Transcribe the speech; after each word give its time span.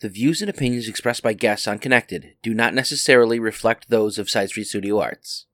The 0.00 0.08
views 0.08 0.40
and 0.40 0.48
opinions 0.48 0.88
expressed 0.88 1.24
by 1.24 1.32
guests 1.32 1.66
on 1.66 1.80
Connected 1.80 2.34
do 2.40 2.54
not 2.54 2.72
necessarily 2.72 3.40
reflect 3.40 3.90
those 3.90 4.16
of 4.16 4.30
Side 4.30 4.50
Street 4.50 4.68
Studio 4.68 5.00
Arts. 5.00 5.46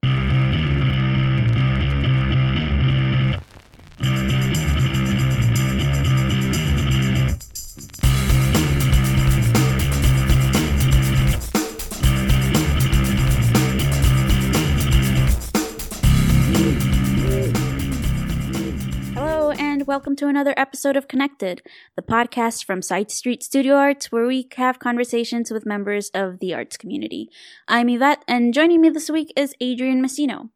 Welcome 19.95 20.17
to 20.17 20.27
another 20.27 20.55
episode 20.57 20.97
of 20.97 21.07
Connected, 21.07 21.63
the 21.95 22.03
podcast 22.03 22.65
from 22.65 22.83
Side 22.83 23.13
Street 23.13 23.45
Studio 23.45 23.77
Arts, 23.77 24.11
where 24.11 24.27
we 24.27 24.49
have 24.57 24.81
conversations 24.81 25.53
with 25.53 25.65
members 25.65 26.11
of 26.13 26.41
the 26.41 26.53
arts 26.53 26.77
community. 26.77 27.31
I'm 27.69 27.89
Yvette, 27.89 28.25
and 28.27 28.53
joining 28.53 28.81
me 28.81 28.91
this 28.91 29.09
week 29.09 29.33
is 29.37 29.55
Adrian 29.61 30.03
Messino. 30.03 30.51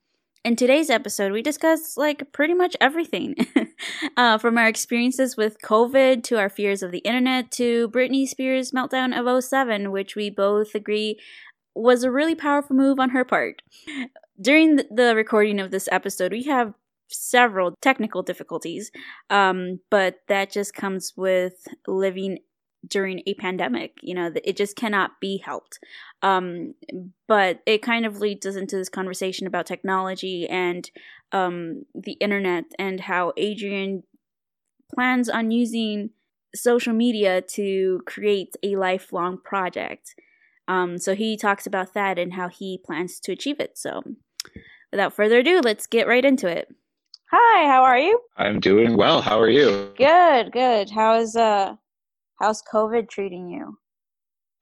In 0.44 0.56
today's 0.56 0.90
episode, 0.90 1.30
we 1.30 1.40
discuss 1.40 1.96
like 1.96 2.32
pretty 2.32 2.52
much 2.52 2.76
everything 2.80 3.36
uh, 4.16 4.38
from 4.38 4.58
our 4.58 4.66
experiences 4.66 5.36
with 5.36 5.62
COVID 5.62 6.24
to 6.24 6.36
our 6.36 6.48
fears 6.48 6.82
of 6.82 6.90
the 6.90 6.98
internet 6.98 7.52
to 7.52 7.90
Britney 7.90 8.26
Spears' 8.26 8.72
meltdown 8.72 9.16
of 9.16 9.44
07, 9.44 9.92
which 9.92 10.16
we 10.16 10.30
both 10.30 10.74
agree 10.74 11.16
was 11.76 12.02
a 12.02 12.10
really 12.10 12.34
powerful 12.34 12.74
move 12.74 12.98
on 12.98 13.10
her 13.10 13.24
part. 13.24 13.62
During 14.40 14.80
the 14.90 15.14
recording 15.14 15.60
of 15.60 15.70
this 15.70 15.88
episode, 15.92 16.32
we 16.32 16.42
have 16.42 16.74
several 17.08 17.74
technical 17.80 18.22
difficulties, 18.22 18.90
um, 19.30 19.80
but 19.90 20.16
that 20.28 20.50
just 20.50 20.74
comes 20.74 21.14
with 21.16 21.66
living 21.86 22.38
during 22.86 23.22
a 23.26 23.34
pandemic. 23.34 23.92
You 24.02 24.14
know, 24.14 24.32
it 24.44 24.56
just 24.56 24.76
cannot 24.76 25.12
be 25.20 25.42
helped. 25.44 25.78
Um, 26.22 26.74
but 27.26 27.60
it 27.66 27.82
kind 27.82 28.06
of 28.06 28.20
leads 28.20 28.46
us 28.46 28.56
into 28.56 28.76
this 28.76 28.88
conversation 28.88 29.46
about 29.46 29.66
technology 29.66 30.48
and 30.48 30.88
um, 31.32 31.84
the 31.94 32.12
internet 32.12 32.64
and 32.78 33.00
how 33.00 33.32
Adrian 33.36 34.02
plans 34.94 35.28
on 35.28 35.50
using 35.50 36.10
social 36.54 36.94
media 36.94 37.42
to 37.42 38.00
create 38.06 38.56
a 38.62 38.76
lifelong 38.76 39.38
project. 39.38 40.14
Um, 40.66 40.98
so 40.98 41.14
he 41.14 41.36
talks 41.36 41.66
about 41.66 41.94
that 41.94 42.18
and 42.18 42.34
how 42.34 42.48
he 42.48 42.78
plans 42.84 43.20
to 43.20 43.32
achieve 43.32 43.60
it. 43.60 43.76
So 43.76 44.02
without 44.90 45.14
further 45.14 45.38
ado, 45.38 45.60
let's 45.62 45.86
get 45.86 46.08
right 46.08 46.24
into 46.24 46.46
it. 46.46 46.68
Hi, 47.30 47.66
how 47.66 47.84
are 47.84 47.98
you? 47.98 48.20
I'm 48.38 48.58
doing 48.60 48.96
well. 48.96 49.20
How 49.20 49.38
are 49.38 49.50
you? 49.50 49.92
Good, 49.96 50.50
good. 50.50 50.88
How's 50.88 51.36
uh 51.36 51.76
how's 52.38 52.62
COVID 52.62 53.08
treating 53.10 53.50
you? 53.50 53.78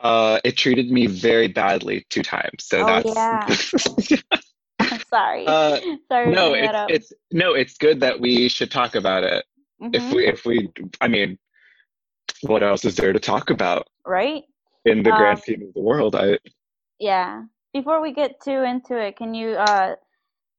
Uh, 0.00 0.38
it 0.44 0.56
treated 0.56 0.90
me 0.90 1.06
very 1.06 1.48
badly 1.48 2.04
two 2.10 2.22
times. 2.22 2.64
So 2.64 2.84
Oh, 2.84 2.84
that's 2.84 3.30
I'm 4.80 4.98
sorry. 5.00 5.58
Uh, 5.58 5.80
sorry 6.10 6.36
no, 6.36 6.54
it's 6.54 6.82
it's 6.88 7.12
no, 7.32 7.54
it's 7.54 7.76
good 7.78 8.00
that 8.00 8.20
we 8.20 8.48
should 8.48 8.70
talk 8.70 8.94
about 8.94 9.22
it. 9.24 9.44
If 9.92 10.10
Mhm, 10.10 10.12
we 10.12 10.26
if 10.26 10.44
we 10.44 10.68
I 11.00 11.08
mean, 11.08 11.38
what 12.42 12.62
else 12.62 12.84
is 12.84 12.96
there 12.96 13.12
to 13.12 13.20
talk 13.20 13.50
about 13.50 13.88
right? 14.06 14.44
in 14.84 15.02
the 15.02 15.12
Um, 15.12 15.12
grand 15.12 15.40
scheme 15.40 15.62
of 15.62 15.74
the 15.74 15.80
world? 15.82 16.14
I 16.16 16.38
Yeah. 16.98 17.44
Before 17.72 18.00
we 18.02 18.12
get 18.12 18.40
too 18.42 18.62
into 18.62 18.96
it, 18.98 19.16
can 19.16 19.34
you 19.34 19.52
uh 19.52 19.96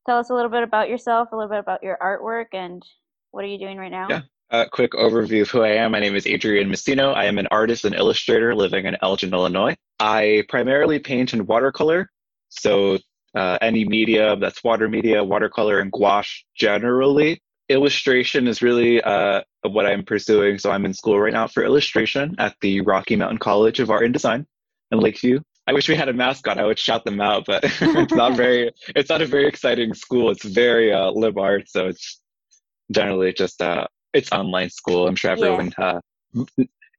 tell 0.08 0.18
us 0.18 0.30
a 0.30 0.34
little 0.34 0.50
bit 0.50 0.64
about 0.64 0.90
yourself, 0.90 1.30
a 1.32 1.36
little 1.36 1.50
bit 1.50 1.60
about 1.60 1.84
your 1.84 1.98
artwork 2.02 2.48
and 2.54 2.82
what 3.32 3.44
are 3.44 3.48
you 3.48 3.60
doing 3.60 3.78
right 3.78 3.92
now? 3.92 4.08
Yeah. 4.10 4.22
a 4.50 4.66
quick 4.70 4.94
overview 4.94 5.42
of 5.42 5.50
who 5.50 5.62
I 5.62 5.72
am. 5.72 5.92
My 5.92 6.00
name 6.00 6.16
is 6.16 6.26
Adrian 6.26 6.70
Messino. 6.70 7.14
I 7.14 7.26
am 7.26 7.38
an 7.38 7.48
artist 7.52 7.84
and 7.84 7.94
illustrator 7.94 8.56
living 8.56 8.86
in 8.86 8.96
Elgin, 9.02 9.34
Illinois. 9.34 9.76
I 10.00 10.46
primarily 10.48 11.00
paint 11.00 11.34
in 11.34 11.46
watercolor, 11.46 12.10
so 12.48 13.00
uh, 13.36 13.58
any 13.62 13.84
media 13.84 14.38
that's 14.38 14.64
water 14.64 14.88
media, 14.88 15.24
watercolor, 15.24 15.80
and 15.80 15.92
gouache 15.92 16.46
generally. 16.56 17.42
Illustration 17.68 18.48
is 18.48 18.62
really 18.62 19.02
uh, 19.02 19.42
what 19.64 19.86
I'm 19.86 20.06
pursuing. 20.06 20.58
So 20.58 20.72
I'm 20.72 20.86
in 20.86 20.94
school 20.94 21.20
right 21.20 21.34
now 21.34 21.48
for 21.48 21.64
illustration 21.64 22.36
at 22.38 22.56
the 22.62 22.80
Rocky 22.82 23.18
Mountain 23.18 23.40
College 23.40 23.82
of 23.82 23.92
Art 23.92 24.06
and 24.06 24.14
Design 24.14 24.48
in 24.92 25.00
Lakewood. 25.00 25.44
I 25.68 25.74
wish 25.74 25.90
we 25.90 25.96
had 25.96 26.08
a 26.10 26.14
mascot. 26.14 26.58
I 26.58 26.66
would 26.66 26.80
shout 26.80 27.04
them 27.04 27.20
out, 27.20 27.46
but 27.46 27.62
it's 27.82 28.14
not 28.16 28.36
very. 28.38 28.72
It's 28.96 29.10
not 29.10 29.22
a 29.22 29.26
very 29.26 29.48
exciting 29.48 29.94
school. 29.94 30.32
It's 30.32 30.44
very 30.46 30.94
uh, 30.94 31.12
lib 31.12 31.38
art, 31.38 31.70
so 31.70 31.88
it's 31.88 32.22
generally 32.92 33.34
just 33.34 33.62
uh, 33.62 33.86
it's 34.14 34.32
online 34.32 34.70
school. 34.70 35.08
I'm 35.08 35.16
sure 35.16 35.32
Yeah. 35.32 35.38
everyone. 35.38 35.74
Uh, 35.78 36.00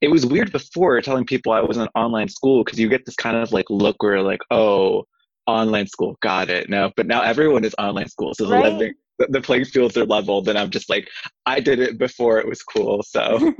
it 0.00 0.08
was 0.10 0.24
weird 0.26 0.52
before 0.52 1.00
telling 1.00 1.24
people 1.24 1.52
I 1.52 1.60
was 1.60 1.76
in 1.76 1.88
online 1.94 2.28
school 2.28 2.62
because 2.62 2.78
you 2.78 2.88
get 2.88 3.04
this 3.06 3.16
kind 3.16 3.36
of 3.36 3.52
like 3.52 3.66
look 3.70 4.02
where 4.02 4.22
like, 4.22 4.40
oh, 4.50 5.04
online 5.46 5.86
school, 5.86 6.16
got 6.20 6.50
it. 6.50 6.68
No, 6.68 6.92
but 6.96 7.06
now 7.06 7.22
everyone 7.22 7.64
is 7.64 7.74
online 7.78 8.08
school, 8.08 8.34
so 8.34 8.44
the, 8.46 8.54
Right. 8.54 8.94
the, 9.18 9.26
the 9.30 9.40
playing 9.40 9.64
fields 9.64 9.96
are 9.96 10.04
leveled, 10.06 10.48
and 10.48 10.58
I'm 10.58 10.70
just 10.70 10.88
like, 10.90 11.08
I 11.46 11.58
did 11.60 11.80
it 11.80 11.98
before 11.98 12.38
it 12.38 12.46
was 12.46 12.62
cool. 12.62 13.02
So, 13.02 13.54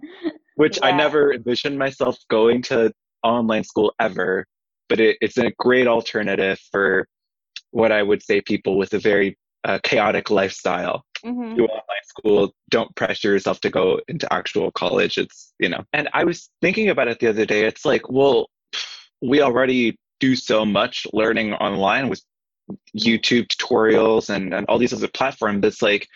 which 0.56 0.78
I 0.82 0.92
never 0.92 1.32
envisioned 1.32 1.78
myself 1.78 2.18
going 2.28 2.62
to 2.62 2.92
online 3.22 3.64
school 3.64 3.92
ever, 4.00 4.46
but 4.88 5.00
it, 5.00 5.16
it's 5.20 5.38
a 5.38 5.52
great 5.58 5.86
alternative 5.86 6.58
for 6.70 7.06
what 7.70 7.92
I 7.92 8.02
would 8.02 8.22
say 8.22 8.40
people 8.40 8.76
with 8.78 8.94
a 8.94 8.98
very 8.98 9.38
uh, 9.64 9.78
chaotic 9.82 10.30
lifestyle. 10.30 11.04
Mhm. 11.24 11.54
do 11.54 11.66
online 11.66 12.04
school 12.06 12.54
don't 12.70 12.94
pressure 12.96 13.32
yourself 13.32 13.60
to 13.60 13.68
go 13.68 14.00
into 14.08 14.32
actual 14.32 14.70
college. 14.70 15.18
It's 15.18 15.52
you 15.58 15.68
know 15.68 15.84
and 15.92 16.08
i 16.14 16.24
was 16.24 16.48
thinking 16.62 16.88
about 16.88 17.08
it 17.08 17.18
the 17.18 17.26
other 17.28 17.44
day. 17.44 17.66
It's 17.66 17.84
like 17.84 18.08
well 18.08 18.48
we 19.20 19.42
already 19.42 19.98
do 20.18 20.34
so 20.34 20.64
much 20.64 21.06
learning 21.12 21.52
online 21.54 22.08
with 22.08 22.22
youtube 22.96 23.48
tutorials 23.48 24.30
and, 24.30 24.54
and 24.54 24.64
all 24.68 24.78
these 24.78 24.94
other 24.94 25.08
platforms. 25.08 25.62
It's 25.66 25.82
like 25.82 26.08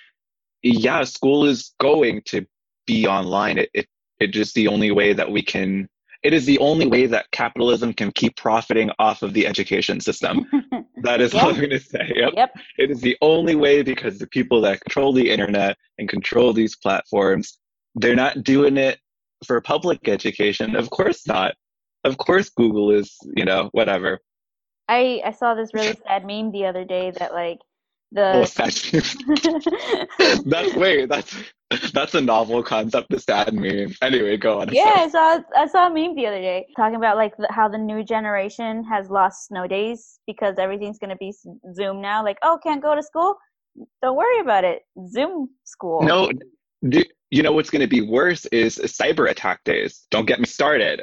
yeah 0.62 1.04
school 1.04 1.44
is 1.44 1.74
going 1.80 2.22
to 2.26 2.46
be 2.86 3.06
online. 3.06 3.58
It, 3.58 3.70
it 3.74 3.86
it 4.20 4.28
just 4.28 4.54
the 4.54 4.68
only 4.68 4.90
way 4.90 5.12
that 5.12 5.30
we 5.30 5.42
can 5.42 5.86
it 6.24 6.32
is 6.32 6.46
the 6.46 6.58
only 6.58 6.86
way 6.86 7.06
that 7.06 7.30
capitalism 7.30 7.92
can 7.92 8.10
keep 8.12 8.36
profiting 8.36 8.90
off 8.98 9.22
of 9.22 9.32
the 9.34 9.46
education 9.46 10.00
system 10.00 10.46
that 11.02 11.20
is 11.20 11.34
all 11.34 11.50
i'm 11.50 11.56
going 11.56 11.70
to 11.70 11.78
say 11.78 12.10
yep 12.16 12.32
yep. 12.34 12.50
it 12.78 12.90
is 12.90 13.00
the 13.00 13.16
only 13.20 13.54
way 13.54 13.82
because 13.82 14.18
the 14.18 14.26
people 14.26 14.60
that 14.60 14.80
control 14.80 15.12
the 15.12 15.30
internet 15.30 15.76
and 15.98 16.08
control 16.08 16.52
these 16.52 16.76
platforms, 16.76 17.58
they're 17.94 18.16
not 18.16 18.42
doing 18.42 18.76
it 18.76 18.98
for 19.46 19.60
public 19.60 20.08
education. 20.08 20.76
Of 20.76 20.90
course 20.90 21.26
not. 21.26 21.54
Of 22.04 22.18
course 22.18 22.50
Google 22.50 22.90
is, 22.90 23.16
you 23.36 23.44
know, 23.44 23.70
whatever. 23.72 24.20
I 24.88 25.22
I 25.24 25.32
saw 25.32 25.54
this 25.54 25.70
really 25.72 25.96
sad 26.06 26.26
meme 26.26 26.52
the 26.52 26.66
other 26.66 26.84
day 26.84 27.10
that 27.18 27.32
like 27.32 27.58
Oh, 28.16 28.40
the 28.40 28.46
sad. 28.46 28.72
that's 30.46 30.74
wait, 30.74 31.08
that's 31.08 31.34
that's 31.92 32.14
a 32.14 32.20
novel 32.20 32.62
concept, 32.62 33.10
the 33.10 33.18
sad 33.18 33.52
meme. 33.52 33.94
Anyway, 34.02 34.36
go 34.36 34.60
on. 34.60 34.72
Yeah, 34.72 34.94
I 34.96 35.08
saw 35.08 35.40
I 35.56 35.66
saw 35.66 35.88
a 35.88 35.90
meme 35.92 36.14
the 36.14 36.26
other 36.26 36.40
day 36.40 36.66
talking 36.76 36.96
about 36.96 37.16
like 37.16 37.36
the, 37.36 37.48
how 37.50 37.68
the 37.68 37.78
new 37.78 38.04
generation 38.04 38.84
has 38.84 39.10
lost 39.10 39.48
snow 39.48 39.66
days 39.66 40.18
because 40.26 40.56
everything's 40.58 40.98
gonna 40.98 41.16
be 41.16 41.32
Zoom 41.74 42.00
now. 42.00 42.22
Like, 42.22 42.38
oh, 42.42 42.58
can't 42.62 42.82
go 42.82 42.94
to 42.94 43.02
school? 43.02 43.36
Don't 44.02 44.16
worry 44.16 44.40
about 44.40 44.64
it. 44.64 44.82
Zoom 45.08 45.48
school. 45.64 46.02
No, 46.02 46.30
do, 46.88 47.02
you 47.30 47.42
know 47.42 47.52
what's 47.52 47.70
going 47.70 47.80
to 47.80 47.88
be 47.88 48.00
worse 48.00 48.46
is 48.46 48.78
cyber 48.78 49.28
attack 49.28 49.64
days. 49.64 50.06
Don't 50.10 50.26
get 50.26 50.38
me 50.38 50.46
started. 50.46 51.02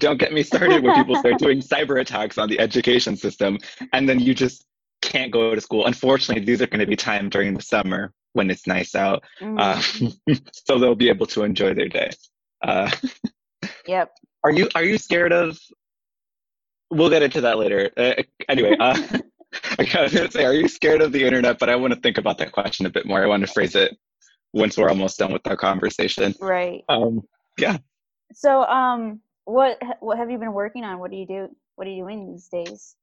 Don't 0.00 0.18
get 0.18 0.32
me 0.32 0.42
started 0.42 0.82
when 0.82 0.94
people 0.94 1.16
start 1.16 1.38
doing 1.38 1.60
cyber 1.60 2.00
attacks 2.00 2.36
on 2.36 2.48
the 2.48 2.58
education 2.60 3.16
system, 3.16 3.58
and 3.92 4.08
then 4.08 4.18
you 4.18 4.34
just 4.34 4.64
can't 5.08 5.32
go 5.32 5.54
to 5.54 5.60
school. 5.60 5.86
Unfortunately, 5.86 6.44
these 6.44 6.60
are 6.62 6.66
going 6.66 6.80
to 6.80 6.86
be 6.86 6.96
timed 6.96 7.30
during 7.32 7.54
the 7.54 7.62
summer 7.62 8.12
when 8.34 8.50
it's 8.50 8.66
nice 8.66 8.94
out, 8.94 9.24
Mhm. 9.40 9.58
uh, 9.58 10.34
so 10.66 10.78
they'll 10.78 10.94
be 10.94 11.08
able 11.08 11.26
to 11.26 11.42
enjoy 11.42 11.74
their 11.74 11.88
day. 11.88 12.10
Uh, 12.62 12.90
yep. 13.86 14.12
are 14.44 14.52
you 14.52 14.68
are 14.74 14.84
you 14.84 14.98
scared 14.98 15.32
of? 15.32 15.58
We'll 16.90 17.10
get 17.10 17.22
into 17.22 17.40
that 17.42 17.58
later. 17.58 17.90
Uh, 17.96 18.14
anyway, 18.48 18.76
uh, 18.78 18.96
I 19.78 20.02
was 20.02 20.12
going 20.12 20.26
to 20.26 20.30
say, 20.30 20.44
are 20.44 20.54
you 20.54 20.68
scared 20.68 21.02
of 21.02 21.12
the 21.12 21.24
internet? 21.24 21.58
But 21.58 21.68
I 21.70 21.76
want 21.76 21.94
to 21.94 22.00
think 22.00 22.18
about 22.18 22.38
that 22.38 22.52
question 22.52 22.86
a 22.86 22.90
bit 22.90 23.06
more. 23.06 23.22
I 23.22 23.26
want 23.26 23.46
to 23.46 23.52
phrase 23.52 23.74
it 23.74 23.96
once 24.52 24.76
we're 24.76 24.88
almost 24.88 25.18
done 25.18 25.32
with 25.32 25.46
our 25.46 25.56
conversation. 25.56 26.34
Right. 26.40 26.82
Um, 26.88 27.22
yeah. 27.58 27.78
So, 28.34 28.62
um, 28.64 29.20
what 29.44 29.80
what 30.00 30.18
have 30.18 30.30
you 30.30 30.38
been 30.38 30.52
working 30.52 30.84
on? 30.84 30.98
What 30.98 31.10
do 31.10 31.16
you 31.16 31.26
do? 31.26 31.48
What 31.76 31.86
are 31.86 31.90
you 31.90 32.04
doing 32.04 32.30
these 32.32 32.48
days? 32.48 32.94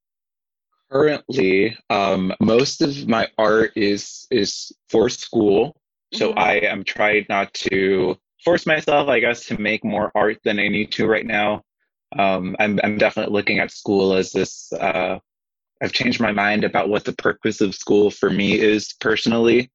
Currently, 0.91 1.77
um, 1.89 2.33
most 2.39 2.81
of 2.81 3.07
my 3.07 3.27
art 3.37 3.73
is 3.75 4.27
is 4.31 4.71
for 4.89 5.09
school, 5.09 5.75
so 6.13 6.33
Mhm. 6.33 6.37
I 6.37 6.53
am 6.59 6.83
trying 6.83 7.25
not 7.29 7.53
to 7.55 8.17
force 8.43 8.65
myself, 8.65 9.09
I 9.09 9.19
guess, 9.19 9.45
to 9.47 9.59
make 9.59 9.83
more 9.83 10.11
art 10.15 10.37
than 10.43 10.59
I 10.59 10.67
need 10.67 10.91
to 10.93 11.07
right 11.07 11.25
now. 11.25 11.63
Um, 12.17 12.55
I'm 12.59 12.79
I'm 12.83 12.97
definitely 12.97 13.33
looking 13.33 13.59
at 13.59 13.71
school 13.71 14.13
as 14.13 14.31
this. 14.31 14.71
Uh, 14.73 15.19
I've 15.81 15.93
changed 15.93 16.19
my 16.21 16.31
mind 16.31 16.63
about 16.63 16.89
what 16.89 17.03
the 17.05 17.13
purpose 17.13 17.61
of 17.61 17.75
school 17.75 18.11
for 18.11 18.29
me 18.29 18.59
is 18.59 18.93
personally, 19.01 19.71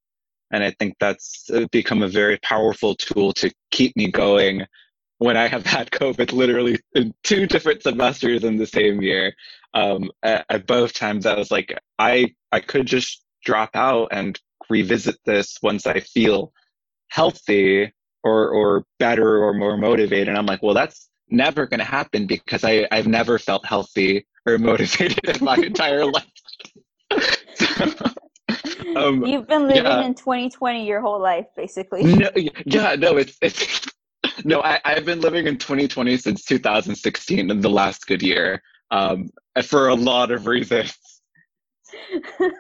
and 0.53 0.63
I 0.65 0.71
think 0.79 0.95
that's 1.01 1.51
uh, 1.51 1.67
become 1.73 2.03
a 2.03 2.09
very 2.09 2.39
powerful 2.39 2.95
tool 2.95 3.33
to 3.35 3.53
keep 3.71 3.97
me 3.97 4.11
going 4.11 4.67
when 5.19 5.37
I 5.37 5.49
have 5.49 5.67
had 5.67 5.91
COVID 5.91 6.33
literally 6.33 6.79
in 6.95 7.13
two 7.25 7.47
different 7.47 7.83
semesters 7.83 8.45
in 8.45 8.57
the 8.57 8.67
same 8.67 9.03
year. 9.03 9.35
Um, 9.75 10.11
at, 10.23 10.45
at 10.49 10.67
both 10.67 10.93
times, 10.93 11.27
I 11.27 11.37
was 11.37 11.51
like, 11.51 11.77
I 11.99 12.35
I 12.53 12.61
could 12.61 12.87
just 12.87 13.25
drop 13.45 13.71
out 13.75 14.09
and 14.13 14.39
revisit 14.69 15.17
this 15.25 15.59
once 15.63 15.87
I 15.87 16.01
feel 16.01 16.53
healthy 17.09 17.93
or 18.23 18.49
or 18.49 18.85
better 18.99 19.43
or 19.43 19.55
more 19.55 19.77
motivated. 19.77 20.29
And 20.29 20.39
I'm 20.39 20.47
like, 20.47 20.63
well, 20.63 20.75
that's 20.75 21.09
never 21.29 21.67
going 21.67 21.79
to 21.79 21.85
happen 21.85 22.27
because 22.27 22.65
I 22.65 22.87
I've 22.91 23.07
never 23.07 23.39
felt 23.39 23.65
healthy 23.65 24.27
or 24.47 24.59
motivated 24.71 25.37
in 25.37 25.45
my 25.45 25.57
entire 25.57 26.05
life. 26.05 26.27
so, 27.55 27.93
um, 28.97 29.25
You've 29.25 29.47
been 29.47 29.67
living 29.67 29.85
yeah. 29.85 30.03
in 30.03 30.15
2020 30.15 30.87
your 30.87 31.01
whole 31.01 31.21
life, 31.21 31.47
basically. 31.57 32.05
No, 32.05 32.31
yeah, 32.65 32.95
no, 32.97 33.17
it's 33.17 33.37
it's 33.41 33.87
no. 34.45 34.63
I 34.63 34.81
I've 34.85 35.05
been 35.05 35.21
living 35.21 35.47
in 35.47 35.59
2020 35.59 36.17
since 36.17 36.45
2016, 36.45 37.51
and 37.51 37.63
the 37.63 37.71
last 37.71 38.07
good 38.07 38.23
year, 38.23 38.63
um, 38.91 39.31
for 39.65 39.89
a 39.89 39.95
lot 39.95 40.31
of 40.31 40.47
reasons. 40.47 40.95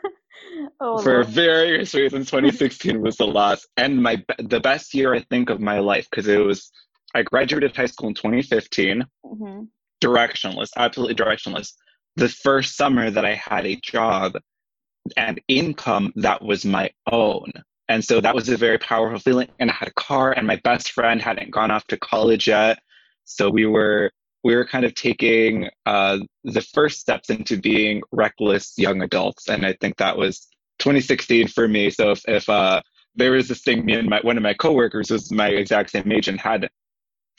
oh, 0.81 0.98
for 1.02 1.22
various 1.25 1.94
reasons, 1.94 2.26
2016 2.31 3.00
was 3.00 3.16
the 3.16 3.26
last 3.26 3.69
and 3.76 4.02
my 4.02 4.22
the 4.38 4.60
best 4.60 4.94
year 4.94 5.14
I 5.14 5.20
think 5.31 5.50
of 5.50 5.60
my 5.60 5.78
life 5.78 6.08
because 6.10 6.28
it 6.28 6.38
was. 6.38 6.70
I 7.12 7.22
graduated 7.22 7.75
high 7.75 7.87
school 7.87 8.08
in 8.08 8.14
2015. 8.14 9.04
Mm-hmm. 9.25 9.62
Directionless, 10.00 10.69
absolutely 10.76 11.16
directionless. 11.16 11.72
The 12.14 12.28
first 12.28 12.76
summer 12.76 13.10
that 13.10 13.25
I 13.25 13.34
had 13.34 13.66
a 13.66 13.75
job 13.82 14.38
and 15.16 15.40
income 15.48 16.12
that 16.16 16.42
was 16.42 16.64
my 16.64 16.90
own. 17.10 17.50
And 17.88 18.04
so 18.04 18.20
that 18.20 18.34
was 18.34 18.48
a 18.48 18.56
very 18.56 18.78
powerful 18.78 19.19
feeling. 19.19 19.48
And 19.58 19.70
I 19.70 19.75
had 19.75 19.88
a 19.88 19.94
car, 19.94 20.32
and 20.32 20.46
my 20.46 20.60
best 20.62 20.92
friend 20.92 21.20
hadn't 21.20 21.50
gone 21.50 21.72
off 21.72 21.84
to 21.88 21.98
college 21.98 22.46
yet. 22.46 22.78
So 23.25 23.50
we 23.50 23.66
were 23.66 24.12
we 24.42 24.54
were 24.54 24.64
kind 24.64 24.84
of 24.84 24.94
taking 24.94 25.69
uh, 25.87 26.19
the 26.44 26.62
first 26.62 27.00
steps 27.00 27.31
into 27.31 27.56
being 27.58 28.02
reckless 28.12 28.75
young 28.76 29.02
adults, 29.02 29.48
and 29.48 29.66
I 29.66 29.75
think 29.81 29.96
that 29.96 30.16
was 30.16 30.48
2016 30.78 31.48
for 31.48 31.69
me. 31.69 31.90
So 31.90 32.12
if, 32.12 32.22
if 32.26 32.48
uh, 32.48 32.82
there 33.14 33.32
was 33.32 33.48
this 33.48 33.62
thing, 33.62 33.84
me 33.84 33.94
and 33.94 34.08
my 34.08 34.20
one 34.22 34.37
of 34.37 34.42
my 34.42 34.54
coworkers 34.54 35.10
was 35.10 35.31
my 35.31 35.48
exact 35.48 35.90
same 35.90 36.10
age 36.10 36.28
and 36.28 36.40
had 36.40 36.70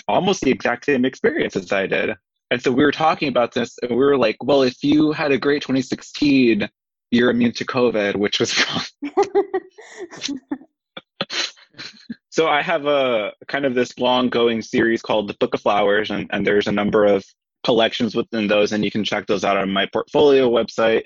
almost 0.07 0.41
the 0.41 0.51
exact 0.51 0.85
same 0.85 1.05
experience 1.05 1.55
as 1.55 1.71
I 1.71 1.87
did. 1.87 2.15
And 2.51 2.61
so 2.61 2.71
we 2.71 2.83
were 2.83 2.91
talking 2.91 3.29
about 3.29 3.53
this, 3.53 3.77
and 3.81 3.91
we 3.91 3.97
were 3.97 4.17
like, 4.17 4.37
"Well, 4.43 4.61
if 4.63 4.83
you 4.83 5.11
had 5.11 5.31
a 5.31 5.37
great 5.37 5.61
2016, 5.61 6.69
you're 7.11 7.29
immune 7.29 7.51
to 7.53 7.65
COVID, 7.65 8.15
which 8.15 8.39
was 8.39 8.55
wrong. 8.57 10.39
so 12.31 12.47
I 12.47 12.61
have 12.61 12.85
a 12.85 13.33
kind 13.47 13.65
of 13.65 13.75
this 13.75 13.99
long 13.99 14.29
going 14.29 14.61
series 14.61 15.01
called 15.01 15.27
the 15.27 15.33
Book 15.33 15.53
of 15.53 15.59
Flowers, 15.59 16.11
and, 16.11 16.29
and 16.31 16.47
there's 16.47 16.67
a 16.67 16.71
number 16.71 17.03
of 17.05 17.25
collections 17.65 18.15
within 18.15 18.47
those, 18.47 18.71
and 18.71 18.85
you 18.85 18.91
can 18.91 19.03
check 19.03 19.27
those 19.27 19.43
out 19.43 19.57
on 19.57 19.69
my 19.69 19.85
portfolio 19.91 20.49
website, 20.49 21.03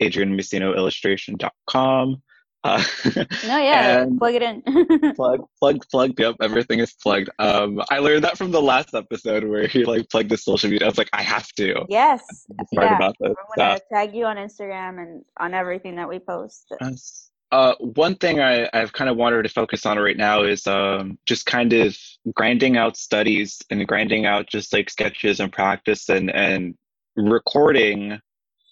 adrianmessinoillustration.com. 0.00 2.22
Uh, 2.62 2.84
no, 3.16 3.26
yeah, 3.58 4.06
plug 4.18 4.34
it 4.34 4.42
in. 4.42 4.62
plug, 5.16 5.40
plug, 5.58 5.84
plug. 5.90 6.12
Yep, 6.16 6.36
everything 6.40 6.78
is 6.78 6.94
plugged. 7.02 7.28
Um, 7.40 7.82
I 7.90 7.98
learned 7.98 8.22
that 8.22 8.38
from 8.38 8.52
the 8.52 8.62
last 8.62 8.94
episode 8.94 9.42
where 9.44 9.66
he 9.66 9.84
like 9.84 10.08
plugged 10.10 10.30
the 10.30 10.36
social 10.36 10.70
media. 10.70 10.86
I 10.86 10.90
was 10.90 10.98
like, 10.98 11.10
I 11.12 11.22
have 11.22 11.48
to. 11.56 11.84
Yes, 11.88 12.22
yeah. 12.70 12.94
About 12.94 13.16
this. 13.18 13.34
I'm 13.36 13.46
gonna 13.56 13.80
tag 13.92 14.14
you 14.14 14.26
on 14.26 14.36
Instagram 14.36 15.02
and 15.02 15.24
on 15.38 15.54
everything 15.54 15.96
that 15.96 16.08
we 16.08 16.20
post. 16.20 16.72
Yes. 16.80 17.32
Uh, 17.56 17.74
one 17.78 18.14
thing 18.14 18.38
I, 18.38 18.68
I've 18.74 18.92
kind 18.92 19.08
of 19.08 19.16
wanted 19.16 19.44
to 19.44 19.48
focus 19.48 19.86
on 19.86 19.98
right 19.98 20.18
now 20.18 20.42
is 20.42 20.66
um, 20.66 21.18
just 21.24 21.46
kind 21.46 21.72
of 21.72 21.96
grinding 22.34 22.76
out 22.76 22.98
studies 22.98 23.62
and 23.70 23.88
grinding 23.88 24.26
out 24.26 24.46
just 24.46 24.74
like 24.74 24.90
sketches 24.90 25.40
and 25.40 25.50
practice 25.50 26.10
and 26.10 26.30
and 26.30 26.74
recording 27.16 28.20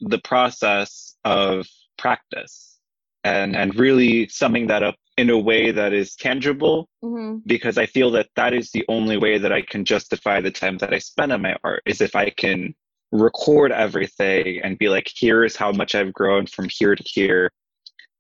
the 0.03 0.19
process 0.19 1.17
of 1.25 1.67
practice 1.97 2.79
and 3.25 3.57
and 3.57 3.75
really 3.75 4.29
summing 4.29 4.67
that 4.67 4.83
up 4.83 4.97
in 5.17 5.31
a 5.31 5.39
way 5.39 5.71
that 5.71 5.95
is 5.95 6.15
tangible 6.15 6.87
mm-hmm. 7.03 7.39
because 7.47 7.79
i 7.79 7.87
feel 7.87 8.11
that 8.11 8.29
that 8.37 8.53
is 8.53 8.71
the 8.73 8.85
only 8.89 9.17
way 9.17 9.39
that 9.39 9.51
i 9.53 9.63
can 9.63 9.87
justify 9.87 10.43
the 10.43 10.51
time 10.51 10.77
that 10.77 10.93
i 10.93 10.99
spend 10.99 11.33
on 11.33 11.41
my 11.41 11.57
art 11.65 11.81
is 11.87 12.03
if 12.03 12.15
i 12.15 12.29
can 12.29 12.75
record 13.13 13.73
everything 13.73 14.61
and 14.63 14.77
be 14.77 14.91
like 14.91 15.09
here 15.15 15.43
is 15.43 15.57
how 15.57 15.73
much 15.73 15.95
i've 15.95 16.13
grown 16.13 16.45
from 16.47 16.69
here 16.69 16.95
to 16.95 17.03
here 17.07 17.51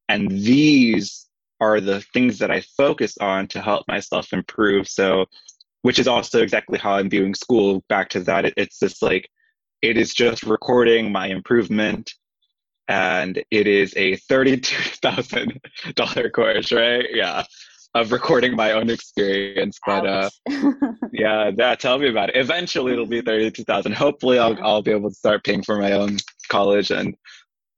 and 0.08 0.30
these 0.30 1.26
are 1.60 1.80
the 1.80 2.00
things 2.12 2.38
that 2.38 2.50
i 2.50 2.60
focus 2.76 3.16
on 3.18 3.46
to 3.46 3.60
help 3.60 3.86
myself 3.88 4.32
improve 4.32 4.88
so 4.88 5.26
which 5.82 5.98
is 5.98 6.08
also 6.08 6.42
exactly 6.42 6.78
how 6.78 6.94
i'm 6.94 7.10
viewing 7.10 7.34
school 7.34 7.84
back 7.88 8.08
to 8.08 8.20
that 8.20 8.44
it, 8.44 8.54
it's 8.56 8.78
just 8.78 9.02
like 9.02 9.28
it 9.82 9.98
is 9.98 10.14
just 10.14 10.44
recording 10.44 11.12
my 11.12 11.26
improvement 11.26 12.14
and 12.88 13.42
it 13.50 13.66
is 13.66 13.92
a 13.96 14.16
$32,000 14.16 16.32
course, 16.32 16.72
right? 16.72 17.04
Yeah. 17.12 17.44
Of 17.94 18.12
recording 18.12 18.56
my 18.56 18.72
own 18.72 18.90
experience. 18.90 19.78
But 19.86 20.06
uh, 20.06 20.28
yeah, 21.12 21.52
yeah, 21.56 21.76
tell 21.76 21.98
me 21.98 22.08
about 22.08 22.30
it. 22.30 22.36
Eventually 22.36 22.92
it'll 22.92 23.06
be 23.06 23.20
32,000. 23.20 23.92
Hopefully 23.92 24.40
I'll, 24.40 24.58
I'll 24.64 24.82
be 24.82 24.90
able 24.90 25.10
to 25.10 25.14
start 25.14 25.44
paying 25.44 25.62
for 25.62 25.78
my 25.78 25.92
own 25.92 26.16
college. 26.48 26.90
And 26.90 27.14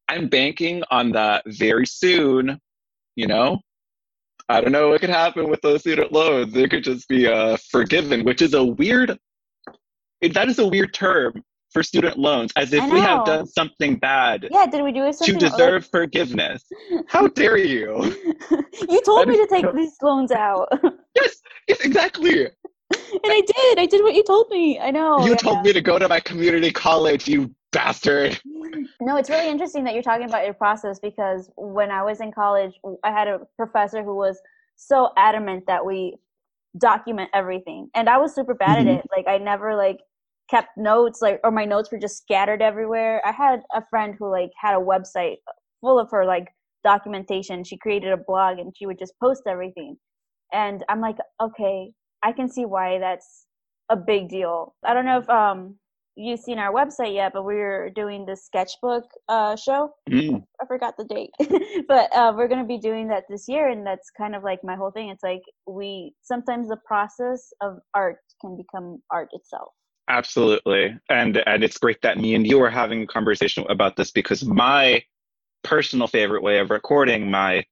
I'm 0.08 0.28
banking 0.28 0.82
on 0.90 1.12
that 1.12 1.42
very 1.46 1.86
soon, 1.86 2.60
you 3.16 3.26
know? 3.26 3.60
I 4.48 4.60
don't 4.60 4.72
know 4.72 4.90
what 4.90 5.00
could 5.00 5.10
happen 5.10 5.48
with 5.48 5.60
those 5.62 5.80
student 5.80 6.12
loans. 6.12 6.52
They 6.52 6.68
could 6.68 6.84
just 6.84 7.08
be 7.08 7.26
uh, 7.26 7.56
forgiven, 7.70 8.24
which 8.24 8.42
is 8.42 8.54
a 8.54 8.62
weird, 8.62 9.18
that 10.22 10.48
is 10.48 10.58
a 10.60 10.66
weird 10.66 10.94
term 10.94 11.42
for 11.72 11.82
student 11.82 12.16
loans 12.16 12.52
as 12.56 12.72
if 12.72 12.82
we 12.92 13.00
have 13.00 13.24
done 13.24 13.46
something 13.46 13.96
bad. 13.96 14.48
Yeah, 14.52 14.66
did 14.66 14.84
we 14.84 14.92
do 14.92 15.12
something 15.12 15.38
to 15.38 15.50
deserve 15.50 15.82
like... 15.82 15.90
forgiveness? 15.90 16.64
How 17.08 17.26
dare 17.40 17.58
you? 17.58 18.16
you 18.88 19.00
told 19.04 19.28
me 19.28 19.36
to 19.36 19.46
take 19.48 19.72
these 19.74 19.96
loans 20.00 20.30
out. 20.30 20.68
yes, 21.16 21.42
yes, 21.68 21.80
exactly. 21.80 22.46
And 22.46 23.32
I 23.32 23.40
did. 23.40 23.78
I 23.80 23.86
did 23.86 24.02
what 24.02 24.14
you 24.14 24.22
told 24.22 24.48
me. 24.50 24.78
I 24.78 24.92
know. 24.92 25.18
You 25.24 25.30
yeah. 25.30 25.36
told 25.36 25.62
me 25.62 25.72
to 25.72 25.80
go 25.80 25.98
to 25.98 26.08
my 26.08 26.20
community 26.20 26.70
college, 26.70 27.26
you 27.26 27.52
bastard. 27.72 28.40
No, 29.00 29.16
it's 29.16 29.30
really 29.30 29.50
interesting 29.50 29.84
that 29.84 29.94
you're 29.94 30.02
talking 30.02 30.28
about 30.28 30.44
your 30.44 30.54
process 30.54 30.98
because 30.98 31.50
when 31.56 31.90
I 31.90 32.02
was 32.02 32.20
in 32.20 32.32
college, 32.32 32.74
I 33.04 33.10
had 33.10 33.28
a 33.28 33.40
professor 33.56 34.02
who 34.02 34.14
was 34.14 34.40
so 34.76 35.10
adamant 35.16 35.64
that 35.66 35.84
we 35.84 36.16
document 36.78 37.30
everything. 37.34 37.90
And 37.94 38.08
I 38.08 38.18
was 38.18 38.34
super 38.34 38.54
bad 38.54 38.78
mm-hmm. 38.78 38.88
at 38.88 39.00
it. 39.00 39.06
Like 39.14 39.26
I 39.28 39.38
never 39.38 39.74
like 39.74 40.00
kept 40.48 40.76
notes 40.76 41.20
like 41.22 41.40
or 41.42 41.50
my 41.50 41.64
notes 41.64 41.90
were 41.90 41.98
just 41.98 42.18
scattered 42.18 42.62
everywhere 42.62 43.20
i 43.26 43.32
had 43.32 43.62
a 43.74 43.82
friend 43.90 44.14
who 44.18 44.30
like 44.30 44.50
had 44.60 44.74
a 44.74 44.80
website 44.80 45.36
full 45.80 45.98
of 45.98 46.10
her 46.10 46.24
like 46.24 46.46
documentation 46.84 47.64
she 47.64 47.76
created 47.76 48.12
a 48.12 48.16
blog 48.16 48.58
and 48.58 48.72
she 48.76 48.86
would 48.86 48.98
just 48.98 49.12
post 49.20 49.42
everything 49.48 49.96
and 50.52 50.84
i'm 50.88 51.00
like 51.00 51.16
okay 51.42 51.90
i 52.22 52.30
can 52.30 52.48
see 52.48 52.64
why 52.64 52.98
that's 52.98 53.46
a 53.90 53.96
big 53.96 54.28
deal 54.28 54.74
i 54.84 54.94
don't 54.94 55.04
know 55.04 55.18
if 55.18 55.28
um 55.28 55.74
you've 56.16 56.40
seen 56.40 56.58
our 56.58 56.72
website 56.72 57.14
yet 57.14 57.32
but 57.32 57.44
we're 57.44 57.90
doing 57.90 58.24
the 58.26 58.36
sketchbook 58.36 59.04
uh 59.28 59.54
show? 59.56 59.92
Mm. 60.08 60.42
i 60.60 60.66
forgot 60.66 60.96
the 60.96 61.04
date. 61.04 61.30
But 61.88 62.14
uh 62.16 62.32
we're 62.36 62.48
going 62.48 62.62
to 62.62 62.66
be 62.66 62.78
doing 62.78 63.08
that 63.08 63.24
this 63.28 63.46
year 63.48 63.68
and 63.68 63.86
that's 63.86 64.10
kind 64.10 64.34
of 64.34 64.42
like 64.42 64.60
my 64.64 64.74
whole 64.74 64.90
thing. 64.90 65.10
It's 65.10 65.22
like 65.22 65.42
we 65.66 66.14
sometimes 66.22 66.68
the 66.68 66.78
process 66.86 67.52
of 67.60 67.78
art 67.94 68.18
can 68.40 68.56
become 68.56 69.02
art 69.10 69.28
itself. 69.32 69.68
Absolutely. 70.08 70.98
And 71.10 71.42
and 71.46 71.64
it's 71.64 71.78
great 71.78 72.00
that 72.02 72.18
me 72.18 72.34
and 72.34 72.46
you 72.46 72.62
are 72.62 72.70
having 72.70 73.02
a 73.02 73.06
conversation 73.06 73.64
about 73.68 73.96
this 73.96 74.10
because 74.10 74.44
my 74.44 75.02
personal 75.64 76.06
favorite 76.06 76.42
way 76.42 76.58
of 76.58 76.70
recording 76.70 77.30
my 77.30 77.64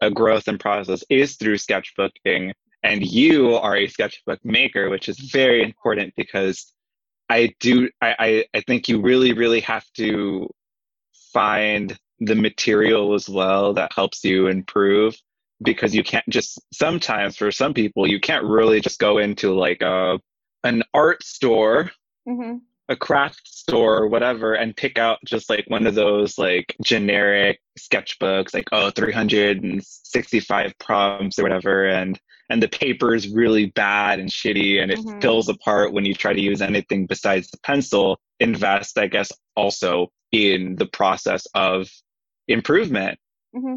uh, 0.00 0.10
growth 0.10 0.48
and 0.48 0.60
process 0.60 1.02
is 1.08 1.36
through 1.36 1.56
sketchbooking. 1.56 2.52
And 2.82 3.04
you 3.04 3.54
are 3.54 3.76
a 3.76 3.88
sketchbook 3.88 4.38
maker 4.44 4.90
which 4.90 5.08
is 5.08 5.18
very 5.18 5.62
important 5.62 6.14
because 6.16 6.72
I 7.28 7.54
do 7.60 7.90
I, 8.00 8.14
I, 8.18 8.44
I 8.54 8.60
think 8.62 8.88
you 8.88 9.00
really, 9.00 9.32
really 9.32 9.60
have 9.60 9.84
to 9.96 10.48
find 11.32 11.98
the 12.20 12.34
material 12.34 13.14
as 13.14 13.28
well 13.28 13.74
that 13.74 13.92
helps 13.94 14.24
you 14.24 14.48
improve 14.48 15.16
because 15.62 15.94
you 15.94 16.02
can't 16.02 16.28
just 16.28 16.60
sometimes 16.72 17.36
for 17.36 17.50
some 17.52 17.74
people 17.74 18.08
you 18.08 18.20
can't 18.20 18.44
really 18.44 18.80
just 18.80 18.98
go 18.98 19.18
into 19.18 19.54
like 19.54 19.82
a 19.82 20.18
an 20.64 20.82
art 20.94 21.22
store, 21.22 21.90
mm-hmm. 22.28 22.56
a 22.88 22.96
craft 22.96 23.46
store, 23.46 23.98
or 23.98 24.08
whatever, 24.08 24.54
and 24.54 24.76
pick 24.76 24.98
out 24.98 25.18
just 25.24 25.48
like 25.48 25.64
one 25.68 25.86
of 25.86 25.94
those 25.94 26.38
like 26.38 26.74
generic 26.82 27.60
sketchbooks, 27.78 28.54
like 28.54 28.68
oh, 28.72 28.90
365 28.90 30.78
prompts 30.78 31.38
or 31.38 31.42
whatever, 31.42 31.86
and 31.86 32.18
and 32.50 32.62
the 32.62 32.68
paper 32.68 33.14
is 33.14 33.28
really 33.28 33.66
bad 33.66 34.20
and 34.20 34.30
shitty, 34.30 34.82
and 34.82 34.90
it 34.90 34.98
mm-hmm. 35.00 35.20
fills 35.20 35.48
apart 35.48 35.92
when 35.92 36.04
you 36.04 36.14
try 36.14 36.32
to 36.32 36.40
use 36.40 36.62
anything 36.62 37.06
besides 37.06 37.50
the 37.50 37.58
pencil. 37.58 38.20
Invest, 38.40 38.98
I 38.98 39.08
guess, 39.08 39.30
also 39.56 40.08
in 40.32 40.76
the 40.76 40.86
process 40.86 41.46
of 41.54 41.90
improvement. 42.46 43.18
Mm-hmm. 43.54 43.76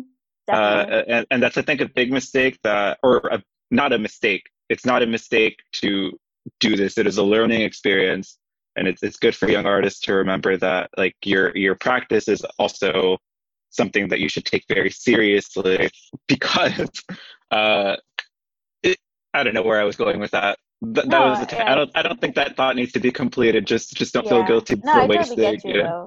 Uh, 0.51 1.03
and, 1.07 1.25
and 1.31 1.43
that's, 1.43 1.57
I 1.57 1.61
think, 1.61 1.81
a 1.81 1.87
big 1.87 2.11
mistake 2.11 2.59
that, 2.63 2.99
or 3.03 3.17
a, 3.31 3.43
not 3.71 3.93
a 3.93 3.97
mistake. 3.97 4.43
It's 4.69 4.85
not 4.85 5.03
a 5.03 5.07
mistake 5.07 5.59
to 5.73 6.17
do 6.59 6.75
this. 6.75 6.97
It 6.97 7.07
is 7.07 7.17
a 7.17 7.23
learning 7.23 7.61
experience, 7.61 8.37
and 8.75 8.87
it's 8.87 9.03
it's 9.03 9.17
good 9.17 9.35
for 9.35 9.49
young 9.49 9.65
artists 9.65 9.99
to 10.01 10.13
remember 10.13 10.57
that 10.57 10.89
like 10.97 11.15
your 11.25 11.55
your 11.57 11.75
practice 11.75 12.27
is 12.27 12.45
also 12.57 13.17
something 13.69 14.09
that 14.09 14.19
you 14.19 14.29
should 14.29 14.45
take 14.45 14.65
very 14.67 14.89
seriously 14.89 15.89
because 16.27 16.89
uh, 17.51 17.95
I 19.33 19.43
don't 19.43 19.53
know 19.53 19.63
where 19.63 19.79
I 19.79 19.83
was 19.83 19.95
going 19.95 20.19
with 20.19 20.31
that. 20.31 20.59
Th- 20.83 20.95
that 20.95 21.07
No, 21.07 21.29
was 21.29 21.39
the 21.39 21.45
t- 21.45 21.55
yeah. 21.55 21.71
I 21.71 21.75
don't 21.75 21.91
I 21.95 22.01
don't 22.01 22.19
think 22.19 22.35
that 22.35 22.55
thought 22.55 22.75
needs 22.75 22.91
to 22.93 22.99
be 22.99 23.11
completed. 23.11 23.65
Just 23.67 23.93
just 23.95 24.13
don't 24.13 24.25
Yeah. 24.25 24.31
feel 24.31 24.43
guilty 24.43 24.75
No, 24.83 24.93
for 24.93 24.99
I 25.01 25.05
wasting. 25.05 25.37
totally 25.37 25.57
get 25.57 25.65
you 25.65 25.81
yeah. 25.81 26.03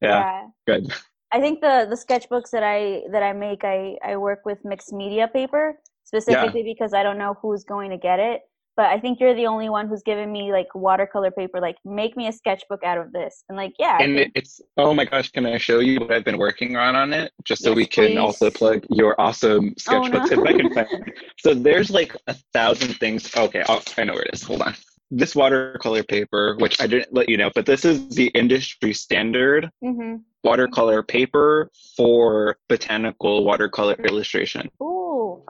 yeah, 0.00 0.46
good. 0.66 0.92
I 1.32 1.40
think 1.40 1.60
the 1.60 1.86
the 1.88 1.96
sketchbooks 1.96 2.50
that 2.50 2.62
I 2.62 3.02
that 3.12 3.22
I 3.22 3.32
make, 3.32 3.64
I 3.64 3.96
I 4.04 4.16
work 4.16 4.44
with 4.44 4.58
mixed 4.64 4.92
media 4.92 5.28
paper 5.28 5.78
specifically 6.04 6.62
because 6.62 6.92
I 6.94 7.02
don't 7.02 7.18
know 7.18 7.36
who's 7.40 7.64
going 7.64 7.90
to 7.90 7.96
get 7.98 8.18
it. 8.20 8.42
But 8.76 8.86
I 8.86 9.00
think 9.00 9.20
you're 9.20 9.34
the 9.34 9.46
only 9.46 9.68
one 9.70 9.88
who's 9.88 10.02
given 10.02 10.30
me 10.30 10.52
like 10.52 10.66
watercolor 10.74 11.30
paper. 11.30 11.60
Like, 11.60 11.76
make 11.84 12.16
me 12.16 12.28
a 12.28 12.32
sketchbook 12.32 12.82
out 12.84 12.98
of 12.98 13.10
this, 13.12 13.44
and 13.48 13.56
like, 13.56 13.72
yeah, 13.78 13.98
and 14.00 14.16
think- 14.16 14.32
it's 14.34 14.60
oh 14.76 14.92
my 14.92 15.04
gosh 15.04 15.30
can 15.30 15.46
i 15.46 15.56
show 15.56 15.78
you 15.78 15.98
what 16.00 16.10
i've 16.12 16.24
been 16.24 16.36
working 16.38 16.76
on 16.76 16.94
on 16.94 17.12
it 17.12 17.32
just 17.44 17.62
so 17.62 17.70
Yes, 17.70 17.76
we 17.76 17.86
can 17.86 18.04
please. 18.08 18.18
also 18.18 18.50
plug 18.50 18.84
your 18.90 19.18
awesome 19.20 19.74
Oh, 19.88 19.98
no. 20.06 20.20
sketchbooks 20.20 20.32
if 20.32 20.38
i 20.46 20.52
can 20.52 20.70
find 20.74 20.88
so 21.38 21.54
there's 21.54 21.90
like 21.90 22.14
a 22.26 22.34
thousand 22.52 22.94
things 22.98 23.34
okay 23.36 23.62
I'll, 23.68 23.82
i 23.96 24.04
know 24.04 24.12
where 24.14 24.22
it 24.22 24.30
is 24.34 24.42
hold 24.42 24.62
on 24.62 24.74
this 25.10 25.34
watercolor 25.34 26.02
paper 26.02 26.56
which 26.58 26.80
i 26.80 26.86
didn't 26.86 27.14
let 27.14 27.28
you 27.28 27.36
know 27.36 27.50
but 27.54 27.64
this 27.66 27.84
is 27.84 28.08
the 28.14 28.26
industry 28.28 28.92
standard 28.92 29.70
Mhm. 29.82 30.20
watercolor 30.44 31.02
paper 31.02 31.70
for 31.96 32.56
botanical 32.68 33.44
watercolor 33.44 33.94
illustration 34.04 34.68
Ooh, 34.82 35.42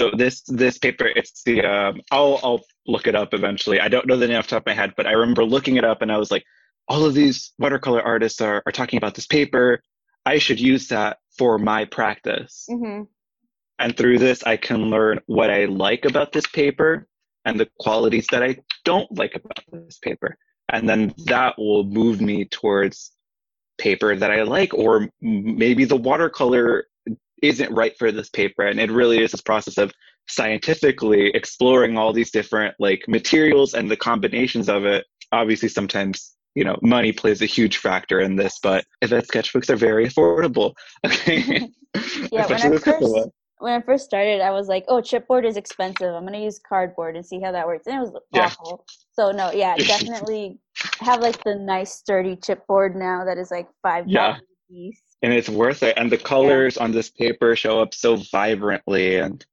so 0.00 0.10
this 0.16 0.42
this 0.42 0.78
paper, 0.78 1.06
it's 1.06 1.42
the 1.42 1.62
um, 1.64 2.00
I'll 2.10 2.40
I'll 2.42 2.60
look 2.86 3.06
it 3.06 3.14
up 3.14 3.34
eventually. 3.34 3.80
I 3.80 3.88
don't 3.88 4.06
know 4.06 4.16
the 4.16 4.28
name 4.28 4.38
off 4.38 4.46
the 4.46 4.50
top 4.50 4.62
of 4.62 4.66
my 4.66 4.74
head, 4.74 4.94
but 4.96 5.06
I 5.06 5.12
remember 5.12 5.44
looking 5.44 5.76
it 5.76 5.84
up 5.84 6.02
and 6.02 6.12
I 6.12 6.18
was 6.18 6.30
like, 6.30 6.44
all 6.88 7.04
of 7.04 7.14
these 7.14 7.52
watercolor 7.58 8.02
artists 8.02 8.40
are 8.40 8.62
are 8.66 8.72
talking 8.72 8.96
about 8.98 9.14
this 9.14 9.26
paper. 9.26 9.82
I 10.24 10.38
should 10.38 10.60
use 10.60 10.88
that 10.88 11.18
for 11.36 11.58
my 11.58 11.84
practice. 11.84 12.66
hmm 12.68 13.02
And 13.78 13.96
through 13.96 14.18
this, 14.18 14.42
I 14.44 14.56
can 14.56 14.90
learn 14.90 15.20
what 15.26 15.50
I 15.50 15.66
like 15.66 16.04
about 16.04 16.32
this 16.32 16.46
paper 16.46 17.08
and 17.44 17.58
the 17.58 17.68
qualities 17.78 18.26
that 18.30 18.42
I 18.42 18.58
don't 18.84 19.10
like 19.16 19.34
about 19.36 19.64
this 19.72 19.98
paper. 19.98 20.36
And 20.70 20.88
then 20.88 21.14
that 21.26 21.58
will 21.58 21.84
move 21.84 22.20
me 22.20 22.44
towards 22.44 23.12
paper 23.78 24.14
that 24.16 24.30
I 24.30 24.42
like, 24.42 24.74
or 24.74 25.08
maybe 25.20 25.84
the 25.84 25.96
watercolor 25.96 26.86
isn't 27.42 27.72
right 27.72 27.96
for 27.98 28.10
this 28.12 28.28
paper. 28.30 28.66
And 28.66 28.80
it 28.80 28.90
really 28.90 29.22
is 29.22 29.32
this 29.32 29.40
process 29.40 29.78
of 29.78 29.92
scientifically 30.28 31.30
exploring 31.34 31.96
all 31.98 32.12
these 32.12 32.30
different 32.30 32.74
like 32.78 33.02
materials 33.08 33.74
and 33.74 33.90
the 33.90 33.96
combinations 33.96 34.68
of 34.68 34.84
it. 34.84 35.04
Obviously, 35.32 35.68
sometimes 35.68 36.34
you 36.54 36.64
know 36.64 36.76
money 36.82 37.12
plays 37.12 37.42
a 37.42 37.46
huge 37.46 37.78
factor 37.78 38.20
in 38.20 38.36
this, 38.36 38.58
but 38.62 38.84
Yvette 39.02 39.26
sketchbooks 39.28 39.68
are 39.70 39.76
very 39.76 40.06
affordable. 40.08 40.72
Okay. 41.04 41.68
Yeah, 42.30 42.42
when 42.46 42.52
I 42.52 42.54
Especially 42.56 42.70
the 42.76 42.80
purple 42.84 43.14
first- 43.14 43.28
when 43.60 43.72
I 43.72 43.80
first 43.80 44.04
started, 44.04 44.40
I 44.42 44.50
was 44.50 44.68
like, 44.68 44.84
"Oh, 44.88 45.00
chipboard 45.00 45.44
is 45.46 45.56
expensive. 45.56 46.14
I'm 46.14 46.24
gonna 46.24 46.38
use 46.38 46.60
cardboard 46.60 47.16
and 47.16 47.24
see 47.26 47.40
how 47.40 47.50
that 47.50 47.66
works." 47.66 47.86
And 47.86 47.96
it 47.96 48.00
was 48.00 48.12
Yeah. 48.32 48.44
awful. 48.44 48.84
So 49.12 49.32
no, 49.32 49.50
yeah, 49.50 49.74
definitely 49.94 50.58
have 51.00 51.20
like 51.20 51.42
the 51.44 51.54
nice 51.56 51.92
sturdy 51.94 52.36
chipboard 52.36 52.94
now 52.94 53.24
that 53.24 53.38
is 53.38 53.50
like 53.50 53.68
five 53.82 54.06
Yeah. 54.06 54.26
dollars 54.32 54.42
a 54.42 54.72
piece. 54.72 55.02
And 55.22 55.32
it's 55.32 55.48
worth 55.48 55.82
it. 55.82 55.94
And 55.96 56.10
the 56.12 56.18
colors 56.18 56.76
on 56.76 56.92
this 56.92 57.10
paper 57.10 57.56
show 57.56 57.80
up 57.80 57.94
so 57.94 58.16
vibrantly. 58.16 59.16
And 59.16 59.44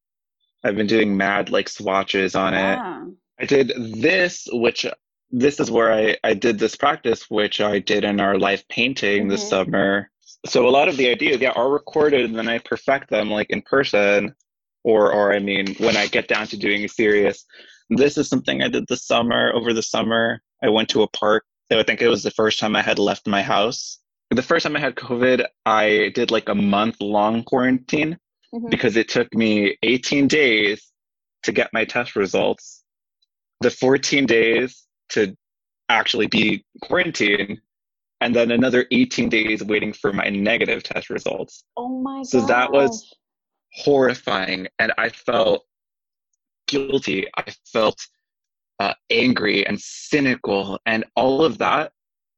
i've 0.63 0.75
been 0.75 0.87
doing 0.87 1.15
mad 1.15 1.49
like 1.51 1.69
swatches 1.69 2.35
on 2.35 2.53
it. 2.53 2.77
Ah. 2.81 3.03
i 3.39 3.45
did 3.45 3.71
this 4.01 4.47
which 4.51 4.85
this 5.31 5.59
is 5.59 5.69
where 5.69 5.91
i 5.93 6.17
i 6.23 6.33
did 6.33 6.57
this 6.59 6.75
practice 6.75 7.29
which 7.29 7.59
i 7.61 7.77
did 7.79 8.03
in 8.03 8.19
our 8.19 8.37
live 8.39 8.67
painting 8.69 9.27
this 9.27 9.43
Mhm. 9.45 9.49
summer. 9.49 10.11
So 10.47 10.67
a 10.67 10.73
lot 10.77 10.87
of 10.87 10.97
the 10.97 11.09
ideas 11.09 11.39
yeah 11.41 11.51
are 11.51 11.69
recorded 11.69 12.25
and 12.25 12.35
then 12.37 12.47
i 12.47 12.57
perfect 12.59 13.09
them 13.09 13.29
like 13.29 13.49
in 13.49 13.61
person. 13.61 14.33
Or 14.83 15.11
or 15.11 15.33
i 15.33 15.39
mean 15.39 15.75
when 15.85 15.97
i 15.97 16.05
get 16.07 16.27
down 16.27 16.45
to 16.47 16.57
doing 16.57 16.83
a 16.85 16.87
serious. 16.87 17.45
This 17.89 18.17
is 18.17 18.27
something 18.29 18.61
i 18.61 18.67
did 18.67 18.85
this 18.87 19.03
summer. 19.05 19.51
Over 19.53 19.73
the 19.73 19.81
summer 19.95 20.41
i 20.63 20.69
went 20.69 20.89
to 20.89 21.01
a 21.03 21.07
park. 21.07 21.43
I 21.71 21.83
think 21.83 22.01
it 22.01 22.07
was 22.07 22.23
the 22.23 22.31
first 22.41 22.59
time 22.59 22.75
i 22.75 22.81
had 22.83 22.99
left 22.99 23.27
my 23.27 23.41
house 23.41 23.99
the 24.35 24.43
first 24.43 24.63
time 24.63 24.75
I 24.75 24.79
had 24.79 24.95
COVID, 24.95 25.45
I 25.65 26.11
did 26.15 26.31
like 26.31 26.49
a 26.49 26.55
month 26.55 26.97
long 26.99 27.43
quarantine 27.43 28.17
Mhm. 28.53 28.69
because 28.69 28.95
it 28.95 29.09
took 29.09 29.33
me 29.33 29.77
18 29.83 30.27
days 30.27 30.91
to 31.43 31.51
get 31.51 31.73
my 31.73 31.85
test 31.85 32.15
results, 32.15 32.83
the 33.61 33.69
14 33.71 34.25
days 34.25 34.87
to 35.09 35.35
actually 35.89 36.27
be 36.27 36.65
quarantined, 36.81 37.61
and 38.21 38.35
then 38.35 38.51
another 38.51 38.87
18 38.91 39.29
days 39.29 39.63
waiting 39.63 39.93
for 39.93 40.11
my 40.11 40.29
negative 40.29 40.81
test 40.83 41.09
results. 41.09 41.63
Oh 41.77 41.89
my 42.01 42.17
god. 42.17 42.27
So 42.27 42.41
that 42.47 42.71
was 42.71 43.13
horrifying. 43.73 44.67
And 44.79 44.93
I 44.97 45.09
felt 45.09 45.65
guilty. 46.67 47.27
I 47.37 47.53
felt 47.71 47.99
uh, 48.79 48.93
angry 49.09 49.65
and 49.65 49.79
cynical. 49.79 50.79
And 50.85 51.05
all 51.15 51.45
of 51.45 51.59
that 51.59 51.91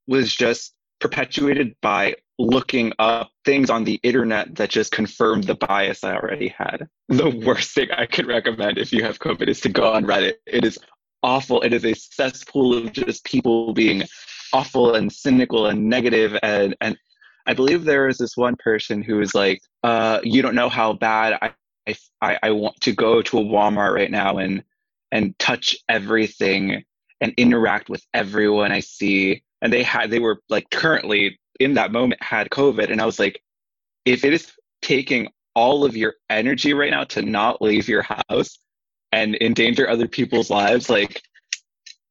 was 0.07 0.35
just 0.35 0.73
perpetuated 0.99 1.75
by 1.81 2.15
looking 2.39 2.93
up 2.99 3.31
things 3.45 3.69
on 3.69 3.83
the 3.83 3.99
internet 4.03 4.55
that 4.55 4.69
just 4.69 4.91
confirmed 4.91 5.45
the 5.45 5.55
bias 5.55 6.03
I 6.03 6.15
already 6.15 6.49
had. 6.49 6.87
The 7.09 7.29
worst 7.45 7.71
thing 7.71 7.89
I 7.91 8.05
could 8.05 8.27
recommend 8.27 8.77
if 8.77 8.91
you 8.91 9.03
have 9.03 9.19
COVID 9.19 9.47
is 9.47 9.61
to 9.61 9.69
go 9.69 9.93
on 9.93 10.05
Reddit. 10.05 10.35
It 10.45 10.63
is 10.63 10.77
awful. 11.23 11.61
It 11.61 11.73
is 11.73 11.85
a 11.85 11.93
cesspool 11.93 12.77
of 12.77 12.93
just 12.93 13.23
people 13.23 13.73
being 13.73 14.03
awful 14.53 14.95
and 14.95 15.11
cynical 15.11 15.67
and 15.67 15.89
negative 15.89 16.37
and 16.41 16.75
and 16.79 16.97
I 17.47 17.53
believe 17.53 17.85
there 17.85 18.09
is 18.09 18.17
this 18.17 18.35
one 18.35 18.57
person 18.57 19.01
who 19.01 19.15
was 19.15 19.33
like, 19.33 19.61
uh, 19.81 20.19
you 20.21 20.41
don't 20.41 20.53
know 20.53 20.67
how 20.67 20.91
bad 20.91 21.39
I, 21.87 21.95
I, 22.21 22.37
I 22.43 22.51
want 22.51 22.81
to 22.81 22.91
go 22.91 23.21
to 23.21 23.39
a 23.39 23.43
Walmart 23.43 23.95
right 23.95 24.11
now 24.11 24.37
and, 24.37 24.65
and 25.13 25.37
touch 25.39 25.77
everything 25.87 26.83
and 27.21 27.33
interact 27.37 27.89
with 27.89 28.05
everyone 28.13 28.73
I 28.73 28.81
see. 28.81 29.43
And 29.61 29.71
they 29.73 29.83
had, 29.83 30.11
they 30.11 30.19
were 30.19 30.41
like 30.49 30.69
currently 30.69 31.39
in 31.59 31.73
that 31.75 31.91
moment 31.91 32.21
had 32.23 32.49
COVID. 32.49 32.91
And 32.91 33.01
I 33.01 33.05
was 33.05 33.19
like, 33.19 33.41
if 34.05 34.23
it 34.23 34.33
is 34.33 34.51
taking 34.81 35.29
all 35.55 35.83
of 35.83 35.97
your 35.97 36.13
energy 36.29 36.73
right 36.73 36.91
now 36.91 37.03
to 37.05 37.21
not 37.21 37.61
leave 37.61 37.87
your 37.87 38.03
house 38.03 38.59
and 39.11 39.35
endanger 39.41 39.89
other 39.89 40.07
people's 40.07 40.49
lives, 40.49 40.89
like, 40.89 41.21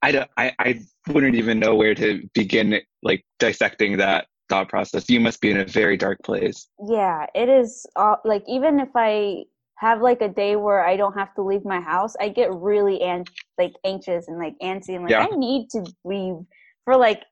I, 0.03 0.13
don't, 0.13 0.31
I, 0.37 0.53
I 0.59 0.81
wouldn't 1.09 1.37
even 1.37 1.59
know 1.59 1.75
where 1.75 1.95
to 1.95 2.29
begin 2.35 2.81
like 3.03 3.25
dissecting 3.39 3.97
that 3.99 4.27
thought 4.49 4.69
process. 4.69 5.09
You 5.09 5.21
must 5.21 5.41
be 5.41 5.51
in 5.51 5.59
a 5.59 5.65
very 5.65 5.97
dark 5.97 6.19
place. 6.23 6.69
yeah, 6.89 7.27
it 7.35 7.49
is 7.49 7.87
uh, 7.97 8.17
like 8.25 8.45
even 8.47 8.79
if 8.79 8.91
I 8.95 9.45
have 9.79 10.01
like 10.01 10.21
a 10.21 10.29
day 10.29 10.57
where 10.57 10.85
I 10.85 10.97
don't 10.97 11.15
have 11.15 11.35
to 11.35 11.43
leave 11.43 11.65
my 11.65 11.81
house, 11.81 12.15
I 12.21 12.29
get 12.29 12.53
really 12.53 13.01
an- 13.03 13.25
like 13.59 13.75
anxious 13.85 14.29
and 14.29 14.39
like 14.39 14.55
antsy 14.63 14.91
and 14.91 15.03
like 15.03 15.11
Yeah. 15.11 15.27
I 15.31 15.37
need 15.37 15.69
to 15.71 15.85
leave 16.05 16.37
for 16.85 16.97
like 16.97 17.23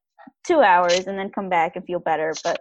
2 0.47 0.61
hours 0.61 1.07
and 1.07 1.19
then 1.19 1.31
come 1.31 1.49
back 1.49 1.77
and 1.77 1.85
feel 1.85 2.01
better, 2.01 2.35
but 2.43 2.61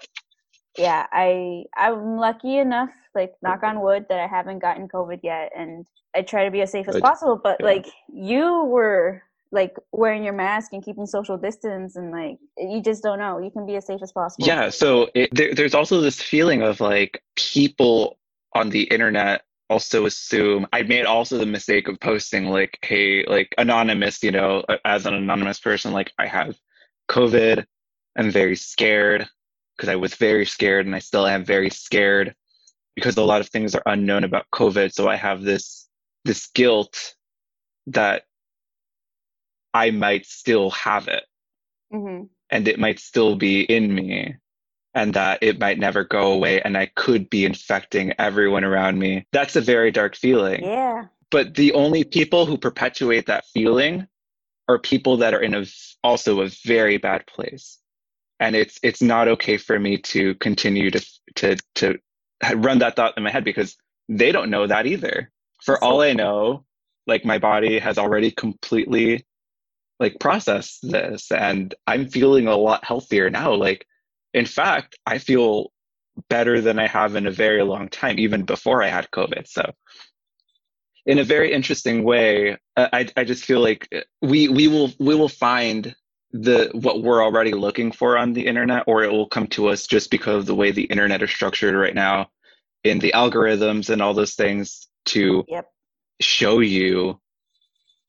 yeah, 0.77 1.05
I 1.12 1.63
I'm 1.77 2.17
lucky 2.17 2.58
enough 2.58 2.89
like 3.15 3.34
knock 3.43 3.63
on 3.63 3.82
wood 3.82 4.05
that 4.10 4.20
I 4.20 4.27
haven't 4.27 4.60
gotten 4.60 4.88
covid 4.88 5.20
yet 5.22 5.51
and 5.55 5.86
I 6.15 6.22
try 6.22 6.46
to 6.46 6.51
be 6.51 6.62
as 6.62 6.72
safe 6.72 6.88
as 6.88 6.98
possible, 6.98 7.39
but 7.43 7.60
Yeah. 7.60 7.65
like 7.67 7.88
you 8.12 8.65
were 8.65 9.24
like 9.51 9.75
wearing 9.91 10.24
your 10.24 10.34
mask 10.34 10.74
and 10.74 10.84
keeping 10.84 11.05
social 11.05 11.38
distance 11.38 11.96
and 11.96 12.12
like 12.12 12.38
you 12.58 12.82
just 12.82 13.03
don't 13.03 13.20
know. 13.20 13.39
You 13.39 13.51
can 13.51 13.65
be 13.65 13.75
as 13.75 13.86
safe 13.86 14.01
as 14.01 14.12
possible. 14.12 14.48
Yeah. 14.48 14.70
So 14.70 15.10
it, 15.13 15.29
there, 15.34 15.53
there's 15.53 15.75
also 15.75 16.01
this 16.01 16.22
feeling 16.22 16.63
of 16.63 16.82
like 16.82 17.22
people 17.36 18.17
on 18.53 18.70
the 18.70 18.84
internet 18.84 19.43
also 19.70 20.05
assume 20.05 20.67
I 20.74 20.84
made 20.84 21.05
also 21.05 21.38
the 21.38 21.46
mistake 21.46 21.88
of 21.88 22.00
posting 22.00 22.46
like, 22.46 22.77
hey, 22.84 23.25
like 23.25 23.53
anonymous, 23.58 24.22
you 24.24 24.32
know, 24.32 24.63
as 24.86 25.05
an 25.05 25.13
anonymous 25.13 25.60
person, 25.60 25.93
like 25.93 26.12
I 26.20 26.27
have 26.27 26.55
COVID. 27.10 27.65
I'm 28.15 28.31
very 28.31 28.55
scared 28.55 29.27
because 29.75 29.89
I 29.89 29.95
was 29.95 30.15
very 30.15 30.45
scared 30.45 30.86
and 30.86 30.95
I 30.95 31.00
still 31.00 31.25
am 31.25 31.43
very 31.43 31.69
scared 31.69 32.36
because 32.95 33.17
a 33.17 33.24
lot 33.24 33.41
of 33.41 33.50
things 33.50 33.74
are 33.75 33.83
unknown 33.86 34.24
about 34.24 34.45
COVID. 34.53 34.93
So 34.93 35.07
I 35.07 35.15
have 35.15 35.41
this 35.41 35.88
this 36.25 36.48
guilt 36.53 37.15
that 37.88 38.24
I 39.74 39.91
might 39.91 40.25
still 40.25 40.69
have 40.72 41.07
it 41.07 41.24
hmm 41.91 42.24
and 42.50 42.67
it 42.67 42.79
might 42.79 43.00
still 43.00 43.36
be 43.36 43.62
in 43.62 43.93
me 43.93 44.36
and 44.93 45.15
that 45.15 45.39
it 45.41 45.60
might 45.60 45.79
never 45.79 46.03
go 46.03 46.31
away 46.31 46.62
and 46.62 46.77
I 46.77 46.86
could 46.86 47.27
be 47.29 47.45
infecting 47.45 48.13
everyone 48.19 48.63
around 48.63 49.00
me. 49.00 49.25
That's 49.31 49.55
a 49.55 49.62
very 49.62 49.91
dark 49.91 50.15
feeling. 50.15 50.63
Yeah. 50.63 51.05
But 51.31 51.55
the 51.55 51.74
only 51.74 52.03
people 52.03 52.45
who 52.45 52.60
perpetuate 52.60 53.25
that 53.25 53.45
feeling 53.48 54.07
are 54.67 54.79
people 54.79 55.17
that 55.17 55.34
are 55.34 55.41
in 55.41 55.53
a 55.53 55.65
also 56.03 56.41
a 56.41 56.50
very 56.65 56.98
bad 56.98 57.25
place. 57.27 57.79
And 58.39 58.55
it's 58.55 58.79
it's 58.84 59.01
not 59.01 59.27
okay 59.27 59.58
for 59.58 59.79
me 59.79 59.98
to 59.98 60.36
continue 60.36 60.91
to 60.91 61.05
to 61.36 61.58
to 61.75 62.00
run 62.55 62.79
that 62.79 62.96
thought 62.96 63.17
in 63.17 63.24
my 63.24 63.32
head 63.32 63.43
because 63.43 63.75
they 64.10 64.32
don't 64.32 64.50
know 64.50 64.67
that 64.67 64.86
either. 64.86 65.32
For 65.63 65.82
all 65.82 66.01
I 66.01 66.13
know, 66.13 66.65
like 67.08 67.25
my 67.25 67.38
body 67.38 67.79
has 67.79 67.98
already 67.98 68.32
completely 68.32 69.25
like 70.00 70.20
processed 70.20 70.79
this 70.89 71.32
and 71.32 71.75
i'm 71.88 72.10
feeling 72.10 72.48
a 72.48 72.55
lot 72.55 72.84
healthier 72.84 73.29
now 73.29 73.53
like 73.53 73.86
in 74.34 74.46
fact 74.46 74.98
i 75.05 75.17
feel 75.17 75.72
better 76.29 76.62
than 76.62 76.79
i 76.79 76.88
have 76.88 77.15
in 77.15 77.27
a 77.27 77.32
very 77.32 77.63
long 77.63 77.88
time 77.89 78.20
even 78.20 78.43
before 78.43 78.84
i 78.84 78.88
had 78.88 79.10
covid 79.12 79.48
so 79.48 79.72
in 81.05 81.19
a 81.19 81.24
very 81.24 81.51
interesting 81.51 82.03
way 82.03 82.57
i 82.77 83.07
i 83.17 83.24
just 83.24 83.43
feel 83.45 83.60
like 83.60 83.88
we 84.22 84.48
we 84.48 84.67
will 84.67 84.91
we 85.00 85.15
will 85.15 85.29
find 85.29 85.95
the 86.31 86.72
what 86.74 87.03
we're 87.03 87.24
already 87.24 87.51
looking 87.53 87.91
for 87.91 88.17
on 88.17 88.33
the 88.33 88.45
internet 88.45 88.83
or 88.88 89.03
it 89.03 89.12
will 89.12 89.27
come 89.27 89.45
to 89.48 89.67
us 89.67 89.86
just 89.86 90.10
because 90.10 90.36
of 90.38 90.45
the 90.48 90.55
way 90.55 90.72
the 90.72 90.86
internet 90.86 91.22
is 91.22 91.29
structured 91.29 91.75
right 91.75 91.93
now 91.93 92.27
in 92.83 93.00
the 93.00 93.12
algorithms 93.15 93.89
and 93.89 94.01
all 94.01 94.13
those 94.13 94.33
things 94.36 94.88
to 95.05 95.45
Yep. 95.48 95.69
show 96.22 96.60
you 96.60 97.19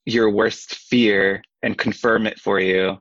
your 0.07 0.31
worst 0.31 0.75
fear 0.77 1.43
and 1.63 1.77
confirm 1.77 2.27
it 2.27 2.39
for 2.41 2.59
you 2.61 2.99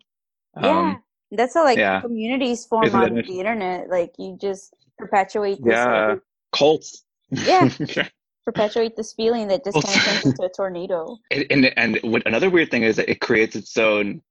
Yeah. 0.62 0.80
um, 0.80 1.04
That's 1.32 1.54
how 1.54 1.64
like 1.64 1.78
yeah. 1.78 2.02
communities 2.02 2.66
form 2.66 2.86
Isn't 2.86 3.00
on 3.00 3.16
the 3.16 3.40
internet. 3.40 3.90
Like 3.90 4.14
you 4.20 4.38
just 4.40 4.74
perpetuate 4.98 5.58
this 5.64 5.74
yeah 5.74 6.08
like, 6.08 6.22
cults 6.52 7.04
Yeah. 7.30 7.70
perpetuate 8.44 8.96
this 8.96 9.14
feeling 9.14 9.48
that 9.48 9.64
just 9.64 9.82
kind 9.84 9.96
of 9.98 10.04
turns 10.04 10.26
into 10.26 10.44
a 10.44 10.50
tornado. 10.50 11.18
and 11.32 11.46
and, 11.50 11.74
and 11.78 12.00
what, 12.04 12.26
another 12.26 12.50
weird 12.50 12.72
thing 12.72 12.84
is 12.84 12.96
that 12.98 13.10
it 13.10 13.22
creates 13.22 13.56
its 13.56 13.78
own 13.78 14.22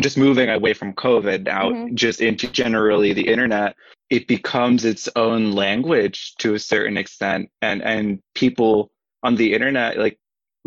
just 0.00 0.16
moving 0.16 0.48
away 0.48 0.72
from 0.74 0.92
covid 0.94 1.44
now 1.44 1.70
Mhm. 1.70 1.94
just 1.94 2.20
into 2.20 2.46
generally 2.48 3.12
the 3.12 3.26
internet 3.26 3.74
it 4.10 4.28
becomes 4.28 4.84
its 4.84 5.08
own 5.16 5.52
language 5.52 6.34
to 6.38 6.54
a 6.54 6.58
certain 6.58 6.96
extent 6.96 7.50
and 7.62 7.82
and 7.82 8.20
people 8.34 8.90
on 9.22 9.34
the 9.34 9.52
internet 9.54 9.98
like 9.98 10.18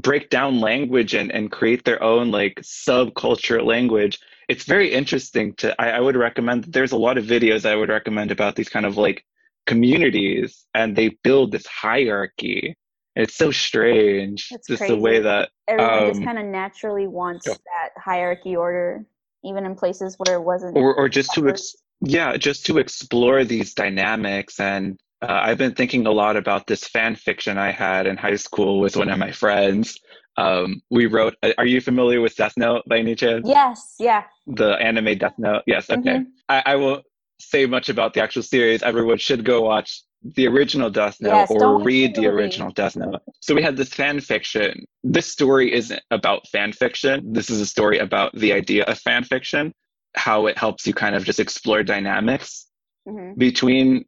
break 0.01 0.29
down 0.29 0.59
language 0.59 1.13
and 1.13 1.31
and 1.31 1.51
create 1.51 1.85
their 1.85 2.01
own 2.03 2.31
like 2.31 2.59
subculture 2.61 3.63
language 3.65 4.19
it's 4.49 4.65
very 4.65 4.91
interesting 4.91 5.53
to 5.55 5.79
I, 5.81 5.91
I 5.91 5.99
would 6.01 6.17
recommend 6.17 6.65
there's 6.65 6.91
a 6.91 6.97
lot 6.97 7.17
of 7.17 7.23
videos 7.25 7.65
i 7.65 7.75
would 7.75 7.89
recommend 7.89 8.31
about 8.31 8.55
these 8.55 8.69
kind 8.69 8.85
of 8.85 8.97
like 8.97 9.23
communities 9.65 10.65
and 10.73 10.95
they 10.95 11.09
build 11.23 11.51
this 11.51 11.65
hierarchy 11.67 12.75
And 13.15 13.23
it's 13.25 13.35
so 13.35 13.51
strange 13.51 14.47
That's 14.49 14.67
just 14.67 14.87
the 14.87 14.97
way 14.97 15.19
that 15.19 15.49
Everyone 15.67 16.07
just 16.07 16.19
Um, 16.19 16.25
kind 16.25 16.39
of 16.39 16.45
naturally 16.45 17.07
wants 17.07 17.47
yeah. 17.47 17.53
that 17.53 17.89
hierarchy 18.01 18.55
order, 18.55 19.05
even 19.43 19.65
in 19.65 19.75
places 19.75 20.15
where 20.17 20.35
it 20.35 20.43
wasn't. 20.43 20.75
or 20.77 20.95
or 20.95 21.07
just 21.09 21.33
to 21.33 21.49
ex- 21.49 21.75
yeah 22.01 22.37
just 22.37 22.65
to 22.67 22.77
explore 22.77 23.43
these 23.43 23.73
dynamics 23.73 24.59
and 24.59 24.97
uh, 25.21 25.39
i've 25.45 25.57
been 25.63 25.75
thinking 25.79 26.07
a 26.07 26.11
lot 26.11 26.35
about 26.35 26.65
this 26.67 26.83
fan 26.93 27.13
fiction 27.15 27.57
i 27.59 27.71
had 27.71 28.07
in 28.07 28.17
high 28.17 28.35
school 28.47 28.79
with 28.83 28.95
one 28.97 29.09
of 29.09 29.19
my 29.19 29.31
friends 29.43 29.99
um, 30.37 30.81
we 30.89 31.05
wrote 31.05 31.35
are 31.59 31.65
you 31.73 31.79
familiar 31.81 32.19
with 32.25 32.35
death 32.35 32.55
note 32.57 32.81
by 32.87 32.97
any 32.97 33.13
chance 33.15 33.45
yes, 33.47 33.95
yeah. 33.99 34.23
the 34.47 34.71
anime 34.89 35.13
death 35.23 35.37
note 35.37 35.61
yes 35.67 35.89
okay 35.91 36.17
Mhm. 36.19 36.25
I, 36.49 36.57
I 36.73 36.75
won't 36.83 37.03
say 37.41 37.65
much 37.65 37.89
about 37.89 38.13
the 38.13 38.21
actual 38.21 38.43
series. 38.43 38.83
Everyone 38.83 39.17
should 39.17 39.43
go 39.45 39.61
watch 39.61 40.01
the 40.23 40.47
original 40.47 40.89
death 40.89 41.17
note 41.21 41.47
Yes, 41.49 41.51
or 41.51 41.77
read 41.81 42.15
the 42.15 42.27
original. 42.27 42.71
death 42.71 42.95
note. 42.95 43.21
So 43.39 43.55
we 43.55 43.63
had 43.63 43.75
this 43.77 43.93
fan 43.93 44.19
fiction. 44.21 44.85
This 45.03 45.27
story 45.27 45.73
isn't 45.73 46.01
about 46.11 46.47
fan 46.47 46.73
fiction. 46.73 47.33
This 47.33 47.49
is 47.49 47.59
a 47.59 47.65
story 47.65 47.97
about 47.99 48.33
the 48.35 48.53
idea 48.53 48.83
of 48.85 48.99
fan 48.99 49.23
fiction 49.23 49.73
how 50.15 50.47
it 50.47 50.57
helps 50.57 50.85
you 50.85 50.93
kind 50.93 51.15
of 51.15 51.23
just 51.23 51.39
explore 51.39 51.83
dynamics 51.83 52.67
hmm 53.07 53.33
between 53.37 54.05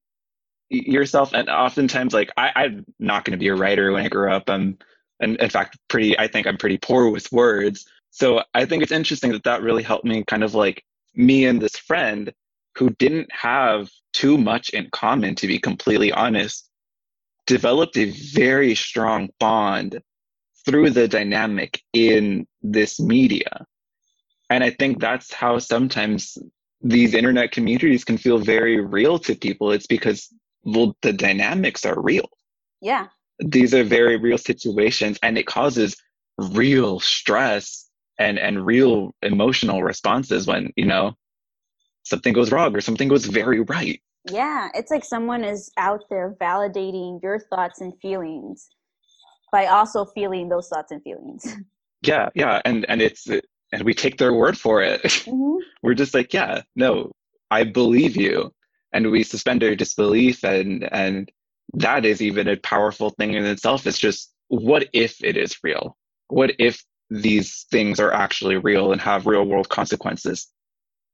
yourself 0.70 1.34
and 1.34 1.50
oftentimes 1.50 2.14
like 2.14 2.32
I, 2.38 2.52
i'm 2.56 2.86
not 3.00 3.26
going 3.26 3.32
to 3.34 3.38
be 3.38 3.48
a 3.50 3.56
writer 3.56 3.92
when 3.92 4.06
i 4.06 4.10
grew 4.10 4.32
up. 4.32 4.50
I'm 4.50 4.78
and 5.20 5.38
in 5.38 5.50
fact 5.50 5.78
pretty 5.88 6.18
i 6.18 6.28
think 6.28 6.48
i'm 6.48 6.58
pretty 6.58 6.78
poor 6.78 7.10
with 7.10 7.32
words. 7.32 7.86
So 8.12 8.44
i 8.54 8.66
think 8.66 8.84
it's 8.84 8.92
interesting 8.92 9.32
that 9.32 9.44
that 9.44 9.62
really 9.62 9.84
helped 9.84 10.06
me 10.06 10.24
kind 10.26 10.44
of 10.44 10.56
like 10.56 10.84
me 11.16 11.46
and 11.46 11.62
this 11.62 11.78
friend 11.78 12.34
who 12.76 12.90
didn't 12.92 13.30
have 13.32 13.90
too 14.14 14.38
much 14.38 14.70
in 14.70 14.90
common 14.92 15.36
to 15.36 15.48
be 15.48 15.60
completely 15.60 16.12
honest 16.12 16.70
developed 17.46 17.98
a 17.98 18.06
very 18.34 18.74
strong 18.76 19.30
bond 19.40 20.02
through 20.66 20.90
the 20.90 21.08
dynamic 21.08 21.82
in 21.94 22.48
this 22.62 23.00
media. 23.00 23.66
And 24.50 24.64
i 24.64 24.70
think 24.70 25.00
that's 25.00 25.34
how 25.34 25.60
sometimes 25.60 26.38
these 26.82 27.14
internet 27.14 27.52
communities 27.52 28.04
can 28.04 28.18
feel 28.18 28.38
very 28.38 28.80
real 28.80 29.18
to 29.20 29.36
people. 29.36 29.72
It's 29.72 29.88
because 29.88 30.30
well 30.64 30.96
the 31.02 31.14
dynamics 31.14 31.86
are 31.86 32.00
real. 32.00 32.30
Yeah. 32.82 33.08
these 33.40 33.74
are 33.74 33.84
very 33.84 34.18
real 34.18 34.38
situations 34.38 35.18
and 35.24 35.38
it 35.38 35.46
causes 35.48 35.96
real 36.38 37.00
stress 37.00 37.90
and 38.20 38.38
and 38.40 38.66
real 38.66 39.14
emotional 39.22 39.84
responses 39.84 40.48
when 40.48 40.72
you 40.76 40.86
know 40.86 41.14
something 42.04 42.34
goes 42.34 42.52
wrong 42.52 42.76
or 42.76 42.82
something 42.82 43.08
goes 43.08 43.26
very 43.26 43.62
right. 43.62 44.02
Yeah, 44.30 44.70
it's 44.74 44.92
like 44.92 45.04
someone 45.04 45.44
is 45.44 45.72
out 45.78 46.04
there 46.10 46.36
validating 46.40 47.22
your 47.22 47.40
thoughts 47.40 47.82
and 47.82 47.94
feelings 48.02 48.70
by 49.52 49.68
also 49.68 50.06
feeling 50.06 50.50
those 50.50 50.70
thoughts 50.70 50.92
and 50.92 51.02
feelings. 51.04 51.46
yeah 52.06 52.28
yeah 52.36 52.62
and 52.66 52.86
and 52.90 53.02
it's 53.02 53.28
and 53.28 53.84
we 53.84 53.94
take 53.94 54.18
their 54.18 54.34
word 54.34 54.58
for 54.58 54.82
it. 54.82 55.02
Hmm 55.30 55.58
we're 55.82 55.94
just 55.94 56.14
like 56.14 56.34
yeah 56.34 56.62
no 56.76 57.12
i 57.52 57.64
believe 57.64 58.16
you. 58.16 58.52
And 58.94 59.10
we 59.10 59.24
suspend 59.24 59.64
our 59.64 59.76
disbelief 59.76 60.44
and 60.44 60.88
and 60.94 61.32
that 61.74 62.06
is 62.06 62.22
even 62.22 62.48
a 62.48 62.58
powerful 62.58 63.10
thing 63.10 63.34
in 63.34 63.46
itself. 63.46 63.88
It's 63.88 63.98
just 63.98 64.32
what 64.50 64.88
if 64.94 65.24
it 65.24 65.36
is 65.36 65.58
real? 65.64 65.98
What 66.28 66.52
if 66.60 66.84
these 67.10 67.66
things 67.72 68.00
are 68.00 68.14
actually 68.14 68.58
real 68.58 68.92
and 68.92 69.02
have 69.02 69.26
real 69.26 69.46
world 69.46 69.70
consequences 69.70 70.48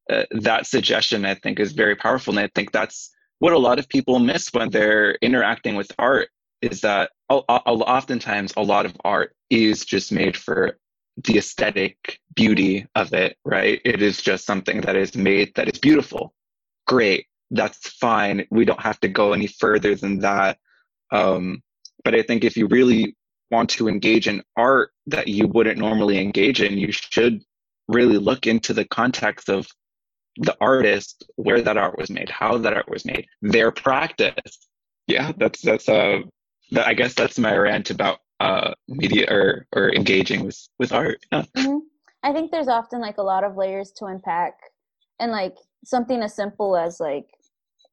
uh, 0.10 0.24
that 0.32 0.66
suggestion 0.66 1.26
i 1.26 1.36
think 1.36 1.60
is 1.60 1.72
very 1.72 1.96
powerful 1.96 2.32
and 2.32 2.40
i 2.40 2.50
think 2.56 2.72
that's 2.72 3.12
what 3.40 3.54
a 3.54 3.58
lot 3.58 3.80
of 3.80 3.88
people 3.88 4.20
miss 4.20 4.50
when 4.54 4.70
they're 4.70 5.14
interacting 5.22 5.76
with 5.76 5.92
art 5.98 6.30
is 6.62 6.82
that 6.82 7.12
oftentimes 7.30 8.54
a 8.58 8.62
lot 8.62 8.86
of 8.86 8.96
art 9.06 9.34
is 9.50 9.86
just 9.86 10.12
made 10.12 10.36
for 10.36 10.78
the 11.24 11.38
aesthetic 11.38 12.20
beauty 12.36 12.86
of 12.96 13.14
it, 13.14 13.38
right? 13.46 13.82
It 13.84 14.02
is 14.02 14.22
just 14.22 14.46
something 14.46 14.82
that 14.82 14.96
is 14.96 15.16
made 15.16 15.54
that 15.56 15.68
is 15.68 15.80
beautiful. 15.80 16.34
Great. 16.88 17.26
That's 17.52 17.90
fine. 17.90 18.46
We 18.52 18.66
don't 18.66 18.82
have 18.82 19.00
to 19.02 19.08
go 19.08 19.34
any 19.34 19.48
further 19.48 19.96
than 19.96 20.20
that. 20.20 20.58
Um, 21.12 21.62
but 22.04 22.16
I 22.16 22.22
think 22.22 22.44
if 22.44 22.56
you 22.56 22.68
really 22.68 23.16
want 23.52 23.70
to 23.72 23.88
engage 23.88 24.28
in 24.28 24.44
art 24.56 24.92
that 25.08 25.28
you 25.28 25.48
wouldn't 25.48 25.80
normally 25.80 26.20
engage 26.20 26.62
in, 26.62 26.78
you 26.78 26.92
should 26.92 27.42
really 27.88 28.18
look 28.18 28.46
into 28.46 28.74
the 28.74 28.86
context 28.86 29.50
of 29.50 29.68
the 30.40 30.56
artist, 30.62 31.30
where 31.36 31.62
that 31.62 31.78
art 31.78 31.98
was 31.98 32.10
made, 32.10 32.30
how 32.30 32.58
that 32.58 32.74
art 32.74 32.90
was 32.90 33.06
made, 33.06 33.28
their 33.42 33.72
practice. 33.72 34.68
Yeah, 35.08 35.32
that's 35.38 35.62
that's 35.62 35.88
uh 35.90 36.20
that, 36.72 36.88
I 36.88 36.94
guess 36.94 37.14
that's 37.14 37.38
my 37.38 37.56
rant 37.56 37.90
about 37.90 38.20
uh 38.40 38.74
media 38.88 39.28
or 39.30 39.68
or 39.76 39.94
engaging 39.94 40.46
with 40.46 40.60
with 40.80 40.92
art. 40.92 41.20
Yeah. 41.32 41.44
hmm 41.58 41.80
I 42.22 42.34
think 42.34 42.52
there's 42.52 42.68
often 42.68 43.00
like 43.00 43.18
a 43.18 43.24
lot 43.24 43.44
of 43.46 43.56
layers 43.56 43.92
to 43.98 44.06
unpack, 44.06 44.54
and 45.20 45.32
like 45.32 45.56
something 45.86 46.22
as 46.22 46.36
simple 46.36 46.76
as 46.76 47.00
like, 47.00 47.28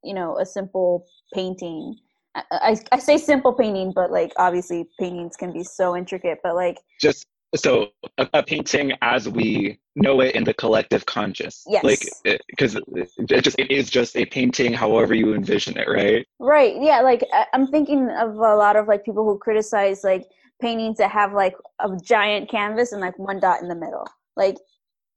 you 0.03 0.13
know, 0.13 0.37
a 0.37 0.45
simple 0.45 1.05
painting. 1.33 1.95
I, 2.35 2.43
I, 2.51 2.75
I 2.91 2.99
say 2.99 3.17
simple 3.17 3.53
painting, 3.53 3.93
but 3.95 4.11
like 4.11 4.33
obviously 4.37 4.85
paintings 4.99 5.35
can 5.37 5.53
be 5.53 5.63
so 5.63 5.95
intricate. 5.95 6.39
But 6.43 6.55
like, 6.55 6.77
Just 7.01 7.25
so 7.55 7.89
a, 8.17 8.27
a 8.33 8.43
painting 8.43 8.91
as 9.01 9.29
we 9.29 9.79
know 9.97 10.21
it 10.21 10.35
in 10.35 10.43
the 10.43 10.53
collective 10.53 11.05
conscious. 11.05 11.63
Yes. 11.67 11.83
Like 11.83 12.39
because 12.49 12.75
it, 12.75 12.83
it 13.17 13.43
just 13.43 13.59
it 13.59 13.71
is 13.71 13.89
just 13.89 14.15
a 14.15 14.25
painting 14.25 14.73
however 14.73 15.13
you 15.13 15.33
envision 15.33 15.77
it, 15.77 15.87
right? 15.87 16.25
right? 16.39 16.75
Yeah, 16.79 17.01
like 17.01 17.23
I'm 17.53 17.67
thinking 17.67 18.09
of 18.11 18.35
a 18.35 18.55
lot 18.55 18.75
of 18.75 18.87
like 18.87 19.03
people 19.03 19.25
who 19.25 19.37
criticize 19.37 20.03
like 20.03 20.25
paintings 20.61 20.97
that 20.97 21.11
have 21.11 21.33
like 21.33 21.55
a 21.79 21.89
giant 22.03 22.49
canvas 22.49 22.91
and 22.91 23.01
like 23.01 23.17
one 23.19 23.39
dot 23.39 23.61
in 23.61 23.67
the 23.67 23.75
middle. 23.75 24.07
Like, 24.35 24.57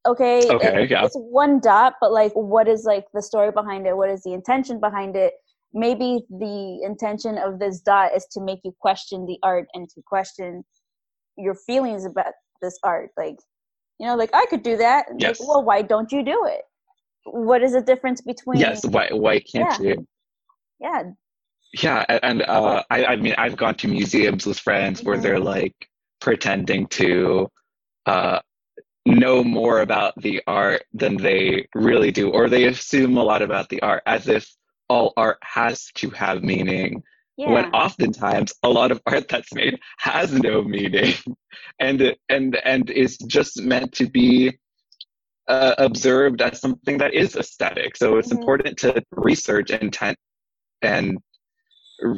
okay, 0.05 0.39
it- 0.39 0.51
Okay, 0.51 0.87
yeah. 0.89 1.05
it's 1.05 1.15
one 1.15 1.59
dot, 1.59 1.95
but 2.01 2.11
like, 2.11 2.31
what 2.33 2.67
is 2.67 2.83
like 2.85 3.05
the 3.13 3.21
story 3.21 3.51
behind 3.51 3.87
it? 3.87 3.95
What 3.95 4.09
is 4.09 4.23
the 4.23 4.33
intention 4.33 4.79
behind 4.79 5.15
it? 5.15 5.33
Maybe 5.73 6.25
the 6.29 6.81
intention 6.83 7.37
of 7.37 7.59
this 7.59 7.79
dot 7.79 8.11
is 8.15 8.25
to 8.33 8.41
make 8.41 8.59
you 8.63 8.73
question 8.79 9.25
the 9.25 9.37
art 9.41 9.67
and 9.73 9.87
to 9.89 10.01
question 10.05 10.63
your 11.37 11.55
feelings 11.55 12.05
about 12.05 12.33
this 12.61 12.77
art. 12.83 13.11
Like, 13.17 13.37
you 14.01 14.07
know, 14.07 14.15
like 14.15 14.31
I 14.33 14.47
could 14.47 14.63
do 14.63 14.77
that. 14.77 15.05
Yes. 15.19 15.39
Like, 15.39 15.47
well, 15.47 15.63
why 15.63 15.83
don't 15.83 16.11
you 16.11 16.25
do 16.25 16.45
it? 16.47 16.61
What 17.25 17.61
is 17.61 17.73
the 17.73 17.81
difference 17.81 18.19
between? 18.19 18.59
Yes, 18.59 18.83
why 18.83 19.09
why 19.11 19.39
can't 19.39 19.79
Yeah. 19.79 19.89
you? 19.89 20.07
Yeah. 20.79 21.03
Yeah, 21.83 22.19
and 22.23 22.41
uh, 22.41 22.83
I, 22.89 23.05
I 23.05 23.15
mean, 23.15 23.35
I've 23.37 23.55
gone 23.55 23.75
to 23.75 23.87
museums 23.87 24.45
with 24.47 24.59
friends 24.59 25.03
where 25.03 25.17
Mhm. 25.17 25.21
they're 25.21 25.39
like 25.39 25.75
pretending 26.19 26.87
to 26.87 27.47
uh, 28.07 28.39
know 29.05 29.43
more 29.43 29.81
about 29.81 30.19
the 30.19 30.41
art 30.47 30.83
than 30.93 31.15
they 31.15 31.67
really 31.75 32.11
do, 32.11 32.31
or 32.31 32.49
they 32.49 32.65
assume 32.65 33.15
a 33.17 33.23
lot 33.23 33.43
about 33.43 33.69
the 33.69 33.81
art 33.83 34.01
as 34.07 34.27
if 34.27 34.49
all 34.89 35.13
art 35.15 35.37
has 35.43 35.91
to 35.93 36.09
have 36.09 36.41
meaning. 36.43 37.03
Yeah. 37.41 37.53
when 37.53 37.65
oftentimes 37.73 38.53
a 38.61 38.69
lot 38.69 38.91
of 38.91 39.01
art 39.07 39.27
that's 39.27 39.51
made 39.53 39.79
has 39.97 40.31
no 40.31 40.61
meaning 40.61 41.13
and 41.79 42.15
and 42.29 42.55
and 42.63 42.89
is 42.91 43.17
just 43.17 43.59
meant 43.61 43.93
to 43.93 44.07
be 44.07 44.57
uh, 45.47 45.73
observed 45.79 46.39
as 46.41 46.61
something 46.61 46.99
that 46.99 47.13
is 47.15 47.35
aesthetic 47.35 47.97
so 47.97 48.17
it's 48.19 48.29
Mhm. 48.29 48.39
important 48.39 48.77
to 48.79 49.03
research 49.11 49.71
intent 49.71 50.17
and 50.83 51.17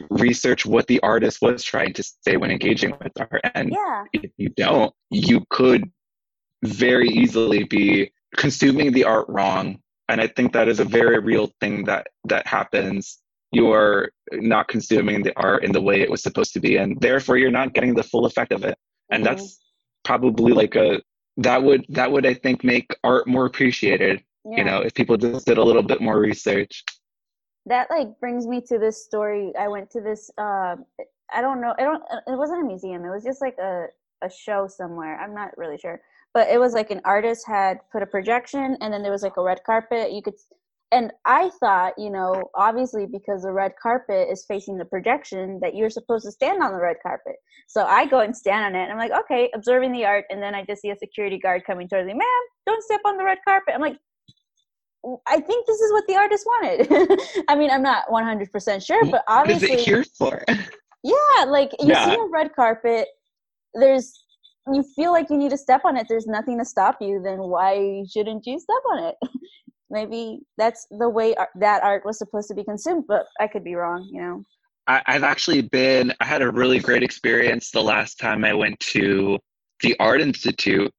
research 0.10 0.66
what 0.66 0.88
the 0.88 1.00
artist 1.02 1.42
was 1.42 1.64
trying 1.64 1.94
to 1.94 2.04
say 2.26 2.36
when 2.38 2.52
engaging 2.52 2.92
with 3.02 3.12
art 3.20 3.42
and 3.56 3.70
yeah. 3.72 4.04
if 4.14 4.32
you 4.38 4.50
don't 4.50 4.94
you 5.10 5.42
could 5.50 5.90
very 6.64 7.08
easily 7.10 7.64
be 7.64 8.12
consuming 8.36 8.92
the 8.92 9.04
art 9.06 9.26
wrong 9.30 9.80
and 10.10 10.20
i 10.22 10.28
think 10.28 10.52
that 10.54 10.68
is 10.68 10.80
a 10.82 10.86
very 10.86 11.20
real 11.20 11.50
thing 11.62 11.84
that 11.86 12.08
that 12.26 12.46
happens 12.48 13.20
you're 13.54 14.10
not 14.34 14.68
consuming 14.68 15.22
the 15.24 15.34
art 15.38 15.64
in 15.64 15.72
the 15.72 15.82
way 15.82 16.02
it 16.02 16.10
was 16.10 16.22
supposed 16.24 16.54
to 16.54 16.60
be 16.60 16.78
and 16.78 17.00
therefore 17.00 17.38
you're 17.38 17.52
not 17.52 17.74
getting 17.74 17.94
the 17.94 18.04
full 18.04 18.26
effect 18.26 18.52
of 18.52 18.64
it 18.64 18.78
and 19.12 19.24
Mhm. 19.24 19.28
that's 19.28 19.60
probably 20.04 20.54
like 20.54 20.76
a 20.76 21.02
that 21.38 21.62
would 21.64 21.86
that 21.90 22.12
would 22.12 22.26
i 22.26 22.34
think 22.34 22.64
make 22.64 22.96
art 23.04 23.28
more 23.28 23.46
appreciated 23.46 24.24
Yeah. 24.46 24.58
you 24.58 24.64
know 24.64 24.80
if 24.82 24.94
people 24.94 25.18
just 25.18 25.46
did 25.46 25.58
a 25.58 25.64
little 25.64 25.84
bit 25.84 26.02
more 26.02 26.20
research 26.20 26.84
that 27.66 27.90
like 27.90 28.20
brings 28.20 28.46
me 28.48 28.62
to 28.62 28.78
this 28.78 29.04
story 29.06 29.54
i 29.58 29.68
went 29.68 29.90
to 29.92 30.02
this 30.02 30.30
uh 30.38 30.76
i 31.34 31.42
don't 31.42 31.62
know 31.62 31.74
i 31.80 31.84
don't 31.84 32.04
it 32.28 32.38
wasn't 32.38 32.62
a 32.62 32.66
museum 32.66 33.06
it 33.06 33.10
was 33.10 33.24
just 33.24 33.42
like 33.42 33.58
a 33.58 33.86
a 34.22 34.30
show 34.30 34.68
somewhere 34.68 35.20
i'm 35.20 35.34
not 35.34 35.58
really 35.58 35.78
sure 35.78 36.02
but 36.34 36.50
it 36.50 36.60
was 36.60 36.74
like 36.74 36.90
an 36.92 37.02
artist 37.06 37.46
had 37.48 37.80
put 37.92 38.02
a 38.02 38.06
projection 38.06 38.78
and 38.82 38.92
then 38.94 39.02
there 39.04 39.12
was 39.12 39.24
like 39.24 39.38
a 39.38 39.44
red 39.44 39.62
carpet 39.66 40.12
you 40.12 40.22
could 40.22 40.36
and 40.94 41.12
i 41.26 41.50
thought 41.60 41.94
you 41.98 42.10
know 42.10 42.50
obviously 42.56 43.06
because 43.06 43.42
the 43.42 43.52
red 43.52 43.74
carpet 43.82 44.28
is 44.32 44.46
facing 44.48 44.78
the 44.78 44.86
projection 44.86 45.60
that 45.62 45.76
you're 45.76 45.90
supposed 45.90 46.24
to 46.26 46.32
stand 46.32 46.62
on 46.62 46.72
the 46.72 46.80
red 46.80 46.96
carpet 47.02 47.36
so 47.68 47.84
i 47.86 48.06
go 48.06 48.20
and 48.20 48.36
stand 48.36 48.64
on 48.64 48.80
it 48.80 48.84
and 48.84 48.92
i'm 48.92 48.98
like 48.98 49.12
okay 49.12 49.50
observing 49.56 49.92
the 49.92 50.06
art 50.06 50.26
and 50.30 50.42
then 50.42 50.56
i 50.56 50.64
just 50.64 50.82
see 50.82 50.92
a 50.92 50.96
security 50.98 51.40
guard 51.40 51.64
coming 51.66 51.88
towards 51.90 52.08
me 52.08 52.14
ma'am 52.14 52.44
don't 52.66 52.84
step 52.84 53.02
on 53.06 53.18
the 53.18 53.24
red 53.24 53.40
carpet 53.46 53.74
i'm 53.76 53.82
like 53.82 53.98
I 55.28 55.40
think 55.42 55.68
this 55.68 55.82
is 55.82 55.92
what 55.92 56.06
the 56.08 56.16
artist 56.16 56.46
wanted. 56.46 56.88
I 57.50 57.58
mean, 57.58 57.70
I'm 57.70 57.82
not 57.82 58.06
100% 58.08 58.86
sure, 58.86 59.12
but 59.12 59.22
what 59.28 59.50
is 59.50 59.64
obviously, 59.64 59.72
it 59.74 59.80
here 59.82 60.06
for 60.18 60.46
yeah, 61.04 61.44
like 61.46 61.72
you 61.80 61.90
Yeah. 61.90 62.06
see 62.06 62.16
a 62.16 62.28
red 62.32 62.56
carpet, 62.56 63.10
there's 63.74 64.24
you 64.72 64.84
feel 64.96 65.12
like 65.12 65.30
you 65.30 65.38
need 65.38 65.50
to 65.50 65.58
step 65.58 65.82
on 65.84 65.98
it. 65.98 66.08
There's 66.08 66.26
nothing 66.26 66.58
to 66.58 66.64
stop 66.66 66.98
you. 67.02 67.22
Then 67.22 67.40
why 67.40 68.06
shouldn't 68.10 68.46
you 68.46 68.60
step 68.60 68.82
on 68.92 69.04
it? 69.04 69.16
Maybe 69.94 70.40
that's 70.58 70.88
the 70.90 71.08
way 71.08 71.36
that 71.54 71.84
art 71.84 72.04
was 72.04 72.18
supposed 72.18 72.48
to 72.48 72.56
be 72.56 72.64
consumed, 72.64 73.06
but 73.08 73.28
I 73.40 73.48
could 73.48 73.64
be 73.64 73.76
wrong. 73.76 74.10
You 74.12 74.22
know? 74.22 74.44
I, 74.88 75.04
I've 75.06 75.24
actually 75.24 75.62
been, 75.62 76.12
I 76.20 76.26
had 76.26 76.42
a 76.42 76.52
really 76.52 76.80
great 76.80 77.04
experience 77.04 77.70
the 77.70 77.84
last 77.84 78.20
time 78.20 78.44
I 78.44 78.56
went 78.56 78.80
to 78.80 79.38
the 79.82 79.96
Art 80.00 80.20
Institute, 80.20 80.92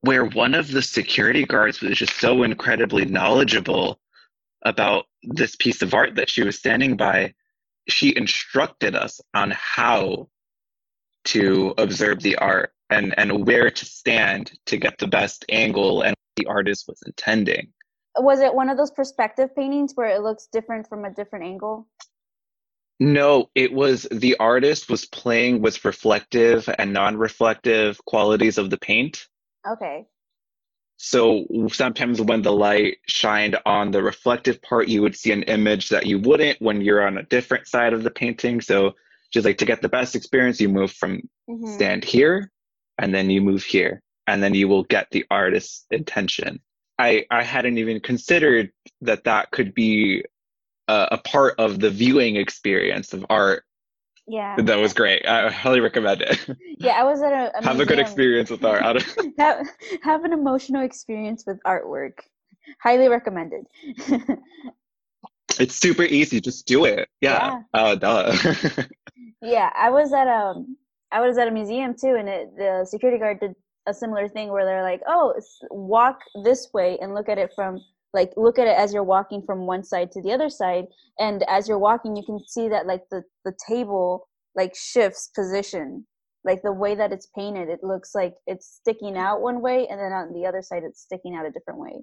where 0.00 0.24
one 0.24 0.54
of 0.54 0.72
the 0.72 0.82
security 0.82 1.44
guards 1.44 1.80
was 1.80 1.96
just 1.96 2.18
so 2.18 2.42
incredibly 2.42 3.04
knowledgeable 3.04 4.00
about 4.62 5.06
this 5.22 5.54
piece 5.54 5.80
of 5.80 5.94
art 5.94 6.16
that 6.16 6.28
she 6.28 6.42
was 6.42 6.58
standing 6.58 6.96
by. 6.96 7.32
She 7.88 8.16
instructed 8.16 8.96
us 8.96 9.20
on 9.32 9.52
how 9.52 10.28
to 11.26 11.72
observe 11.78 12.20
the 12.20 12.34
art 12.36 12.72
and, 12.90 13.14
and 13.16 13.46
where 13.46 13.70
to 13.70 13.84
stand 13.84 14.50
to 14.66 14.76
get 14.76 14.98
the 14.98 15.06
best 15.06 15.44
angle 15.48 16.02
and 16.02 16.10
what 16.10 16.44
the 16.44 16.46
artist 16.46 16.86
was 16.88 17.00
intending. 17.06 17.72
Was 18.18 18.40
it 18.40 18.54
one 18.54 18.68
of 18.68 18.76
those 18.76 18.90
perspective 18.90 19.54
paintings 19.54 19.92
where 19.94 20.08
it 20.08 20.22
looks 20.22 20.46
different 20.46 20.88
from 20.88 21.04
a 21.04 21.10
different 21.10 21.44
angle? 21.44 21.86
No, 22.98 23.48
it 23.54 23.72
was 23.72 24.06
the 24.10 24.36
artist 24.36 24.90
was 24.90 25.06
playing 25.06 25.62
with 25.62 25.84
reflective 25.84 26.68
and 26.78 26.92
non-reflective 26.92 28.04
qualities 28.04 28.58
of 28.58 28.68
the 28.68 28.76
paint. 28.76 29.26
Okay. 29.66 30.06
So 30.98 31.46
sometimes 31.72 32.20
when 32.20 32.42
the 32.42 32.52
light 32.52 32.98
shined 33.06 33.56
on 33.64 33.90
the 33.90 34.02
reflective 34.02 34.60
part, 34.60 34.88
you 34.88 35.00
would 35.00 35.16
see 35.16 35.32
an 35.32 35.44
image 35.44 35.88
that 35.88 36.04
you 36.04 36.18
wouldn't 36.18 36.60
when 36.60 36.82
you're 36.82 37.06
on 37.06 37.16
a 37.16 37.22
different 37.22 37.66
side 37.66 37.94
of 37.94 38.02
the 38.02 38.10
painting. 38.10 38.60
So 38.60 38.96
just 39.32 39.46
like 39.46 39.56
to 39.58 39.64
get 39.64 39.80
the 39.80 39.88
best 39.88 40.14
experience, 40.14 40.60
you 40.60 40.68
move 40.68 40.92
from 40.92 41.22
Mhm. 41.48 41.68
stand 41.68 42.04
here 42.04 42.50
and 42.98 43.14
then 43.14 43.30
you 43.30 43.40
move 43.40 43.62
here 43.62 44.02
and 44.26 44.42
then 44.42 44.52
you 44.54 44.68
will 44.68 44.84
get 44.84 45.10
the 45.10 45.24
artist's 45.30 45.86
intention. 45.90 46.60
I, 47.00 47.26
I 47.30 47.42
hadn't 47.42 47.78
even 47.78 48.00
considered 48.00 48.72
that 49.00 49.24
that 49.24 49.50
could 49.50 49.74
be 49.74 50.24
a, 50.86 51.08
a 51.12 51.18
part 51.18 51.54
of 51.58 51.80
the 51.80 51.90
viewing 51.90 52.36
experience 52.36 53.14
of 53.14 53.24
art. 53.30 53.64
Yeah. 54.26 54.56
That 54.60 54.78
was 54.78 54.92
great. 54.92 55.26
I 55.26 55.50
highly 55.50 55.80
recommend 55.80 56.22
it. 56.22 56.38
Yeah, 56.82 56.92
I 56.92 57.04
was 57.04 57.20
at 57.20 57.30
a, 57.30 57.58
a 57.58 57.62
Have 57.68 57.78
a 57.78 57.84
good 57.84 57.98
experience 57.98 58.48
with 58.48 58.64
art. 58.64 58.82
have, 59.38 59.66
have 60.02 60.24
an 60.24 60.32
emotional 60.32 60.82
experience 60.82 61.44
with 61.46 61.58
artwork. 61.66 62.20
Highly 62.82 63.08
recommended. 63.08 63.66
It's 65.58 65.74
super 65.74 66.04
easy. 66.04 66.40
Just 66.40 66.66
do 66.66 66.86
it. 66.86 67.10
Yeah. 67.20 67.60
Uh, 67.74 67.96
duh. 67.96 68.34
yeah, 69.42 69.70
I 69.76 69.90
was 69.90 70.14
at 70.14 70.26
um 70.26 70.78
I 71.12 71.20
was 71.20 71.36
at 71.36 71.48
a 71.48 71.50
museum 71.50 71.94
too, 71.94 72.14
and 72.18 72.30
it, 72.30 72.56
the 72.56 72.86
security 72.88 73.18
guard 73.18 73.40
did 73.40 73.54
a 73.86 73.94
similar 73.94 74.28
thing 74.28 74.50
where 74.50 74.64
they're 74.64 74.82
like, 74.82 75.02
"Oh, 75.06 75.34
walk 75.70 76.20
this 76.44 76.70
way 76.72 76.98
and 77.00 77.14
look 77.14 77.28
at 77.28 77.38
it 77.38 77.52
from 77.54 77.80
like 78.12 78.32
look 78.36 78.58
at 78.58 78.66
it 78.66 78.76
as 78.76 78.92
you're 78.92 79.04
walking 79.04 79.42
from 79.42 79.66
one 79.66 79.84
side 79.84 80.10
to 80.12 80.22
the 80.22 80.32
other 80.32 80.50
side, 80.50 80.86
and 81.18 81.44
as 81.48 81.68
you're 81.68 81.78
walking, 81.78 82.16
you 82.16 82.24
can 82.24 82.40
see 82.46 82.68
that 82.68 82.86
like 82.86 83.04
the 83.10 83.22
the 83.44 83.54
table 83.68 84.28
like 84.54 84.74
shifts 84.74 85.30
position." 85.34 86.06
Like 86.42 86.62
the 86.62 86.72
way 86.72 86.94
that 86.94 87.12
it's 87.12 87.26
painted, 87.36 87.68
it 87.68 87.84
looks 87.84 88.14
like 88.14 88.34
it's 88.46 88.66
sticking 88.66 89.18
out 89.18 89.42
one 89.42 89.60
way, 89.60 89.86
and 89.88 90.00
then 90.00 90.12
on 90.12 90.32
the 90.32 90.46
other 90.46 90.62
side, 90.62 90.84
it's 90.84 91.02
sticking 91.02 91.34
out 91.34 91.44
a 91.44 91.50
different 91.50 91.78
way. 91.80 92.02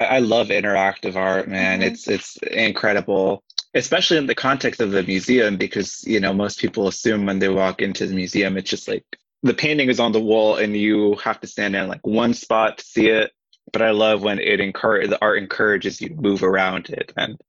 I 0.00 0.18
love 0.18 0.48
interactive 0.48 1.16
art, 1.16 1.48
man. 1.48 1.80
Mhm. 1.80 1.86
It's 1.86 2.08
it's 2.08 2.36
incredible, 2.50 3.42
especially 3.74 4.18
in 4.18 4.26
the 4.26 4.34
context 4.34 4.80
of 4.80 4.90
the 4.90 5.02
museum, 5.02 5.56
because 5.56 6.02
you 6.04 6.20
know 6.20 6.32
most 6.34 6.58
people 6.58 6.86
assume 6.88 7.24
when 7.26 7.38
they 7.38 7.48
walk 7.48 7.80
into 7.80 8.06
the 8.06 8.14
museum, 8.14 8.56
it's 8.58 8.68
just 8.70 8.88
like 8.88 9.04
the 9.42 9.54
painting 9.54 9.88
is 9.88 10.00
on 10.00 10.12
the 10.12 10.20
wall 10.20 10.56
and 10.56 10.76
you 10.76 11.16
have 11.16 11.40
to 11.40 11.46
stand 11.46 11.74
in 11.74 11.88
like 11.88 12.06
one 12.06 12.34
spot 12.34 12.78
to 12.78 12.84
see 12.84 13.08
it. 13.08 13.32
But 13.72 13.82
I 13.82 13.90
love 13.90 14.22
when 14.22 14.38
it 14.38 14.60
encourage 14.60 15.08
the 15.08 15.20
art 15.22 15.38
encourages 15.38 16.00
you 16.00 16.10
to 16.10 16.14
move 16.14 16.42
around 16.42 16.90
it 16.90 17.12
and 17.16 17.40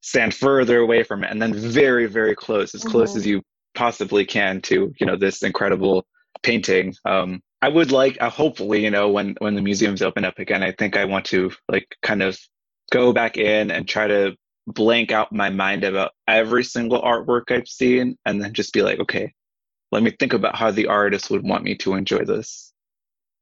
stand 0.00 0.34
further 0.34 0.78
away 0.78 1.02
from 1.02 1.24
it, 1.24 1.30
and 1.30 1.40
then 1.40 1.54
very 1.54 2.06
very 2.06 2.34
close, 2.34 2.74
as 2.74 2.82
close 2.84 3.12
Mhm. 3.12 3.16
as 3.16 3.26
you 3.26 3.42
possibly 3.74 4.24
can 4.24 4.60
to 4.62 4.92
you 4.98 5.06
know 5.06 5.16
this 5.16 5.42
incredible 5.42 6.06
painting. 6.42 6.94
Um, 7.04 7.42
I 7.62 7.68
would 7.68 7.90
like, 7.90 8.18
uh, 8.20 8.28
hopefully, 8.28 8.84
you 8.84 8.90
know, 8.90 9.08
when 9.10 9.36
when 9.38 9.54
the 9.54 9.62
museums 9.62 10.02
open 10.02 10.24
up 10.24 10.38
again, 10.38 10.62
I 10.62 10.72
think 10.72 10.96
I 10.96 11.06
want 11.06 11.24
to 11.26 11.50
like 11.68 11.86
kind 12.02 12.22
of 12.22 12.38
go 12.92 13.12
back 13.12 13.38
in 13.38 13.70
and 13.70 13.88
try 13.88 14.06
to 14.06 14.36
blank 14.66 15.12
out 15.12 15.32
my 15.32 15.50
mind 15.50 15.84
about 15.84 16.12
every 16.28 16.64
single 16.64 17.00
artwork 17.00 17.50
I've 17.50 17.68
seen, 17.68 18.18
and 18.26 18.42
then 18.42 18.52
just 18.52 18.74
be 18.74 18.82
like, 18.82 18.98
okay, 19.00 19.32
let 19.94 20.02
me 20.02 20.10
think 20.10 20.34
about 20.34 20.56
how 20.56 20.70
the 20.70 20.88
artist 20.88 21.30
would 21.30 21.42
want 21.44 21.64
me 21.64 21.76
to 21.76 21.94
enjoy 21.94 22.24
this, 22.24 22.72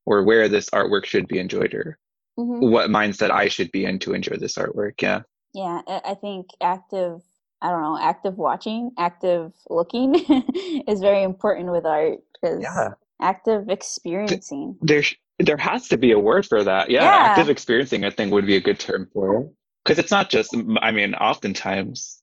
or 0.06 0.24
where 0.24 0.48
this 0.48 0.70
artwork 0.70 1.06
should 1.06 1.28
be 1.28 1.38
enjoyed, 1.40 1.74
or 1.74 1.98
Mm-hmm. 2.38 2.70
what 2.70 2.90
mindset 2.90 3.30
I 3.30 3.48
should 3.48 3.70
be 3.72 3.84
in 3.84 3.98
to 4.00 4.14
enjoy 4.14 4.36
this 4.38 4.54
artwork. 4.56 5.02
Yeah. 5.02 5.22
Yeah, 5.54 5.82
I 5.86 6.14
think 6.14 6.46
active, 6.62 7.20
I 7.60 7.70
don't 7.70 7.82
know, 7.82 7.98
active 8.00 8.38
watching, 8.38 8.92
active 8.98 9.52
looking 9.68 10.14
is 10.88 11.00
very 11.00 11.22
important 11.24 11.70
with 11.70 11.84
art 11.84 12.20
because 12.40 12.62
Yeah. 12.62 12.94
active 13.20 13.68
experiencing. 13.68 14.76
there 14.80 15.02
there 15.38 15.58
has 15.58 15.88
to 15.88 15.98
be 15.98 16.12
a 16.12 16.18
word 16.18 16.46
for 16.46 16.64
that 16.64 16.90
yeah, 16.90 17.04
Yeah. 17.04 17.18
active 17.26 17.48
experiencing 17.50 18.04
i 18.04 18.10
think 18.10 18.32
would 18.32 18.46
be 18.46 18.56
a 18.56 18.60
good 18.60 18.78
term 18.80 19.08
for 19.12 19.36
it 19.42 19.46
because 19.84 19.98
it's 19.98 20.10
not 20.10 20.30
just 20.30 20.56
i 20.80 20.90
mean 20.90 21.14
oftentimes 21.14 22.21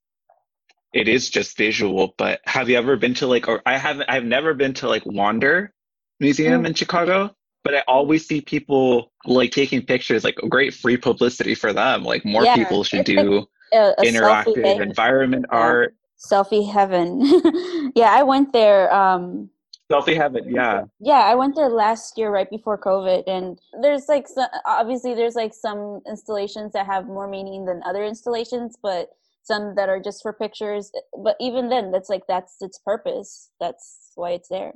it 0.93 1.07
is 1.07 1.29
just 1.29 1.57
visual 1.57 2.13
but 2.17 2.39
have 2.45 2.69
you 2.69 2.77
ever 2.77 2.95
been 2.97 3.13
to 3.13 3.27
like 3.27 3.47
or 3.47 3.61
i 3.65 3.77
haven't 3.77 4.09
i've 4.09 4.23
never 4.23 4.53
been 4.53 4.73
to 4.73 4.87
like 4.87 5.05
wonder 5.05 5.73
museum 6.19 6.63
Mm. 6.63 6.67
in 6.67 6.73
chicago 6.73 7.33
but 7.63 7.75
i 7.75 7.83
always 7.87 8.27
see 8.27 8.41
people 8.41 9.11
like 9.25 9.51
taking 9.51 9.85
pictures 9.85 10.23
like 10.23 10.35
great 10.49 10.73
free 10.73 10.97
publicity 10.97 11.55
for 11.55 11.73
them 11.73 12.03
like 12.03 12.25
more 12.25 12.43
Yeah, 12.43 12.55
people 12.55 12.83
should 12.83 12.99
like 12.99 13.05
do 13.05 13.47
A, 13.73 13.93
a 13.97 14.03
interactive 14.03 14.81
environment 14.81 15.45
Yeah. 15.51 15.57
art 15.57 15.95
Selfie 16.19 16.69
heaven. 16.69 17.21
yeah, 17.95 18.11
I 18.11 18.23
went 18.23 18.51
there. 18.51 18.93
Um, 18.93 19.49
selfie 19.89 20.15
heaven 20.17 20.43
yeah 20.53 20.83
yeah, 20.99 21.21
I 21.23 21.33
went 21.35 21.55
there 21.55 21.69
last 21.69 22.17
year 22.17 22.29
right 22.29 22.49
before 22.49 22.77
COVID, 22.77 23.23
and 23.25 23.57
there's 23.81 24.07
like 24.09 24.27
so, 24.27 24.43
obviously 24.65 25.13
there's 25.15 25.35
like 25.35 25.53
some 25.53 26.01
installations 26.05 26.73
that 26.73 26.85
have 26.87 27.07
more 27.07 27.27
meaning 27.27 27.63
than 27.65 27.81
other 27.85 28.03
installations, 28.03 28.75
but 28.83 29.09
some 29.43 29.75
that 29.75 29.89
are 29.89 29.99
just 29.99 30.21
for 30.21 30.33
pictures. 30.33 30.91
But 31.17 31.35
even 31.39 31.69
then, 31.69 31.91
that's 31.91 32.09
like 32.09 32.23
that's 32.27 32.57
its 32.61 32.77
purpose. 32.79 33.49
That's 33.59 34.11
why 34.15 34.31
it's 34.31 34.49
there. 34.49 34.73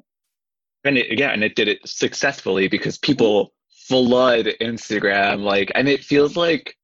and 0.86 0.98
it, 0.98 1.18
yeah, 1.20 1.30
and 1.32 1.44
it 1.44 1.56
did 1.56 1.68
it 1.68 1.80
successfully 1.88 2.68
because 2.68 2.98
people 2.98 3.54
flood 3.88 4.46
Instagram, 4.62 5.42
like, 5.44 5.72
and 5.76 5.88
it 5.90 6.04
feels 6.04 6.36
like 6.38 6.76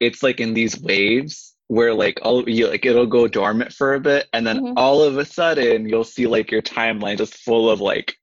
it's 0.00 0.22
like 0.22 0.40
in 0.40 0.54
these 0.54 0.80
waves 0.80 1.54
where 1.68 1.94
like 1.94 2.18
all 2.22 2.48
you 2.48 2.66
like 2.68 2.84
it'll 2.84 3.06
go 3.06 3.28
dormant 3.28 3.72
for 3.72 3.94
a 3.94 4.00
bit 4.00 4.26
and 4.32 4.44
then 4.46 4.58
Mhm. 4.58 4.72
all 4.76 5.02
of 5.02 5.18
a 5.18 5.24
sudden 5.24 5.88
you'll 5.88 6.02
see 6.04 6.26
like 6.26 6.50
your 6.50 6.62
timeline 6.62 7.16
just 7.18 7.34
full 7.34 7.70
of 7.70 7.80
like 7.80 8.16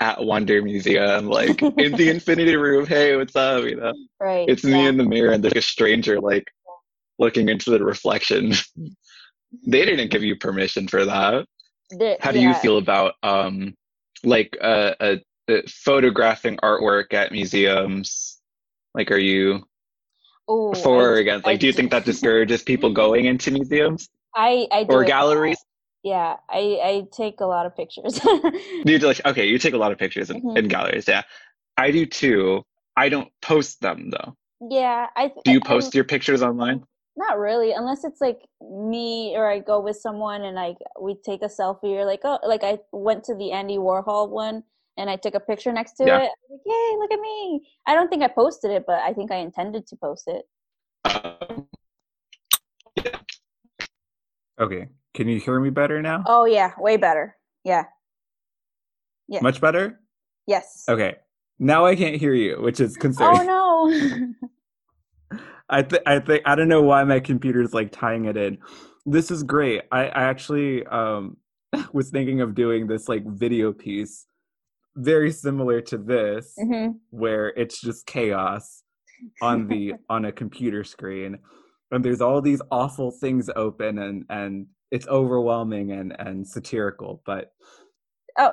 at 0.00 0.22
Wonder 0.22 0.60
Museum, 0.62 1.26
like 1.28 1.62
in 1.62 1.92
the 1.92 2.10
Infinity 2.16 2.56
Room, 2.56 2.86
hey, 2.86 3.16
what's 3.16 3.36
up? 3.36 3.64
You 3.64 3.76
know, 3.76 3.92
Right. 4.20 4.48
it's 4.48 4.64
me 4.64 4.86
in 4.86 4.96
the 4.98 5.04
mirror 5.04 5.32
and 5.32 5.42
there's 5.42 5.54
a 5.56 5.62
stranger 5.62 6.20
like 6.20 6.50
looking 7.20 7.48
into 7.48 7.70
the 7.70 7.84
reflection. 7.84 8.52
they 9.66 9.84
didn't 9.84 10.10
give 10.10 10.24
you 10.24 10.34
permission 10.36 10.88
for 10.88 11.04
that. 11.04 11.46
The- 11.90 12.16
How 12.20 12.32
do 12.32 12.40
you 12.40 12.54
feel 12.54 12.78
about 12.78 13.14
um 13.22 13.74
like 14.24 14.56
uh, 14.60 14.94
uh, 15.00 15.16
uh 15.48 15.60
photographing 15.68 16.56
artwork 16.58 17.12
at 17.12 17.30
museums? 17.32 18.38
Like, 18.94 19.10
are 19.12 19.18
you 19.18 19.64
Ooh, 20.50 20.72
for 20.82 21.12
or 21.12 21.16
I- 21.16 21.20
against? 21.20 21.46
I 21.46 21.50
Like, 21.52 21.60
do 21.60 21.66
you 21.66 21.72
think 21.72 21.90
that 21.92 22.04
discourages 22.12 22.62
people 22.62 22.92
going 22.92 23.26
into 23.26 23.50
museums 23.50 24.08
I 24.34 24.66
I 24.72 24.84
do 24.84 24.94
or 24.94 25.04
galleries? 25.04 25.58
Yeah, 26.02 26.36
I 26.48 26.80
I 26.82 27.02
take 27.12 27.40
a 27.40 27.46
lot 27.46 27.66
of 27.66 27.76
pictures. 27.76 28.18
You 28.86 28.98
do 28.98 29.06
like 29.06 29.20
okay, 29.26 29.46
you 29.46 29.58
take 29.58 29.74
a 29.74 29.78
lot 29.78 29.92
of 29.92 29.98
pictures 29.98 30.30
in, 30.30 30.40
Mhm. 30.42 30.56
in 30.58 30.68
galleries, 30.68 31.06
yeah. 31.06 31.22
I 31.76 31.90
do 31.90 32.06
too. 32.06 32.62
I 32.96 33.08
don't 33.10 33.28
post 33.42 33.80
them 33.80 34.10
though. 34.10 34.36
yeah, 34.70 35.06
I 35.16 35.28
th- 35.28 35.42
Do 35.44 35.52
you 35.52 35.60
I- 35.64 35.68
post 35.68 35.94
your 35.94 36.04
pictures 36.04 36.42
online? 36.42 36.84
Not 37.20 37.38
really, 37.38 37.72
unless 37.72 38.04
it's 38.04 38.22
like 38.22 38.40
me 38.62 39.34
or 39.36 39.46
I 39.46 39.58
go 39.58 39.78
with 39.78 39.96
someone 39.96 40.42
and 40.42 40.56
like 40.56 40.78
we 40.98 41.14
take 41.22 41.42
a 41.42 41.48
selfie 41.48 41.94
or 41.94 42.06
like 42.06 42.20
oh 42.24 42.38
like 42.46 42.64
I 42.64 42.78
went 42.92 43.24
to 43.24 43.34
the 43.34 43.52
Andy 43.52 43.76
Warhol 43.76 44.30
one 44.30 44.62
and 44.96 45.10
I 45.10 45.16
took 45.16 45.34
a 45.34 45.40
picture 45.40 45.70
next 45.70 45.92
to 45.98 46.06
Yeah. 46.06 46.20
it. 46.20 46.30
Like, 46.50 46.60
Yay, 46.64 46.96
look 46.98 47.12
at 47.12 47.20
me. 47.20 47.68
I 47.86 47.94
don't 47.94 48.08
think 48.08 48.22
I 48.22 48.28
posted 48.28 48.70
it, 48.70 48.84
but 48.86 49.00
I 49.00 49.12
think 49.12 49.30
I 49.30 49.36
intended 49.36 49.86
to 49.88 49.96
post 49.96 50.28
it. 50.28 50.48
Um, 51.04 51.68
Okay. 54.58 54.88
Can 55.12 55.28
you 55.28 55.40
hear 55.40 55.60
me 55.60 55.68
better 55.68 56.00
now? 56.00 56.22
Oh 56.26 56.46
yeah, 56.46 56.72
way 56.78 56.96
better. 56.96 57.36
Yeah. 57.64 57.84
yeah. 59.28 59.40
Much 59.42 59.60
better? 59.60 60.00
Yes. 60.46 60.84
Okay. 60.88 61.16
Now 61.58 61.84
I 61.84 61.96
can't 61.96 62.16
hear 62.16 62.32
you, 62.32 62.62
which 62.62 62.80
is 62.80 62.96
concerning. 62.96 63.46
Oh 63.46 63.90
no. 63.92 64.48
I 65.70 65.82
think 65.82 66.02
I 66.06 66.20
think 66.20 66.42
I 66.46 66.56
don't 66.56 66.68
know 66.68 66.82
why 66.82 67.04
my 67.04 67.20
computer's 67.20 67.74
like 67.74 67.92
tying 67.92 68.26
it 68.26 68.36
in. 68.36 68.58
This 69.06 69.30
is 69.30 69.44
great. 69.44 69.82
I, 69.92 70.06
I 70.06 70.24
actually 70.24 70.86
um 70.86 71.38
was 71.92 72.10
thinking 72.10 72.42
of 72.42 72.54
doing 72.56 72.88
this 72.88 73.08
like 73.08 73.24
video 73.26 73.72
piece 73.72 74.26
very 74.96 75.32
similar 75.32 75.80
to 75.82 75.98
this 75.98 76.54
hmm 76.58 76.88
where 77.10 77.48
it's 77.56 77.80
just 77.80 78.06
chaos 78.06 78.82
on 79.40 79.68
the 79.68 79.94
on 80.10 80.26
a 80.26 80.32
computer 80.32 80.84
screen 80.84 81.38
and 81.92 82.04
there's 82.04 82.20
all 82.20 82.40
these 82.42 82.62
awful 82.70 83.10
things 83.10 83.50
open 83.56 83.98
and 83.98 84.24
and 84.30 84.66
it's 84.92 85.06
overwhelming 85.08 85.92
and 85.92 86.14
and 86.20 86.46
satirical 86.46 87.22
but 87.26 87.52
Oh. 88.38 88.52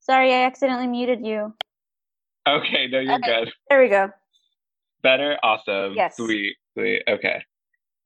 Sorry, 0.00 0.32
I 0.34 0.44
accidentally 0.44 0.86
muted 0.86 1.24
you. 1.26 1.54
okay, 2.48 2.86
no, 2.88 3.00
you're 3.00 3.16
Okay. 3.16 3.44
good. 3.44 3.52
There 3.68 3.80
we 3.82 3.88
go. 3.88 4.10
Better, 5.02 5.38
awesome, 5.42 5.94
Yes. 5.94 6.16
sweet, 6.16 6.56
sweet. 6.74 7.02
Okay, 7.08 7.42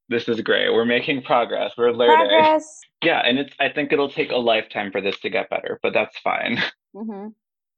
this 0.08 0.28
is 0.28 0.40
great. 0.40 0.72
We're 0.72 0.84
making 0.84 1.22
progress. 1.22 1.72
We're 1.76 1.92
learning. 1.92 2.16
Progress. 2.28 2.80
Yeah, 3.02 3.20
and 3.24 3.38
it's. 3.38 3.54
I 3.60 3.68
think 3.68 3.92
it'll 3.92 4.10
take 4.10 4.30
a 4.30 4.36
lifetime 4.36 4.92
for 4.92 5.00
this 5.00 5.18
to 5.20 5.30
get 5.30 5.50
better, 5.50 5.78
but 5.82 5.92
that's 5.92 6.18
fine. 6.18 6.62
hmm 6.94 7.28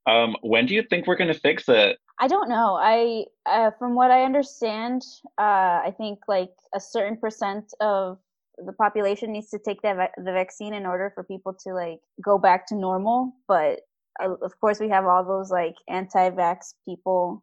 Um, 0.06 0.36
when 0.42 0.66
do 0.66 0.74
you 0.74 0.82
think 0.82 1.06
we're 1.06 1.16
gonna 1.16 1.34
fix 1.34 1.68
it? 1.68 1.98
I 2.20 2.28
don't 2.28 2.48
know. 2.48 2.76
I, 2.80 3.24
uh, 3.46 3.70
from 3.78 3.94
what 3.96 4.10
I 4.12 4.22
understand, 4.24 5.02
uh, 5.38 5.82
I 5.88 5.92
think 5.96 6.20
like 6.28 6.52
a 6.74 6.80
certain 6.80 7.16
percent 7.16 7.72
of 7.80 8.18
the 8.64 8.72
population 8.72 9.32
needs 9.32 9.50
to 9.50 9.58
take 9.58 9.82
the 9.82 9.94
va- 9.94 10.12
the 10.16 10.32
vaccine 10.32 10.74
in 10.74 10.86
order 10.86 11.10
for 11.14 11.24
people 11.24 11.54
to 11.64 11.72
like 11.74 12.00
go 12.22 12.38
back 12.38 12.66
to 12.68 12.74
normal. 12.76 13.32
But 13.48 13.80
uh, 14.22 14.34
of 14.42 14.58
course, 14.60 14.78
we 14.78 14.88
have 14.90 15.06
all 15.06 15.24
those 15.24 15.50
like 15.50 15.74
anti-vax 15.88 16.74
people 16.86 17.42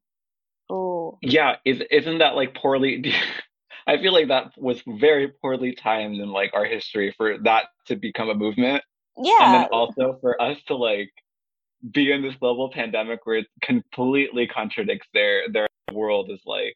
who. 0.72 1.18
Yeah, 1.22 1.58
is 1.66 1.82
isn't 1.92 2.20
that 2.20 2.36
like 2.36 2.56
poorly? 2.56 3.14
I 3.88 3.98
feel 3.98 4.14
like 4.14 4.28
that 4.30 4.52
was 4.58 4.82
very 4.88 5.28
poorly 5.42 5.74
timed 5.74 6.18
in 6.20 6.30
like 6.30 6.52
our 6.54 6.66
history 6.66 7.14
for 7.18 7.38
that 7.40 7.66
to 7.88 7.96
become 7.96 8.30
a 8.30 8.36
movement, 8.36 8.84
Yeah. 9.18 9.38
and 9.42 9.54
then 9.56 9.70
also 9.72 10.18
for 10.22 10.40
us 10.42 10.58
to 10.68 10.76
like 10.76 11.10
be 11.92 12.12
in 12.12 12.22
this 12.22 12.36
global 12.40 12.72
pandemic 12.72 13.26
where 13.26 13.38
it 13.38 13.48
completely 13.64 14.46
contradicts 14.48 15.08
their 15.14 15.50
their 15.52 15.68
world 15.94 16.30
is 16.32 16.42
like 16.46 16.76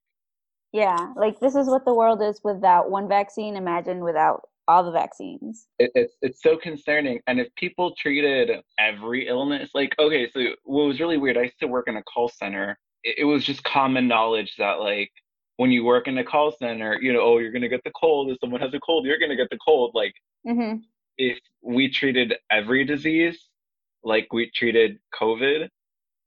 yeah. 0.73 1.13
Like 1.15 1.39
this 1.39 1.55
is 1.55 1.67
what 1.67 1.85
the 1.85 1.93
world 1.93 2.21
is 2.21 2.41
without 2.43 2.91
one 2.91 3.07
vaccine. 3.07 3.55
Imagine 3.55 4.03
without 4.03 4.41
all 4.67 4.83
the 4.83 4.91
vaccines. 4.91 5.67
it, 5.79 5.91
it's 5.95 6.15
it's 6.21 6.41
so 6.41 6.57
concerning. 6.57 7.21
And 7.27 7.39
if 7.39 7.53
people 7.55 7.93
treated 7.95 8.49
every 8.79 9.27
illness 9.27 9.69
like 9.73 9.95
okay, 9.99 10.29
so 10.33 10.39
what 10.63 10.85
was 10.87 10.99
really 10.99 11.17
weird, 11.17 11.37
I 11.37 11.43
used 11.43 11.59
to 11.61 11.67
work 11.67 11.87
in 11.87 11.95
a 11.97 12.03
call 12.03 12.27
center. 12.29 12.77
It, 13.05 13.19
it 13.19 13.23
was 13.23 13.45
just 13.45 13.63
common 13.63 14.09
knowledge 14.09 14.55
that 14.57 14.81
like 14.81 15.11
when 15.57 15.71
you 15.71 15.85
work 15.85 16.09
in 16.09 16.17
a 16.17 16.23
call 16.23 16.51
center, 16.51 16.99
you 17.01 17.13
know, 17.13 17.21
oh, 17.21 17.37
you're 17.37 17.53
gonna 17.53 17.69
get 17.69 17.83
the 17.85 17.93
cold. 17.99 18.29
If 18.29 18.37
someone 18.41 18.59
has 18.59 18.73
a 18.73 18.79
cold, 18.79 19.05
you're 19.05 19.19
gonna 19.19 19.37
get 19.37 19.49
the 19.49 19.59
cold. 19.65 19.91
Like 19.93 20.13
hmm 20.45 20.75
if 21.17 21.39
we 21.61 21.89
treated 21.89 22.33
every 22.51 22.83
disease 22.83 23.47
like 24.05 24.31
we 24.31 24.51
treated 24.55 24.99
COVID, 25.19 25.67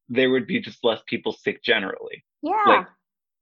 there 0.09 0.31
would 0.31 0.47
be 0.47 0.61
just 0.61 0.85
less 0.85 1.01
people 1.07 1.33
sick 1.33 1.63
generally. 1.63 2.25
Yeah. 2.43 2.57
Like 2.67 2.87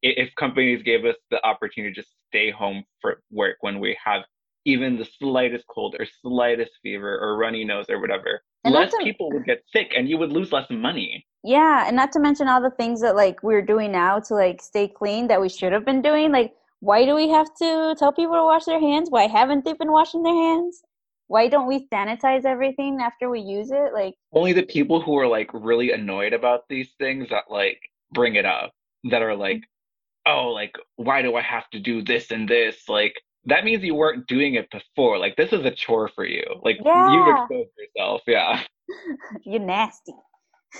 if 0.02 0.34
companies 0.36 0.82
gave 0.82 1.04
us 1.04 1.16
the 1.30 1.44
opportunity 1.44 1.94
to 1.94 2.00
just 2.00 2.14
stay 2.28 2.50
home 2.50 2.84
for 3.00 3.22
work 3.32 3.56
when 3.60 3.80
we 3.80 3.96
have 4.04 4.22
even 4.66 4.98
the 4.98 5.04
slightest 5.04 5.64
cold 5.68 5.94
or 5.98 6.06
slightest 6.22 6.72
fever 6.82 7.18
or 7.18 7.38
runny 7.38 7.64
nose 7.64 7.86
or 7.88 8.00
whatever, 8.00 8.42
And 8.64 8.74
less 8.74 8.90
to- 8.90 8.98
people 9.02 9.30
would 9.32 9.46
get 9.46 9.62
sick 9.72 9.92
and 9.96 10.08
you 10.08 10.18
would 10.18 10.32
lose 10.32 10.52
less 10.52 10.68
money. 10.68 11.24
Yeah, 11.44 11.86
and 11.86 11.94
not 11.94 12.10
to 12.12 12.20
mention 12.20 12.48
all 12.48 12.60
the 12.60 12.72
things 12.72 13.00
that 13.02 13.14
like 13.14 13.42
we're 13.44 13.62
doing 13.62 13.92
now 13.92 14.18
to 14.18 14.34
like 14.34 14.60
stay 14.60 14.88
clean 14.88 15.28
that 15.28 15.40
we 15.40 15.48
should 15.48 15.72
have 15.72 15.84
been 15.84 16.02
doing. 16.02 16.32
Like, 16.32 16.52
why 16.80 17.06
do 17.06 17.14
we 17.14 17.28
have 17.28 17.48
to 17.62 17.94
tell 17.96 18.12
people 18.12 18.34
to 18.34 18.42
wash 18.42 18.64
their 18.64 18.80
hands? 18.80 19.08
Why 19.08 19.28
haven't 19.28 19.64
they 19.64 19.72
been 19.72 19.92
washing 19.92 20.24
their 20.24 20.34
hands? 20.34 20.82
Why 21.28 21.48
don't 21.48 21.68
we 21.68 21.86
sanitize 21.92 22.44
everything 22.44 22.98
after 23.00 23.30
we 23.30 23.40
use 23.40 23.70
it? 23.70 23.92
Like, 23.94 24.14
Only 24.32 24.52
the 24.52 24.64
people 24.64 25.00
who 25.00 25.16
are 25.18 25.28
like 25.28 25.50
really 25.54 25.92
annoyed 25.92 26.32
about 26.32 26.68
these 26.68 26.92
things 26.98 27.28
that 27.30 27.44
like 27.48 27.80
bring 28.12 28.34
it 28.34 28.44
up, 28.44 28.72
that 29.10 29.22
are 29.22 29.36
like, 29.36 29.58
mm-hmm. 29.58 30.32
oh, 30.32 30.48
like, 30.48 30.74
why 30.96 31.22
do 31.22 31.36
I 31.36 31.42
have 31.42 31.70
to 31.70 31.78
do 31.78 32.02
this 32.02 32.32
and 32.32 32.48
this? 32.48 32.88
Like, 32.88 33.14
that 33.46 33.64
means 33.64 33.82
you 33.82 33.94
weren't 33.94 34.26
doing 34.26 34.54
it 34.54 34.68
before. 34.70 35.18
Like, 35.18 35.36
this 35.36 35.52
is 35.52 35.64
a 35.64 35.70
chore 35.70 36.08
for 36.14 36.24
you. 36.26 36.44
Like, 36.62 36.78
you've 36.84 37.28
exposed 37.28 37.70
yourself. 37.78 38.22
Yeah. 38.26 38.62
you're 39.44 39.60
nasty. 39.60 40.14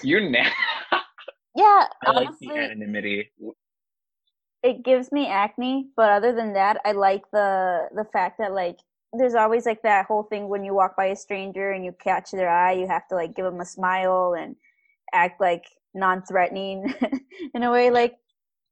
You're 0.02 0.28
na- 0.28 0.50
Yeah, 1.56 1.86
I 2.06 2.10
like 2.10 2.28
the 2.38 2.50
anonymity. 2.50 3.30
it 4.62 4.84
gives 4.84 5.10
me 5.10 5.26
acne, 5.26 5.88
but 5.96 6.10
other 6.10 6.34
than 6.34 6.52
that, 6.52 6.78
I 6.84 6.92
like 6.92 7.22
the 7.32 7.88
the 7.94 8.04
fact 8.12 8.36
that 8.38 8.52
like 8.52 8.76
there's 9.14 9.34
always 9.34 9.64
like 9.64 9.80
that 9.82 10.04
whole 10.04 10.24
thing 10.24 10.48
when 10.48 10.64
you 10.64 10.74
walk 10.74 10.98
by 10.98 11.06
a 11.06 11.16
stranger 11.16 11.70
and 11.70 11.82
you 11.82 11.92
catch 11.92 12.30
their 12.30 12.50
eye, 12.50 12.72
you 12.72 12.86
have 12.86 13.08
to 13.08 13.14
like 13.14 13.34
give 13.34 13.46
them 13.46 13.60
a 13.60 13.64
smile 13.64 14.34
and 14.38 14.54
act 15.14 15.40
like 15.40 15.64
non-threatening 15.94 16.92
in 17.54 17.62
a 17.62 17.70
way 17.70 17.90
like 17.90 18.16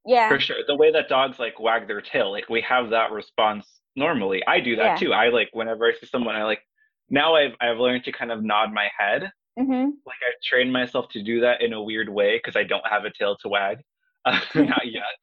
yeah. 0.05 0.29
For 0.29 0.39
sure. 0.39 0.59
The 0.67 0.77
way 0.77 0.93
that 0.93 1.09
dogs 1.09 1.39
like 1.39 1.59
wag 1.59 1.89
their 1.89 2.03
tail, 2.03 2.31
like 2.31 2.51
we 2.51 2.61
have 2.61 2.91
that 2.91 3.13
response 3.13 3.67
normally. 3.97 4.43
I 4.47 4.61
do 4.61 4.77
that 4.77 4.85
Yeah. 4.85 4.97
too. 4.99 5.13
I 5.13 5.29
like 5.29 5.51
whenever 5.53 5.87
I 5.87 5.93
see 6.01 6.07
someone, 6.07 6.37
I 6.37 6.45
like 6.45 6.61
now 7.11 7.35
I've 7.37 7.53
I've 7.61 7.79
learned 7.79 8.05
to 8.05 8.13
kind 8.13 8.33
of 8.33 8.43
nod 8.43 8.73
my 8.73 8.89
head. 8.99 9.31
Mhm. 9.59 9.93
Like 10.07 10.19
I've 10.27 10.41
trained 10.43 10.73
myself 10.73 11.09
to 11.11 11.23
do 11.23 11.41
that 11.41 11.63
in 11.63 11.73
a 11.73 11.83
weird 11.83 12.09
way 12.09 12.39
because 12.39 12.57
I 12.57 12.65
don't 12.65 12.87
have 12.89 13.05
a 13.05 13.11
tail 13.13 13.37
to 13.43 13.49
wag. 13.49 13.79
Uh, 14.27 14.41
not 14.55 14.87
yet. 14.87 15.21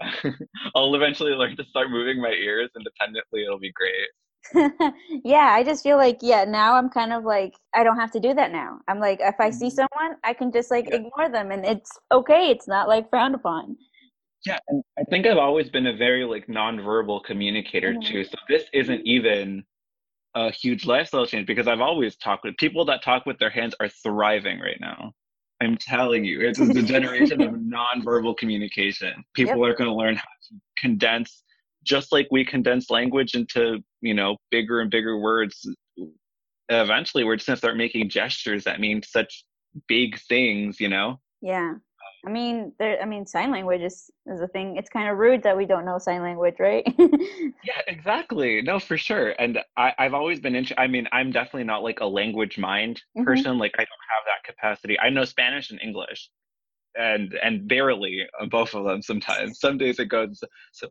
I'll 0.74 0.94
eventually 0.94 1.32
learn 1.32 1.56
to 1.58 1.64
start 1.66 1.90
moving 1.90 2.22
my 2.22 2.30
ears 2.30 2.70
independently. 2.76 3.44
It'll 3.44 3.58
be 3.58 3.72
great. 3.72 4.08
yeah, 5.24 5.50
I 5.52 5.62
just 5.62 5.82
feel 5.82 5.96
like 5.98 6.18
yeah, 6.22 6.44
now 6.44 6.74
I'm 6.74 6.88
kind 6.88 7.12
of 7.12 7.24
like 7.24 7.54
I 7.74 7.84
don't 7.84 7.98
have 7.98 8.10
to 8.12 8.20
do 8.20 8.34
that 8.34 8.50
now. 8.52 8.80
I'm 8.88 8.98
like 8.98 9.20
if 9.20 9.34
I 9.38 9.50
see 9.50 9.66
Mhm. 9.66 9.72
someone, 9.72 10.16
I 10.24 10.32
can 10.32 10.50
just 10.52 10.70
like 10.70 10.88
Yeah. 10.88 10.96
ignore 10.96 11.28
them 11.30 11.50
and 11.50 11.64
it's 11.64 11.90
okay. 12.10 12.50
It's 12.50 12.66
not 12.66 12.88
like 12.88 13.10
frowned 13.10 13.34
upon. 13.34 13.76
Yeah, 14.46 14.58
and 14.68 14.82
I 14.98 15.04
think 15.04 15.26
I've 15.26 15.36
always 15.38 15.68
been 15.68 15.86
a 15.86 15.96
very 15.96 16.24
like 16.24 16.46
nonverbal 16.46 17.22
communicator 17.24 17.94
Mhm. 17.94 18.04
too. 18.04 18.24
So 18.24 18.38
this 18.48 18.64
isn't 18.72 19.06
even 19.06 19.64
a 20.34 20.50
huge 20.50 20.86
lifestyle 20.86 21.26
change 21.26 21.46
because 21.46 21.66
I've 21.68 21.80
always 21.80 22.16
talked 22.16 22.44
with 22.44 22.56
people 22.56 22.84
that 22.86 23.02
talk 23.02 23.26
with 23.26 23.38
their 23.38 23.50
hands 23.50 23.74
are 23.80 23.88
thriving 23.88 24.60
right 24.60 24.80
now. 24.80 25.12
I'm 25.60 25.76
telling 25.76 26.24
you, 26.24 26.40
it's 26.40 26.58
the 26.58 26.82
generation 26.82 27.42
of 27.42 27.50
nonverbal 27.76 28.36
communication. 28.38 29.22
People 29.34 29.64
are 29.64 29.74
going 29.74 29.90
to 29.90 29.94
learn 29.94 30.16
how 30.16 30.22
to 30.48 30.60
condense, 30.78 31.42
just 31.84 32.12
like 32.12 32.28
we 32.30 32.44
condense 32.44 32.88
language 32.90 33.34
into 33.34 33.82
you 34.00 34.14
know 34.14 34.38
bigger 34.50 34.80
and 34.80 34.90
bigger 34.90 35.18
words. 35.18 35.68
Eventually, 36.70 37.24
we're 37.24 37.36
just 37.36 37.48
going 37.48 37.56
to 37.56 37.58
start 37.58 37.76
making 37.76 38.08
gestures 38.08 38.64
that 38.64 38.80
mean 38.80 39.02
such 39.02 39.44
big 39.86 40.18
things. 40.20 40.80
You 40.80 40.88
know, 40.88 41.20
Yeah. 41.42 41.74
I 42.26 42.30
mean, 42.30 42.72
there. 42.78 43.00
I 43.00 43.06
mean, 43.06 43.24
sign 43.26 43.50
language 43.50 43.80
is 43.80 44.10
is 44.26 44.40
a 44.40 44.48
thing. 44.48 44.76
It's 44.76 44.90
kind 44.90 45.08
of 45.08 45.16
rude 45.18 45.42
that 45.44 45.56
we 45.56 45.64
don't 45.64 45.84
know 45.84 45.98
sign 45.98 46.22
language, 46.22 46.56
right? 46.58 46.86
Yeah, 47.62 47.82
exactly. 47.88 48.62
No, 48.62 48.78
for 48.78 48.96
sure. 48.96 49.34
And 49.38 49.58
I, 49.76 49.92
I've 49.98 50.14
always 50.14 50.40
been 50.40 50.54
into, 50.54 50.78
I 50.80 50.86
mean, 50.86 51.06
I'm 51.12 51.30
definitely 51.30 51.64
not 51.64 51.82
like 51.82 52.00
a 52.00 52.06
language 52.06 52.56
mind 52.58 53.02
Mhm. 53.16 53.24
person. 53.24 53.58
Like 53.58 53.74
I 53.74 53.82
don't 53.82 54.06
have 54.14 54.24
that 54.26 54.44
capacity. 54.44 54.98
I 54.98 55.10
know 55.10 55.24
Spanish 55.24 55.70
and 55.70 55.80
English 55.82 56.30
and 56.96 57.34
and 57.42 57.68
barely 57.68 58.26
both 58.50 58.74
of 58.74 58.84
them 58.84 59.02
sometimes. 59.02 59.60
Some 59.60 59.78
days 59.78 59.98
it 59.98 60.06
goes 60.06 60.42
so 60.72 60.88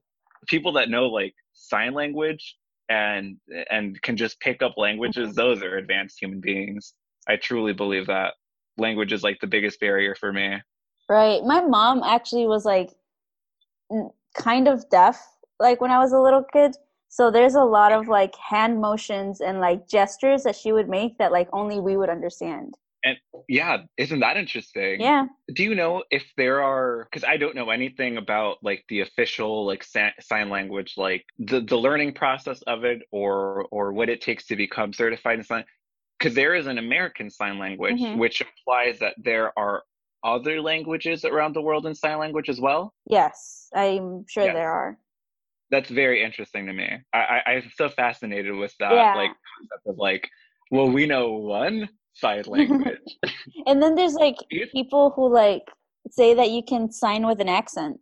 people 0.47 0.71
that 0.73 0.89
know 0.89 1.07
like 1.07 1.33
sign 1.53 1.93
language 1.93 2.55
and 2.89 3.37
and 3.69 3.99
can 4.01 4.15
just 4.15 4.39
pick 4.39 4.61
up 4.61 4.75
languages, 4.77 5.35
those 5.35 5.61
are 5.63 5.77
advanced 5.77 6.21
human 6.21 6.39
beings. 6.39 6.93
I 7.27 7.35
truly 7.37 7.73
believe 7.73 8.07
that. 8.07 8.33
Language 8.77 9.11
is 9.11 9.23
like 9.23 9.39
the 9.41 9.47
biggest 9.47 9.79
barrier 9.79 10.15
for 10.15 10.31
me. 10.31 10.57
Right. 11.09 11.43
My 11.43 11.61
mom 11.61 12.03
actually 12.03 12.47
was 12.47 12.65
like 12.65 12.91
kind 14.35 14.67
of 14.67 14.89
deaf, 14.89 15.19
like 15.59 15.81
when 15.81 15.91
I 15.91 15.99
was 15.99 16.11
a 16.13 16.19
little 16.19 16.43
kid. 16.43 16.75
So 17.09 17.31
there's 17.31 17.55
a 17.55 17.63
lot 17.63 17.91
of 17.91 18.07
like 18.07 18.35
hand 18.35 18.79
motions 18.79 19.41
and 19.41 19.59
like 19.59 19.87
gestures 19.87 20.43
that 20.43 20.55
she 20.55 20.71
would 20.71 20.87
make 20.87 21.17
that 21.17 21.31
like 21.31 21.49
only 21.51 21.79
we 21.79 21.97
would 21.97 22.09
understand. 22.09 22.75
And 23.03 23.17
Yeah, 23.47 23.83
isn't 23.97 24.19
that 24.19 24.37
interesting? 24.37 25.01
Yeah. 25.01 25.25
Do 25.55 25.63
you 25.63 25.73
know 25.73 26.03
if 26.11 26.23
there 26.37 26.61
are 26.61 27.05
because 27.05 27.23
I 27.23 27.37
don't 27.37 27.55
know 27.55 27.71
anything 27.71 28.17
about 28.17 28.57
like 28.61 28.83
the 28.89 29.01
official 29.01 29.65
like 29.65 29.83
sa- 29.83 30.11
sign 30.19 30.49
language 30.49 30.93
like 30.97 31.25
the 31.39 31.61
the 31.61 31.77
learning 31.77 32.13
process 32.13 32.61
of 32.63 32.83
it 32.83 33.01
or 33.11 33.65
or 33.71 33.91
what 33.93 34.09
it 34.09 34.21
takes 34.21 34.45
to 34.47 34.55
become 34.55 34.93
certified 34.93 35.39
in 35.39 35.43
sign 35.45 35.65
because 36.19 36.35
there 36.35 36.53
is 36.53 36.67
an 36.67 36.77
American 36.77 37.31
sign 37.31 37.57
language 37.57 37.99
Mhm. 37.99 38.17
which 38.17 38.41
implies 38.41 38.99
that 38.99 39.15
there 39.17 39.57
are 39.57 39.83
other 40.23 40.61
languages 40.61 41.25
around 41.25 41.53
the 41.55 41.61
world 41.61 41.85
in 41.85 41.95
sign 41.95 42.17
language 42.19 42.49
as 42.49 42.59
well. 42.59 42.93
Yes, 43.09 43.69
I'm 43.75 44.25
sure 44.27 44.45
Yes. 44.45 44.53
there 44.55 44.71
are. 44.71 44.97
That's 45.71 45.89
very 45.89 46.23
interesting 46.23 46.65
to 46.65 46.73
me. 46.73 46.89
I, 47.13 47.19
I 47.45 47.51
I'm 47.51 47.71
so 47.75 47.89
fascinated 47.89 48.55
with 48.55 48.73
that 48.79 48.91
Yeah. 48.93 49.13
like 49.15 49.31
concept 49.57 49.87
of 49.87 49.97
like 49.97 50.27
well 50.71 50.89
we 50.89 51.05
know 51.05 51.31
one 51.33 51.87
sign 52.13 52.43
language. 52.47 53.17
And 53.67 53.81
then 53.81 53.95
there's 53.95 54.15
like 54.15 54.37
people 54.71 55.11
who 55.15 55.31
like 55.31 55.63
say 56.09 56.33
that 56.33 56.49
you 56.49 56.63
can 56.63 56.91
sign 56.91 57.25
with 57.27 57.39
an 57.39 57.49
accent. 57.49 57.99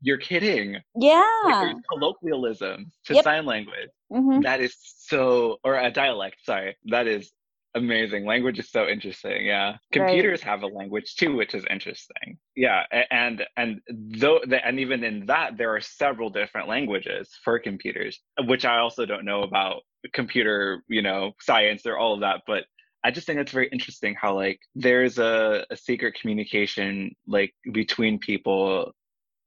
You're 0.00 0.18
kidding. 0.18 0.76
Yeah. 0.96 1.22
there's 1.60 1.74
colloquialisms 1.90 2.92
to 3.06 3.14
Yep. 3.14 3.24
sign 3.24 3.46
language. 3.46 3.90
hmm 4.10 4.40
That 4.40 4.60
is 4.60 4.76
so, 4.80 5.58
or 5.64 5.76
a 5.78 5.90
dialect, 5.90 6.36
sorry. 6.44 6.76
That 6.86 7.06
is 7.06 7.32
amazing. 7.74 8.26
Language 8.26 8.58
is 8.58 8.70
so 8.70 8.86
interesting. 8.88 9.46
Yeah. 9.46 9.76
Computers 9.92 10.42
have 10.42 10.62
a 10.62 10.66
language 10.66 11.16
too, 11.16 11.34
which 11.36 11.54
is 11.54 11.64
interesting. 11.70 12.38
Yeah. 12.54 12.82
And, 13.10 13.44
and 13.56 13.80
though, 13.90 14.40
the, 14.46 14.64
and 14.66 14.80
even 14.80 15.04
in 15.04 15.26
that, 15.26 15.56
there 15.56 15.74
are 15.74 15.80
several 15.80 16.30
different 16.30 16.68
languages 16.68 17.30
for 17.44 17.58
computers, 17.58 18.20
which 18.46 18.64
I 18.64 18.78
also 18.78 19.06
don't 19.06 19.24
know 19.24 19.42
about 19.42 19.82
computer, 20.12 20.82
you 20.88 21.02
know, 21.02 21.32
science 21.40 21.86
or 21.86 21.96
all 21.96 22.14
of 22.14 22.20
that. 22.20 22.42
But 22.46 22.64
I 23.04 23.10
just 23.10 23.26
think 23.26 23.40
it's 23.40 23.52
very 23.52 23.68
interesting 23.72 24.14
how 24.20 24.34
like 24.34 24.60
there's 24.74 25.18
a, 25.18 25.64
a 25.70 25.76
secret 25.76 26.14
communication 26.20 27.14
like 27.26 27.54
between 27.72 28.18
people, 28.18 28.92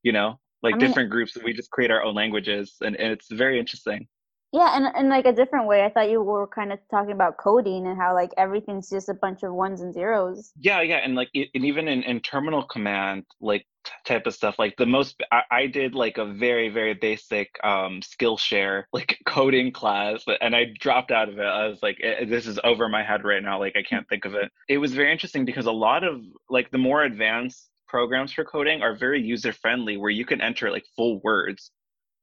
you 0.04 0.12
know, 0.12 0.40
like 0.62 0.76
I 0.76 0.78
mean- 0.78 0.88
different 0.88 1.10
groups. 1.10 1.38
We 1.44 1.54
just 1.54 1.72
create 1.72 1.92
our 1.92 2.04
own 2.04 2.16
languages 2.16 2.76
and, 2.82 2.96
and 2.96 3.12
it's 3.12 3.28
very 3.32 3.60
interesting. 3.60 4.08
Yeah, 4.52 4.76
and 4.76 4.96
in 4.96 5.10
like 5.10 5.26
a 5.26 5.34
different 5.34 5.68
way. 5.68 5.84
I 5.84 5.90
thought 5.90 6.10
you 6.10 6.22
were 6.22 6.48
kind 6.48 6.72
of 6.72 6.80
talking 6.90 7.12
about 7.12 7.38
coding 7.38 7.88
and 7.88 7.98
how 7.98 8.14
like 8.14 8.32
everything's 8.38 8.90
just 8.90 9.10
a 9.10 9.14
bunch 9.14 9.44
of 9.44 9.54
ones 9.54 9.82
and 9.82 9.94
zeros. 9.94 10.54
Yeah, 10.58 10.82
yeah, 10.82 10.98
and 10.98 11.16
like 11.16 11.30
and 11.34 11.66
even 11.66 11.88
in, 11.90 12.04
in 12.04 12.22
terminal 12.22 12.64
command, 12.64 13.26
like 13.42 13.66
type 14.06 14.26
of 14.26 14.34
stuff, 14.34 14.58
like 14.58 14.76
the 14.78 14.86
most 14.86 15.22
I, 15.32 15.42
I 15.52 15.68
did 15.68 15.94
like 15.94 16.18
a 16.18 16.26
very 16.26 16.70
very 16.70 16.94
basic 16.94 17.50
um 17.64 18.00
Skillshare 18.02 18.84
like 18.94 19.18
coding 19.26 19.74
class, 19.74 20.24
and 20.40 20.56
I 20.56 20.68
dropped 20.80 21.12
out 21.12 21.28
of 21.28 21.38
it. 21.38 21.46
I 21.46 21.68
was 21.68 21.80
like, 21.84 21.98
"Eh, 22.02 22.26
this 22.26 22.48
is 22.48 22.60
over 22.64 22.88
my 22.88 23.04
head 23.04 23.26
right 23.26 23.44
now. 23.44 23.60
Like 23.60 23.76
I 23.76 23.84
can't 23.84 24.08
think 24.08 24.24
of 24.26 24.36
it. 24.36 24.52
It 24.70 24.78
was 24.78 24.94
very 24.94 25.12
interesting 25.12 25.44
because 25.44 25.66
a 25.66 25.72
lot 25.72 26.04
of 26.06 26.22
like 26.50 26.72
the 26.72 26.78
more 26.78 27.04
advanced 27.04 27.70
programs 27.90 28.32
for 28.32 28.46
coding 28.46 28.82
are 28.82 28.96
very 28.96 29.22
user 29.22 29.52
friendly, 29.52 29.98
where 29.98 30.12
you 30.12 30.26
can 30.26 30.40
enter 30.40 30.72
like 30.72 30.86
full 30.96 31.20
words. 31.24 31.72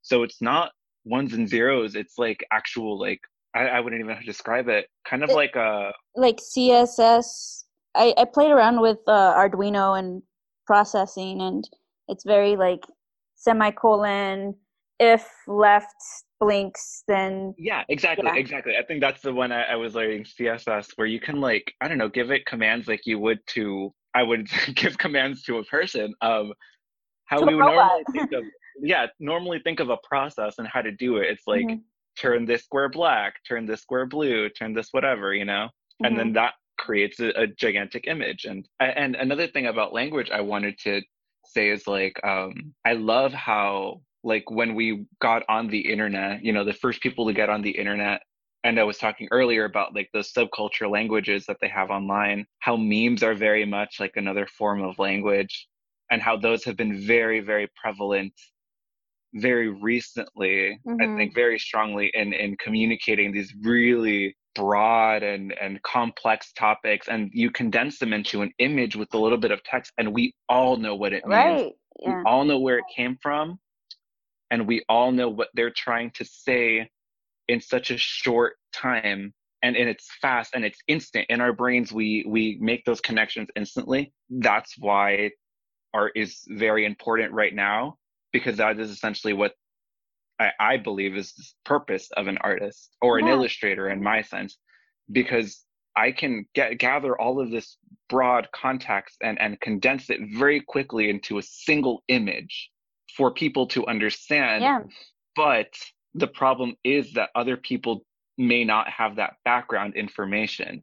So 0.02 0.22
it's 0.22 0.40
not 0.40 0.72
ones 1.04 1.32
and 1.32 1.48
zeros. 1.48 1.94
It's 1.94 2.18
like 2.18 2.44
actual 2.52 2.98
like 2.98 3.20
I, 3.54 3.66
I 3.68 3.80
wouldn't 3.80 4.00
even 4.02 4.16
describe 4.24 4.68
it. 4.68 4.86
Kind 5.06 5.22
of 5.22 5.30
It- 5.30 5.36
like 5.36 5.56
a 5.56 5.92
Like 6.14 6.38
CSS. 6.38 7.64
I 7.94 8.14
I 8.16 8.24
played 8.24 8.50
around 8.50 8.80
with 8.80 8.98
uh, 9.06 9.34
Arduino 9.34 9.98
and 9.98 10.22
processing, 10.66 11.40
and 11.42 11.68
it's 12.08 12.24
very 12.24 12.56
like 12.56 12.80
semicolon. 13.34 14.54
If 14.98 15.28
left 15.48 15.94
blinks, 16.38 17.02
then 17.08 17.54
Yeah, 17.58 17.82
exactly, 17.88 18.24
Yeah. 18.26 18.36
exactly. 18.36 18.76
I 18.76 18.82
think 18.84 19.00
that's 19.00 19.20
the 19.20 19.32
one 19.34 19.50
I, 19.50 19.62
I 19.64 19.76
was 19.76 19.94
learning 19.96 20.24
CSS, 20.24 20.92
where 20.96 21.08
you 21.08 21.18
can 21.20 21.40
like 21.40 21.74
I 21.80 21.88
don't 21.88 21.98
know, 21.98 22.08
give 22.08 22.30
it 22.30 22.46
commands 22.46 22.86
like 22.88 23.04
you 23.04 23.18
would 23.18 23.40
to 23.48 23.92
I 24.14 24.22
would 24.22 24.48
give 24.74 24.96
commands 24.98 25.42
to 25.44 25.58
a 25.58 25.64
person. 25.64 26.14
Um, 26.22 26.52
how 27.26 27.38
To 27.40 27.46
we 27.46 27.54
would 27.54 27.64
normally 27.64 28.04
think 28.12 28.32
of 28.32 28.44
yeah, 28.82 29.06
normally 29.20 29.60
think 29.60 29.80
of 29.80 29.90
a 29.90 29.98
process 30.08 30.58
and 30.58 30.68
how 30.68 30.82
to 30.82 30.92
do 30.92 31.18
it. 31.18 31.30
It's 31.30 31.46
like 31.46 31.68
Mhm. 31.68 31.82
turn 32.18 32.44
this 32.46 32.64
square 32.64 32.88
black, 32.88 33.36
turn 33.48 33.66
this 33.66 33.82
square 33.82 34.06
blue, 34.06 34.50
turn 34.50 34.74
this 34.74 34.88
whatever, 34.92 35.34
you 35.34 35.44
know, 35.44 35.70
and 36.04 36.18
Mhm. 36.18 36.18
then 36.18 36.32
that 36.34 36.54
creates 36.78 37.20
a, 37.20 37.28
a 37.40 37.46
gigantic 37.46 38.06
image. 38.06 38.44
And 38.44 38.68
and 38.80 39.16
another 39.16 39.46
thing 39.46 39.66
about 39.66 39.92
language 39.94 40.30
I 40.30 40.40
wanted 40.42 40.78
to 40.80 41.02
say 41.46 41.70
is 41.70 41.86
like 41.86 42.22
um, 42.24 42.74
I 42.84 42.94
love 42.94 43.32
how 43.32 44.02
like 44.24 44.50
when 44.50 44.74
we 44.74 45.06
got 45.20 45.42
on 45.48 45.68
the 45.68 45.80
internet, 45.92 46.44
you 46.44 46.52
know, 46.52 46.64
the 46.64 46.72
first 46.74 47.00
people 47.02 47.26
to 47.26 47.32
get 47.32 47.50
on 47.50 47.62
the 47.62 47.70
internet. 47.70 48.22
And 48.64 48.78
I 48.78 48.84
was 48.84 48.98
talking 48.98 49.28
earlier 49.32 49.64
about 49.64 49.94
like 49.94 50.10
those 50.12 50.32
subculture 50.32 50.88
languages 50.90 51.46
that 51.46 51.56
they 51.60 51.68
have 51.68 51.90
online, 51.90 52.46
how 52.60 52.76
memes 52.76 53.22
are 53.24 53.34
very 53.34 53.64
much 53.64 53.98
like 53.98 54.16
another 54.16 54.46
form 54.46 54.82
of 54.82 54.98
language, 55.00 55.66
and 56.10 56.22
how 56.22 56.36
those 56.36 56.64
have 56.64 56.76
been 56.76 57.00
very, 57.04 57.40
very 57.40 57.68
prevalent 57.80 58.32
very 59.34 59.68
recently, 59.70 60.78
I 61.00 61.06
Mhm. 61.06 61.16
think 61.16 61.34
very 61.34 61.58
strongly 61.58 62.10
in 62.14 62.32
in 62.32 62.56
communicating 62.56 63.32
these 63.32 63.54
really 63.62 64.36
broad 64.54 65.22
and 65.22 65.52
and 65.60 65.82
complex 65.82 66.52
topics 66.52 67.08
and 67.08 67.30
you 67.32 67.50
condense 67.50 67.98
them 67.98 68.12
into 68.12 68.42
an 68.42 68.52
image 68.58 68.96
with 68.96 69.12
a 69.14 69.18
little 69.18 69.38
bit 69.38 69.50
of 69.50 69.62
text 69.64 69.92
and 69.98 70.12
we 70.14 70.34
all 70.48 70.76
know 70.76 70.94
what 70.94 71.12
it 71.14 71.26
means 71.26 71.62
right. 71.62 71.72
we 72.04 72.18
all 72.26 72.44
know 72.44 72.58
where 72.58 72.78
it 72.78 72.84
came 72.94 73.16
from 73.22 73.58
and 74.50 74.68
we 74.68 74.84
all 74.88 75.12
know 75.12 75.28
what 75.28 75.48
they're 75.54 75.70
trying 75.70 76.10
to 76.12 76.24
say 76.24 76.88
in 77.48 77.60
such 77.60 77.90
a 77.90 77.98
short 77.98 78.54
time 78.72 79.32
and, 79.62 79.76
and 79.76 79.88
it's 79.88 80.08
fast 80.20 80.52
and 80.54 80.64
it's 80.64 80.80
instant 80.88 81.26
in 81.30 81.40
our 81.40 81.52
brains 81.52 81.92
we 81.92 82.24
we 82.28 82.58
make 82.60 82.84
those 82.84 83.00
connections 83.00 83.48
instantly 83.56 84.12
that's 84.30 84.74
why 84.78 85.30
art 85.94 86.12
is 86.16 86.42
very 86.48 86.84
important 86.84 87.32
right 87.32 87.54
now 87.54 87.96
because 88.32 88.56
that 88.56 88.78
is 88.78 88.90
essentially 88.90 89.32
what 89.32 89.52
I, 90.38 90.50
I 90.58 90.76
believe 90.76 91.16
is 91.16 91.32
the 91.34 91.44
purpose 91.64 92.10
of 92.16 92.26
an 92.26 92.38
artist 92.38 92.90
or 93.00 93.18
an 93.18 93.26
Yeah. 93.26 93.32
illustrator 93.34 93.88
in 93.90 94.02
my 94.02 94.22
sense 94.22 94.58
because 95.10 95.64
I 95.94 96.12
can 96.12 96.46
get 96.54 96.78
gather 96.78 97.18
all 97.20 97.40
of 97.40 97.50
this 97.50 97.76
broad 98.08 98.48
context 98.54 99.16
and, 99.22 99.40
and 99.40 99.60
condense 99.60 100.08
it 100.10 100.20
very 100.38 100.60
quickly 100.60 101.10
into 101.10 101.38
a 101.38 101.42
single 101.42 102.02
image 102.08 102.70
for 103.16 103.32
people 103.32 103.66
to 103.68 103.86
understand. 103.86 104.62
Yeah. 104.62 104.80
But 105.36 105.68
the 106.14 106.26
problem 106.26 106.76
is 106.84 107.12
that 107.12 107.30
other 107.34 107.56
people 107.56 108.04
may 108.38 108.64
not 108.64 108.88
have 108.88 109.16
that 109.16 109.34
background 109.44 109.94
information. 109.94 110.82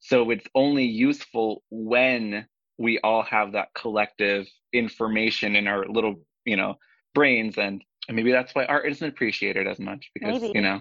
So 0.00 0.30
it's 0.30 0.46
only 0.54 0.84
useful 0.84 1.62
when 1.70 2.46
we 2.78 2.98
all 3.00 3.22
have 3.22 3.52
that 3.52 3.68
collective 3.74 4.46
information 4.72 5.56
in 5.56 5.66
our 5.66 5.86
little, 5.86 6.16
you 6.48 6.56
know, 6.56 6.76
brains 7.14 7.58
and 7.58 7.84
and 8.08 8.16
maybe 8.16 8.32
that's 8.32 8.54
why 8.54 8.66
art 8.66 8.86
isn't 8.90 9.08
appreciated 9.08 9.66
as 9.68 9.78
much 9.80 10.10
because 10.14 10.40
Maybe. 10.40 10.54
you 10.54 10.62
know 10.62 10.80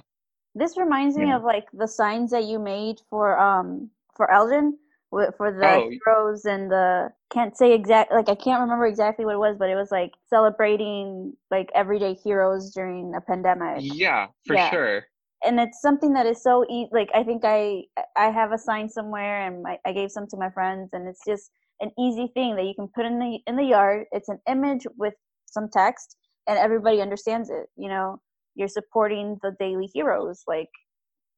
This 0.55 0.77
reminds 0.77 1.17
me 1.17 1.31
of 1.31 1.43
like 1.43 1.67
the 1.73 1.87
signs 1.87 2.31
that 2.31 2.45
you 2.45 2.59
made 2.59 2.97
for 3.09 3.37
um 3.39 3.91
for 4.15 4.31
Elgin 4.31 4.77
for 5.11 5.51
the 5.51 5.81
Oh. 5.81 5.89
heroes 6.05 6.45
and 6.45 6.71
the 6.71 7.11
can't 7.31 7.55
say 7.57 7.73
exact 7.73 8.11
like 8.11 8.29
I 8.29 8.35
can't 8.35 8.61
remember 8.61 8.85
exactly 8.87 9.25
what 9.25 9.35
it 9.35 9.39
was, 9.39 9.57
but 9.57 9.69
it 9.69 9.75
was 9.75 9.91
like 9.91 10.13
celebrating 10.29 11.35
like 11.51 11.69
everyday 11.75 12.13
heroes 12.13 12.71
during 12.73 13.13
a 13.15 13.21
pandemic. 13.21 13.85
yeah 13.85 14.27
for 14.45 14.55
Yeah. 14.55 14.57
sure 14.57 15.07
And 15.43 15.59
it's 15.59 15.81
something 15.81 16.13
that 16.13 16.25
is 16.25 16.41
so 16.43 16.65
e- 16.69 16.89
like 16.91 17.09
I 17.13 17.23
think 17.23 17.43
I 17.45 17.83
I 18.15 18.31
have 18.31 18.51
a 18.51 18.57
sign 18.57 18.89
somewhere 18.89 19.45
and 19.47 19.65
I, 19.67 19.79
I 19.85 19.93
gave 19.93 20.11
some 20.11 20.27
to 20.29 20.37
my 20.37 20.49
friends 20.49 20.89
and 20.93 21.07
it's 21.07 21.23
just 21.25 21.51
an 21.81 21.91
easy 21.99 22.27
thing 22.33 22.55
that 22.55 22.65
you 22.65 22.73
can 22.75 22.87
put 22.87 23.05
in 23.05 23.19
the 23.19 23.39
in 23.47 23.55
the 23.55 23.63
yard. 23.65 24.05
It's 24.11 24.29
an 24.29 24.39
image 24.47 24.85
with 24.97 25.13
some 25.47 25.69
text 25.71 26.15
and 26.47 26.57
everybody 26.57 27.01
understands 27.01 27.49
it. 27.49 27.67
You 27.77 27.89
know, 27.89 28.21
you're 28.55 28.67
supporting 28.67 29.37
the 29.43 29.55
daily 29.59 29.89
heroes 29.93 30.43
like 30.47 30.69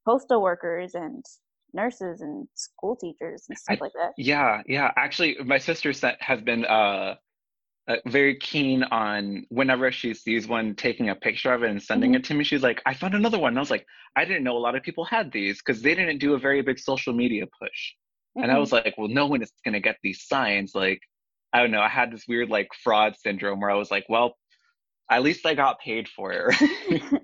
postal 0.06 0.42
workers 0.42 0.96
and 0.96 1.24
nurses 1.74 2.22
and 2.22 2.48
school 2.56 2.96
teachers 2.96 3.46
and 3.50 3.58
stuff 3.58 3.78
I- 3.78 3.82
like 3.82 3.94
that. 3.94 4.14
Yeah, 4.18 4.62
yeah. 4.68 4.92
Actually, 4.98 5.38
my 5.46 5.58
sister 5.58 5.94
sent, 5.94 6.22
has 6.22 6.42
been 6.42 6.66
uh, 6.66 7.16
uh, 7.88 7.96
very 8.08 8.38
keen 8.38 8.84
on 8.84 9.46
whenever 9.50 9.92
she 9.92 10.14
sees 10.14 10.48
one 10.48 10.76
taking 10.76 11.10
a 11.10 11.16
picture 11.16 11.54
of 11.54 11.64
it 11.64 11.70
and 11.72 11.82
sending 11.82 12.12
Mhm. 12.12 12.18
it 12.18 12.24
to 12.26 12.34
me. 12.34 12.44
She's 12.44 12.64
like, 12.64 12.82
I 12.86 12.94
found 12.94 13.16
another 13.16 13.40
one. 13.40 13.50
And 13.54 13.58
I 13.60 13.62
was 13.62 13.72
like, 13.72 13.86
I 14.16 14.26
didn't 14.26 14.44
know 14.44 14.58
a 14.58 14.60
lot 14.60 14.76
of 14.76 14.84
people 14.84 15.06
had 15.06 15.32
these 15.32 15.58
because 15.60 15.82
they 15.82 15.96
didn't 15.96 16.20
do 16.20 16.34
a 16.34 16.40
very 16.40 16.62
big 16.62 16.80
social 16.80 17.14
media 17.14 17.46
push. 17.60 17.94
And 18.42 18.52
I 18.52 18.56
Mhm. 18.56 18.60
was 18.60 18.72
like, 18.72 18.96
well, 18.98 19.08
no 19.08 19.28
one 19.28 19.42
is 19.42 19.52
going 19.66 19.74
to 19.74 19.80
get 19.80 19.98
these 20.04 20.28
signs. 20.28 20.76
Like, 20.76 21.02
I 21.54 21.62
don't 21.62 21.72
know. 21.72 21.82
I 21.82 21.90
had 21.90 22.12
this 22.12 22.28
weird 22.28 22.50
like 22.50 22.70
fraud 22.84 23.16
syndrome 23.18 23.60
where 23.60 23.72
I 23.72 23.76
was 23.76 23.92
like, 23.92 24.06
well, 24.08 24.38
at 25.10 25.24
least 25.24 25.46
I 25.46 25.56
got 25.56 25.80
paid 25.80 26.08
for 26.08 26.32
it. 26.32 26.56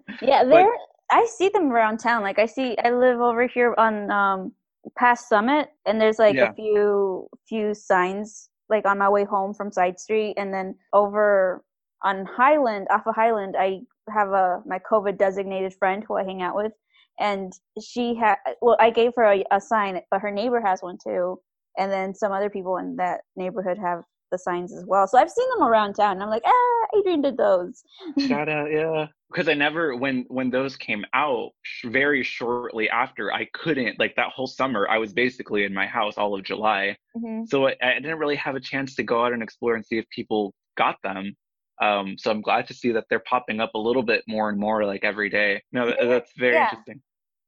yeah, 0.22 0.44
there. 0.44 0.70
I 1.12 1.28
see 1.28 1.50
them 1.50 1.72
around 1.72 2.00
town. 2.00 2.24
Like 2.24 2.40
I 2.40 2.48
see, 2.48 2.76
I 2.84 2.92
live 2.92 3.20
over 3.20 3.46
here 3.48 3.76
on 3.78 4.10
um 4.10 4.52
past 4.98 5.30
Summit, 5.30 5.70
and 5.86 6.02
there's 6.02 6.20
like 6.20 6.36
Yeah. 6.36 6.52
a 6.52 6.54
few 6.54 7.28
few 7.48 7.74
signs 7.74 8.50
like 8.70 8.86
on 8.86 8.98
my 8.98 9.10
way 9.10 9.24
home 9.24 9.54
from 9.54 9.72
Side 9.72 10.00
Street, 10.00 10.34
and 10.38 10.54
then 10.54 10.76
over 10.94 11.64
on 12.04 12.26
Highland, 12.26 12.88
off 12.90 13.06
of 13.06 13.16
Highland, 13.16 13.56
I 13.58 13.82
have 14.10 14.30
a 14.30 14.62
my 14.66 14.80
COVID 14.80 15.18
designated 15.18 15.76
friend 15.76 16.04
who 16.08 16.16
I 16.16 16.24
hang 16.24 16.42
out 16.42 16.56
with, 16.56 16.72
and 17.20 17.54
she 17.80 18.16
had 18.16 18.38
well, 18.62 18.78
I 18.80 18.90
gave 18.90 19.12
her 19.18 19.26
a, 19.26 19.46
a 19.52 19.62
sign, 19.62 20.02
but 20.10 20.22
her 20.22 20.32
neighbor 20.32 20.62
has 20.62 20.82
one 20.82 20.98
too, 21.04 21.40
and 21.78 21.92
then 21.92 22.16
some 22.16 22.32
other 22.32 22.50
people 22.50 22.78
in 22.78 22.96
that 22.96 23.22
neighborhood 23.36 23.78
have 23.78 24.04
the 24.32 24.38
signs 24.38 24.74
as 24.74 24.86
well. 24.86 25.08
So 25.08 25.18
I've 25.18 25.30
seen 25.30 25.48
them 25.56 25.68
around 25.68 25.94
town. 25.94 26.14
And 26.14 26.24
I'm 26.24 26.30
like, 26.30 26.44
ah, 26.46 26.98
Adrian 26.98 27.22
did 27.22 27.38
those. 27.38 27.84
Shout 28.28 28.50
out, 28.50 28.72
yeah. 28.72 29.08
Because 29.32 29.50
I 29.50 29.54
never, 29.54 29.96
when 29.96 30.26
when 30.28 30.50
those 30.50 30.78
came 30.78 31.04
out, 31.14 31.52
very 31.86 32.24
shortly 32.24 32.90
after, 32.90 33.34
I 33.34 33.48
couldn't 33.54 34.00
like 34.00 34.16
that 34.16 34.30
whole 34.30 34.48
summer. 34.48 34.88
I 34.90 34.98
was 34.98 35.14
basically 35.14 35.64
in 35.64 35.74
my 35.74 35.88
house 35.88 36.18
all 36.18 36.36
of 36.36 36.44
July, 36.44 36.96
hmm 37.16 37.44
so 37.46 37.68
I, 37.68 37.76
I 37.82 37.94
didn't 37.96 38.20
really 38.20 38.36
have 38.38 38.56
a 38.56 38.60
chance 38.60 38.96
to 38.96 39.04
go 39.04 39.26
out 39.26 39.34
and 39.34 39.44
explore 39.44 39.76
and 39.76 39.86
see 39.86 39.98
if 39.98 40.10
people 40.10 40.54
got 40.78 40.98
them. 41.04 41.36
Um, 41.82 42.16
so 42.18 42.32
I'm 42.32 42.42
glad 42.42 42.68
to 42.68 42.74
see 42.74 42.92
that 42.94 43.06
they're 43.10 43.20
popping 43.20 43.60
up 43.60 43.72
a 43.76 43.80
little 43.80 44.04
bit 44.04 44.24
more 44.28 44.50
and 44.50 44.58
more, 44.58 44.86
like 44.86 45.04
every 45.04 45.30
day. 45.30 45.62
No, 45.72 45.86
th- 45.86 45.98
that's 46.02 46.32
very 46.38 46.56
yeah. 46.56 46.66
interesting. 46.66 47.02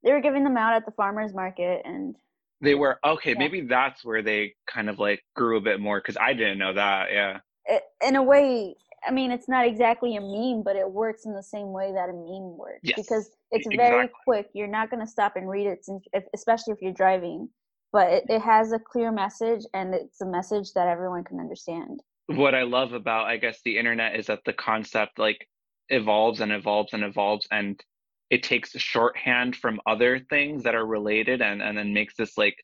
They 0.03 0.11
were 0.11 0.21
giving 0.21 0.43
them 0.43 0.57
out 0.57 0.73
at 0.73 0.85
the 0.85 0.91
farmers 0.91 1.33
market, 1.33 1.81
and 1.85 2.15
They 2.61 2.75
were 2.75 2.99
okay. 3.05 3.31
Yeah. 3.31 3.39
Maybe 3.39 3.61
that's 3.61 4.03
where 4.03 4.21
they 4.21 4.53
kind 4.67 4.89
of 4.89 4.99
like 4.99 5.23
grew 5.35 5.57
a 5.57 5.61
bit 5.61 5.79
more 5.79 5.99
because 5.99 6.17
I 6.17 6.33
didn't 6.33 6.57
know 6.57 6.73
that. 6.73 7.11
Yeah. 7.11 7.39
it, 7.65 7.83
in 8.05 8.15
a 8.15 8.23
way, 8.23 8.75
I 9.07 9.11
mean, 9.11 9.31
it's 9.31 9.47
not 9.47 9.67
exactly 9.67 10.15
a 10.15 10.21
meme, 10.21 10.63
but 10.63 10.75
it 10.75 10.89
works 10.89 11.25
in 11.25 11.33
the 11.33 11.43
same 11.43 11.71
way 11.71 11.91
that 11.93 12.09
a 12.09 12.13
meme 12.13 12.57
works 12.57 12.79
Yes, 12.83 12.95
because 12.97 13.29
it's 13.51 13.67
very 13.75 14.05
exactly. 14.05 14.19
quick. 14.25 14.49
You're 14.53 14.67
not 14.67 14.89
going 14.89 15.01
to 15.01 15.07
stop 15.07 15.35
and 15.35 15.47
read 15.49 15.67
it, 15.67 15.85
especially 16.33 16.73
if 16.73 16.81
you're 16.81 16.93
driving. 16.93 17.49
But 17.93 18.11
it, 18.11 18.23
it 18.27 18.41
has 18.41 18.73
a 18.73 18.79
clear 18.79 19.11
message, 19.11 19.63
and 19.73 19.93
it's 19.93 20.19
a 20.21 20.25
message 20.25 20.73
that 20.73 20.87
everyone 20.87 21.23
can 21.23 21.39
understand. 21.39 22.01
what 22.27 22.53
I 22.53 22.63
love 22.63 22.91
about 22.93 23.27
I 23.27 23.37
guess 23.37 23.59
the 23.63 23.77
internet 23.77 24.15
is 24.19 24.25
that 24.27 24.41
the 24.45 24.51
concept 24.53 25.17
like 25.17 25.47
evolves 25.89 26.41
and 26.41 26.51
evolves 26.51 26.91
and 26.93 27.03
evolves 27.03 27.47
and 27.51 27.81
it 28.29 28.43
takes 28.43 28.71
shorthand 28.71 29.55
from 29.55 29.79
other 29.87 30.19
things 30.29 30.63
that 30.63 30.75
are 30.75 30.85
related 30.85 31.41
and 31.41 31.61
and 31.61 31.77
then 31.77 31.93
makes 31.93 32.15
this 32.17 32.37
like 32.37 32.55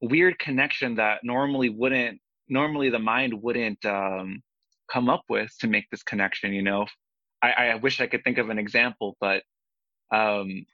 weird 0.00 0.38
connection 0.38 0.94
that 0.96 1.20
normally 1.22 1.68
wouldn't 1.68 2.18
normally 2.48 2.90
the 2.90 2.98
mind 2.98 3.32
wouldn't 3.42 3.84
um 3.84 4.40
come 4.92 5.08
up 5.08 5.22
with 5.28 5.50
to 5.60 5.66
make 5.66 5.84
this 5.90 6.02
connection 6.02 6.52
you 6.52 6.62
know 6.62 6.86
I, 7.42 7.52
I 7.52 7.74
wish 7.76 8.00
I 8.00 8.06
could 8.06 8.22
think 8.24 8.38
of 8.38 8.50
an 8.50 8.58
example 8.58 9.16
but 9.20 9.42
um 10.12 10.64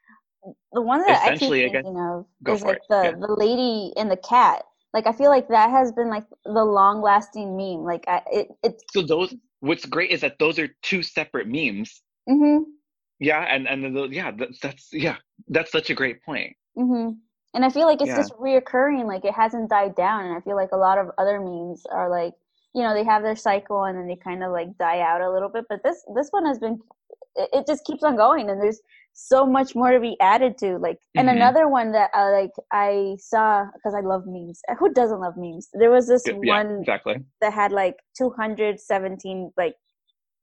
The 0.72 0.82
one 0.82 1.00
that 1.06 1.22
I 1.22 1.36
keep 1.36 1.50
I 1.52 1.68
guess- 1.68 1.72
thinking 1.84 1.98
of 2.00 2.26
is 2.48 2.62
like 2.62 2.76
it, 2.76 2.82
the 2.90 3.02
yeah. 3.04 3.10
the 3.12 3.34
lady 3.34 3.92
and 3.96 4.10
the 4.10 4.16
cat. 4.16 4.64
Like 4.94 5.06
I 5.06 5.12
feel 5.12 5.30
like 5.30 5.48
that 5.48 5.70
has 5.70 5.92
been 5.92 6.08
like 6.08 6.24
the 6.44 6.64
long 6.64 7.02
lasting 7.02 7.56
meme. 7.56 7.84
Like 7.84 8.04
I, 8.08 8.22
it 8.32 8.48
it's 8.62 8.82
so 8.92 9.02
those 9.02 9.34
what's 9.60 9.84
great 9.84 10.10
is 10.10 10.22
that 10.22 10.38
those 10.38 10.58
are 10.58 10.68
two 10.82 11.02
separate 11.02 11.46
memes 11.46 12.00
hmm 12.28 12.58
yeah 13.20 13.42
and 13.48 13.66
and 13.68 13.82
then 13.84 13.94
those, 13.94 14.10
yeah 14.10 14.30
that's, 14.30 14.58
that's 14.60 14.88
yeah 14.92 15.16
that's 15.48 15.72
such 15.72 15.90
a 15.90 15.94
great 15.94 16.22
point 16.24 16.56
hmm 16.76 17.10
And 17.54 17.64
I 17.64 17.70
feel 17.70 17.86
like 17.86 18.00
it's 18.02 18.10
Yeah. 18.10 18.20
just 18.22 18.34
reoccurring, 18.34 19.06
like 19.06 19.24
it 19.24 19.34
hasn't 19.34 19.70
died 19.70 19.94
down. 19.96 20.26
And 20.26 20.36
I 20.36 20.40
feel 20.42 20.54
like 20.56 20.72
a 20.72 20.76
lot 20.76 20.98
of 20.98 21.10
other 21.18 21.40
memes 21.40 21.82
are 21.90 22.08
like, 22.10 22.34
you 22.74 22.82
know, 22.82 22.92
they 22.94 23.04
have 23.04 23.22
their 23.22 23.36
cycle 23.36 23.84
and 23.84 23.96
then 23.98 24.06
they 24.06 24.16
kind 24.16 24.44
of 24.44 24.52
like 24.52 24.76
die 24.78 25.00
out 25.00 25.22
a 25.22 25.30
little 25.32 25.48
bit. 25.48 25.64
But 25.68 25.82
this 25.82 26.04
this 26.14 26.28
one 26.30 26.44
has 26.46 26.58
been, 26.58 26.78
it, 27.36 27.48
it 27.52 27.66
just 27.66 27.84
keeps 27.84 28.02
on 28.04 28.16
going, 28.16 28.50
and 28.50 28.60
there's 28.60 28.80
so 29.14 29.46
much 29.46 29.74
more 29.74 29.90
to 29.92 29.98
be 30.00 30.16
added 30.20 30.58
to. 30.58 30.76
Like, 30.78 30.98
and 31.16 31.28
Mhm. 31.28 31.36
another 31.38 31.68
one 31.68 31.90
that 31.92 32.10
uh, 32.14 32.30
like 32.30 32.52
I 32.70 33.16
saw 33.18 33.64
because 33.74 33.94
I 33.94 34.00
love 34.12 34.24
memes. 34.26 34.60
Who 34.78 34.92
doesn't 34.92 35.20
love 35.20 35.34
memes? 35.36 35.70
There 35.72 35.90
was 35.90 36.06
this 36.06 36.28
yeah 36.42 36.60
one 36.60 36.80
exactly 36.80 37.16
that 37.40 37.52
had 37.54 37.72
like 37.72 37.96
217 38.16 39.52
like 39.56 39.74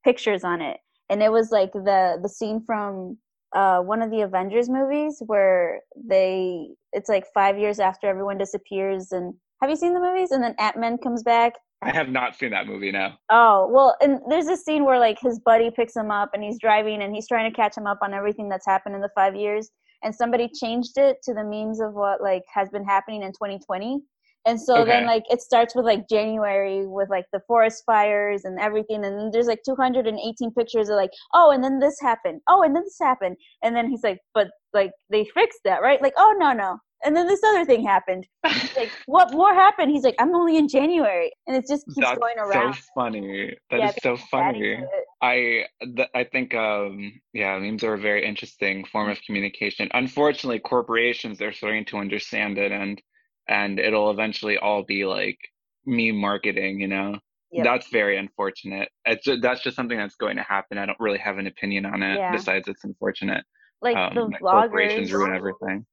pictures 0.03 0.43
on 0.43 0.61
it 0.61 0.77
and 1.09 1.21
it 1.21 1.31
was 1.31 1.51
like 1.51 1.71
the 1.73 2.19
the 2.21 2.29
scene 2.29 2.61
from 2.65 3.17
uh 3.55 3.79
one 3.79 4.01
of 4.01 4.11
the 4.11 4.21
avengers 4.21 4.69
movies 4.69 5.21
where 5.25 5.81
they 5.95 6.67
it's 6.93 7.09
like 7.09 7.25
five 7.33 7.57
years 7.57 7.79
after 7.79 8.07
everyone 8.07 8.37
disappears 8.37 9.11
and 9.11 9.33
have 9.61 9.69
you 9.69 9.77
seen 9.77 9.93
the 9.93 10.01
movies? 10.01 10.31
And 10.31 10.43
then 10.43 10.53
ant-man 10.59 10.97
comes 10.97 11.23
back. 11.23 11.53
I 11.81 11.89
have 11.91 12.09
not 12.09 12.35
seen 12.35 12.51
that 12.51 12.67
movie 12.67 12.91
now. 12.91 13.17
oh 13.29 13.67
well 13.71 13.95
and 14.01 14.19
there's 14.29 14.45
this 14.45 14.63
scene 14.65 14.85
where 14.85 14.99
like 14.99 15.19
his 15.19 15.39
buddy 15.39 15.69
picks 15.71 15.95
him 15.95 16.11
up 16.11 16.31
and 16.33 16.43
he's 16.43 16.59
driving 16.59 17.01
and 17.01 17.13
he's 17.13 17.27
trying 17.27 17.49
to 17.49 17.55
catch 17.55 17.77
him 17.77 17.87
up 17.87 17.99
on 18.01 18.13
everything 18.13 18.49
that's 18.49 18.65
happened 18.65 18.95
in 18.95 19.01
the 19.01 19.09
five 19.15 19.35
years. 19.35 19.69
And 20.03 20.13
somebody 20.13 20.49
changed 20.49 20.97
it 20.97 21.17
to 21.23 21.33
the 21.33 21.43
memes 21.43 21.79
of 21.79 21.93
what 21.93 22.21
like 22.21 22.43
has 22.53 22.69
been 22.69 22.85
happening 22.85 23.23
in 23.23 23.31
2020 23.31 24.01
and 24.45 24.59
so 24.61 24.85
then 24.85 25.05
like 25.05 25.23
it 25.29 25.41
starts 25.41 25.75
with 25.75 25.85
like 25.85 26.07
january 26.09 26.85
with 26.85 27.09
like 27.09 27.25
the 27.33 27.41
forest 27.47 27.83
fires 27.85 28.45
and 28.45 28.59
everything 28.59 29.03
and 29.03 29.19
then 29.19 29.29
there's 29.31 29.47
like 29.47 29.61
218 29.65 30.51
pictures 30.53 30.89
of 30.89 30.95
like 30.95 31.11
oh 31.33 31.51
and 31.51 31.63
then 31.63 31.79
this 31.79 31.97
happened. 32.01 32.41
Oh 32.47 32.63
and 32.63 32.75
then 32.75 32.83
this 32.83 32.97
happened. 33.01 33.37
And 33.63 33.75
then 33.75 33.89
he's 33.89 34.03
like 34.03 34.19
but 34.33 34.49
like 34.73 34.91
they 35.09 35.25
fixed 35.33 35.59
that 35.65 35.81
right? 35.81 36.01
Like 36.01 36.13
oh 36.17 36.35
no 36.37 36.53
no. 36.53 36.77
And 37.03 37.15
then 37.15 37.27
this 37.27 37.41
other 37.43 37.65
thing 37.65 37.85
happened. 37.85 38.27
Like 38.75 38.91
what 39.05 39.31
more 39.31 39.53
happened? 39.53 39.91
He's 39.91 40.03
like 40.03 40.15
i'm 40.19 40.35
only 40.35 40.57
in 40.57 40.67
january. 40.67 41.31
And 41.47 41.55
it 41.55 41.65
just 41.67 41.85
keeps 41.87 42.07
That's 42.07 42.19
going 42.19 42.37
around. 42.37 42.73
so 42.73 42.81
funny. 42.95 43.55
That 43.71 43.83
is 43.83 43.93
Yeah, 44.03 44.03
so 44.03 44.17
funny. 44.29 44.77
I 45.21 45.65
th- 45.81 46.09
I 46.13 46.23
think 46.25 46.53
um 46.53 47.13
yeah, 47.33 47.57
memes 47.57 47.83
are 47.83 47.93
a 47.93 47.99
very 47.99 48.25
interesting 48.25 48.85
form 48.85 49.09
of 49.09 49.17
communication. 49.25 49.89
Unfortunately, 49.93 50.59
corporations 50.59 51.41
are 51.41 51.53
starting 51.53 51.85
to 51.85 51.97
understand 51.97 52.57
it 52.57 52.71
and 52.71 53.01
and 53.47 53.79
it'll 53.79 54.11
eventually 54.11 54.57
all 54.57 54.83
be 54.83 55.05
like 55.05 55.37
me 55.85 56.11
marketing, 56.11 56.79
you 56.79 56.87
know. 56.87 57.17
Yep. 57.51 57.63
That's 57.63 57.87
very 57.89 58.17
unfortunate. 58.17 58.89
It's 59.05 59.27
that's 59.41 59.61
just 59.61 59.75
something 59.75 59.97
that's 59.97 60.15
going 60.15 60.35
to 60.37 60.43
happen. 60.43 60.77
I 60.77 60.85
don't 60.85 60.99
really 60.99 61.19
have 61.19 61.37
an 61.37 61.47
opinion 61.47 61.85
on 61.85 62.03
it 62.03 62.17
Yeah. 62.17 62.31
besides 62.31 62.67
it's 62.67 62.83
unfortunate. 62.83 63.45
like 63.81 63.95
um, 63.95 64.13
the 64.15 64.37
vloggers 64.41 65.11
ruin 65.11 65.33
everything. 65.33 65.85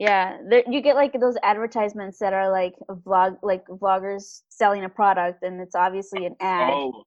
Yeah, 0.00 0.38
there, 0.48 0.62
you 0.66 0.80
get 0.80 0.94
like 0.94 1.12
those 1.20 1.36
advertisements 1.42 2.18
that 2.20 2.32
are 2.32 2.50
like 2.50 2.72
vlog, 2.88 3.36
like 3.42 3.66
vloggers 3.66 4.40
selling 4.48 4.84
a 4.84 4.88
product, 4.88 5.42
and 5.42 5.60
it's 5.60 5.74
obviously 5.74 6.24
an 6.24 6.36
ad. 6.40 6.70
Oh, 6.72 7.04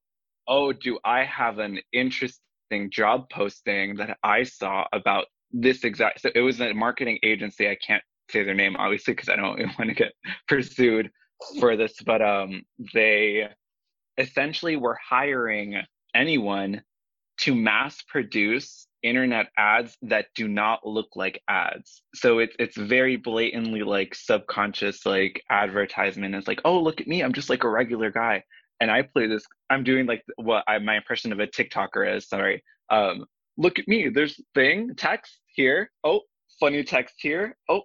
oh, 0.48 0.74
do 0.74 1.00
I 1.04 1.24
have 1.24 1.58
an 1.58 1.80
interesting 1.92 2.92
job 2.92 3.30
posting 3.32 3.96
that 3.96 4.18
I 4.24 4.44
saw 4.44 4.86
about 4.94 5.26
this 5.52 5.84
exact? 5.84 6.22
So 6.22 6.30
it 6.36 6.42
was 6.42 6.62
a 6.62 6.72
marketing 6.74 7.18
agency. 7.24 7.68
I 7.68 7.78
can't 7.84 8.04
say 8.34 8.44
their 8.44 8.54
name 8.54 8.76
obviously 8.78 9.14
because 9.14 9.30
I 9.30 9.36
don't 9.36 9.58
want 9.80 9.90
to 9.90 9.94
get 9.94 10.14
pursued 10.48 11.10
for 11.60 11.76
this, 11.76 11.94
but 12.06 12.22
um, 12.22 12.64
they 12.94 13.48
essentially 14.18 14.76
were 14.76 14.98
hiring 15.10 15.82
anyone 16.16 16.82
to 17.40 17.56
mass 17.56 18.02
produce 18.08 18.88
internet 19.02 19.48
ads 19.58 19.98
that 20.02 20.28
do 20.36 20.48
not 20.48 20.86
look 20.86 21.10
like 21.16 21.42
ads. 21.50 22.02
So 22.16 22.40
it's 22.40 22.56
it's 22.60 22.78
very 22.78 23.18
blatantly 23.18 23.84
like 23.84 24.16
subconscious 24.16 25.06
like 25.06 25.44
advertisement. 25.50 26.36
It's 26.36 26.48
like, 26.48 26.62
oh 26.64 26.80
look 26.80 27.02
at 27.02 27.08
me, 27.08 27.22
I'm 27.22 27.34
just 27.34 27.50
like 27.50 27.64
a 27.64 27.70
regular 27.70 28.12
guy. 28.12 28.44
And 28.80 28.90
I 28.92 29.02
play 29.02 29.28
this, 29.28 29.44
I'm 29.70 29.84
doing 29.84 30.06
like 30.06 30.24
what 30.38 30.64
I, 30.68 30.78
my 30.80 30.98
impression 30.98 31.32
of 31.32 31.40
a 31.40 31.48
TikToker 31.48 32.16
is, 32.18 32.28
sorry. 32.28 32.64
Um, 32.90 33.26
look 33.58 33.80
at 33.80 33.88
me, 33.88 34.10
there's 34.10 34.40
thing, 34.56 34.92
text 34.98 35.40
here. 35.48 35.92
Oh, 36.04 36.22
funny 36.60 36.84
text 36.84 37.16
here. 37.20 37.58
Oh, 37.70 37.84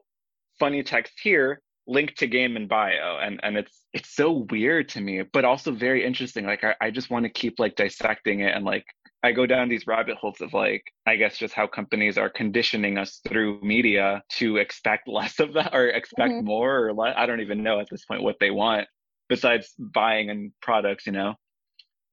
funny 0.59 0.83
text 0.83 1.15
here 1.23 1.61
link 1.87 2.15
to 2.17 2.27
game 2.27 2.57
and 2.57 2.69
bio. 2.69 3.19
And 3.19 3.41
and 3.43 3.57
it's 3.57 3.85
it's 3.93 4.11
so 4.15 4.47
weird 4.51 4.89
to 4.91 5.01
me 5.01 5.23
but 5.33 5.45
also 5.45 5.73
very 5.73 6.05
interesting. 6.05 6.45
Like 6.47 6.65
i, 6.65 6.75
I 6.81 6.91
just 6.91 7.11
want 7.11 7.25
to 7.25 7.31
keep 7.31 7.59
like 7.59 7.77
dissecting 7.77 8.41
it 8.41 8.55
and 8.55 8.65
like 8.65 8.85
i 9.25 9.33
go 9.33 9.47
down 9.47 9.69
these 9.69 9.87
rabbit 9.87 10.17
holes 10.17 10.41
of 10.41 10.55
like 10.55 10.85
i 11.07 11.17
guess 11.17 11.37
just 11.39 11.53
how 11.55 11.67
companies 11.67 12.17
are 12.19 12.29
conditioning 12.31 12.99
us 12.99 13.21
through 13.27 13.61
media 13.63 14.23
to 14.29 14.59
expect 14.59 15.09
less 15.19 15.41
of 15.41 15.53
that 15.55 15.75
or 15.75 15.89
expect 15.89 16.35
Mhm. 16.35 16.45
more 16.45 16.87
or 16.87 16.93
less. 16.93 17.15
I 17.17 17.27
don't 17.27 17.41
even 17.41 17.63
know 17.63 17.81
at 17.81 17.89
this 17.91 18.05
point 18.05 18.23
what 18.23 18.37
they 18.41 18.51
want 18.51 18.87
besides 19.29 19.75
buying 19.79 20.31
and 20.31 20.53
products 20.63 21.07
you 21.07 21.13
know? 21.13 21.35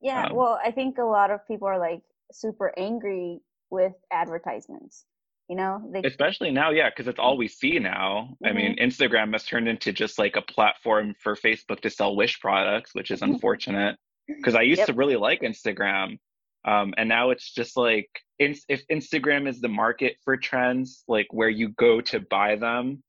Yeah, 0.02 0.26
Um, 0.28 0.36
well, 0.36 0.60
I 0.64 0.72
think 0.72 0.98
a 0.98 1.04
lot 1.04 1.32
of 1.32 1.46
people 1.48 1.68
are 1.68 1.80
like 1.80 2.02
super 2.32 2.74
angry 2.78 3.42
with 3.70 3.94
advertisements 4.12 5.06
You 5.48 5.56
know, 5.56 5.90
they, 5.94 6.02
especially 6.04 6.50
now, 6.52 6.72
yeah, 6.72 6.90
because 6.90 7.08
it's 7.08 7.20
all 7.20 7.38
we 7.38 7.48
see 7.48 7.78
now. 7.78 8.36
I 8.44 8.52
mean, 8.52 8.76
Mm-hmm. 8.76 8.84
Instagram 8.88 9.32
has 9.34 9.44
turned 9.46 9.68
into 9.68 9.94
just 9.94 10.18
like 10.18 10.36
a 10.36 10.42
platform 10.42 11.14
for 11.20 11.36
Facebook 11.36 11.82
to 11.82 11.90
sell 11.90 12.16
Wish 12.16 12.40
products, 12.40 12.96
which 12.96 13.12
is 13.12 13.22
unfortunate. 13.22 13.98
Because 14.28 14.56
I 14.56 14.62
used 14.64 14.80
Yep. 14.80 14.88
to 14.88 14.94
really 14.94 15.18
like 15.18 15.42
Instagram, 15.42 16.18
um, 16.68 16.96
and 16.98 17.08
now 17.08 17.30
it's 17.30 17.54
just 17.54 17.78
like 17.78 18.10
in, 18.40 18.56
if 18.68 18.82
Instagram 18.88 19.48
is 19.48 19.62
the 19.62 19.68
market 19.68 20.18
for 20.24 20.36
trends, 20.36 21.04
like 21.08 21.28
where 21.32 21.50
you 21.50 21.70
go 21.70 22.02
to 22.02 22.20
buy 22.22 22.56
them, 22.56 23.04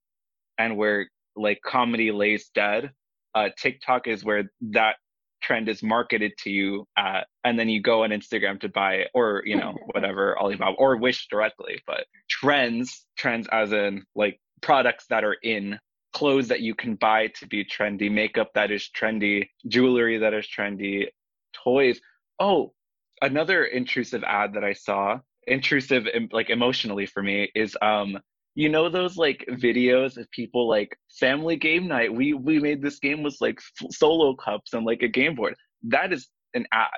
and 0.58 0.76
where 0.76 1.08
like 1.36 1.60
comedy 1.64 2.12
lays 2.12 2.50
dead, 2.54 2.90
uh, 3.34 3.48
TikTok 3.56 4.08
is 4.08 4.24
where 4.24 4.50
that 4.60 4.96
trend 5.46 5.68
is 5.68 5.82
marketed 5.82 6.32
to 6.38 6.50
you 6.50 6.86
at, 6.98 7.26
and 7.44 7.58
then 7.58 7.68
you 7.68 7.80
go 7.80 8.02
on 8.02 8.10
Instagram 8.10 8.60
to 8.60 8.68
buy 8.68 8.94
it, 8.94 9.10
or 9.14 9.42
you 9.44 9.56
know 9.56 9.74
whatever 9.92 10.38
Alibaba 10.38 10.76
or 10.76 10.96
Wish 10.96 11.28
directly. 11.28 11.80
But 11.86 12.06
trends, 12.28 13.06
trends 13.16 13.46
as 13.52 13.72
in 13.72 14.04
like 14.14 14.40
products 14.60 15.06
that 15.10 15.24
are 15.24 15.36
in, 15.42 15.78
clothes 16.12 16.48
that 16.48 16.60
you 16.60 16.74
can 16.74 16.96
buy 16.96 17.28
to 17.38 17.46
be 17.46 17.64
trendy, 17.64 18.10
makeup 18.10 18.50
that 18.54 18.70
is 18.70 18.90
trendy, 18.98 19.48
jewelry 19.68 20.18
that 20.18 20.34
is 20.34 20.46
trendy, 20.46 21.06
toys. 21.52 22.00
Oh, 22.40 22.72
another 23.22 23.64
intrusive 23.64 24.24
ad 24.24 24.54
that 24.54 24.64
I 24.64 24.72
saw, 24.72 25.20
intrusive 25.46 26.06
like 26.32 26.50
emotionally 26.50 27.06
for 27.06 27.22
me 27.22 27.50
is 27.54 27.76
um 27.80 28.18
you 28.56 28.70
know 28.70 28.90
those 28.90 29.16
like 29.18 29.46
videos 29.52 30.18
of 30.18 30.30
people 30.32 30.68
like 30.68 30.98
family 31.20 31.56
game 31.56 31.88
night 31.88 32.12
we 32.14 32.34
we 32.34 32.60
made 32.60 32.82
this 32.82 33.00
game 33.00 33.22
with 33.24 33.36
like 33.40 33.60
f- 33.82 33.88
solo 33.92 34.34
cups 34.36 34.74
and 34.74 34.86
like 34.86 35.02
a 35.02 35.08
game 35.08 35.36
board 35.36 35.56
that 35.84 36.12
is 36.12 36.28
an 36.54 36.66
ad 36.72 36.90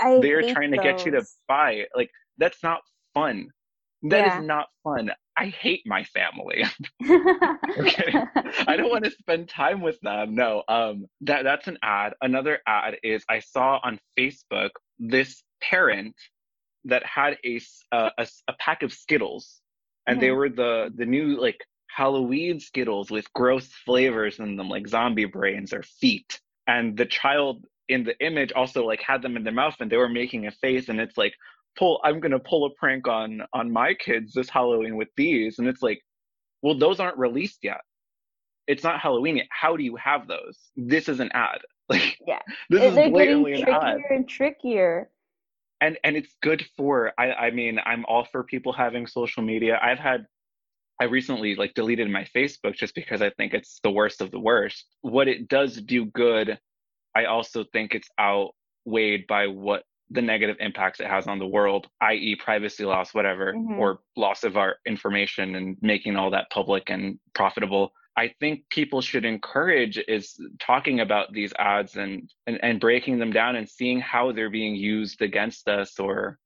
I 0.00 0.20
they're 0.22 0.42
trying 0.44 0.72
to 0.72 0.78
get 0.78 1.06
you 1.06 1.12
to 1.12 1.24
buy 1.48 1.72
it 1.72 1.88
like 1.96 2.10
that's 2.38 2.62
not 2.62 2.80
fun 3.14 3.48
That 4.04 4.26
is 4.26 4.36
Yeah. 4.36 4.40
not 4.40 4.68
fun 4.84 5.10
i 5.38 5.46
hate 5.46 5.82
my 5.86 6.04
family 6.04 6.64
Okay. 7.80 8.22
I 8.68 8.76
don't 8.76 8.90
want 8.90 9.04
to 9.04 9.10
spend 9.10 9.48
time 9.48 9.80
with 9.80 9.98
them. 10.02 10.34
No, 10.36 10.64
um, 10.68 11.06
that 11.22 11.44
that's 11.44 11.68
an 11.68 11.78
ad. 11.82 12.14
Another 12.22 12.60
ad 12.66 12.96
is 13.02 13.24
I 13.30 13.40
saw 13.40 13.80
on 13.84 13.98
Facebook 14.18 14.70
this 14.98 15.42
parent 15.62 16.14
that 16.84 17.04
had 17.06 17.38
a, 17.46 17.60
uh, 17.92 18.10
a, 18.18 18.28
a 18.48 18.54
pack 18.60 18.82
of 18.82 18.92
Skittles, 18.92 19.61
and 20.06 20.20
they 20.20 20.28
Mhm. 20.28 20.36
were 20.36 20.48
the 20.50 20.92
the 20.96 21.06
new 21.06 21.40
like 21.40 21.58
Halloween 21.88 22.60
Skittles 22.60 23.10
with 23.10 23.32
gross 23.34 23.66
flavors 23.84 24.38
in 24.38 24.56
them, 24.56 24.68
like 24.68 24.88
zombie 24.88 25.26
brains 25.26 25.72
or 25.72 25.82
feet. 25.82 26.40
And 26.66 26.96
the 26.96 27.06
child 27.06 27.66
in 27.88 28.04
the 28.04 28.18
image 28.24 28.52
also 28.52 28.86
like 28.86 29.02
had 29.02 29.22
them 29.22 29.36
in 29.36 29.44
their 29.44 29.52
mouth, 29.52 29.76
and 29.80 29.90
they 29.90 29.96
were 29.98 30.08
making 30.08 30.46
a 30.46 30.50
face, 30.52 30.88
and 30.88 31.00
it's 31.00 31.18
like, 31.18 31.34
pull. 31.76 32.00
I'm 32.04 32.20
gonna 32.20 32.38
pull 32.40 32.64
a 32.66 32.74
prank 32.74 33.08
on 33.08 33.42
on 33.52 33.70
my 33.72 33.94
kids 33.94 34.32
this 34.34 34.48
Halloween 34.50 34.96
with 34.96 35.08
these, 35.16 35.58
and 35.58 35.68
it's 35.68 35.82
like 35.82 36.00
well, 36.62 36.76
those 36.78 37.00
aren't 37.00 37.18
released 37.18 37.60
yet. 37.64 37.80
It's 38.68 38.84
not 38.84 39.00
Halloween 39.00 39.36
yet. 39.38 39.48
How 39.50 39.76
do 39.76 39.84
you 39.84 39.96
have 39.96 40.28
those? 40.28 40.58
This 40.76 41.08
is 41.08 41.20
an 41.20 41.30
ad. 41.34 41.60
Like, 41.88 42.20
Yeah. 42.26 42.40
this 42.70 42.84
They're 42.84 42.92
is 42.92 43.00
getting 43.12 43.12
blatantly 43.12 43.52
an 43.54 43.64
trickier 43.64 43.76
ad. 43.82 44.04
and 44.10 44.28
trickier. 44.28 45.10
And 45.82 45.98
and 46.04 46.16
it's 46.16 46.34
good 46.42 46.64
for. 46.76 47.12
I 47.18 47.32
I 47.46 47.50
mean, 47.50 47.80
I'm 47.84 48.04
all 48.06 48.24
for 48.24 48.44
people 48.44 48.72
having 48.72 49.06
social 49.06 49.42
media. 49.42 49.78
I've 49.82 49.98
had. 49.98 50.26
I 51.00 51.04
recently 51.06 51.56
like 51.56 51.74
deleted 51.74 52.08
my 52.08 52.24
Facebook 52.36 52.74
just 52.76 52.94
because 52.94 53.20
I 53.20 53.30
think 53.30 53.52
it's 53.54 53.80
the 53.82 53.90
worst 53.90 54.20
of 54.20 54.30
the 54.30 54.38
worst. 54.38 54.86
What 55.00 55.26
it 55.26 55.48
does 55.48 55.76
do 55.82 56.04
good, 56.04 56.58
I 57.16 57.24
also 57.24 57.64
think 57.72 57.94
it's 57.96 58.08
outweighed 58.20 59.26
by 59.26 59.48
what 59.48 59.82
the 60.10 60.22
negative 60.22 60.56
impacts 60.60 61.00
it 61.00 61.08
has 61.08 61.26
on 61.26 61.38
the 61.40 61.46
world, 61.46 61.88
i.e., 62.02 62.36
privacy 62.36 62.84
loss, 62.84 63.12
whatever, 63.14 63.52
Mhm. 63.54 63.78
or 63.78 64.00
loss 64.14 64.44
of 64.44 64.56
our 64.56 64.76
information 64.86 65.56
and 65.56 65.76
making 65.80 66.16
all 66.16 66.30
that 66.30 66.50
public 66.50 66.90
and 66.90 67.18
profitable. 67.34 67.92
I 68.16 68.34
think 68.40 68.68
people 68.68 69.00
should 69.00 69.24
encourage 69.24 69.98
is 70.06 70.38
talking 70.60 71.00
about 71.00 71.32
these 71.32 71.52
ads 71.58 71.96
and, 71.96 72.30
and 72.46 72.58
and 72.62 72.80
breaking 72.80 73.18
them 73.18 73.32
down 73.32 73.56
and 73.56 73.68
seeing 73.68 74.00
how 74.00 74.32
they're 74.32 74.50
being 74.50 74.74
used 74.74 75.22
against 75.22 75.68
us 75.68 75.98
or 75.98 76.38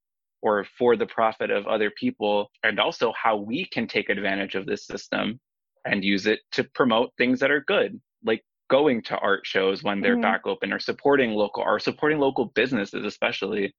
or 0.43 0.65
for 0.79 0.97
the 0.97 1.07
profit 1.07 1.51
of 1.51 1.67
other 1.67 1.91
people 1.91 2.51
and 2.63 2.79
also 2.79 3.13
how 3.21 3.37
we 3.37 3.65
can 3.65 3.87
take 3.89 4.09
advantage 4.11 4.55
of 4.55 4.67
this 4.67 4.87
system 4.87 5.41
and 5.85 6.05
use 6.05 6.27
it 6.27 6.41
to 6.53 6.63
promote 6.63 7.11
things 7.19 7.41
that 7.41 7.51
are 7.51 7.61
good 7.63 8.01
like 8.25 8.45
going 8.69 9.03
to 9.03 9.17
art 9.19 9.45
shows 9.45 9.83
when 9.83 10.01
they're 10.01 10.17
Mhm. 10.17 10.23
back 10.23 10.47
open 10.47 10.73
or 10.73 10.79
supporting 10.79 11.33
local 11.33 11.63
or 11.63 11.79
supporting 11.81 12.19
local 12.19 12.47
businesses 12.47 13.05
especially 13.05 13.75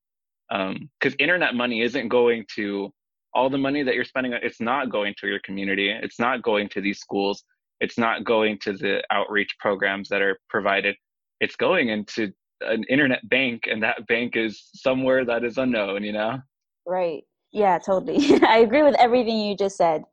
because 0.50 1.16
internet 1.20 1.56
money 1.56 1.82
isn't 1.82 2.08
going 2.10 2.46
to 2.56 2.92
all 3.34 3.50
the 3.50 3.58
money 3.58 3.84
that 3.84 3.96
you're 3.96 4.06
spending 4.06 4.34
it's 4.34 4.62
not 4.62 4.90
going 4.90 5.14
to 5.20 5.28
your 5.28 5.40
community 5.40 5.90
it's 5.90 6.20
not 6.20 6.42
going 6.42 6.68
to 6.70 6.82
these 6.82 7.00
schools 7.00 7.44
it's 7.80 7.98
not 7.98 8.24
going 8.24 8.58
to 8.60 8.74
the 8.74 9.02
outreach 9.12 9.56
programs 9.60 10.10
that 10.10 10.22
are 10.22 10.38
provided 10.50 10.96
it's 11.40 11.56
going 11.56 11.90
into 11.90 12.32
an 12.62 12.84
internet 12.90 13.28
bank 13.30 13.64
and 13.68 13.84
that 13.84 14.06
bank 14.08 14.36
is 14.36 14.70
somewhere 14.74 15.24
that 15.26 15.44
is 15.44 15.58
unknown 15.58 16.04
you 16.04 16.14
know 16.14 16.38
Right. 16.86 17.24
Yeah, 17.52 17.80
totally. 17.80 18.18
I 18.48 18.60
agree 18.60 18.82
with 18.84 18.96
everything 18.98 19.40
you 19.40 19.56
just 19.58 19.78
said. 19.78 20.04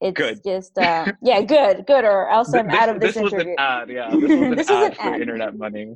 It's 0.00 0.16
Good. 0.16 0.40
just 0.44 0.78
uh, 0.78 1.08
yeah, 1.22 1.42
good, 1.42 1.86
good, 1.86 2.04
or 2.04 2.28
else 2.30 2.54
I'm 2.54 2.70
Th- 2.70 2.82
out 2.82 2.88
of 2.88 3.00
this, 3.00 3.14
this 3.14 3.22
was 3.22 3.32
an 3.34 3.54
ad 3.58 3.90
yeah 3.90 4.16
this 4.18 4.34
was 4.34 4.42
an, 4.50 4.56
This 4.56 4.70
ad 4.70 4.92
an 4.92 4.98
for 5.02 5.14
ad. 5.14 5.20
internet 5.20 5.56
money 5.58 5.94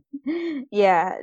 yeah, 0.70 1.16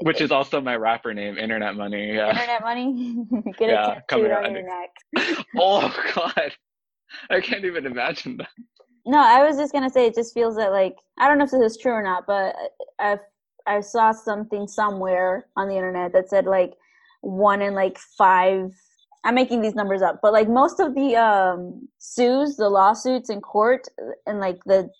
which 0.00 0.20
is 0.20 0.30
also 0.32 0.60
my 0.60 0.76
rapper 0.76 1.12
name 1.12 1.36
internet 1.38 1.74
money 1.76 2.14
yeah 2.14 2.30
internet 2.30 2.62
money. 2.62 3.16
Get 3.58 3.68
Yeah, 3.70 4.00
a 4.10 4.32
out 4.32 4.44
on 4.46 4.54
your 4.54 4.62
neck. 4.66 5.44
oh 5.58 5.94
god 6.14 6.52
i 7.30 7.40
can't 7.40 7.64
even 7.64 7.84
imagine 7.84 8.38
that 8.38 8.48
No, 9.04 9.18
I 9.18 9.44
was 9.46 9.56
just 9.56 9.72
gonna 9.72 9.90
say 9.90 10.06
it 10.06 10.14
just 10.14 10.34
feels 10.34 10.56
that 10.56 10.70
like 10.72 10.96
I 11.18 11.28
don't 11.28 11.38
know 11.38 11.44
if 11.44 11.50
this 11.50 11.72
is 11.72 11.78
true 11.78 11.92
or 11.92 12.02
not, 12.02 12.24
but 12.26 12.54
I 12.98 13.18
I 13.66 13.80
saw 13.80 14.12
something 14.12 14.66
somewhere 14.66 15.46
on 15.56 15.68
the 15.68 15.74
internet 15.74 16.12
that 16.12 16.28
said 16.28 16.46
like 16.46 16.74
one 17.20 17.62
in 17.62 17.74
like 17.74 17.98
five. 18.18 18.70
I'm 19.24 19.36
making 19.36 19.62
these 19.62 19.74
numbers 19.74 20.02
up, 20.02 20.18
but 20.20 20.32
like 20.32 20.48
most 20.48 20.80
of 20.80 20.94
the 20.94 21.16
um 21.16 21.88
sues, 21.98 22.56
the 22.56 22.68
lawsuits 22.68 23.30
in 23.30 23.40
court, 23.40 23.88
and 24.26 24.40
like 24.40 24.58
the 24.66 24.90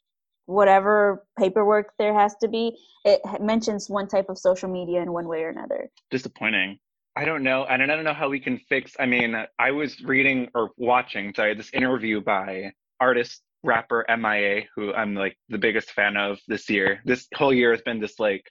whatever 0.46 1.24
paperwork 1.38 1.92
there 1.98 2.14
has 2.14 2.34
to 2.36 2.48
be, 2.48 2.76
it 3.04 3.20
mentions 3.40 3.88
one 3.88 4.08
type 4.08 4.28
of 4.28 4.36
social 4.36 4.68
media 4.68 5.00
in 5.00 5.12
one 5.12 5.28
way 5.28 5.42
or 5.42 5.48
another. 5.48 5.88
disappointing. 6.10 6.78
I 7.14 7.24
don't 7.26 7.42
know, 7.42 7.64
and 7.64 7.82
I 7.82 7.86
don't 7.86 8.04
know 8.04 8.14
how 8.14 8.28
we 8.30 8.40
can 8.40 8.58
fix. 8.68 8.92
I 8.98 9.06
mean, 9.06 9.36
I 9.58 9.70
was 9.70 10.02
reading 10.02 10.48
or 10.54 10.70
watching, 10.78 11.34
sorry, 11.34 11.54
this 11.54 11.70
interview 11.74 12.22
by 12.22 12.72
artist 13.00 13.42
rapper 13.62 14.04
MIA, 14.08 14.64
who 14.74 14.92
I'm 14.92 15.14
like 15.14 15.36
the 15.48 15.58
biggest 15.58 15.90
fan 15.92 16.16
of 16.16 16.38
this 16.48 16.68
year. 16.68 17.00
This 17.04 17.28
whole 17.34 17.52
year 17.52 17.72
has 17.72 17.82
been 17.82 18.00
this 18.00 18.18
like 18.18 18.44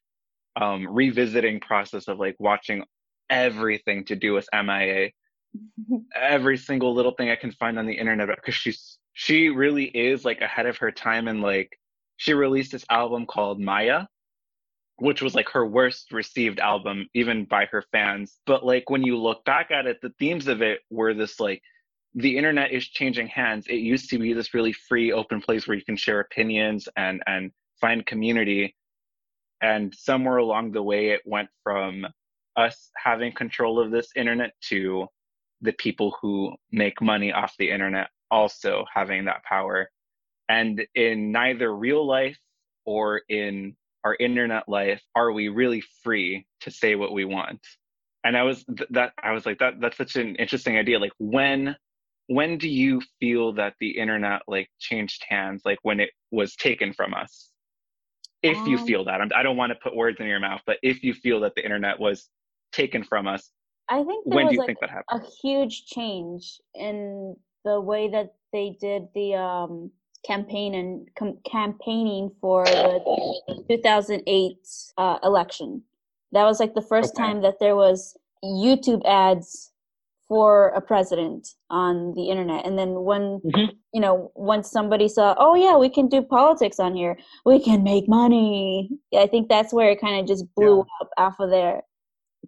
um, 0.55 0.87
revisiting 0.87 1.59
process 1.59 2.07
of 2.07 2.19
like 2.19 2.35
watching 2.39 2.83
everything 3.29 4.05
to 4.05 4.15
do 4.15 4.33
with 4.33 4.47
MIA, 4.53 5.11
every 6.15 6.57
single 6.57 6.93
little 6.93 7.13
thing 7.13 7.29
I 7.29 7.35
can 7.35 7.51
find 7.51 7.77
on 7.77 7.85
the 7.85 7.93
internet 7.93 8.35
because 8.35 8.55
she's 8.55 8.97
she 9.13 9.49
really 9.49 9.85
is 9.85 10.23
like 10.23 10.41
ahead 10.41 10.65
of 10.65 10.77
her 10.77 10.91
time 10.91 11.27
and 11.27 11.41
like 11.41 11.77
she 12.17 12.33
released 12.33 12.71
this 12.71 12.85
album 12.89 13.25
called 13.25 13.59
Maya 13.59 14.05
which 14.97 15.21
was 15.21 15.33
like 15.33 15.49
her 15.49 15.65
worst 15.65 16.11
received 16.11 16.59
album 16.59 17.07
even 17.13 17.45
by 17.45 17.65
her 17.65 17.83
fans 17.91 18.37
but 18.45 18.63
like 18.63 18.89
when 18.89 19.03
you 19.03 19.17
look 19.17 19.43
back 19.45 19.71
at 19.71 19.87
it 19.87 19.97
the 20.01 20.13
themes 20.19 20.47
of 20.47 20.61
it 20.61 20.79
were 20.89 21.13
this 21.13 21.39
like 21.39 21.61
the 22.13 22.37
internet 22.37 22.71
is 22.71 22.87
changing 22.87 23.27
hands. 23.27 23.67
It 23.67 23.75
used 23.75 24.09
to 24.09 24.19
be 24.19 24.33
this 24.33 24.53
really 24.53 24.73
free 24.73 25.11
open 25.11 25.41
place 25.41 25.67
where 25.67 25.77
you 25.77 25.85
can 25.85 25.95
share 25.95 26.19
opinions 26.19 26.89
and 26.97 27.21
and 27.25 27.51
find 27.79 28.05
community. 28.05 28.75
And 29.61 29.93
somewhere 29.93 30.37
along 30.37 30.71
the 30.71 30.83
way 30.83 31.09
it 31.09 31.21
went 31.25 31.49
from 31.63 32.07
us 32.55 32.91
having 32.97 33.31
control 33.31 33.79
of 33.79 33.91
this 33.91 34.09
internet 34.15 34.51
to 34.69 35.07
the 35.61 35.73
people 35.73 36.17
who 36.21 36.53
make 36.71 37.01
money 37.01 37.31
off 37.31 37.55
the 37.57 37.69
internet 37.69 38.09
also 38.31 38.85
having 38.93 39.25
that 39.25 39.43
power. 39.43 39.89
And 40.49 40.81
in 40.95 41.31
neither 41.31 41.73
real 41.75 42.05
life 42.05 42.39
or 42.85 43.21
in 43.29 43.75
our 44.03 44.15
internet 44.19 44.67
life 44.67 45.01
are 45.15 45.31
we 45.31 45.47
really 45.47 45.83
free 46.03 46.45
to 46.61 46.71
say 46.71 46.95
what 46.95 47.13
we 47.13 47.25
want. 47.25 47.59
And 48.23 48.35
i 48.35 48.43
was 48.43 48.63
th- 48.65 48.89
that 48.91 49.13
i 49.23 49.31
was 49.31 49.45
like 49.45 49.59
that 49.59 49.79
that's 49.79 49.97
such 49.97 50.15
an 50.15 50.35
interesting 50.35 50.77
idea. 50.77 50.99
Like 50.99 51.13
when 51.19 51.75
when 52.31 52.57
do 52.57 52.69
you 52.69 53.01
feel 53.19 53.53
that 53.53 53.73
the 53.81 53.89
internet 53.91 54.41
like 54.47 54.69
changed 54.79 55.23
hands 55.27 55.63
like 55.65 55.79
when 55.83 55.99
it 55.99 56.11
was 56.31 56.55
taken 56.55 56.93
from 56.93 57.13
us 57.13 57.49
if 58.41 58.65
you 58.67 58.77
Um, 58.77 58.85
feel 58.85 59.05
that 59.05 59.21
I'm, 59.21 59.29
i 59.35 59.43
don't 59.43 59.57
want 59.57 59.71
to 59.71 59.79
put 59.83 59.95
words 59.95 60.17
in 60.19 60.27
your 60.27 60.39
mouth 60.39 60.61
but 60.65 60.77
if 60.81 61.03
you 61.03 61.13
feel 61.13 61.41
that 61.41 61.53
the 61.55 61.63
internet 61.65 61.99
was 61.99 62.29
taken 62.71 63.03
from 63.03 63.27
us 63.27 63.51
I 63.89 64.03
think 64.03 64.25
when 64.25 64.45
was 64.45 64.49
do 64.49 64.55
you 64.55 64.61
like 64.61 64.67
think 64.67 64.79
that 64.81 64.89
happened 64.89 65.07
a 65.11 65.19
huge 65.43 65.85
change 65.85 66.61
in 66.75 67.35
the 67.65 67.81
way 67.81 68.09
that 68.09 68.35
they 68.53 68.77
did 68.79 69.07
the 69.15 69.35
um, 69.35 69.91
campaign 70.25 70.75
and 70.75 71.09
com- 71.17 71.39
campaigning 71.49 72.31
for 72.41 72.65
the 72.65 73.63
2008 73.69 74.57
uh, 74.97 75.19
election. 75.23 75.83
That 76.31 76.43
was 76.45 76.59
like 76.59 76.73
the 76.75 76.81
first 76.81 77.15
Okay. 77.15 77.23
time 77.23 77.41
that 77.41 77.59
there 77.59 77.75
was 77.75 78.17
YouTube 78.43 79.03
ads 79.05 79.70
for 80.31 80.69
a 80.69 80.79
president 80.79 81.45
on 81.69 82.13
the 82.15 82.29
internet 82.29 82.65
and 82.65 82.79
then 82.79 82.91
when 83.03 83.41
Mhm. 83.45 83.67
you 83.93 83.99
know 83.99 84.31
once 84.33 84.71
somebody 84.71 85.09
saw 85.09 85.35
oh 85.37 85.55
yeah 85.55 85.75
we 85.75 85.89
can 85.89 86.07
do 86.07 86.21
politics 86.21 86.79
on 86.79 86.95
here 86.95 87.17
we 87.45 87.59
can 87.59 87.83
make 87.83 88.07
money 88.07 88.89
i 89.23 89.27
think 89.27 89.49
that's 89.49 89.73
where 89.73 89.89
it 89.91 89.99
kind 89.99 90.17
of 90.21 90.25
just 90.33 90.45
blew 90.55 90.77
Yeah. 90.77 90.99
up 91.01 91.09
off 91.17 91.35
of 91.41 91.49
there 91.49 91.81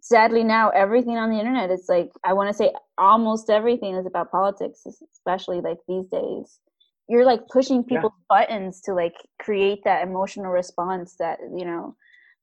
sadly 0.02 0.44
now 0.46 0.70
everything 0.70 1.18
on 1.18 1.30
the 1.30 1.38
internet 1.44 1.70
is 1.72 1.86
like 1.90 2.10
i 2.24 2.32
want 2.32 2.48
to 2.50 2.54
say 2.62 2.72
almost 2.98 3.50
everything 3.50 3.96
is 3.96 4.06
about 4.06 4.32
politics 4.32 4.80
especially 5.12 5.60
like 5.60 5.80
these 5.90 6.08
days 6.20 6.60
you're 7.10 7.26
like 7.26 7.42
pushing 7.58 7.80
Yeah. 7.84 7.98
people's 7.98 8.22
buttons 8.30 8.80
to 8.86 8.94
like 8.94 9.16
create 9.46 9.82
that 9.84 10.04
emotional 10.08 10.52
response 10.62 11.16
that 11.20 11.38
you 11.60 11.66
know 11.66 11.84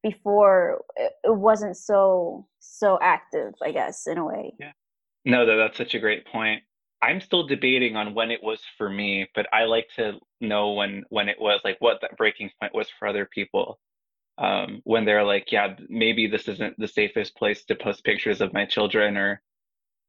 before 0.02 0.82
it, 0.96 1.12
it 1.24 1.36
wasn't 1.48 1.76
so 1.90 2.46
so 2.58 2.98
active 3.00 3.54
i 3.62 3.70
guess 3.72 4.06
in 4.06 4.18
a 4.18 4.24
way 4.32 4.52
No, 5.24 5.46
that 5.46 5.56
that's 5.56 5.78
such 5.78 5.94
a 5.94 5.98
great 6.00 6.26
point. 6.26 6.62
I'm 7.02 7.20
still 7.20 7.46
debating 7.46 7.96
on 7.96 8.14
when 8.14 8.30
it 8.30 8.42
was 8.42 8.60
for 8.78 8.88
me, 8.90 9.28
but 9.34 9.46
I 9.52 9.64
like 9.64 9.88
to 9.96 10.20
know 10.40 10.72
when 10.74 11.04
when 11.10 11.28
it 11.28 11.40
was 11.40 11.60
like 11.64 11.76
what 11.80 12.00
that 12.02 12.16
breaking 12.16 12.50
point 12.60 12.74
was 12.74 12.88
for 12.98 13.08
other 13.08 13.26
people. 13.26 13.80
Um, 14.38 14.80
when 14.84 15.04
they're 15.04 15.24
like, 15.24 15.52
yeah, 15.52 15.76
maybe 15.88 16.26
this 16.28 16.48
isn't 16.48 16.76
the 16.78 16.88
safest 16.88 17.36
place 17.36 17.64
to 17.66 17.76
post 17.76 18.04
pictures 18.04 18.40
of 18.40 18.52
my 18.54 18.66
children, 18.66 19.16
or 19.18 19.42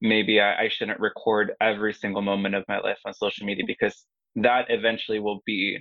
maybe 0.02 0.42
I, 0.42 0.66
I 0.66 0.70
shouldn't 0.70 1.00
record 1.00 1.54
every 1.62 1.94
single 1.94 2.22
moment 2.22 2.56
of 2.56 2.66
my 2.68 2.80
life 2.80 3.00
on 3.06 3.14
social 3.14 3.46
media 3.46 3.66
because 3.68 4.06
that 4.36 4.68
eventually 4.70 5.20
will 5.20 5.42
be 5.46 5.80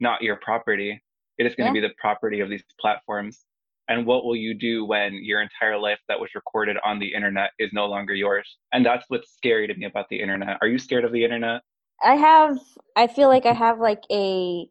not 0.00 0.22
your 0.22 0.36
property. 0.36 1.02
It 1.38 1.46
is 1.46 1.54
going 1.54 1.66
to 1.66 1.72
be 1.72 1.80
the 1.80 1.94
property 1.98 2.40
of 2.40 2.50
these 2.50 2.64
platforms. 2.80 3.44
And 3.88 4.04
what 4.04 4.24
will 4.24 4.36
you 4.36 4.54
do 4.54 4.84
when 4.84 5.14
your 5.22 5.40
entire 5.40 5.78
life 5.78 6.00
that 6.08 6.18
was 6.18 6.30
recorded 6.34 6.76
on 6.84 6.98
the 6.98 7.14
internet 7.14 7.50
is 7.58 7.70
no 7.72 7.86
longer 7.86 8.14
yours? 8.14 8.58
And 8.72 8.84
that's 8.84 9.04
what's 9.08 9.32
scary 9.32 9.66
to 9.68 9.74
me 9.74 9.86
about 9.86 10.06
the 10.10 10.20
internet. 10.20 10.58
Are 10.60 10.68
you 10.68 10.78
scared 10.78 11.04
of 11.04 11.12
the 11.12 11.22
internet? 11.22 11.62
I 12.02 12.16
have 12.16 12.58
I 12.96 13.06
feel 13.06 13.28
like 13.28 13.46
I 13.46 13.52
have 13.52 13.78
like 13.78 14.02
a 14.10 14.68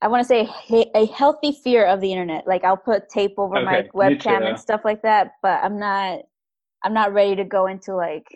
I 0.00 0.08
want 0.08 0.22
to 0.22 0.28
say 0.28 0.48
a 0.94 1.06
healthy 1.06 1.52
fear 1.52 1.86
of 1.86 2.00
the 2.00 2.12
internet. 2.12 2.46
Like 2.46 2.64
I'll 2.64 2.76
put 2.76 3.08
tape 3.08 3.34
over 3.38 3.60
my 3.60 3.78
Okay, 3.78 3.88
me 4.02 4.14
webcam 4.14 4.48
and 4.48 4.58
stuff 4.58 4.82
like 4.84 5.02
that, 5.02 5.32
but 5.42 5.62
I'm 5.62 5.78
not 5.78 6.20
I'm 6.84 6.94
not 6.94 7.12
ready 7.12 7.36
to 7.36 7.44
go 7.44 7.66
into 7.66 7.94
like 7.94 8.26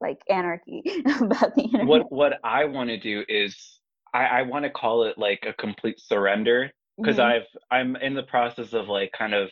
like 0.00 0.20
anarchy 0.30 0.82
about 1.20 1.54
the 1.54 1.62
internet. 1.62 1.88
What 1.88 2.12
what 2.12 2.32
I 2.44 2.64
want 2.66 2.90
to 2.90 2.98
do 2.98 3.24
is 3.28 3.80
I, 4.12 4.26
I 4.26 4.42
want 4.42 4.64
to 4.64 4.70
call 4.70 5.04
it 5.04 5.18
like 5.18 5.44
a 5.46 5.52
complete 5.54 6.00
surrender 6.00 6.70
because 6.96 7.16
Mhm. 7.18 7.24
I've 7.24 7.46
I'm 7.70 7.96
in 7.96 8.14
the 8.14 8.22
process 8.22 8.72
of 8.72 8.88
like 8.88 9.12
kind 9.12 9.34
of 9.34 9.50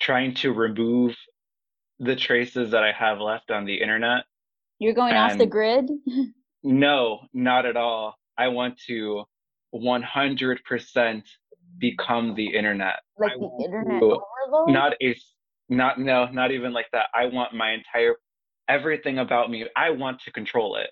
trying 0.00 0.34
to 0.34 0.52
remove 0.52 1.16
the 1.98 2.16
traces 2.16 2.70
that 2.70 2.84
I 2.84 2.92
have 2.92 3.20
left 3.20 3.50
on 3.50 3.64
the 3.64 3.80
internet. 3.80 4.24
You're 4.78 4.94
going 4.94 5.14
off 5.14 5.36
the 5.36 5.46
grid? 5.46 5.90
No, 6.62 7.26
not 7.32 7.66
at 7.66 7.76
all. 7.76 8.16
I 8.36 8.48
want 8.48 8.78
to 8.86 9.24
100% 9.74 11.22
become 11.78 12.34
the 12.34 12.46
internet. 12.54 13.00
like 13.16 13.32
I 13.32 13.36
the 13.36 13.64
internet 13.64 14.00
to- 14.00 14.20
overload? 14.50 14.70
Not 14.70 14.94
a 15.02 15.16
not 15.68 15.98
no, 16.00 16.26
not 16.26 16.50
even 16.52 16.72
like 16.72 16.86
that. 16.92 17.08
I 17.14 17.26
want 17.26 17.52
my 17.52 17.72
entire 17.72 18.14
everything 18.68 19.18
about 19.18 19.50
me. 19.50 19.66
I 19.76 19.90
want 19.90 20.20
to 20.22 20.30
control 20.32 20.76
it. 20.76 20.90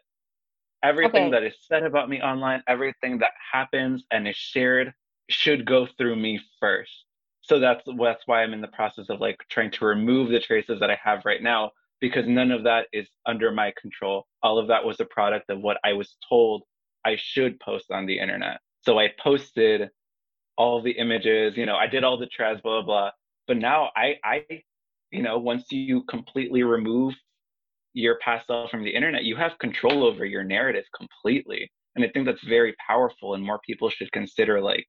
Everything 0.83 1.25
Okay. 1.25 1.31
that 1.31 1.43
is 1.43 1.57
said 1.67 1.83
about 1.85 2.09
me 2.09 2.21
online, 2.21 2.63
everything 2.69 3.19
that 3.19 3.33
happens 3.53 4.05
and 4.11 4.29
is 4.29 4.37
shared 4.37 4.93
should 5.29 5.65
go 5.67 5.87
through 5.99 6.17
me 6.17 6.41
first. 6.61 7.05
So 7.43 7.61
that's 7.61 7.85
that's 7.99 8.23
why 8.27 8.43
I'm 8.43 8.53
in 8.53 8.61
the 8.61 8.69
process 8.69 9.09
of 9.09 9.21
like 9.21 9.37
trying 9.51 9.71
to 9.73 9.85
remove 9.87 10.31
the 10.31 10.41
traces 10.41 10.81
that 10.81 10.91
I 10.91 10.99
have 11.03 11.25
right 11.25 11.43
now 11.43 11.71
because 12.01 12.27
none 12.27 12.51
of 12.51 12.65
that 12.65 12.87
is 12.93 13.09
under 13.25 13.51
my 13.51 13.73
control. 13.81 14.27
All 14.43 14.59
of 14.59 14.69
that 14.69 14.85
was 14.85 15.01
a 15.01 15.05
product 15.05 15.51
of 15.51 15.61
what 15.61 15.79
I 15.85 15.93
was 15.93 16.17
told 16.29 16.63
I 17.05 17.17
should 17.17 17.59
post 17.61 17.91
on 17.91 18.07
the 18.07 18.19
internet. 18.19 18.61
So 18.83 18.99
I 18.99 19.11
posted 19.23 19.91
all 20.59 20.83
the 20.83 20.91
images, 20.93 21.57
you 21.57 21.67
know, 21.67 21.77
I 21.77 21.87
did 21.87 22.05
all 22.05 22.19
the 22.19 22.27
trash, 22.27 22.61
blah, 22.63 22.83
blah, 22.83 22.87
blah. 22.87 23.11
But 23.47 23.59
now 23.59 23.91
I, 23.97 24.17
I, 24.25 24.45
you 25.11 25.23
know, 25.23 25.39
once 25.39 25.67
you 25.71 26.03
completely 26.05 26.63
remove 26.63 27.15
your 27.93 28.19
past 28.19 28.49
self 28.49 28.71
from 28.71 28.85
the 28.85 28.95
internet, 28.95 29.25
you 29.25 29.37
have 29.37 29.59
control 29.59 30.05
over 30.05 30.25
your 30.25 30.45
narrative 30.45 30.85
completely. 30.97 31.71
And 31.95 32.05
I 32.05 32.09
think 32.09 32.27
that's 32.27 32.45
very 32.45 32.75
powerful 32.87 33.35
and 33.35 33.45
more 33.45 33.61
people 33.67 33.89
should 33.89 34.11
consider 34.13 34.61
like 34.61 34.87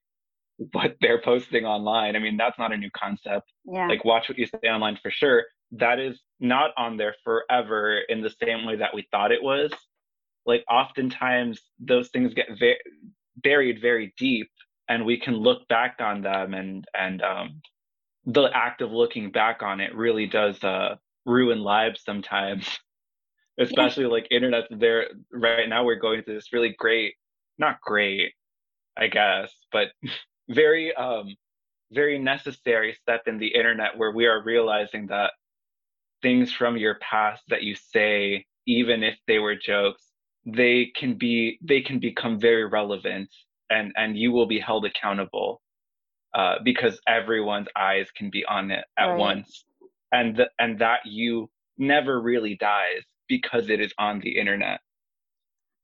what 0.57 0.95
they're 1.01 1.21
posting 1.21 1.65
online. 1.65 2.15
I 2.15 2.19
mean, 2.19 2.37
that's 2.37 2.57
not 2.57 2.73
a 2.73 2.77
new 2.77 2.89
concept. 2.91 3.51
Yeah. 3.65 3.87
like 3.87 4.03
watch 4.05 4.29
what 4.29 4.37
you 4.37 4.45
say 4.45 4.69
online 4.69 4.97
for 5.01 5.11
sure. 5.11 5.45
That 5.71 5.99
is 5.99 6.19
not 6.39 6.71
on 6.77 6.97
there 6.97 7.15
forever 7.23 7.99
in 8.09 8.21
the 8.21 8.33
same 8.41 8.65
way 8.65 8.77
that 8.77 8.93
we 8.93 9.07
thought 9.11 9.31
it 9.31 9.43
was. 9.43 9.71
Like 10.45 10.63
oftentimes 10.69 11.61
those 11.79 12.09
things 12.09 12.33
get 12.33 12.47
buried 13.37 13.81
very 13.81 14.13
deep 14.17 14.49
and 14.89 15.05
we 15.05 15.19
can 15.19 15.35
look 15.35 15.67
back 15.67 15.97
on 15.99 16.21
them 16.21 16.53
and 16.53 16.85
and 16.97 17.21
um 17.21 17.61
the 18.25 18.49
act 18.53 18.81
of 18.81 18.91
looking 18.91 19.31
back 19.31 19.61
on 19.61 19.79
it 19.79 19.93
really 19.95 20.25
does 20.25 20.61
uh 20.63 20.95
ruin 21.25 21.59
lives 21.59 22.01
sometimes. 22.03 22.67
Especially 23.59 24.05
like 24.05 24.27
internet 24.29 24.65
there 24.69 25.07
right 25.31 25.67
now 25.67 25.83
we're 25.83 25.95
going 25.95 26.21
through 26.21 26.35
this 26.35 26.53
really 26.53 26.75
great 26.77 27.15
not 27.57 27.81
great 27.81 28.33
i 28.95 29.07
guess 29.07 29.51
but 29.71 29.87
very 30.49 30.93
um 30.95 31.35
very 31.91 32.19
necessary 32.19 32.95
step 33.01 33.23
in 33.27 33.37
the 33.39 33.47
internet 33.47 33.97
where 33.97 34.11
we 34.11 34.25
are 34.27 34.43
realizing 34.43 35.07
that 35.07 35.31
things 36.21 36.51
from 36.53 36.77
your 36.77 36.95
past 36.99 37.43
that 37.49 37.63
you 37.63 37.75
say 37.75 38.45
even 38.67 39.03
if 39.03 39.17
they 39.27 39.39
were 39.39 39.55
jokes 39.55 40.11
they 40.45 40.91
can 40.95 41.15
be 41.17 41.59
they 41.63 41.81
can 41.81 41.99
become 41.99 42.39
very 42.39 42.65
relevant 42.65 43.29
and 43.69 43.93
and 43.97 44.17
you 44.17 44.31
will 44.31 44.47
be 44.47 44.59
held 44.59 44.85
accountable 44.85 45.61
uh, 46.35 46.55
because 46.63 46.99
everyone's 47.07 47.67
eyes 47.77 48.09
can 48.11 48.29
be 48.29 48.45
on 48.45 48.71
it 48.71 48.85
at 48.97 49.13
Right. 49.13 49.15
once 49.15 49.65
and 50.11 50.37
th- 50.37 50.49
and 50.59 50.79
that 50.79 51.01
you 51.05 51.49
never 51.77 52.21
really 52.21 52.55
dies 52.55 53.03
because 53.27 53.69
it 53.69 53.81
is 53.81 53.93
on 53.99 54.19
the 54.21 54.37
internet 54.37 54.79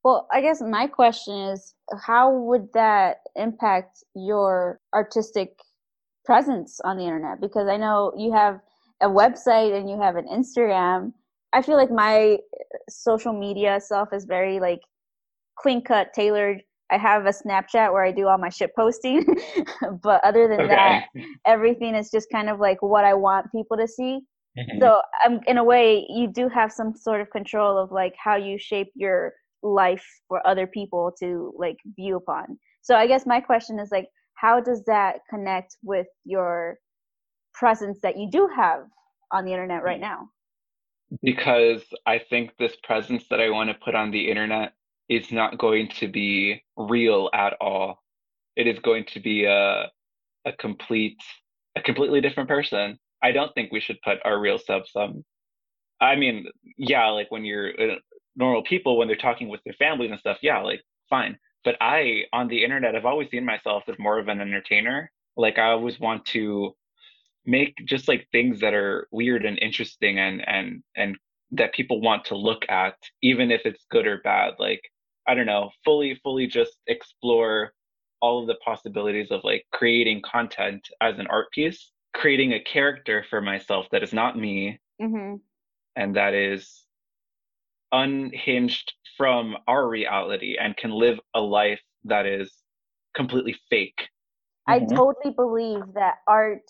Well, 0.04 0.28
I 0.32 0.42
guess 0.42 0.62
my 0.62 0.88
question 0.88 1.34
is 1.34 1.74
how 2.02 2.32
would 2.32 2.68
that 2.74 3.18
impact 3.36 4.04
your 4.16 4.80
artistic 4.94 5.58
presence 6.26 6.80
on 6.84 6.98
the 6.98 7.04
internet? 7.04 7.40
Because 7.40 7.68
I 7.68 7.78
know 7.78 8.12
you 8.18 8.34
have 8.34 8.60
a 9.02 9.08
website 9.08 9.78
and 9.78 9.90
you 9.90 10.00
have 10.02 10.16
an 10.16 10.26
Instagram. 10.28 11.14
I 11.54 11.62
feel 11.62 11.78
like 11.78 11.92
my 11.92 12.40
social 12.90 13.34
media 13.34 13.80
self 13.80 14.12
is 14.14 14.26
very 14.26 14.60
like 14.60 14.82
clean 15.58 15.82
cut, 15.82 16.14
tailored. 16.14 16.62
I 16.92 16.98
have 16.98 17.26
a 17.26 17.30
Snapchat 17.30 17.92
where 17.94 18.04
I 18.04 18.12
do 18.12 18.28
all 18.28 18.38
my 18.38 18.50
shit 18.50 18.72
posting, 18.76 19.26
but 20.04 20.24
other 20.24 20.48
than 20.48 20.68
that, 20.68 21.06
everything 21.46 21.96
is 21.96 22.12
just 22.12 22.28
kind 22.32 22.50
of 22.50 22.60
like 22.60 22.82
what 22.82 23.06
I 23.06 23.14
want 23.14 23.52
people 23.52 23.78
to 23.78 23.88
see 23.88 24.22
Mhm. 24.56 24.80
so 24.80 25.02
um, 25.26 25.40
in 25.48 25.58
a 25.58 25.64
way 25.64 26.06
you 26.10 26.28
do 26.28 26.48
have 26.48 26.72
some 26.72 26.96
sort 26.96 27.22
of 27.22 27.30
control 27.32 27.76
of 27.76 27.92
like 27.92 28.14
how 28.24 28.36
you 28.36 28.60
shape 28.60 28.92
your 28.94 29.34
life 29.64 30.06
for 30.28 30.46
other 30.46 30.68
people 30.68 31.12
to 31.20 31.54
like 31.58 31.78
view 31.96 32.16
upon 32.16 32.46
so 32.82 32.96
i 32.96 33.08
guess 33.08 33.26
my 33.26 33.40
question 33.40 33.80
is 33.80 33.90
like 33.92 34.08
how 34.36 34.60
does 34.60 34.84
that 34.86 35.20
connect 35.30 35.78
with 35.84 36.08
your 36.26 36.78
presence 37.54 38.00
that 38.02 38.18
you 38.18 38.30
do 38.30 38.50
have 38.56 38.82
on 39.32 39.46
the 39.46 39.52
internet 39.52 39.84
right 39.84 40.02
now 40.02 40.28
because 41.22 41.84
I 42.06 42.20
think 42.30 42.52
this 42.58 42.76
presence 42.84 43.26
that 43.30 43.40
I 43.40 43.50
want 43.50 43.70
to 43.70 43.76
put 43.76 43.96
on 43.96 44.12
the 44.12 44.30
internet 44.30 44.74
is 45.10 45.32
not 45.32 45.58
going 45.58 45.90
to 46.00 46.08
be 46.08 46.64
real 46.78 47.30
at 47.34 47.54
all. 47.60 48.02
It 48.56 48.68
is 48.68 48.80
going 48.80 49.06
to 49.14 49.20
be 49.20 49.46
a 49.46 49.92
a 50.46 50.52
complete 50.60 51.22
a 51.76 51.82
completely 51.82 52.22
different 52.22 52.50
person. 52.50 52.98
I 53.22 53.32
don't 53.32 53.54
think 53.54 53.72
we 53.72 53.80
should 53.80 54.02
put 54.02 54.18
our 54.26 54.40
real 54.40 54.58
selves 54.58 54.92
on. 54.96 55.24
I 56.02 56.16
mean, 56.16 56.48
yeah, 56.78 57.08
like 57.10 57.32
when 57.32 57.46
you're 57.46 57.70
uh, 57.80 57.96
normal 58.36 58.64
people 58.64 58.98
when 58.98 59.08
they're 59.08 59.18
talking 59.18 59.50
with 59.50 59.62
their 59.64 59.74
families 59.74 60.12
and 60.12 60.20
stuff, 60.20 60.38
yeah, 60.42 60.60
like 60.62 60.82
fine. 61.10 61.38
But 61.64 61.76
I 61.82 62.24
on 62.34 62.48
the 62.48 62.64
internet, 62.64 62.96
I've 62.96 63.06
always 63.06 63.30
seen 63.30 63.46
myself 63.46 63.84
as 63.88 63.96
more 64.00 64.20
of 64.20 64.28
an 64.28 64.42
entertainer. 64.42 65.12
Like 65.38 65.58
I 65.58 65.72
always 65.72 66.00
want 66.00 66.26
to 66.28 66.76
make 67.46 67.76
just 67.86 68.08
like 68.08 68.28
things 68.32 68.60
that 68.62 68.74
are 68.74 69.08
weird 69.12 69.46
and 69.46 69.58
interesting 69.60 70.20
and 70.20 70.48
and 70.48 70.84
and 70.96 71.18
that 71.52 71.74
people 71.74 72.02
want 72.02 72.26
to 72.26 72.36
look 72.36 72.64
at 72.70 72.96
even 73.22 73.52
if 73.52 73.62
it's 73.66 73.86
good 73.92 74.08
or 74.08 74.20
bad 74.24 74.54
like 74.60 74.82
i 75.28 75.34
don't 75.34 75.46
know 75.46 75.70
fully 75.84 76.20
fully 76.24 76.48
just 76.48 76.78
explore 76.88 77.74
all 78.22 78.42
of 78.42 78.48
the 78.48 78.56
possibilities 78.64 79.30
of 79.30 79.42
like 79.44 79.66
creating 79.72 80.22
content 80.22 80.88
as 81.02 81.20
an 81.20 81.28
art 81.28 81.52
piece 81.52 81.92
creating 82.14 82.54
a 82.54 82.64
character 82.64 83.26
for 83.30 83.42
myself 83.42 83.86
that 83.92 84.04
is 84.04 84.14
not 84.14 84.38
me 84.38 84.80
mm-hmm. 85.02 85.36
and 85.96 86.16
that 86.16 86.34
is 86.34 86.83
unhinged 87.94 88.94
from 89.16 89.56
our 89.68 89.88
reality 89.88 90.58
and 90.60 90.76
can 90.76 90.92
live 90.92 91.20
a 91.36 91.40
life 91.40 91.80
that 92.04 92.26
is 92.26 92.52
completely 93.16 93.56
fake. 93.70 94.10
I 94.68 94.80
Mhm. 94.80 94.96
totally 94.96 95.34
believe 95.34 95.94
that 95.94 96.16
art 96.28 96.64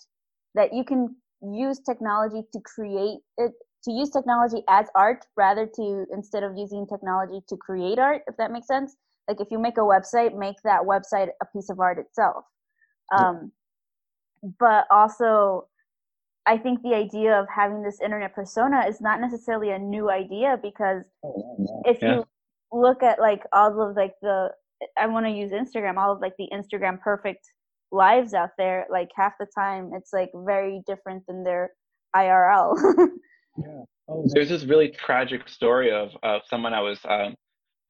that 0.54 0.72
you 0.72 0.84
can 0.84 1.16
use 1.42 1.80
technology 1.80 2.42
to 2.52 2.60
create 2.60 3.20
it 3.38 3.52
to 3.84 3.92
use 3.92 4.10
technology 4.10 4.62
as 4.68 4.86
art 4.94 5.26
rather 5.36 5.66
to 5.66 6.06
instead 6.10 6.42
of 6.42 6.56
using 6.56 6.86
technology 6.86 7.42
to 7.48 7.56
create 7.56 7.98
art 7.98 8.22
if 8.26 8.36
that 8.36 8.52
makes 8.52 8.66
sense. 8.66 8.96
Like 9.28 9.40
if 9.40 9.50
you 9.50 9.58
make 9.58 9.78
a 9.78 9.80
website 9.80 10.36
make 10.36 10.56
that 10.64 10.82
website 10.82 11.28
a 11.42 11.46
piece 11.52 11.70
of 11.70 11.80
art 11.80 11.98
itself. 11.98 12.44
Um, 13.12 13.52
but 14.58 14.86
also 14.90 15.68
i 16.46 16.56
think 16.58 16.82
the 16.82 16.94
idea 16.94 17.38
of 17.38 17.46
having 17.54 17.82
this 17.82 18.00
internet 18.00 18.34
persona 18.34 18.84
is 18.88 19.00
not 19.00 19.20
necessarily 19.20 19.70
a 19.70 19.78
new 19.78 20.10
idea 20.10 20.58
because 20.62 21.04
if 21.84 22.00
Yeah. 22.02 22.16
you 22.16 22.24
look 22.72 23.02
at 23.02 23.18
like 23.20 23.42
all 23.52 23.80
of 23.80 23.96
like 23.96 24.14
the 24.22 24.50
i 24.98 25.06
want 25.06 25.26
to 25.26 25.30
use 25.32 25.50
instagram 25.52 25.96
all 25.96 26.12
of 26.12 26.20
like 26.20 26.34
the 26.38 26.48
instagram 26.52 27.00
perfect 27.00 27.44
lives 27.92 28.34
out 28.34 28.50
there 28.58 28.86
like 28.90 29.10
half 29.14 29.34
the 29.38 29.46
time 29.54 29.90
it's 29.94 30.12
like 30.12 30.30
very 30.34 30.82
different 30.86 31.22
than 31.26 31.44
their 31.44 31.70
irl 32.16 32.74
Yeah, 33.56 33.84
There's 34.34 34.48
this 34.48 34.64
really 34.64 34.88
tragic 34.88 35.48
story 35.48 35.92
of, 35.92 36.10
of 36.24 36.42
someone 36.48 36.74
I 36.74 36.80
was, 36.80 36.98
um, 37.08 37.36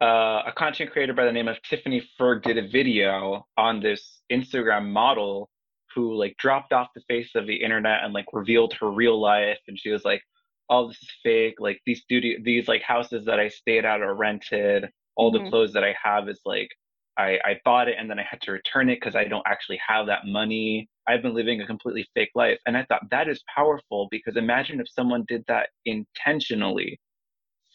uh, 0.03 0.43
a 0.47 0.53
content 0.55 0.91
creator 0.93 1.15
by 1.15 1.25
the 1.25 1.33
name 1.33 1.49
of 1.49 1.57
Tiffany 1.63 2.07
Ferg 2.21 2.43
did 2.43 2.59
a 2.59 2.69
video 2.69 3.47
on 3.57 3.81
this 3.81 4.21
Instagram 4.31 4.91
model 4.91 5.49
who 5.95 6.15
like 6.15 6.37
dropped 6.39 6.73
off 6.73 6.89
the 6.95 7.03
face 7.09 7.31
of 7.35 7.47
the 7.47 7.57
internet 7.57 8.03
and 8.05 8.13
like 8.13 8.27
revealed 8.33 8.73
her 8.75 8.91
real 8.91 9.21
life. 9.21 9.59
And 9.69 9.79
she 9.79 9.91
was 9.91 10.05
like, 10.05 10.23
all 10.69 10.89
this 10.89 11.01
is 11.03 11.11
fake. 11.23 11.57
Like 11.59 11.81
these 11.87 12.01
studio, 12.03 12.39
these 12.43 12.69
like 12.69 12.83
houses 12.83 13.25
that 13.27 13.39
I 13.41 13.49
stayed 13.49 13.85
at 13.85 14.01
are 14.03 14.15
rented. 14.15 14.89
All 15.17 15.31
Mhm. 15.33 15.45
the 15.45 15.51
clothes 15.51 15.73
that 15.75 15.85
I 15.85 15.95
have 16.03 16.29
is 16.29 16.41
like, 16.45 16.69
I, 17.17 17.39
I 17.45 17.61
bought 17.65 17.89
it 17.89 17.97
and 17.99 18.11
then 18.11 18.19
I 18.19 18.25
had 18.29 18.41
to 18.43 18.53
return 18.53 18.89
it 18.91 18.97
because 18.97 19.15
I 19.15 19.25
don't 19.25 19.47
actually 19.47 19.79
have 19.87 20.07
that 20.07 20.27
money. 20.27 20.89
I've 21.07 21.23
been 21.23 21.35
living 21.35 21.61
a 21.61 21.67
completely 21.67 22.09
fake 22.15 22.31
life. 22.35 22.59
And 22.67 22.77
I 22.77 22.85
thought 22.87 23.09
that 23.11 23.29
is 23.29 23.43
powerful 23.55 24.09
because 24.11 24.37
imagine 24.37 24.81
if 24.81 24.89
someone 24.89 25.25
did 25.29 25.45
that 25.47 25.69
intentionally 25.85 26.99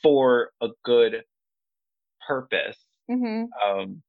for 0.04 0.52
a 0.62 0.68
good 0.84 1.24
purpose. 2.28 2.78
hmm 3.08 3.46
Um, 3.66 4.02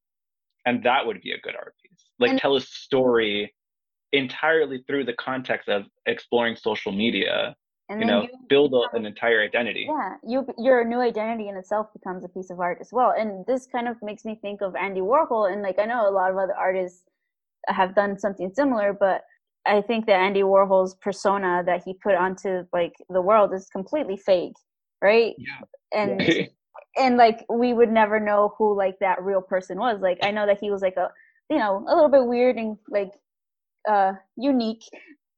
and 0.65 0.83
that 0.83 1.05
would 1.05 1.21
be 1.21 1.31
a 1.31 1.39
good 1.39 1.55
art 1.55 1.75
piece. 1.81 2.05
Like 2.19 2.31
And- 2.31 2.39
tell 2.39 2.55
a 2.55 2.61
story 2.61 3.53
entirely 4.13 4.83
through 4.87 5.05
the 5.05 5.13
context 5.13 5.69
of 5.69 5.83
exploring 6.05 6.55
social 6.55 6.91
media, 6.91 7.55
and 7.89 7.99
you 8.01 8.05
know, 8.05 8.23
you 8.23 8.29
build 8.49 8.71
become- 8.71 8.95
an 9.01 9.05
entire 9.05 9.41
identity. 9.41 9.85
yeah 9.89 10.15
you 10.31 10.45
your 10.57 10.83
new 10.85 10.99
identity 11.01 11.47
in 11.49 11.55
itself 11.57 11.87
becomes 11.93 12.23
a 12.23 12.29
piece 12.29 12.49
of 12.49 12.59
art 12.59 12.77
as 12.81 12.89
well 12.91 13.13
and 13.17 13.45
this 13.47 13.67
kind 13.67 13.87
of 13.87 13.95
makes 14.01 14.23
me 14.23 14.35
think 14.41 14.61
of 14.61 14.75
andy 14.75 15.01
warhol 15.01 15.51
and 15.51 15.61
like 15.61 15.77
i 15.79 15.85
know 15.85 16.07
a 16.07 16.11
lot 16.19 16.31
of 16.31 16.37
other 16.37 16.55
artists 16.55 17.03
have 17.67 17.93
done 17.93 18.17
something 18.17 18.49
similar 18.53 18.93
but 18.93 19.23
i 19.65 19.81
think 19.81 20.05
that 20.05 20.19
andy 20.27 20.41
warhol's 20.41 20.95
persona 20.95 21.63
that 21.65 21.81
he 21.85 21.93
put 21.93 22.15
onto 22.15 22.63
like 22.71 22.93
the 23.09 23.21
world 23.21 23.53
is 23.53 23.67
completely 23.69 24.15
fake 24.15 24.53
right 25.01 25.33
Yeah. 25.37 25.59
and 25.93 26.21
Yeah. 26.21 26.45
and 27.03 27.17
like 27.17 27.45
we 27.49 27.73
would 27.73 27.91
never 27.91 28.19
know 28.19 28.53
who 28.57 28.75
like 28.83 28.97
that 28.99 29.21
real 29.21 29.41
person 29.41 29.77
was 29.77 29.99
like 30.01 30.19
i 30.23 30.31
know 30.31 30.45
that 30.45 30.59
he 30.61 30.71
was 30.71 30.81
like 30.81 30.95
a 30.97 31.09
you 31.49 31.57
know 31.57 31.83
a 31.87 31.93
little 31.93 32.09
bit 32.17 32.25
weird 32.25 32.55
and 32.57 32.77
like 32.89 33.11
uh 33.89 34.13
unique 34.37 34.83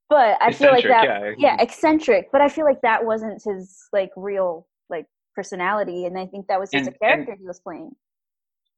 but 0.10 0.38
i 0.41 0.52
feel 0.52 0.72
like 0.72 0.84
that 0.84 1.06
yeah. 1.06 1.32
yeah 1.38 1.62
eccentric 1.62 2.30
but 2.32 2.41
i 2.41 2.50
feel 2.50 2.66
like 2.66 2.82
that 2.82 3.06
wasn't 3.06 3.41
his 3.44 3.88
like 3.94 4.12
real 4.16 4.68
like 4.89 5.06
personality 5.36 6.06
and 6.06 6.18
i 6.18 6.26
think 6.26 6.48
that 6.48 6.60
was 6.60 6.70
just 6.72 6.88
And- 6.88 6.96
a 6.96 7.00
character 7.00 7.36
he 7.39 7.46
was 7.46 7.60
playing 7.60 7.91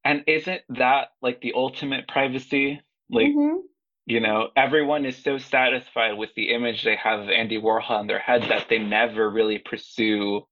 And 0.06 0.24
isn't 0.28 0.62
that 0.78 1.08
like 1.22 1.42
the 1.42 1.54
ultimate 1.56 2.08
privacy? 2.08 2.80
Like, 3.10 3.34
Mhm. 3.34 3.62
you 4.06 4.20
know, 4.20 4.50
everyone 4.56 5.04
is 5.08 5.18
so 5.18 5.40
satisfied 5.40 6.14
with 6.14 6.30
the 6.36 6.52
image 6.54 6.84
they 6.84 6.96
have 6.96 7.22
of 7.22 7.30
Andy 7.32 7.60
Warhol 7.60 8.02
in 8.02 8.08
their 8.08 8.20
head 8.20 8.44
that 8.44 8.68
they 8.70 8.78
never 8.78 9.32
really 9.32 9.58
pursue 9.58 10.46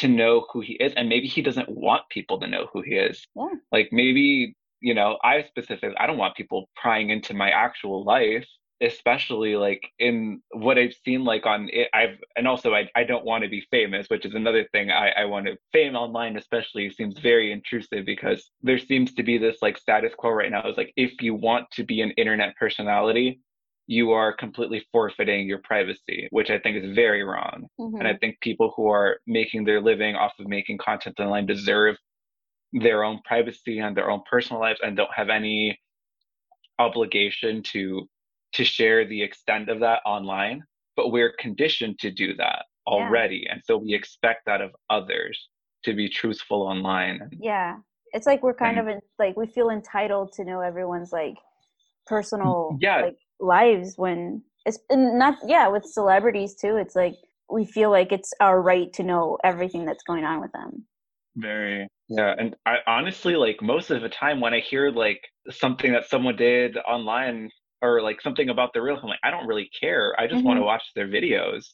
to 0.00 0.08
know 0.08 0.46
who 0.50 0.60
he 0.60 0.72
is. 0.84 0.92
And 0.96 1.08
maybe 1.08 1.28
he 1.28 1.40
doesn't 1.40 1.68
want 1.68 2.02
people 2.10 2.40
to 2.40 2.48
know 2.48 2.66
who 2.72 2.82
he 2.82 2.96
is. 2.96 3.24
Yeah. 3.36 3.54
Like 3.70 3.90
maybe, 3.92 4.55
you 4.80 4.94
know, 4.94 5.18
I 5.22 5.44
specifically, 5.44 5.96
I 5.98 6.06
don't 6.06 6.18
want 6.18 6.36
people 6.36 6.68
prying 6.76 7.10
into 7.10 7.34
my 7.34 7.50
actual 7.50 8.04
life, 8.04 8.46
especially 8.82 9.56
like 9.56 9.80
in 9.98 10.42
what 10.52 10.76
I've 10.76 10.94
seen 11.04 11.24
like 11.24 11.46
on 11.46 11.68
it. 11.72 11.88
I've, 11.94 12.18
and 12.36 12.46
also 12.46 12.74
I, 12.74 12.88
I 12.94 13.04
don't 13.04 13.24
want 13.24 13.42
to 13.44 13.48
be 13.48 13.66
famous, 13.70 14.06
which 14.08 14.26
is 14.26 14.34
another 14.34 14.66
thing 14.72 14.90
I, 14.90 15.10
I 15.10 15.24
want 15.24 15.46
to, 15.46 15.56
fame 15.72 15.96
online 15.96 16.36
especially 16.36 16.90
seems 16.90 17.18
very 17.18 17.52
intrusive 17.52 18.04
because 18.04 18.50
there 18.62 18.78
seems 18.78 19.14
to 19.14 19.22
be 19.22 19.38
this 19.38 19.56
like 19.62 19.78
status 19.78 20.12
quo 20.16 20.30
right 20.30 20.50
now. 20.50 20.68
Is 20.68 20.76
like, 20.76 20.92
if 20.96 21.22
you 21.22 21.34
want 21.34 21.70
to 21.72 21.84
be 21.84 22.02
an 22.02 22.10
internet 22.12 22.54
personality, 22.56 23.40
you 23.86 24.10
are 24.10 24.32
completely 24.34 24.84
forfeiting 24.92 25.46
your 25.46 25.60
privacy, 25.62 26.28
which 26.30 26.50
I 26.50 26.58
think 26.58 26.76
is 26.76 26.94
very 26.94 27.22
wrong. 27.22 27.68
Mhm. 27.78 27.98
And 28.00 28.08
I 28.08 28.14
think 28.16 28.40
people 28.40 28.72
who 28.76 28.88
are 28.88 29.20
making 29.26 29.64
their 29.64 29.80
living 29.80 30.16
off 30.16 30.32
of 30.38 30.48
making 30.48 30.78
content 30.78 31.20
online 31.20 31.46
deserve 31.46 31.96
their 32.80 33.04
own 33.04 33.20
privacy 33.24 33.78
and 33.78 33.96
their 33.96 34.10
own 34.10 34.22
personal 34.30 34.60
lives 34.60 34.80
and 34.82 34.96
don't 34.96 35.12
have 35.14 35.28
any 35.30 35.78
obligation 36.78 37.62
to 37.62 38.08
to 38.52 38.64
share 38.64 39.04
the 39.04 39.22
extent 39.22 39.68
of 39.68 39.80
that 39.80 40.00
online. 40.06 40.62
But 40.96 41.10
we're 41.10 41.34
conditioned 41.38 41.98
to 41.98 42.10
do 42.10 42.34
that 42.36 42.64
Yeah. 42.86 42.92
already. 42.94 43.46
And 43.50 43.60
so 43.64 43.76
we 43.76 43.92
expect 43.94 44.46
that 44.46 44.60
of 44.62 44.70
others 44.88 45.48
to 45.84 45.92
be 45.94 46.08
truthful 46.08 46.62
online. 46.62 47.20
yeah 47.38 47.76
it's 48.12 48.26
like 48.26 48.42
we're 48.42 48.54
kind 48.54 48.78
And- 48.78 48.88
of 48.88 48.94
in, 48.96 49.00
like 49.18 49.36
we 49.36 49.46
feel 49.46 49.68
entitled 49.70 50.32
to 50.32 50.44
know 50.44 50.60
everyone's 50.60 51.12
like 51.12 51.36
personal 52.06 52.70
mm, 52.72 52.78
Yeah. 52.80 53.00
like 53.02 53.18
lives 53.40 53.98
when 53.98 54.42
it's 54.64 54.78
not 54.90 55.34
yeah 55.46 55.68
with 55.68 55.84
celebrities 55.84 56.54
too 56.56 56.76
it's 56.76 56.96
like 56.96 57.14
we 57.50 57.64
feel 57.64 57.90
like 57.90 58.10
it's 58.12 58.32
our 58.40 58.60
right 58.62 58.92
to 58.94 59.02
know 59.02 59.38
everything 59.44 59.84
that's 59.84 60.02
going 60.04 60.24
on 60.24 60.40
with 60.40 60.52
them 60.52 60.86
Very. 61.36 61.86
Yeah. 62.08 62.34
And 62.38 62.54
I 62.64 62.76
honestly, 62.86 63.36
like, 63.36 63.60
most 63.62 63.90
of 63.90 64.02
the 64.02 64.08
time 64.08 64.40
when 64.40 64.54
I 64.54 64.60
hear 64.60 64.90
like 64.90 65.20
something 65.50 65.92
that 65.92 66.08
someone 66.08 66.36
did 66.36 66.76
online 66.78 67.50
or 67.82 68.00
like 68.00 68.20
something 68.20 68.48
about 68.48 68.72
the 68.72 68.82
real, 68.82 68.96
I'm 68.96 69.08
like, 69.08 69.18
I 69.24 69.30
don't 69.30 69.46
really 69.46 69.70
care. 69.78 70.14
I 70.18 70.26
just 70.26 70.44
want 70.44 70.56
to 70.56 70.60
mm-hmm. 70.60 70.66
watch 70.66 70.84
their 70.94 71.08
videos. 71.08 71.66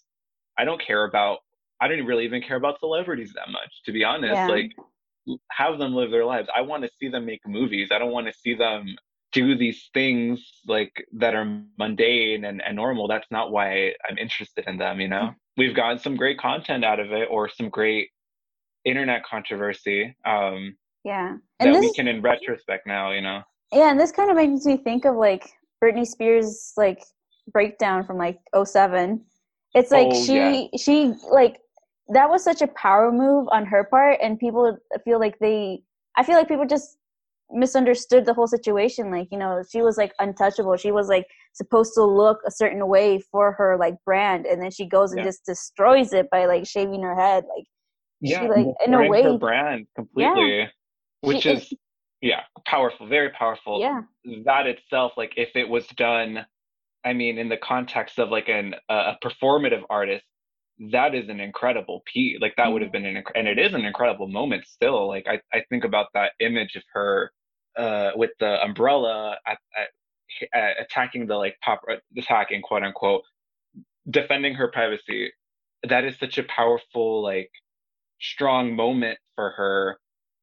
I 0.59 0.65
don't 0.65 0.81
care 0.81 1.05
about, 1.05 1.39
I 1.81 1.89
don't 1.89 2.05
really 2.07 2.25
even 2.25 2.43
care 2.43 2.57
about 2.57 2.81
celebrities 2.81 3.33
that 3.35 3.51
much, 3.51 3.83
to 3.87 3.93
be 3.93 4.05
honest. 4.05 4.35
Yeah. 4.35 4.47
Like, 4.47 4.73
have 5.51 5.79
them 5.79 5.95
live 5.95 6.11
their 6.11 6.25
lives. 6.25 6.49
I 6.55 6.63
want 6.63 6.83
to 6.83 6.91
see 6.99 7.09
them 7.09 7.25
make 7.25 7.47
movies. 7.47 7.91
I 7.93 7.99
don't 7.99 8.11
want 8.11 8.27
to 8.27 8.33
see 8.33 8.55
them 8.55 8.97
do 9.33 9.57
these 9.57 9.89
things 9.95 10.61
like 10.67 10.93
that 11.13 11.35
are 11.35 11.63
mundane 11.79 12.45
and, 12.45 12.61
and 12.61 12.77
normal. 12.77 13.07
That's 13.09 13.31
not 13.31 13.51
why 13.51 13.95
I'm 14.09 14.19
interested 14.19 14.67
in 14.67 14.79
them, 14.79 15.01
you 15.01 15.09
know? 15.09 15.31
Mm. 15.31 15.35
We've 15.57 15.77
gotten 15.77 15.99
some 15.99 16.17
great 16.17 16.39
content 16.39 16.85
out 16.85 17.01
of 17.01 17.13
it 17.13 17.29
or 17.31 17.49
some 17.49 17.69
great 17.69 18.11
internet 18.85 19.23
controversy 19.25 20.15
um, 20.25 20.77
yeah 21.05 21.37
that 21.61 21.73
and 21.73 21.81
we 21.81 21.93
can, 21.95 22.09
in 22.09 22.21
retrospect, 22.23 22.87
now, 22.87 23.13
you 23.13 23.21
know. 23.21 23.43
yeah 23.73 23.91
and 23.91 23.99
this 24.01 24.13
kind 24.13 24.31
of 24.31 24.37
makes 24.37 24.65
me 24.65 24.77
think 24.77 25.05
of 25.05 25.17
like 25.17 25.49
britney 25.83 26.07
spears 26.07 26.73
like 26.77 27.03
breakdown 27.53 28.05
from 28.05 28.19
like 28.19 28.39
07 28.65 29.21
it's 29.75 29.91
like 29.91 30.09
Oh, 30.13 30.25
she 30.25 30.71
she 30.77 31.13
like 31.31 31.59
that 32.09 32.29
was 32.29 32.43
such 32.45 32.63
a 32.63 32.67
power 32.69 33.11
move 33.13 33.49
on 33.53 33.65
her 33.65 33.85
part 33.85 34.19
and 34.23 34.39
people 34.39 34.77
feel 35.05 35.19
like 35.19 35.39
they 35.39 35.83
i 36.17 36.23
feel 36.23 36.37
like 36.37 36.49
people 36.49 36.67
just 36.67 36.99
misunderstood 37.51 38.25
the 38.25 38.33
whole 38.33 38.47
situation 38.47 39.11
like 39.11 39.29
you 39.31 39.39
know 39.39 39.63
she 39.71 39.83
was 39.83 39.97
like 39.99 40.13
untouchable 40.21 40.77
she 40.77 40.91
was 40.93 41.09
like 41.09 41.27
supposed 41.53 41.93
to 41.95 42.03
look 42.03 42.39
a 42.47 42.51
certain 42.51 42.87
way 42.89 43.19
for 43.31 43.53
her 43.53 43.77
like 43.79 43.95
brand 44.07 44.47
and 44.47 44.63
then 44.63 44.71
she 44.71 44.87
goes 44.87 45.13
and 45.13 45.19
Yeah. 45.21 45.25
just 45.27 45.45
destroys 45.45 46.13
it 46.13 46.31
by 46.31 46.47
like 46.47 46.67
shaving 46.67 47.03
her 47.03 47.15
head 47.15 47.45
like 47.55 47.67
Yeah, 48.23 48.43
like, 48.43 48.67
in 48.87 48.95
a 48.95 49.09
way- 49.09 49.23
her 49.23 49.37
brand 49.39 49.87
completely, 49.97 50.59
yeah. 50.61 50.67
which 51.21 51.43
She- 51.43 51.51
is 51.51 51.73
yeah, 52.21 52.43
powerful, 52.67 53.07
very 53.09 53.31
powerful. 53.31 53.81
yeah 53.81 54.03
That 54.45 54.67
itself, 54.67 55.13
like 55.17 55.35
if 55.37 55.57
it 55.57 55.69
was 55.69 55.87
done, 55.89 56.47
I 57.05 57.13
mean, 57.13 57.37
in 57.39 57.49
the 57.49 57.57
context 57.57 58.19
of 58.21 58.31
like 58.31 58.49
an 58.49 58.75
a 58.89 58.95
a 58.95 59.19
performative 59.23 59.83
artist, 59.91 60.25
that 60.91 61.15
is 61.15 61.29
an 61.29 61.41
incredible 61.41 62.03
piece. 62.07 62.39
Like 62.41 62.55
that 62.57 62.73
would 62.73 62.83
have 62.83 62.93
been 62.93 63.05
an 63.07 63.17
inc- 63.23 63.33
and 63.35 63.49
it 63.49 63.59
is 63.59 63.75
an 63.75 63.85
incredible 63.85 64.29
moment 64.29 64.67
still. 64.67 65.09
Like 65.09 65.27
I 65.29 65.41
I 65.53 65.65
think 65.69 65.85
about 65.85 66.07
that 66.15 66.33
image 66.39 66.77
of 66.77 66.85
her 66.93 67.33
uh 67.77 68.11
with 68.15 68.31
the 68.39 68.63
umbrella 68.63 69.37
at, 69.47 69.59
at, 69.77 69.89
uh, 70.55 70.75
attacking 70.81 71.27
the 71.27 71.35
like 71.37 71.57
pop 71.65 71.81
attacking 72.17 72.63
quote 72.63 72.83
unquote 72.85 73.23
defending 74.11 74.55
her 74.55 74.69
privacy 74.69 75.33
that 75.89 76.05
is 76.05 76.19
such 76.19 76.39
a 76.39 76.43
powerful 76.45 77.23
like 77.23 77.51
strong 78.23 78.75
moment 78.75 79.19
for 79.35 79.51
her 79.51 79.99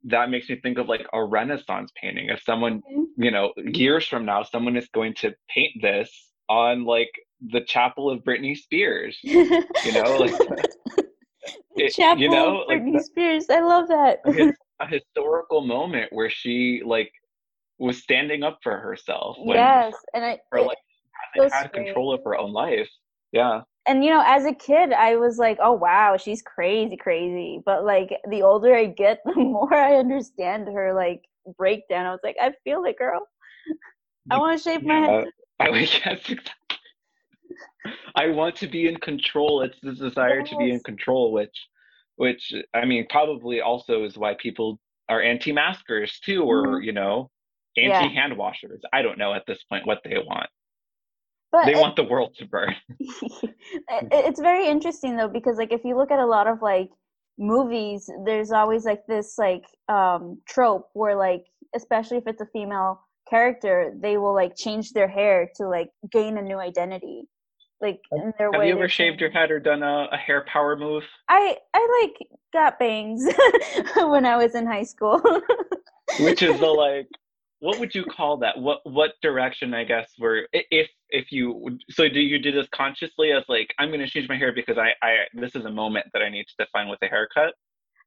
that 0.06 0.30
makes 0.30 0.50
me 0.50 0.58
think 0.62 0.78
of 0.78 0.88
like 0.88 1.06
a 1.14 1.24
renaissance 1.24 1.92
painting 2.02 2.30
if 2.30 2.42
someone 2.44 2.82
Mhm. 2.92 3.06
you 3.18 3.32
know 3.32 3.52
years 3.66 4.08
from 4.08 4.26
now 4.26 4.44
someone 4.44 4.76
is 4.78 4.88
going 4.90 5.14
to 5.16 5.34
paint 5.54 5.74
this 5.82 6.10
on 6.50 6.84
like 6.86 7.12
the 7.52 7.62
chapel 7.62 8.10
of 8.10 8.20
britney 8.24 8.56
spears 8.56 9.18
you 9.24 9.92
know, 9.94 10.18
like, 10.18 10.34
it- 11.76 11.94
chapel 11.94 12.22
you 12.22 12.30
know, 12.30 12.62
of 12.64 12.68
Britney 12.70 12.94
that- 12.94 13.06
Spears. 13.06 13.46
I 13.50 13.60
love 13.62 13.88
that. 13.88 14.20
a, 14.26 14.52
a 14.84 14.88
historical 14.88 15.62
moment 15.62 16.12
where 16.12 16.30
she 16.30 16.82
like 16.86 17.12
was 17.78 18.02
standing 18.04 18.44
up 18.44 18.60
for 18.62 18.78
herself 18.78 19.38
when 19.40 19.56
yes, 19.58 19.94
and 20.14 20.26
I 20.26 20.40
her 20.52 20.60
it- 20.60 20.66
life 20.68 21.52
had 21.54 21.72
control 21.72 22.14
of 22.14 22.22
her 22.26 22.36
own 22.38 22.52
life 22.52 22.90
yeah 23.32 23.62
and 23.88 24.04
you 24.04 24.12
know, 24.12 24.24
as 24.26 24.46
a 24.46 24.54
kid, 24.54 24.94
I 24.94 25.16
was 25.16 25.38
like, 25.38 25.58
"Oh 25.62 25.74
wow, 25.74 26.18
she's 26.18 26.42
crazy, 26.42 26.98
crazy." 26.98 27.62
But 27.66 27.86
like 27.86 28.10
the 28.30 28.44
older 28.44 28.76
I 28.76 28.86
get, 28.86 29.20
the 29.26 29.36
more 29.36 29.74
I 29.74 29.96
understand 29.96 30.68
her 30.68 30.94
like 30.94 31.24
breakdown. 31.58 32.06
I 32.06 32.12
was 32.12 32.20
like, 32.24 32.38
"I 32.42 32.52
feel 32.64 32.84
it, 32.86 32.98
girl. 32.98 33.22
I 34.30 34.38
want 34.38 34.58
to 34.58 34.64
shave 34.64 34.84
my 34.84 35.00
head." 35.00 35.26
I 35.60 35.70
would 35.70 35.90
I 38.16 38.28
want 38.28 38.56
to 38.58 38.68
be 38.68 38.88
in 38.88 38.98
control. 38.98 39.62
It's 39.62 39.80
the 39.82 39.94
desire 39.94 40.44
to 40.44 40.58
be 40.58 40.72
in 40.72 40.80
control, 40.82 41.32
which, 41.32 41.68
which 42.16 42.54
I 42.74 42.86
mean, 42.86 43.06
probably 43.10 43.62
also 43.62 44.04
is 44.04 44.18
why 44.18 44.36
people 44.36 44.80
are 45.10 45.22
anti-maskers 45.22 46.20
too, 46.20 46.44
or 46.44 46.64
mm-hmm. 46.66 46.84
you 46.84 46.94
know, 46.94 47.30
anti-hand 47.78 48.38
washers. 48.38 48.82
I 48.94 49.02
don't 49.02 49.18
know 49.18 49.34
at 49.34 49.46
this 49.48 49.64
point 49.70 49.88
what 49.88 50.00
they 50.04 50.18
want. 50.18 50.50
But 51.52 51.66
They 51.66 51.74
it- 51.74 51.80
want 51.80 51.95
the 51.95 52.04
world 52.04 52.36
to 52.38 52.45
burn. 52.45 52.76
it's 53.00 54.39
very 54.39 54.68
interesting 54.68 55.16
though 55.16 55.28
because 55.28 55.58
like 55.58 55.72
if 55.72 55.84
you 55.84 55.95
look 55.97 56.12
at 56.12 56.20
a 56.20 56.26
lot 56.26 56.47
of 56.47 56.62
like 56.62 56.89
movies 57.38 58.10
there's 58.26 58.52
always 58.52 58.84
like 58.86 59.06
this 59.08 59.36
like 59.38 59.64
um 59.88 60.38
trope 60.47 60.89
where 60.93 61.16
like 61.16 61.45
especially 61.76 62.18
if 62.18 62.24
it's 62.28 62.41
a 62.41 62.45
female 62.47 63.00
character 63.30 63.93
they 64.02 64.18
will 64.18 64.34
like 64.34 64.56
change 64.58 64.91
their 64.91 65.08
hair 65.08 65.50
to 65.56 65.68
like 65.68 65.89
gain 66.12 66.38
a 66.38 66.41
new 66.41 66.60
identity 66.60 67.24
like 67.82 68.00
in 68.12 68.34
their 68.38 68.52
Have 68.52 68.60
way 68.60 68.68
you 68.68 68.76
ever 68.76 68.89
shaved 68.89 69.22
your 69.22 69.30
head 69.30 69.52
or 69.52 69.60
done 69.60 69.84
a, 69.84 70.10
a 70.12 70.18
hair 70.18 70.43
power 70.52 70.76
move? 70.76 71.04
i 71.30 71.56
i 71.74 72.02
like 72.04 72.28
got 72.52 72.78
bangs 72.78 73.26
when 73.95 74.26
i 74.26 74.36
was 74.36 74.54
in 74.54 74.66
high 74.68 74.84
school 74.84 75.22
Which 76.20 76.41
is 76.41 76.60
the 76.60 76.66
like, 76.68 77.08
what 77.60 77.80
would 77.80 77.93
you 77.93 78.03
call 78.03 78.38
that? 78.38 78.57
What 78.57 78.80
what 78.84 79.12
direction? 79.22 79.74
I 79.74 79.84
guess 79.84 80.12
were 80.20 80.47
if 80.51 80.89
if 81.10 81.32
you 81.32 81.78
so 81.89 82.07
do 82.07 82.20
you 82.20 82.39
do 82.39 82.51
this 82.51 82.68
consciously 82.74 83.32
as 83.32 83.43
like 83.49 83.74
I'm 83.80 83.89
going 83.89 83.99
to 83.99 84.07
change 84.07 84.30
my 84.30 84.38
hair 84.38 84.53
because 84.53 84.78
I 84.78 84.91
I 85.01 85.16
this 85.34 85.55
is 85.55 85.66
a 85.66 85.72
moment 85.72 86.07
that 86.14 86.22
I 86.22 86.30
need 86.30 86.45
to 86.45 86.66
define 86.66 86.88
with 86.88 86.99
a 87.01 87.07
haircut. 87.07 87.53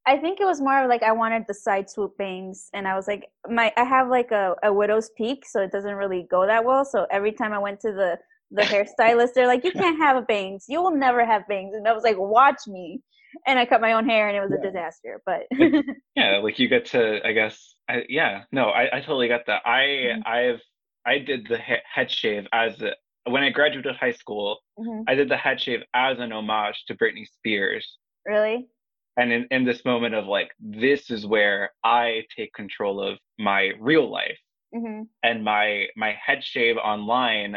I 0.04 0.16
think 0.16 0.40
it 0.40 0.44
was 0.44 0.60
more 0.60 0.82
of 0.82 0.88
like 0.88 1.02
I 1.02 1.12
wanted 1.12 1.44
the 1.46 1.54
side 1.54 1.88
swoop 1.88 2.16
bangs, 2.16 2.70
and 2.72 2.88
I 2.88 2.96
was 2.96 3.06
like, 3.06 3.28
my 3.48 3.72
I 3.76 3.84
have 3.84 4.08
like 4.08 4.32
a, 4.32 4.56
a 4.62 4.72
widow's 4.72 5.10
peak, 5.16 5.44
so 5.46 5.60
it 5.60 5.70
doesn't 5.70 5.94
really 5.94 6.26
go 6.30 6.46
that 6.46 6.64
well. 6.64 6.84
So 6.84 7.06
every 7.10 7.32
time 7.32 7.52
I 7.52 7.58
went 7.58 7.80
to 7.80 7.92
the 7.92 8.18
the 8.50 8.62
hairstylist, 9.00 9.34
they're 9.34 9.46
like, 9.46 9.64
you 9.64 9.72
can't 9.72 9.98
have 9.98 10.16
a 10.16 10.22
bangs, 10.22 10.64
you 10.68 10.82
will 10.82 10.96
never 10.96 11.24
have 11.24 11.46
bangs, 11.46 11.74
and 11.74 11.86
I 11.86 11.92
was 11.92 12.02
like, 12.02 12.16
watch 12.18 12.66
me, 12.66 13.00
and 13.46 13.58
I 13.58 13.66
cut 13.66 13.80
my 13.80 13.92
own 13.92 14.08
hair, 14.08 14.28
and 14.28 14.36
it 14.36 14.40
was 14.40 14.52
a 14.52 14.58
disaster. 14.58 15.22
But 15.26 15.42
Yeah, 16.14 16.38
like 16.38 16.58
you 16.58 16.68
get 16.68 16.86
to 16.86 17.26
I 17.26 17.32
guess 17.32 17.74
I, 17.88 18.04
yeah 18.08 18.44
no 18.52 18.66
I 18.70 18.98
I 18.98 19.00
totally 19.00 19.28
got 19.28 19.46
that. 19.46 19.62
I 19.66 19.80
Mhm. 20.16 20.26
I've 20.26 20.60
I 21.06 21.18
did 21.18 21.46
the 21.48 21.58
he- 21.58 21.84
head 21.94 22.10
shave 22.10 22.46
as 22.52 22.80
a, 22.82 22.92
when 23.30 23.42
I 23.42 23.50
graduated 23.50 23.96
high 23.96 24.12
school. 24.12 24.58
Mhm. 24.78 25.04
I 25.08 25.14
did 25.14 25.28
the 25.28 25.36
head 25.36 25.60
shave 25.60 25.82
as 25.94 26.18
an 26.20 26.32
homage 26.32 26.84
to 26.86 26.94
Britney 26.94 27.26
Spears. 27.26 27.98
really, 28.26 28.68
and 29.16 29.32
in, 29.32 29.46
in 29.50 29.64
this 29.64 29.84
moment 29.84 30.14
of 30.14 30.26
like 30.26 30.50
this 30.60 31.10
is 31.10 31.26
where 31.26 31.70
i 31.84 32.22
take 32.36 32.52
control 32.54 33.00
of 33.02 33.18
my 33.38 33.72
real 33.80 34.10
life 34.10 34.38
hmm 34.74 35.02
and 35.22 35.44
my 35.44 35.86
my 35.96 36.12
head 36.24 36.42
shave 36.44 36.76
online 36.78 37.56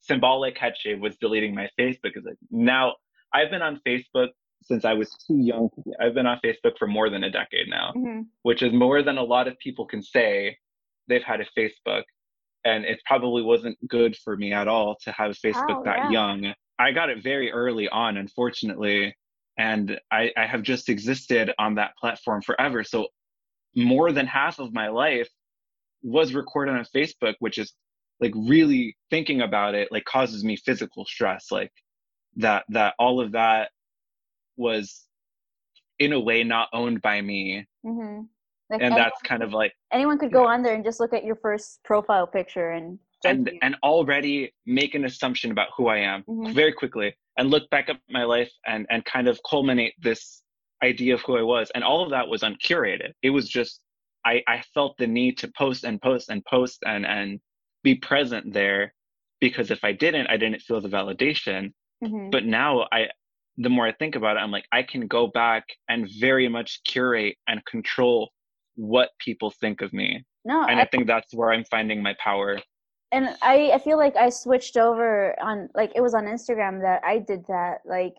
symbolic 0.00 0.58
head 0.58 0.74
shave 0.76 1.00
was 1.00 1.16
deleting 1.18 1.54
my 1.54 1.68
facebook 1.78 2.02
because 2.14 2.24
like, 2.24 2.36
now 2.50 2.94
i've 3.32 3.50
been 3.50 3.62
on 3.62 3.80
facebook 3.86 4.28
since 4.62 4.84
i 4.84 4.92
was 4.92 5.10
too 5.26 5.36
young 5.38 5.68
i've 6.00 6.14
been 6.14 6.26
on 6.26 6.38
facebook 6.44 6.76
for 6.78 6.86
more 6.86 7.10
than 7.10 7.24
a 7.24 7.30
decade 7.30 7.68
now 7.68 7.92
hmm 7.92 8.20
which 8.42 8.62
is 8.62 8.72
more 8.72 9.02
than 9.02 9.18
a 9.18 9.22
lot 9.22 9.46
of 9.46 9.58
people 9.58 9.86
can 9.86 10.02
say 10.02 10.56
they've 11.08 11.22
had 11.22 11.40
a 11.40 11.46
facebook. 11.56 12.02
And 12.64 12.84
it 12.84 13.00
probably 13.06 13.42
wasn't 13.42 13.76
good 13.88 14.16
for 14.16 14.36
me 14.36 14.52
at 14.52 14.68
all 14.68 14.96
to 15.02 15.12
have 15.12 15.32
facebook 15.32 15.76
Oh, 15.78 15.82
that 15.84 16.04
yeah. 16.04 16.10
young. 16.10 16.54
I 16.78 16.92
got 16.92 17.10
it 17.10 17.22
very 17.22 17.50
early 17.50 17.88
on 17.88 18.16
unfortunately. 18.16 19.16
And 19.58 19.98
I, 20.10 20.32
I 20.36 20.46
have 20.46 20.62
just 20.62 20.88
existed 20.88 21.52
on 21.58 21.74
that 21.76 21.96
platform 21.96 22.42
forever. 22.42 22.82
So 22.84 23.08
more 23.74 24.12
than 24.12 24.26
half 24.26 24.58
of 24.58 24.72
my 24.72 24.88
life 24.88 25.28
was 26.02 26.34
recorded 26.34 26.74
on 26.74 26.84
facebook 26.94 27.34
which 27.38 27.58
is 27.58 27.72
like 28.20 28.32
really 28.34 28.96
thinking 29.08 29.40
about 29.40 29.74
it 29.74 29.88
like 29.92 30.04
causes 30.04 30.44
me 30.44 30.56
physical 30.56 31.04
stress 31.04 31.46
like 31.50 31.70
that 32.36 32.64
that 32.68 32.94
all 32.98 33.20
of 33.20 33.32
that 33.32 33.70
was 34.56 35.06
in 35.98 36.12
a 36.12 36.20
way 36.20 36.42
not 36.44 36.68
owned 36.72 37.00
by 37.02 37.20
me 37.20 37.66
hmm 37.84 38.20
like 38.70 38.80
and 38.80 38.94
anyone, 38.94 38.96
that's 39.02 39.20
kind 39.22 39.42
of 39.42 39.52
like 39.52 39.72
anyone 39.92 40.18
could 40.18 40.32
go 40.32 40.42
yeah. 40.42 40.48
on 40.48 40.62
there 40.62 40.74
and 40.74 40.84
just 40.84 41.00
look 41.00 41.12
at 41.12 41.24
your 41.24 41.36
first 41.36 41.80
profile 41.84 42.26
picture 42.26 42.70
and 42.70 42.98
and 43.24 43.48
you. 43.52 43.58
and 43.62 43.76
already 43.82 44.52
make 44.66 44.94
an 44.94 45.04
assumption 45.04 45.50
about 45.50 45.68
who 45.76 45.88
i 45.88 45.98
am 45.98 46.22
Mhm. 46.24 46.52
very 46.54 46.72
quickly 46.72 47.14
and 47.38 47.50
look 47.50 47.68
back 47.70 47.88
at 47.88 47.98
my 48.10 48.24
life 48.24 48.52
and 48.66 48.86
and 48.90 49.04
kind 49.04 49.28
of 49.28 49.38
culminate 49.48 49.94
this 50.00 50.42
idea 50.82 51.14
of 51.14 51.20
who 51.22 51.36
i 51.36 51.42
was 51.42 51.70
and 51.74 51.84
all 51.84 52.02
of 52.02 52.10
that 52.10 52.26
was 52.28 52.42
uncurated 52.42 53.12
it 53.22 53.30
was 53.30 53.48
just 53.48 53.80
i 54.24 54.42
i 54.48 54.60
felt 54.74 54.96
the 54.98 55.06
need 55.06 55.38
to 55.38 55.48
post 55.56 55.84
and 55.84 56.00
post 56.02 56.28
and 56.30 56.44
post 56.46 56.78
and 56.86 57.06
and 57.06 57.40
be 57.84 57.94
present 57.94 58.52
there 58.52 58.92
because 59.40 59.70
if 59.70 59.84
i 59.84 59.92
didn't 59.92 60.26
i 60.28 60.36
didn't 60.36 60.62
feel 60.62 60.80
the 60.80 60.88
validation 60.88 61.72
Mhm. 62.02 62.30
but 62.32 62.44
now 62.44 62.86
i 62.92 63.08
the 63.58 63.68
more 63.68 63.86
i 63.86 63.92
think 63.92 64.16
about 64.16 64.36
it 64.36 64.40
i'm 64.40 64.50
like 64.50 64.66
i 64.72 64.82
can 64.82 65.06
go 65.06 65.26
back 65.26 65.64
and 65.88 66.08
very 66.18 66.48
much 66.48 66.80
curate 66.84 67.36
and 67.48 67.64
control 67.66 68.30
what 68.76 69.10
people 69.18 69.50
think 69.50 69.82
of 69.82 69.92
me 69.92 70.24
no, 70.44 70.64
and 70.64 70.80
i 70.80 70.84
think 70.86 71.06
that's 71.06 71.34
where 71.34 71.52
i'm 71.52 71.64
finding 71.64 72.02
my 72.02 72.14
power 72.22 72.58
and 73.12 73.36
I, 73.42 73.72
I 73.74 73.78
feel 73.78 73.98
like 73.98 74.16
I 74.16 74.30
switched 74.30 74.78
over 74.78 75.38
on 75.40 75.68
like 75.74 75.92
it 75.94 76.00
was 76.00 76.14
on 76.14 76.24
Instagram 76.24 76.80
that 76.80 77.02
I 77.04 77.18
did 77.18 77.44
that. 77.46 77.80
Like 77.84 78.14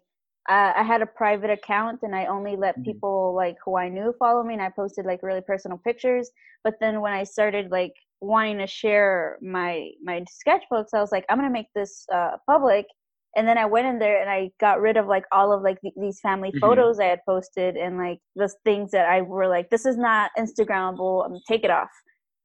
I, 0.47 0.73
I 0.77 0.83
had 0.83 1.01
a 1.01 1.07
private 1.07 1.49
account 1.49 2.01
and 2.03 2.15
I 2.15 2.27
only 2.27 2.55
let 2.55 2.77
Mhm. 2.77 2.83
people 2.85 3.33
like 3.35 3.57
who 3.65 3.75
I 3.75 3.89
knew 3.89 4.13
follow 4.19 4.43
me 4.43 4.53
and 4.53 4.61
I 4.61 4.69
posted 4.69 5.05
like 5.05 5.23
really 5.23 5.41
personal 5.41 5.79
pictures. 5.79 6.29
But 6.63 6.75
then 6.79 7.01
when 7.01 7.11
I 7.11 7.23
started 7.23 7.71
like 7.71 7.93
wanting 8.21 8.59
to 8.59 8.67
share 8.67 9.39
my 9.41 9.89
my 10.03 10.23
sketchbooks, 10.45 10.93
I 10.93 10.99
was 11.01 11.11
like, 11.11 11.25
I'm 11.27 11.37
gonna 11.39 11.49
make 11.49 11.73
this 11.73 12.05
uh, 12.13 12.37
public. 12.47 12.85
And 13.35 13.47
then 13.47 13.57
I 13.57 13.65
went 13.65 13.87
in 13.87 13.99
there 13.99 14.21
and 14.21 14.29
I 14.29 14.51
got 14.59 14.79
rid 14.81 14.97
of 14.97 15.07
like 15.07 15.25
all 15.31 15.51
of 15.51 15.63
like 15.63 15.81
th- 15.81 15.93
these 15.97 16.19
family 16.19 16.51
Mhm. 16.51 16.59
photos 16.59 16.99
I 16.99 17.05
had 17.05 17.19
posted 17.25 17.75
and 17.77 17.97
like 17.97 18.19
those 18.35 18.55
things 18.63 18.91
that 18.91 19.07
I 19.09 19.21
were 19.21 19.47
like, 19.47 19.69
this 19.69 19.85
is 19.85 19.97
not 19.97 20.31
Instagrammable. 20.37 21.25
Um, 21.25 21.39
take 21.47 21.63
it 21.63 21.71
off. 21.71 21.89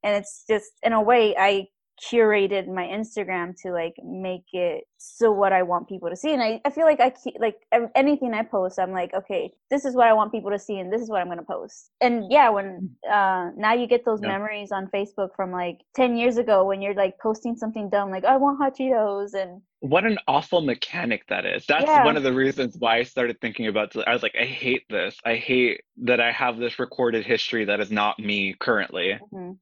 And 0.03 0.17
it's 0.17 0.45
just 0.49 0.71
in 0.83 0.93
a 0.93 1.03
way 1.03 1.37
I 1.37 1.67
curated 2.01 2.69
my 2.69 2.85
Instagram 2.85 3.55
to 3.63 3.73
like 3.73 3.95
make 4.05 4.45
it 4.53 4.85
so 4.99 5.31
what 5.31 5.53
I 5.53 5.63
want 5.63 5.89
people 5.89 6.09
to 6.11 6.17
see. 6.17 6.33
And 6.33 6.43
I, 6.43 6.61
I 6.65 6.71
feel 6.71 6.85
like 6.85 7.01
I 7.01 7.11
keep 7.11 7.35
like 7.39 7.57
anything 7.95 8.35
I 8.35 8.43
post, 8.43 8.79
I'm 8.79 8.93
like, 8.93 9.15
okay, 9.15 9.53
this 9.71 9.85
is 9.85 9.95
what 9.95 10.07
I 10.07 10.13
want 10.13 10.33
people 10.33 10.51
to 10.51 10.59
see, 10.59 10.79
and 10.79 10.93
this 10.93 11.01
is 11.01 11.09
what 11.09 11.21
I'm 11.21 11.29
gonna 11.29 11.43
post. 11.43 11.91
And 12.01 12.31
yeah, 12.31 12.49
when 12.51 12.91
uh, 13.11 13.51
now 13.57 13.75
you 13.75 13.87
get 13.87 14.05
those 14.05 14.21
Yeah. 14.23 14.29
memories 14.29 14.73
on 14.73 14.89
Facebook 14.89 15.31
from 15.37 15.53
like 15.53 15.81
ten 15.95 16.17
years 16.17 16.37
ago 16.37 16.65
when 16.65 16.83
you're 16.83 16.95
like 16.95 17.19
posting 17.19 17.57
something 17.57 17.91
dumb, 17.91 18.11
like 18.11 18.25
I 18.25 18.37
want 18.37 18.59
hot 18.59 18.77
Cheetos, 18.77 19.35
and 19.35 19.63
what 19.81 20.05
an 20.05 20.19
awful 20.27 20.61
mechanic 20.61 21.25
that 21.29 21.47
is 21.47 21.65
that's 21.67 21.85
Yeah. 21.87 22.05
one 22.05 22.17
of 22.17 22.25
the 22.25 22.33
reasons 22.33 22.75
why 22.81 22.97
i 22.97 23.05
started 23.05 23.41
thinking 23.41 23.69
about 23.69 23.95
i 24.09 24.13
was 24.13 24.25
like 24.25 24.35
i 24.35 24.45
hate 24.45 24.83
this 24.91 25.17
i 25.25 25.37
hate 25.37 25.83
that 25.99 26.21
i 26.21 26.33
have 26.33 26.59
this 26.59 26.81
recorded 26.81 27.25
history 27.25 27.65
that 27.65 27.79
is 27.79 27.91
not 27.91 28.19
me 28.19 28.55
currently 28.59 29.17
Mhm. 29.33 29.57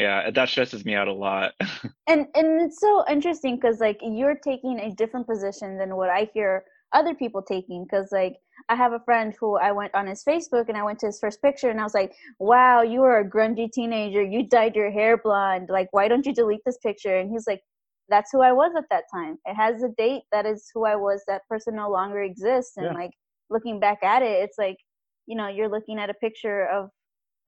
Yeah 0.00 0.24
uh, 0.26 0.30
that 0.30 0.48
stresses 0.48 0.84
me 0.84 0.94
out 0.94 1.08
a 1.08 1.12
lot. 1.12 1.52
And 2.06 2.26
and 2.34 2.60
it's 2.60 2.80
so 2.80 3.04
interesting 3.08 3.56
because 3.56 3.78
like 3.80 4.00
you're 4.02 4.34
taking 4.34 4.80
a 4.80 4.90
different 4.94 5.26
position 5.26 5.78
than 5.78 5.96
what 5.96 6.10
i 6.10 6.28
hear 6.34 6.64
other 6.92 7.14
people 7.14 7.40
taking 7.42 7.84
because 7.84 8.08
like 8.10 8.36
i 8.68 8.74
have 8.74 8.92
a 8.92 9.00
friend 9.00 9.34
who 9.38 9.56
i 9.58 9.70
went 9.70 9.94
on 9.94 10.06
his 10.08 10.24
facebook 10.24 10.68
and 10.68 10.76
i 10.76 10.82
went 10.82 10.98
to 11.00 11.06
his 11.06 11.20
first 11.20 11.40
picture 11.40 11.70
and 11.70 11.80
i 11.80 11.84
was 11.84 11.94
like 11.94 12.12
wow 12.40 12.82
you 12.82 13.00
were 13.00 13.18
a 13.20 13.30
grungy 13.30 13.70
teenager. 13.70 14.22
You 14.22 14.48
dyed 14.48 14.74
your 14.74 14.90
hair 14.90 15.18
blonde. 15.18 15.68
Like 15.70 15.88
why 15.92 16.08
don't 16.08 16.26
you 16.26 16.34
delete 16.34 16.64
this 16.66 16.78
picture? 16.78 17.16
And 17.18 17.30
he's 17.30 17.46
like 17.46 17.62
that's 18.08 18.30
who 18.32 18.40
i 18.42 18.52
was 18.52 18.72
at 18.76 18.84
that 18.90 19.04
time. 19.14 19.38
It 19.46 19.54
has 19.54 19.82
a 19.84 19.90
date 19.96 20.22
that 20.32 20.46
is 20.46 20.68
who 20.74 20.84
i 20.84 20.96
was. 20.96 21.22
That 21.28 21.46
person 21.48 21.76
no 21.76 21.90
longer 21.90 22.22
exists. 22.22 22.76
And 22.76 22.86
Yeah. 22.86 22.92
like 22.94 23.12
looking 23.50 23.78
back 23.80 24.02
at 24.02 24.22
it 24.22 24.42
it's 24.44 24.58
like 24.58 24.78
you 25.26 25.36
know 25.36 25.48
you're 25.48 25.68
looking 25.68 25.98
at 26.00 26.10
a 26.10 26.14
picture 26.14 26.66
of 26.66 26.90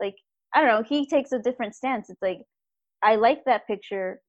like 0.01 0.15
i 0.55 0.61
don't 0.61 0.69
know 0.69 0.83
he 0.83 1.07
takes 1.07 1.33
a 1.33 1.39
different 1.39 1.75
stance. 1.75 2.11
It's 2.11 2.23
like 2.23 2.43
i 3.03 3.17
like 3.17 3.45
that 3.47 3.67
picture. 3.67 4.21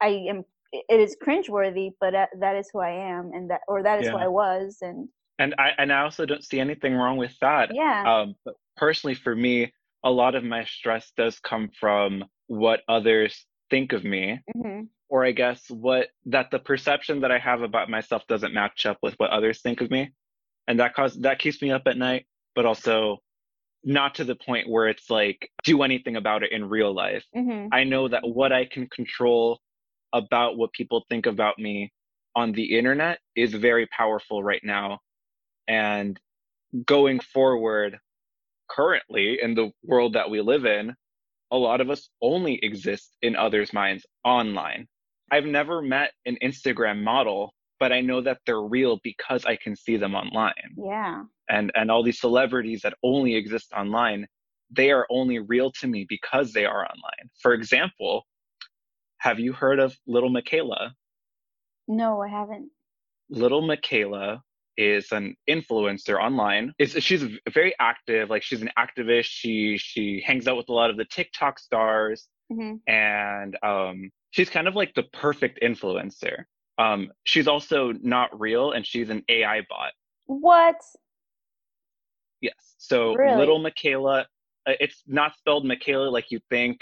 I 0.00 0.24
am. 0.28 0.44
It 0.72 1.00
is 1.00 1.16
cringeworthy, 1.22 1.92
but 2.00 2.14
uh, 2.14 2.26
that 2.38 2.56
is 2.56 2.70
who 2.72 2.78
I 2.78 2.90
am, 2.90 3.32
and 3.34 3.50
that 3.50 3.60
or 3.68 3.82
that 3.82 4.00
is 4.00 4.08
who 4.08 4.16
I 4.16 4.28
was, 4.28 4.78
and 4.80 5.08
and 5.38 5.54
i 5.58 5.70
and 5.78 5.92
i 5.92 6.02
also 6.02 6.24
don't 6.26 6.44
see 6.44 6.60
anything 6.60 6.94
wrong 6.94 7.16
with 7.16 7.36
that. 7.40 7.74
Yeah, 7.74 8.04
um 8.06 8.34
but 8.44 8.54
personally 8.76 9.14
for 9.14 9.34
me 9.34 9.72
a 10.04 10.10
lot 10.10 10.34
of 10.34 10.44
my 10.44 10.64
stress 10.64 11.12
does 11.16 11.38
come 11.40 11.68
from 11.78 12.24
what 12.46 12.80
others 12.88 13.46
think 13.68 13.92
of 13.92 14.04
me 14.04 14.40
hmm 14.56 14.82
or 15.08 15.24
i 15.24 15.32
guess 15.32 15.68
what 15.70 16.08
that 16.26 16.50
the 16.50 16.58
perception 16.58 17.20
that 17.20 17.32
i 17.32 17.38
have 17.38 17.62
about 17.62 17.90
myself 17.90 18.22
doesn't 18.28 18.54
match 18.54 18.86
up 18.86 18.98
with 19.02 19.14
what 19.18 19.30
others 19.30 19.60
think 19.60 19.80
of 19.80 19.90
me. 19.90 20.12
And 20.68 20.78
that 20.78 20.94
cause 20.94 21.16
that 21.20 21.40
keeps 21.40 21.60
me 21.60 21.72
up 21.72 21.82
at 21.86 21.98
night 21.98 22.26
but 22.54 22.64
also 22.64 23.18
not 23.82 24.14
to 24.14 24.24
the 24.24 24.36
point 24.36 24.68
where 24.68 24.88
it's 24.88 25.08
like 25.08 25.50
do 25.64 25.82
anything 25.82 26.16
about 26.16 26.42
it 26.42 26.52
in 26.52 26.68
real 26.68 26.94
life 26.94 27.24
hmm 27.34 27.66
i 27.72 27.84
know 27.84 28.08
that 28.08 28.22
what 28.26 28.52
i 28.52 28.64
can 28.64 28.86
control 28.88 29.58
about 30.12 30.56
what 30.56 30.72
people 30.72 31.04
think 31.08 31.26
about 31.26 31.58
me 31.58 31.92
on 32.34 32.52
the 32.52 32.78
internet 32.78 33.18
is 33.36 33.54
very 33.54 33.86
powerful 33.86 34.42
right 34.42 34.62
now. 34.62 35.00
And 35.68 36.18
going 36.86 37.20
forward, 37.20 37.98
currently 38.68 39.38
in 39.42 39.54
the 39.54 39.72
world 39.84 40.14
that 40.14 40.30
we 40.30 40.40
live 40.40 40.64
in, 40.64 40.94
a 41.50 41.56
lot 41.56 41.80
of 41.80 41.90
us 41.90 42.08
only 42.22 42.58
exist 42.62 43.16
in 43.22 43.34
others' 43.34 43.72
minds 43.72 44.06
online. 44.24 44.86
I've 45.32 45.44
never 45.44 45.82
met 45.82 46.12
an 46.26 46.38
Instagram 46.42 47.02
model, 47.02 47.54
but 47.80 47.92
I 47.92 48.02
know 48.02 48.20
that 48.20 48.38
they're 48.46 48.60
real 48.60 49.00
because 49.02 49.44
I 49.46 49.56
can 49.56 49.74
see 49.74 49.96
them 49.96 50.14
online. 50.14 50.76
Yeah. 50.76 51.24
And 51.48 51.72
and 51.74 51.90
all 51.90 52.04
these 52.04 52.20
celebrities 52.20 52.82
that 52.82 52.94
only 53.02 53.34
exist 53.34 53.72
online, 53.76 54.28
they 54.70 54.92
are 54.92 55.06
only 55.10 55.40
real 55.40 55.72
to 55.80 55.88
me 55.88 56.06
because 56.08 56.52
they 56.52 56.66
are 56.66 56.82
online. 56.82 57.30
For 57.42 57.54
example, 57.54 58.26
have 59.18 59.40
you 59.40 59.52
heard 59.52 59.80
of 59.80 59.96
Little 60.06 60.30
Miquela? 60.30 60.92
No, 61.88 62.22
I 62.22 62.28
haven't. 62.28 62.70
Little 63.30 63.62
Miquela 63.66 64.42
is 64.76 65.10
an 65.10 65.34
influencer 65.48 66.20
online. 66.20 66.72
Is 66.78 66.92
she's 67.00 67.24
very 67.52 67.74
active, 67.80 68.30
like 68.30 68.42
she's 68.42 68.62
an 68.62 68.70
activist. 68.78 69.26
She 69.28 69.76
she 69.78 70.22
hangs 70.24 70.46
out 70.46 70.56
with 70.56 70.68
a 70.68 70.72
lot 70.72 70.90
of 70.90 70.96
the 70.96 71.04
TikTok 71.06 71.58
stars, 71.58 72.28
hmm 72.52 72.74
and 72.86 73.56
um, 73.62 74.10
she's 74.30 74.50
kind 74.50 74.68
of 74.68 74.76
like 74.76 74.94
the 74.94 75.04
perfect 75.12 75.60
influencer. 75.62 76.44
Um, 76.80 77.12
she's 77.24 77.46
also 77.46 77.92
not 78.00 78.38
real, 78.40 78.72
and 78.72 78.86
she's 78.86 79.10
an 79.10 79.22
AI 79.28 79.60
bot. 79.68 79.92
What? 80.26 80.76
Yes. 82.40 82.54
So 82.78 83.14
Really? 83.16 83.36
Lil 83.46 83.58
Miquela, 83.60 84.20
uh, 84.66 84.72
it's 84.80 85.02
not 85.06 85.36
spelled 85.36 85.66
Michaela 85.66 86.08
like 86.08 86.30
you 86.30 86.40
think. 86.48 86.80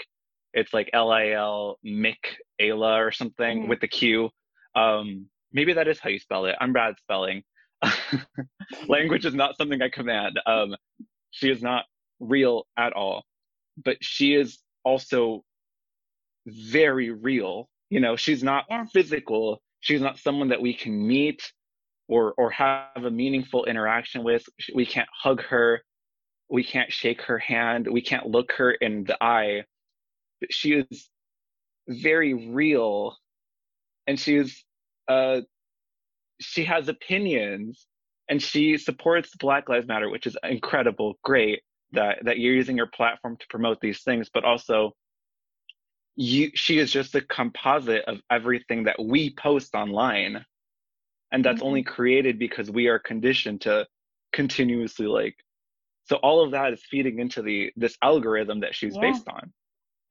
It's 0.53 0.73
like 0.73 0.89
L 0.93 1.11
I 1.11 1.31
L 1.31 1.77
Miquela 1.85 2.97
or 3.05 3.11
something 3.11 3.63
Mhm. 3.65 3.67
with 3.67 3.81
the 3.81 3.87
Q. 3.89 4.29
Um, 4.75 5.29
maybe 5.51 5.73
that 5.73 5.87
is 5.89 5.99
how 5.99 6.09
you 6.09 6.19
spell 6.19 6.45
it. 6.45 6.55
I'm 6.61 6.71
bad 6.71 6.91
at 6.91 6.99
spelling. 6.99 7.43
Language 8.87 9.25
is 9.25 9.33
not 9.35 9.57
something 9.57 9.81
I 9.81 9.89
command. 9.89 10.39
Um, 10.45 10.75
she 11.31 11.49
is 11.49 11.61
not 11.61 11.85
real 12.19 12.67
at 12.77 12.93
all, 12.93 13.25
but 13.83 13.97
she 14.01 14.33
is 14.33 14.59
also 14.85 15.43
very 16.47 17.11
real. 17.11 17.69
You 17.89 17.99
know, 17.99 18.15
she's 18.15 18.43
not 18.43 18.65
Yeah. 18.69 18.85
physical. 18.93 19.61
She's 19.81 20.01
not 20.01 20.17
someone 20.19 20.49
that 20.49 20.61
we 20.61 20.73
can 20.73 21.07
meet 21.07 21.51
or 22.07 22.33
or 22.37 22.49
have 22.51 23.03
a 23.05 23.11
meaningful 23.11 23.65
interaction 23.65 24.23
with. 24.23 24.43
We 24.73 24.85
can't 24.85 25.09
hug 25.13 25.41
her. 25.43 25.81
We 26.49 26.63
can't 26.63 26.91
shake 26.91 27.21
her 27.23 27.37
hand. 27.37 27.87
We 27.87 28.01
can't 28.01 28.27
look 28.27 28.53
her 28.53 28.71
in 28.71 29.03
the 29.03 29.21
eye. 29.23 29.63
But 30.41 30.53
she 30.53 30.73
is 30.73 31.09
very 31.87 32.33
real, 32.33 33.15
and 34.07 34.19
she 34.19 34.35
is 34.35 34.63
uh, 35.07 35.41
she 36.39 36.65
has 36.65 36.87
opinions, 36.87 37.85
and 38.29 38.41
she 38.41 38.77
supports 38.77 39.35
Black 39.35 39.69
Lives 39.69 39.87
Matter, 39.87 40.09
which 40.09 40.27
is 40.27 40.37
incredible. 40.43 41.19
Great 41.23 41.61
that 41.91 42.19
that 42.23 42.39
you're 42.39 42.53
using 42.53 42.77
your 42.77 42.87
platform 42.87 43.37
to 43.37 43.47
promote 43.49 43.79
these 43.81 44.01
things, 44.03 44.29
but 44.33 44.43
also 44.43 44.93
you 46.19 46.51
she 46.53 46.79
is 46.79 46.91
just 46.91 47.15
a 47.15 47.21
composite 47.21 48.03
of 48.05 48.21
everything 48.29 48.83
that 48.83 49.01
we 49.01 49.33
post 49.35 49.73
online. 49.73 50.45
And 51.31 51.45
that's 51.45 51.61
Mhm. 51.61 51.65
only 51.65 51.83
created 51.83 52.39
because 52.39 52.69
we 52.71 52.87
are 52.87 52.99
conditioned 52.99 53.61
to 53.61 53.87
continuously 54.33 55.07
like 55.07 55.37
so 56.05 56.17
all 56.17 56.43
of 56.43 56.51
that 56.51 56.73
is 56.73 56.83
feeding 56.85 57.19
into 57.19 57.41
the 57.41 57.71
this 57.77 57.97
algorithm 58.03 58.59
that 58.61 58.75
she's 58.75 58.97
Yeah. 58.97 58.99
based 58.99 59.29
on. 59.29 59.53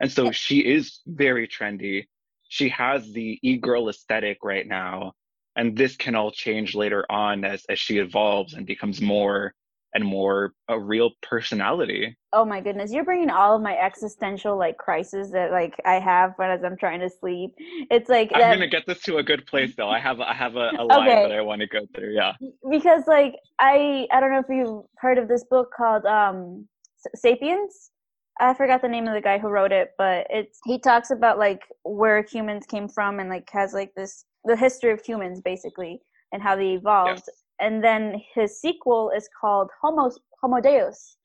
And 0.01 0.11
so 0.11 0.33
she 0.33 0.61
is 0.61 1.01
very 1.07 1.47
trendy. 1.49 2.07
She 2.49 2.69
has 2.71 3.13
the 3.13 3.39
e-girl 3.43 3.89
aesthetic 3.91 4.39
right 4.45 4.67
now. 4.67 5.15
And 5.57 5.77
this 5.77 5.97
can 5.97 6.15
all 6.15 6.31
change 6.31 6.75
later 6.75 7.05
on 7.11 7.45
as 7.45 7.65
as 7.69 7.79
she 7.79 7.99
evolves 7.99 8.55
and 8.55 8.67
becomes 8.67 9.01
more 9.03 9.55
and 9.95 10.05
more 10.05 10.53
a 10.69 10.79
real 10.79 11.11
personality 11.23 12.17
Oh 12.35 12.45
my 12.45 12.61
goodness, 12.61 12.93
you're 12.93 13.07
bringing 13.07 13.31
all 13.31 13.57
of 13.57 13.63
my 13.63 13.75
existential 13.79 14.59
like 14.59 14.77
crises 14.77 15.31
that 15.31 15.51
like 15.51 15.75
I 15.87 15.95
have 15.95 16.35
when 16.37 16.51
as 16.51 16.63
I'm 16.63 16.77
trying 16.77 17.01
to 17.01 17.09
sleep. 17.09 17.55
It's 17.91 18.11
like 18.11 18.31
i'm 18.35 18.41
that 18.41 18.51
gonna 18.51 18.69
get 18.69 18.85
this 18.87 19.01
to 19.03 19.17
a 19.17 19.23
good 19.23 19.47
place 19.47 19.75
though 19.77 19.89
i 19.89 19.99
have 19.99 20.21
i 20.21 20.35
have 20.35 20.57
a, 20.57 20.73
a 20.79 20.85
line 20.85 21.09
Okay. 21.09 21.23
that 21.23 21.33
i 21.33 21.41
want 21.41 21.63
to 21.63 21.67
go 21.67 21.87
through 21.95 22.15
yeah 22.15 22.35
because 22.71 23.05
like 23.07 23.35
I 23.59 24.07
I 24.13 24.21
don't 24.21 24.31
know 24.31 24.41
if 24.41 24.47
you've 24.49 24.85
heard 24.99 25.19
of 25.19 25.29
this 25.29 25.45
book 25.45 25.73
called 25.77 26.05
um 26.07 26.69
Sapiens. 27.15 27.91
I 28.41 28.55
forgot 28.55 28.83
the 28.83 28.89
name 28.89 29.09
of 29.09 29.15
the 29.15 29.21
guy 29.21 29.39
who 29.39 29.49
wrote 29.49 29.73
it, 29.73 29.93
but 29.99 30.27
it's 30.31 30.61
he 30.65 30.79
talks 30.79 31.11
about 31.11 31.39
like 31.39 31.63
where 31.85 32.23
humans 32.23 32.67
came 32.67 32.89
from 32.89 33.19
and 33.19 33.29
like 33.29 33.49
has 33.51 33.73
like 33.73 33.93
this 33.97 34.25
the 34.45 34.57
history 34.57 34.93
of 34.93 35.01
humans 35.05 35.41
basically 35.41 36.01
and 36.33 36.43
how 36.43 36.55
they 36.55 36.75
evolved. 36.75 37.23
Yes. 37.27 37.31
And 37.61 37.83
then 37.83 38.21
his 38.35 38.61
sequel 38.61 39.11
is 39.17 39.29
called 39.41 39.71
Homo 39.83 40.11
Homo 40.41 40.61
Deus, 40.61 41.17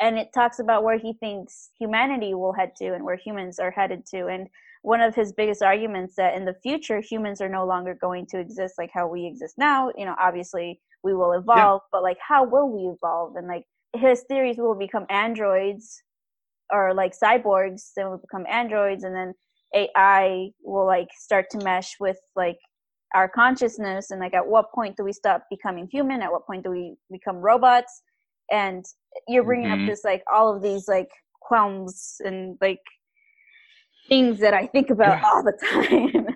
and 0.00 0.18
it 0.18 0.32
talks 0.34 0.58
about 0.58 0.82
where 0.84 0.98
he 0.98 1.14
thinks 1.14 1.70
humanity 1.78 2.34
will 2.34 2.52
head 2.52 2.72
to 2.78 2.94
and 2.94 3.04
where 3.04 3.16
humans 3.16 3.58
are 3.58 3.70
headed 3.70 4.04
to. 4.06 4.26
And 4.26 4.48
one 4.82 5.00
of 5.00 5.14
his 5.14 5.32
biggest 5.32 5.62
arguments 5.62 6.14
that 6.16 6.34
in 6.34 6.44
the 6.44 6.54
future 6.62 7.00
humans 7.00 7.40
are 7.40 7.48
no 7.48 7.66
longer 7.66 7.96
going 8.00 8.26
to 8.26 8.38
exist 8.38 8.74
like 8.78 8.90
how 8.92 9.08
we 9.08 9.26
exist 9.26 9.54
now. 9.58 9.90
You 9.96 10.06
know, 10.06 10.14
obviously 10.18 10.80
we 11.02 11.14
will 11.14 11.32
evolve, 11.32 11.82
but 11.92 12.02
like 12.02 12.18
how 12.20 12.44
will 12.44 12.68
we 12.68 12.92
evolve? 12.92 13.36
And 13.36 13.46
like 13.48 13.64
his 13.94 14.22
theories 14.28 14.58
will 14.58 14.74
become 14.74 15.06
androids 15.08 16.02
or 16.70 16.92
like 16.94 17.14
cyborgs, 17.18 17.90
then 17.96 18.10
will 18.10 18.18
become 18.18 18.44
androids, 18.48 19.04
and 19.04 19.14
then 19.14 19.34
AI 19.74 20.50
will 20.62 20.86
like 20.86 21.08
start 21.16 21.46
to 21.50 21.58
mesh 21.58 21.94
with 22.00 22.18
like 22.34 22.58
our 23.16 23.28
consciousness 23.28 24.10
and 24.10 24.20
like 24.20 24.34
at 24.34 24.46
what 24.46 24.70
point 24.72 24.94
do 24.96 25.02
we 25.02 25.12
stop 25.12 25.42
becoming 25.50 25.88
human 25.90 26.20
at 26.20 26.30
what 26.30 26.46
point 26.46 26.62
do 26.62 26.70
we 26.70 26.94
become 27.10 27.36
robots 27.38 28.02
and 28.52 28.84
you're 29.26 29.42
bringing 29.42 29.68
Mhm. 29.68 29.80
up 29.80 29.86
this 29.88 30.04
like 30.04 30.22
all 30.32 30.54
of 30.54 30.62
these 30.62 30.86
like 30.86 31.10
qualms 31.40 32.20
and 32.26 32.58
like 32.60 32.82
things 34.10 34.38
that 34.38 34.52
i 34.52 34.66
think 34.66 34.90
about 34.90 35.18
all 35.24 35.42
the 35.42 35.56
time 35.72 36.26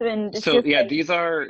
and 0.00 0.34
so 0.34 0.54
just 0.54 0.66
yeah 0.66 0.80
like, 0.80 0.88
these 0.88 1.08
are 1.08 1.46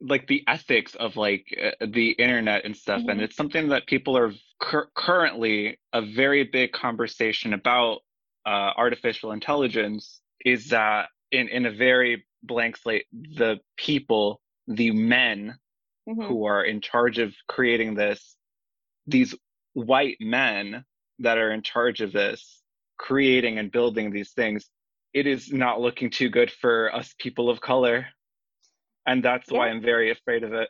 like 0.00 0.26
the 0.26 0.42
ethics 0.48 0.94
of 0.94 1.16
like 1.16 1.44
uh, 1.62 1.86
the 1.88 2.10
internet 2.12 2.64
and 2.64 2.74
stuff 2.74 3.02
and 3.08 3.20
Mhm. 3.20 3.24
it's 3.24 3.36
something 3.36 3.68
that 3.68 3.86
people 3.86 4.16
are 4.16 4.32
cur- 4.58 4.88
currently 4.94 5.78
a 5.92 6.00
very 6.00 6.44
big 6.44 6.72
conversation 6.72 7.52
about 7.52 7.98
uh, 8.46 8.72
artificial 8.76 9.32
intelligence 9.32 10.22
is 10.46 10.68
that 10.68 11.10
in 11.32 11.48
in 11.48 11.66
a 11.66 11.70
very 11.70 12.24
blank 12.42 12.76
slate 12.76 13.06
the 13.12 13.58
people 13.76 14.40
the 14.66 14.90
men 14.90 15.56
mhm, 16.08 16.26
who 16.26 16.44
are 16.46 16.64
in 16.64 16.80
charge 16.80 17.18
of 17.18 17.34
creating 17.48 17.94
this 17.94 18.36
these 19.06 19.34
white 19.74 20.16
men 20.20 20.84
that 21.20 21.38
are 21.38 21.50
in 21.52 21.62
charge 21.62 22.00
of 22.00 22.12
this 22.12 22.62
creating 22.98 23.58
and 23.58 23.72
building 23.72 24.10
these 24.10 24.32
things 24.32 24.68
it 25.14 25.26
is 25.26 25.52
not 25.52 25.80
looking 25.80 26.10
too 26.10 26.28
good 26.28 26.50
for 26.50 26.94
us 26.94 27.14
people 27.18 27.50
of 27.50 27.60
color. 27.60 28.06
And 29.06 29.24
that's 29.24 29.50
why 29.50 29.68
i'm 29.68 29.80
very 29.82 30.10
afraid 30.10 30.44
of 30.44 30.52
it. 30.52 30.68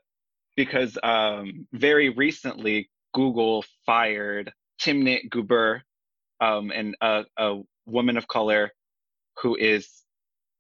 Because 0.57 0.99
um, 1.03 1.67
very 1.73 2.11
recently 2.11 2.91
google 3.15 3.65
fired 3.87 4.53
Timnit 4.81 5.29
Gebru 5.31 5.81
um, 6.41 6.71
and 6.71 6.97
a, 7.01 7.25
a 7.37 7.61
woman 7.87 8.17
of 8.17 8.29
color 8.29 8.71
who 9.43 9.57
is 9.57 9.89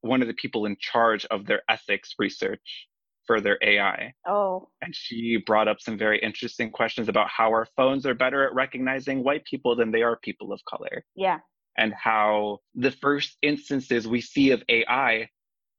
one 0.00 0.22
of 0.22 0.28
the 0.28 0.34
people 0.34 0.66
in 0.66 0.76
charge 0.80 1.24
of 1.26 1.46
their 1.46 1.62
ethics 1.68 2.14
research 2.18 2.86
for 3.26 3.40
their 3.40 3.58
ai 3.62 4.12
oh. 4.26 4.68
And 4.80 4.94
she 4.94 5.36
brought 5.46 5.68
up 5.68 5.80
some 5.80 5.98
very 5.98 6.18
interesting 6.20 6.70
questions 6.70 7.08
about 7.08 7.28
how 7.28 7.48
our 7.50 7.66
phones 7.76 8.06
are 8.06 8.14
better 8.14 8.46
at 8.46 8.54
recognizing 8.54 9.22
white 9.22 9.44
people 9.44 9.76
than 9.76 9.90
they 9.90 10.02
are 10.02 10.18
people 10.22 10.52
of 10.52 10.60
color. 10.64 11.04
Yeah. 11.14 11.38
And 11.76 11.92
how 11.92 12.58
the 12.74 12.90
first 12.90 13.36
instances 13.42 14.08
we 14.08 14.20
see 14.20 14.50
of 14.50 14.62
AI 14.68 15.28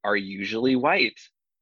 are 0.04 0.16
usually 0.16 0.76
white 0.76 1.20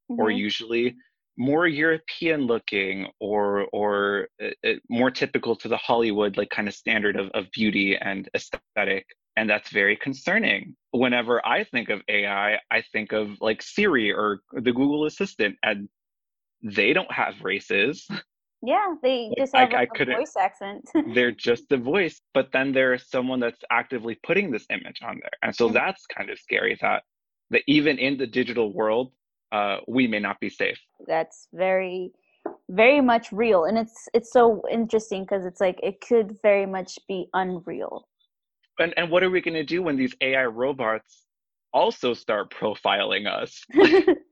or 0.10 0.28
mhm, 0.28 0.38
usually 0.38 0.96
more 1.38 1.68
European 1.68 2.42
looking 2.42 3.08
or 3.20 3.68
or 3.72 4.28
uh, 4.44 4.48
uh, 4.68 4.74
more 4.90 5.12
typical 5.12 5.56
to 5.56 5.68
the 5.68 5.78
Hollywood 5.78 6.38
like 6.38 6.50
kind 6.50 6.68
of 6.68 6.74
standard 6.74 7.16
of, 7.16 7.30
of 7.34 7.46
beauty 7.52 7.96
and 7.96 8.30
aesthetic 8.36 9.06
and 9.38 9.50
that's 9.50 9.70
very 9.70 9.96
concerning. 9.96 10.76
Whenever 10.92 11.46
I 11.46 11.64
think 11.64 11.90
of 11.90 12.02
AI 12.10 12.60
I 12.72 12.82
think 12.92 13.14
of 13.14 13.30
like 13.40 13.62
Siri 13.62 14.12
or 14.12 14.42
the 14.52 14.74
Google 14.74 15.06
Assistant 15.06 15.56
and 15.64 15.88
they 16.64 16.92
don't 16.92 17.12
have 17.12 17.36
races. 17.42 18.06
Yeah 18.64 18.96
they 19.02 19.32
just 19.38 19.56
have 19.56 19.72
I 19.74 19.84
a, 19.84 20.02
a 20.02 20.06
voice 20.06 20.34
accent. 20.38 20.90
They're 21.14 21.32
just 21.32 21.70
the 21.70 21.78
voice 21.78 22.20
but 22.34 22.52
then 22.52 22.74
there's 22.74 23.10
someone 23.10 23.40
that's 23.40 23.64
actively 23.72 24.20
putting 24.26 24.52
this 24.52 24.66
image 24.72 25.00
on 25.04 25.20
there. 25.22 25.38
And 25.44 25.56
so 25.56 25.70
Mhm. 25.70 25.74
that's 25.76 26.06
kind 26.08 26.30
of 26.32 26.40
scary 26.40 26.78
that 26.82 27.04
that 27.52 27.62
even 27.68 28.00
in 28.00 28.18
the 28.18 28.28
digital 28.28 28.74
world 28.74 29.14
uh, 29.52 29.78
we 29.88 30.08
may 30.08 30.20
not 30.20 30.40
be 30.42 30.50
safe. 30.50 30.80
That's 31.08 31.48
very 31.54 32.12
very 32.70 33.02
much 33.02 33.32
real. 33.32 33.66
And 33.66 33.78
it's 33.78 34.10
it's 34.16 34.34
so 34.34 34.64
interesting 34.72 35.24
because 35.26 35.46
it's 35.46 35.62
like 35.62 35.80
it 35.84 36.02
could 36.02 36.38
very 36.42 36.66
much 36.66 36.98
be 37.08 37.28
unreal 37.34 38.08
and 38.80 38.94
and 38.98 39.10
what 39.10 39.24
are 39.24 39.30
we 39.30 39.42
going 39.42 39.54
to 39.54 39.64
do 39.64 39.82
when 39.82 39.98
these 39.98 40.16
ai 40.22 40.46
robots 40.46 41.26
also 41.74 42.14
start 42.14 42.54
profiling 42.54 43.28
us 43.28 43.64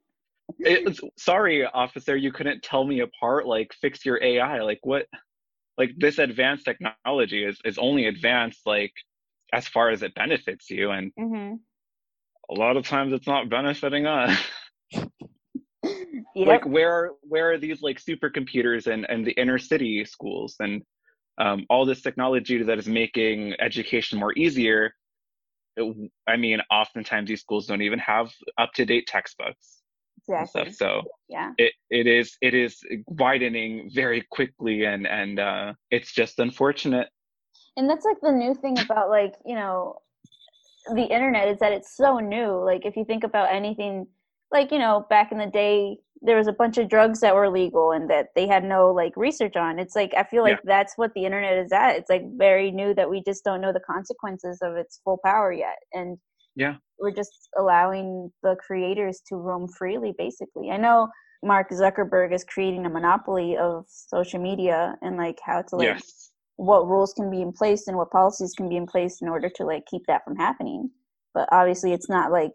it's, 0.60 1.00
sorry, 1.18 1.66
officer, 1.66 2.16
you 2.16 2.32
couldn't 2.32 2.64
tell 2.64 2.84
me 2.84 3.02
apart. 3.02 3.46
Like, 3.46 3.74
fix 3.82 4.06
your 4.06 4.22
AI. 4.22 4.62
Like, 4.62 4.80
what? 4.84 5.06
Like, 5.78 5.92
this 5.98 6.20
advanced 6.20 6.66
technology 6.66 7.44
is 7.44 7.60
is 7.66 7.78
only 7.78 8.08
advanced 8.08 8.62
like 8.66 8.94
as 9.54 9.68
far 9.68 9.90
as 9.90 10.04
it 10.04 10.16
benefits 10.16 10.70
you, 10.70 10.92
and 10.92 11.12
mm-hmm. 11.20 11.56
a 12.50 12.54
lot 12.60 12.78
of 12.78 12.88
times 12.88 13.14
it's 13.14 13.28
not 13.28 13.50
benefiting 13.50 14.06
us. 14.06 14.38
Yep. 16.38 16.48
Like, 16.48 16.66
where 16.66 16.92
are 16.92 17.12
where 17.22 17.52
are 17.52 17.58
these 17.58 17.82
like 17.82 17.98
supercomputers 17.98 18.88
and 18.88 19.06
and 19.08 19.26
the 19.26 19.32
inner 19.32 19.58
city 19.58 20.04
schools 20.04 20.56
and 20.60 20.82
um, 21.38 21.66
all 21.70 21.86
this 21.86 22.02
technology 22.02 22.62
that 22.64 22.78
is 22.80 22.88
making 22.88 23.56
education 23.60 24.20
more 24.20 24.34
easier? 24.38 24.94
It- 25.78 26.12
I 26.28 26.38
mean, 26.38 26.62
oftentimes 26.72 27.28
these 27.30 27.42
schools 27.42 27.68
don't 27.68 27.82
even 27.82 28.00
have 28.00 28.34
up 28.58 28.74
to 28.76 28.86
date 28.86 29.08
textbooks 29.08 29.82
exactly. 30.18 30.72
So 30.72 31.04
Yeah. 31.30 31.52
it, 31.58 31.74
it 31.90 32.08
is 32.08 32.38
it 32.42 32.54
is 32.54 32.82
widening 33.08 33.90
very 33.94 34.26
quickly 34.32 34.86
and 34.86 35.08
and 35.08 35.40
uh, 35.40 35.74
it's 35.92 36.14
just 36.14 36.40
unfortunate 36.40 37.10
And 37.78 37.90
that's 37.90 38.06
like 38.06 38.22
the 38.22 38.32
new 38.32 38.54
thing 38.56 38.80
about 38.80 39.10
like, 39.10 39.36
you 39.46 39.56
know, 39.56 40.02
the 40.94 41.04
internet 41.04 41.48
is 41.50 41.60
that 41.60 41.72
it's 41.74 41.96
so 41.96 42.20
new. 42.20 42.64
Like 42.64 42.86
if 42.86 42.96
you 42.96 43.06
think 43.06 43.24
about 43.24 43.52
anything 43.52 44.08
like, 44.52 44.72
you 44.72 44.80
know, 44.80 45.06
back 45.10 45.32
in 45.32 45.38
the 45.38 45.48
day 45.48 45.98
there 46.22 46.38
was 46.38 46.48
a 46.48 46.54
bunch 46.54 46.78
of 46.78 46.90
drugs 46.90 47.20
that 47.20 47.36
were 47.36 47.50
legal 47.50 47.92
and 47.92 48.10
that 48.10 48.28
they 48.36 48.48
had 48.48 48.64
no 48.64 48.92
like 48.92 49.14
research 49.16 49.56
on. 49.56 49.80
It's 49.80 49.96
like 49.96 50.14
I 50.18 50.24
feel 50.24 50.44
like 50.44 50.60
that's 50.64 50.94
what 50.98 51.14
the 51.14 51.26
internet 51.26 51.58
is 51.58 51.72
at. 51.72 51.96
It's 51.98 52.10
like 52.10 52.24
very 52.38 52.72
new 52.72 52.94
that 52.96 53.10
we 53.10 53.22
just 53.24 53.44
don't 53.44 53.62
know 53.62 53.74
the 53.74 53.82
consequences 53.82 54.60
of 54.62 54.76
its 54.76 55.02
full 55.04 55.20
power 55.24 55.52
yet. 55.52 55.78
And 55.94 56.18
Yeah. 56.56 56.78
we're 57.00 57.12
just 57.12 57.50
allowing 57.58 58.32
the 58.44 58.56
creators 58.66 59.22
to 59.30 59.36
roam 59.36 59.68
freely 59.68 60.14
basically. 60.18 60.72
I 60.72 60.78
know 60.78 61.10
Mark 61.44 61.70
Zuckerberg 61.70 62.34
is 62.34 62.44
creating 62.44 62.86
a 62.86 62.90
monopoly 62.90 63.58
of 63.58 63.86
social 63.88 64.40
media 64.40 64.96
and 65.02 65.18
like 65.18 65.40
how 65.46 65.62
to 65.64 65.76
like 65.76 65.88
yes 65.88 66.32
what 66.58 66.88
rules 66.88 67.14
can 67.14 67.30
be 67.30 67.42
in 67.42 67.52
place 67.52 67.88
and 67.88 67.98
what 67.98 68.12
policies 68.12 68.54
can 68.56 68.70
be 68.70 68.78
in 68.78 68.86
place 68.86 69.22
in 69.22 69.28
order 69.28 69.50
to 69.50 69.66
like 69.66 69.84
keep 69.92 70.02
that 70.08 70.24
from 70.24 70.36
happening 70.38 70.90
but 71.34 71.50
obviously 71.52 71.92
it's 71.94 72.10
not 72.10 72.32
like 72.32 72.54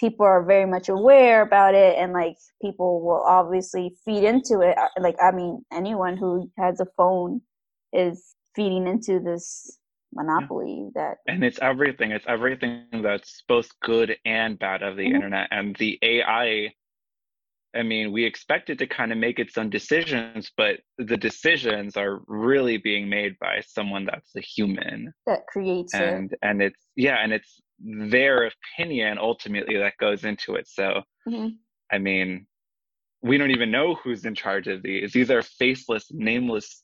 people 0.00 0.26
are 0.26 0.42
very 0.44 0.66
much 0.66 0.88
aware 0.88 1.42
about 1.42 1.74
it 1.74 1.96
and 1.98 2.12
like 2.12 2.36
people 2.60 3.00
will 3.02 3.22
obviously 3.26 3.94
feed 4.04 4.24
into 4.24 4.60
it. 4.60 4.76
Like 5.00 5.16
i 5.22 5.30
mean 5.30 5.64
anyone 5.72 6.16
who 6.16 6.50
has 6.58 6.80
a 6.80 6.86
phone 6.96 7.40
is 7.92 8.34
feeding 8.56 8.86
into 8.86 9.20
this 9.20 9.78
monopoly 10.12 10.90
that 10.94 11.16
and 11.26 11.42
it's 11.42 11.58
everything. 11.60 12.12
It's 12.12 12.24
everything 12.28 12.84
that's 13.02 13.42
both 13.48 13.68
good 13.82 14.16
and 14.24 14.58
bad 14.58 14.82
of 14.82 14.96
the 14.96 15.04
Mhm. 15.04 15.14
internet. 15.14 15.48
And 15.50 15.74
the 15.76 15.98
ai 16.02 16.72
i 17.76 17.82
mean 17.82 18.12
we 18.12 18.24
expect 18.24 18.70
it 18.70 18.78
to 18.78 18.86
kind 18.86 19.10
of 19.10 19.18
make 19.18 19.38
its 19.40 19.58
own 19.58 19.68
decisions 19.68 20.52
but 20.56 20.78
the 20.98 21.16
decisions 21.16 21.96
are 21.96 22.20
really 22.28 22.76
being 22.76 23.08
made 23.08 23.36
by 23.40 23.60
someone 23.66 24.04
that's 24.04 24.34
a 24.36 24.40
human. 24.40 25.12
That 25.26 25.46
creates 25.48 25.92
it. 25.94 26.00
And 26.00 26.36
and 26.42 26.62
it's 26.62 26.86
yeah 26.96 27.16
and 27.22 27.32
it's 27.32 27.60
their 27.84 28.50
opinion 28.76 29.18
ultimately 29.18 29.76
that 29.76 29.96
goes 29.98 30.24
into 30.24 30.54
it 30.54 30.66
so 30.66 31.02
Mhm. 31.28 31.56
i 31.92 31.98
mean 31.98 32.46
we 33.22 33.36
don't 33.38 33.50
even 33.50 33.70
know 33.70 33.94
who's 33.94 34.24
in 34.24 34.34
charge 34.34 34.68
of 34.68 34.82
these 34.82 35.12
these 35.12 35.30
are 35.30 35.42
faceless 35.42 36.06
nameless 36.10 36.82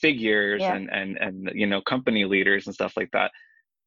figures 0.00 0.62
Yeah. 0.62 0.74
and 0.74 0.90
and 0.90 1.16
and 1.18 1.50
you 1.54 1.66
know 1.66 1.80
company 1.80 2.24
leaders 2.24 2.66
and 2.66 2.74
stuff 2.74 2.94
like 2.96 3.10
that 3.12 3.30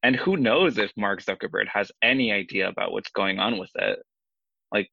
and 0.04 0.16
who 0.16 0.38
knows 0.38 0.78
if 0.78 0.92
mark 0.96 1.22
zuckerberg 1.22 1.68
has 1.68 1.92
any 2.02 2.32
idea 2.32 2.70
about 2.70 2.92
what's 2.94 3.12
going 3.12 3.40
on 3.40 3.58
with 3.58 3.72
it 3.76 4.00
like 4.72 4.90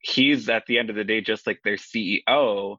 he's 0.00 0.48
at 0.50 0.64
the 0.66 0.78
end 0.78 0.90
of 0.90 0.96
the 0.96 1.04
day 1.04 1.20
just 1.20 1.46
like 1.46 1.60
their 1.64 1.76
ceo 1.76 2.76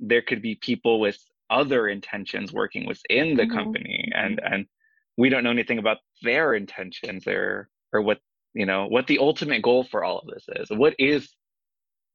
there 0.00 0.22
could 0.22 0.42
be 0.42 0.54
people 0.56 1.00
with 1.00 1.18
other 1.50 1.88
intentions 1.88 2.52
working 2.52 2.86
within 2.86 3.36
the 3.36 3.46
Mhm. 3.46 3.52
company 3.52 4.10
and 4.14 4.40
and 4.40 4.66
we 5.16 5.28
don't 5.28 5.44
know 5.44 5.50
anything 5.50 5.78
about 5.78 5.98
their 6.22 6.54
intentions 6.54 7.26
or 7.26 7.68
or 7.92 8.02
what 8.02 8.18
you 8.54 8.66
know 8.66 8.86
what 8.86 9.06
the 9.06 9.18
ultimate 9.18 9.62
goal 9.62 9.84
for 9.84 10.04
all 10.04 10.18
of 10.18 10.28
this 10.32 10.44
is 10.56 10.68
what 10.70 10.94
is 10.98 11.34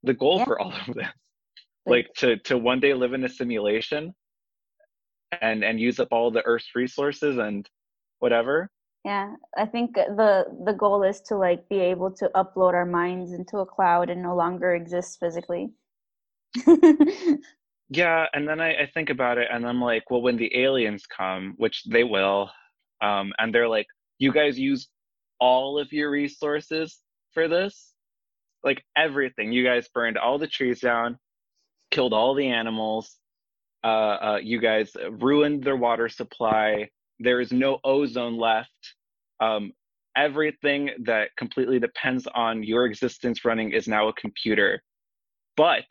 the 0.04 0.14
goal 0.14 0.38
Yeah. 0.40 0.46
for 0.46 0.60
all 0.60 0.74
of 0.74 0.96
this 0.96 1.08
like 1.86 2.08
to 2.18 2.38
to 2.40 2.58
one 2.58 2.80
day 2.80 2.94
live 2.94 3.14
in 3.14 3.24
a 3.24 3.30
simulation 3.30 4.14
and 5.42 5.64
and 5.64 5.80
use 5.80 6.00
up 6.00 6.10
all 6.12 6.32
the 6.32 6.46
earth's 6.46 6.76
resources 6.76 7.38
and 7.38 7.70
whatever 8.20 8.70
Yeah, 9.06 9.36
I 9.58 9.66
think 9.66 9.96
the 9.96 10.46
the 10.66 10.74
goal 10.74 11.04
is 11.04 11.22
to 11.22 11.38
like 11.38 11.68
be 11.70 11.80
able 11.80 12.12
to 12.12 12.30
upload 12.36 12.74
our 12.74 12.86
minds 12.86 13.32
into 13.34 13.60
a 13.60 13.66
cloud 13.66 14.10
and 14.10 14.22
no 14.22 14.36
longer 14.36 14.74
exist 14.76 15.20
physically. 15.20 15.72
yeah 17.90 18.26
and 18.34 18.48
then 18.48 18.60
I, 18.60 18.84
I 18.84 18.86
think 18.94 19.10
about 19.10 19.38
it 19.38 19.48
and 19.52 19.68
i'm 19.68 19.82
like 19.82 20.10
well 20.10 20.22
when 20.22 20.38
the 20.38 20.56
aliens 20.58 21.06
come 21.06 21.54
which 21.58 21.84
they 21.86 22.04
will 22.04 22.50
um 23.02 23.34
and 23.38 23.54
they're 23.54 23.70
like 23.70 23.88
you 24.18 24.32
guys 24.32 24.60
use 24.60 24.90
all 25.40 25.80
of 25.80 25.92
your 25.94 26.12
resources 26.12 27.00
for 27.34 27.48
this? 27.48 27.94
Like 28.64 28.84
everything. 28.98 29.54
You 29.54 29.64
guys 29.64 29.88
burned 29.94 30.18
all 30.18 30.38
the 30.38 30.48
trees 30.48 30.82
down 30.82 31.18
killed 31.92 32.14
all 32.14 32.36
the 32.36 32.48
animals. 32.48 33.16
Uh, 33.84 33.88
uh 33.88 34.40
you 34.44 34.60
guys 34.60 34.92
ruined 35.12 35.64
their 35.64 35.78
water 35.78 36.10
supply. 36.10 36.90
There 37.20 37.42
is 37.42 37.52
no 37.52 37.80
ozone 37.84 38.38
left. 38.38 38.96
Um 39.40 39.72
everything 40.16 40.90
that 41.04 41.30
completely 41.38 41.80
depends 41.80 42.28
on 42.28 42.64
your 42.64 42.86
existence 42.86 43.46
running 43.46 43.72
is 43.72 43.88
now 43.88 44.10
a 44.10 44.14
computer. 44.14 44.82
But 45.56 45.86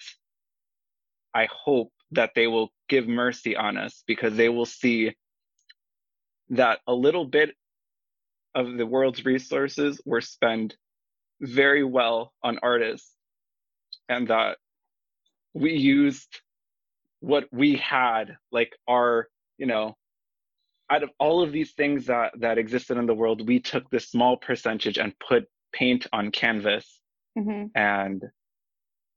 I 1.34 1.48
hope 1.50 1.92
that 2.12 2.30
they 2.34 2.46
will 2.46 2.70
give 2.88 3.06
mercy 3.06 3.56
on 3.56 3.76
us 3.76 4.02
because 4.06 4.36
they 4.36 4.48
will 4.48 4.66
see 4.66 5.14
that 6.50 6.80
a 6.86 6.94
little 6.94 7.24
bit 7.24 7.54
of 8.54 8.76
the 8.76 8.86
world's 8.86 9.24
resources 9.24 10.00
were 10.04 10.20
spent 10.20 10.76
very 11.40 11.84
well 11.84 12.32
on 12.42 12.58
artists 12.62 13.14
and 14.08 14.28
that 14.28 14.58
we 15.54 15.72
used 15.72 16.40
what 17.20 17.46
we 17.52 17.76
had 17.76 18.36
like 18.50 18.74
our 18.88 19.28
you 19.58 19.66
know 19.66 19.96
out 20.90 21.02
of 21.02 21.10
all 21.18 21.42
of 21.42 21.52
these 21.52 21.72
things 21.72 22.06
that 22.06 22.32
that 22.40 22.58
existed 22.58 22.96
in 22.96 23.06
the 23.06 23.14
world 23.14 23.46
we 23.46 23.60
took 23.60 23.88
this 23.90 24.08
small 24.08 24.36
percentage 24.36 24.98
and 24.98 25.12
put 25.18 25.46
paint 25.72 26.06
on 26.12 26.30
canvas. 26.30 27.00
Hmm 27.36 27.66
and 27.74 28.24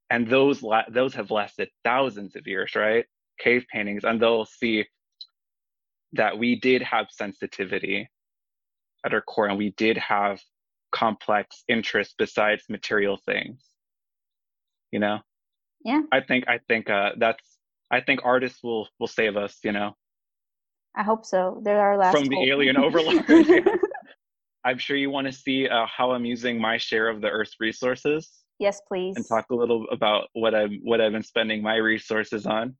and 0.10 0.28
those 0.28 0.62
la- 0.62 0.90
those 0.90 1.16
have 1.16 1.32
lasted 1.32 1.70
thousands 1.84 2.36
of 2.36 2.46
years 2.46 2.76
right? 2.76 3.06
Cave 3.40 3.66
paintings 3.72 4.04
and 4.04 4.22
they'll 4.22 4.46
see 4.46 4.86
that 6.14 6.38
we 6.38 6.60
did 6.60 6.82
have 6.82 7.08
sensitivity 7.12 8.10
at 9.06 9.14
our 9.14 9.22
core 9.22 9.48
and 9.48 9.58
we 9.58 9.72
did 9.78 9.98
have 9.98 10.40
complex 10.92 11.64
interests 11.68 12.14
besides 12.18 12.64
material 12.70 13.18
things 13.26 13.64
you 14.92 15.00
know 15.00 15.20
Yeah. 15.86 16.02
i 16.12 16.20
think 16.20 16.48
i 16.48 16.60
think 16.68 16.90
uh 16.90 17.12
that's 17.18 17.58
i 17.90 18.02
think 18.02 18.20
artists 18.24 18.62
will 18.64 18.90
will 19.00 19.08
save 19.08 19.38
us 19.38 19.58
you 19.64 19.72
know 19.72 19.96
I 20.94 21.04
hope 21.04 21.26
so. 21.26 21.62
They're 21.64 21.80
our 21.80 21.96
last 21.98 22.18
From 22.18 22.26
the 22.26 22.50
alien 22.50 22.76
overlords, 22.86 23.24
yeah. 23.30 23.62
i'm 24.66 24.78
sure 24.78 24.98
you 24.98 25.10
want 25.10 25.28
to 25.28 25.34
see 25.34 25.68
uh, 25.70 25.86
how 25.86 26.12
i'm 26.12 26.26
using 26.26 26.60
my 26.60 26.78
share 26.78 27.08
of 27.08 27.22
the 27.22 27.30
earth's 27.30 27.56
resources 27.62 28.42
yes, 28.62 28.80
please. 28.88 29.16
and 29.18 29.28
talk 29.28 29.46
a 29.52 29.56
little 29.56 29.86
about 29.92 30.28
what 30.34 30.54
I've 30.54 30.72
what 30.84 31.02
I've 31.02 31.12
been 31.14 31.24
spending 31.24 31.64
my 31.64 31.76
resources 31.78 32.46
on. 32.46 32.76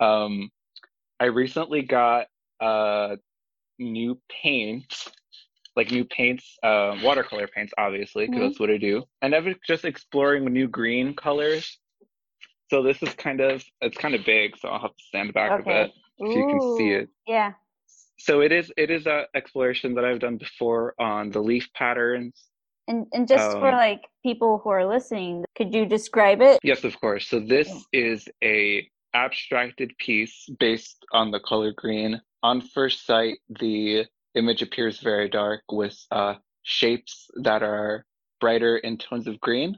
Um, 0.00 0.50
I 1.20 1.26
recently 1.26 1.82
got 1.82 2.26
uh, 2.60 3.16
new 3.78 4.20
paints, 4.42 5.10
like 5.76 5.90
new 5.90 6.04
paints, 6.04 6.58
uh, 6.62 6.96
watercolor 7.02 7.46
paints, 7.48 7.72
obviously, 7.78 8.26
because 8.26 8.40
Mhm. 8.40 8.44
that's 8.48 8.60
what 8.60 8.70
I 8.70 8.78
do. 8.78 9.04
And 9.22 9.34
I've 9.34 9.44
been 9.44 9.56
just 9.66 9.84
exploring 9.84 10.44
new 10.46 10.68
green 10.68 11.14
colors. 11.14 11.78
So 12.70 12.82
this 12.82 13.02
is 13.02 13.14
kind 13.14 13.40
of 13.40 13.64
it's 13.80 13.96
kind 13.96 14.14
of 14.14 14.24
big, 14.24 14.56
so 14.58 14.68
I'll 14.68 14.80
have 14.80 14.96
to 14.96 15.04
stand 15.04 15.32
back 15.34 15.58
a 15.58 15.62
bit 15.62 15.92
if 16.18 16.34
you 16.34 16.44
can 16.44 16.60
see 16.60 16.90
it. 16.90 17.08
Yeah. 17.26 17.52
So 18.18 18.40
it 18.40 18.52
is 18.52 18.72
it 18.76 18.90
is 18.90 19.06
a 19.06 19.26
exploration 19.34 19.94
that 19.94 20.04
I've 20.04 20.18
done 20.20 20.36
before 20.36 20.94
on 20.98 21.30
the 21.30 21.40
leaf 21.40 21.72
patterns 21.74 22.48
And 22.88 23.06
and 23.12 23.28
just 23.28 23.52
for 23.58 23.68
Um, 23.68 23.74
like 23.76 24.02
people 24.22 24.58
who 24.58 24.70
are 24.70 24.84
listening, 24.86 25.44
could 25.54 25.74
you 25.74 25.86
describe 25.86 26.40
it? 26.42 26.58
Yes, 26.62 26.84
of 26.84 26.98
course. 27.00 27.28
So 27.28 27.38
this 27.40 27.68
is 27.92 28.28
a 28.42 28.88
abstracted 29.24 29.96
piece 29.98 30.48
based 30.60 31.04
on 31.12 31.30
the 31.30 31.40
color 31.40 31.72
green. 31.72 32.20
On 32.42 32.60
first 32.60 33.04
sight, 33.04 33.38
the 33.60 34.06
image 34.34 34.62
appears 34.62 35.00
very 35.00 35.28
dark 35.28 35.62
with 35.70 35.96
uh, 36.12 36.34
shapes 36.62 37.28
that 37.42 37.62
are 37.62 38.04
brighter 38.40 38.76
in 38.78 38.96
tones 38.96 39.26
of 39.26 39.40
green, 39.40 39.76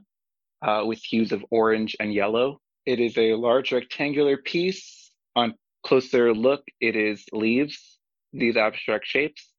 uh, 0.61 0.83
with 0.85 0.99
hues 0.99 1.31
of 1.31 1.43
orange 1.49 1.95
and 1.99 2.13
yellow. 2.13 2.59
It 2.85 2.99
is 2.99 3.17
a 3.17 3.33
large 3.33 3.71
rectangular 3.71 4.37
piece. 4.37 5.11
On 5.35 5.55
closer 5.83 6.33
look, 6.33 6.63
it 6.79 6.95
is 6.95 7.25
leaves, 7.33 7.97
these 8.33 8.57
abstract 8.57 9.07
shapes, 9.07 9.49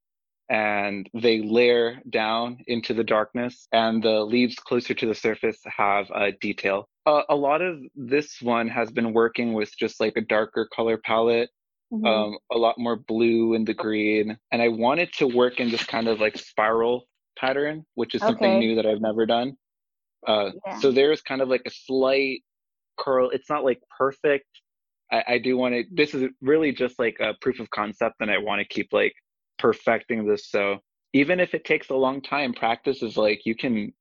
and 0.49 1.09
they 1.13 1.43
layer 1.43 2.01
down 2.09 2.59
into 2.69 2.95
the 2.95 3.05
darkness. 3.05 3.67
And 3.73 4.03
the 4.03 4.21
leaves 4.21 4.55
closer 4.57 4.95
to 4.95 5.07
the 5.07 5.15
surface 5.15 5.61
have 5.77 6.07
a 6.15 6.33
detail 6.33 6.89
uh, 7.07 7.23
a 7.29 7.35
lot 7.37 7.62
of 7.62 7.81
this 7.95 8.41
one 8.41 8.69
has 8.69 8.91
been 8.91 9.12
working 9.12 9.53
with 9.55 9.70
just 9.79 10.01
like 10.01 10.16
a 10.16 10.20
darker 10.20 10.69
color 10.74 10.99
palette 10.99 11.51
Mhm. 11.93 12.07
um, 12.07 12.39
a 12.51 12.57
lot 12.57 12.79
more 12.79 12.97
blue 12.97 13.55
in 13.55 13.65
the 13.66 13.74
green. 13.74 14.39
And 14.51 14.62
I 14.62 14.69
wanted 14.69 15.12
to 15.15 15.27
work 15.27 15.61
in 15.61 15.70
this 15.70 15.85
kind 15.85 16.09
of 16.09 16.20
like 16.20 16.39
spiral 16.39 17.07
pattern, 17.39 17.85
which 17.95 18.15
is 18.15 18.23
something 18.23 18.59
new 18.59 18.74
that 18.77 18.87
I've 18.87 19.01
never 19.03 19.27
done. 19.27 19.57
Uh, 20.27 20.53
Yeah. 20.66 20.79
So 20.79 20.91
there's 20.93 21.20
kind 21.23 21.43
of 21.43 21.49
like 21.49 21.62
a 21.66 21.70
slight 21.70 22.43
curl. 22.99 23.31
It's 23.31 23.51
not 23.51 23.65
like 23.65 23.81
perfect. 23.99 24.47
I, 25.11 25.24
I 25.35 25.39
do 25.39 25.57
want 25.57 25.74
to, 25.74 25.85
this 25.91 26.15
is 26.15 26.31
really 26.41 26.73
just 26.73 26.99
like 26.99 27.19
a 27.20 27.35
proof 27.41 27.61
of 27.61 27.69
concept, 27.70 28.16
and 28.20 28.31
I 28.31 28.39
want 28.39 28.61
to 28.61 28.65
keep 28.66 28.93
like 28.93 29.15
perfecting 29.59 30.27
this. 30.27 30.49
So 30.51 30.79
even 31.12 31.41
if 31.41 31.55
it 31.55 31.65
takes 31.65 31.91
a 31.91 31.95
long 31.95 32.23
time, 32.23 32.55
practice 32.55 33.03
is 33.03 33.16
like 33.16 33.43
you 33.45 33.55
can. 33.55 33.93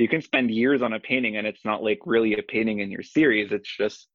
You 0.00 0.08
can 0.08 0.22
spend 0.22 0.50
years 0.50 0.82
on 0.82 0.92
a 0.94 1.00
painting 1.00 1.36
and 1.36 1.46
it's 1.46 1.64
not 1.64 1.82
like 1.82 2.00
really 2.06 2.34
a 2.34 2.42
painting 2.42 2.80
in 2.80 2.90
your 2.90 3.02
series. 3.02 3.52
It's 3.52 3.76
just 3.76 4.08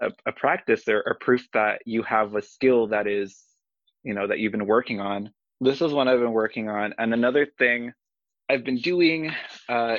a, 0.00 0.10
a 0.26 0.32
practice 0.32 0.88
or 0.88 1.00
a 1.00 1.14
proof 1.14 1.46
that 1.52 1.80
you 1.86 2.02
have 2.02 2.34
a 2.34 2.42
skill 2.42 2.88
that 2.88 3.06
is 3.06 3.42
you 4.02 4.14
know 4.14 4.26
that 4.26 4.38
you've 4.38 4.52
been 4.52 4.66
working 4.66 5.00
on 5.00 5.30
this 5.60 5.80
is 5.80 5.92
one 5.92 6.08
i've 6.08 6.20
been 6.20 6.32
working 6.32 6.68
on 6.68 6.94
and 6.98 7.12
another 7.14 7.46
thing 7.58 7.92
i've 8.48 8.64
been 8.64 8.78
doing 8.78 9.32
uh, 9.68 9.96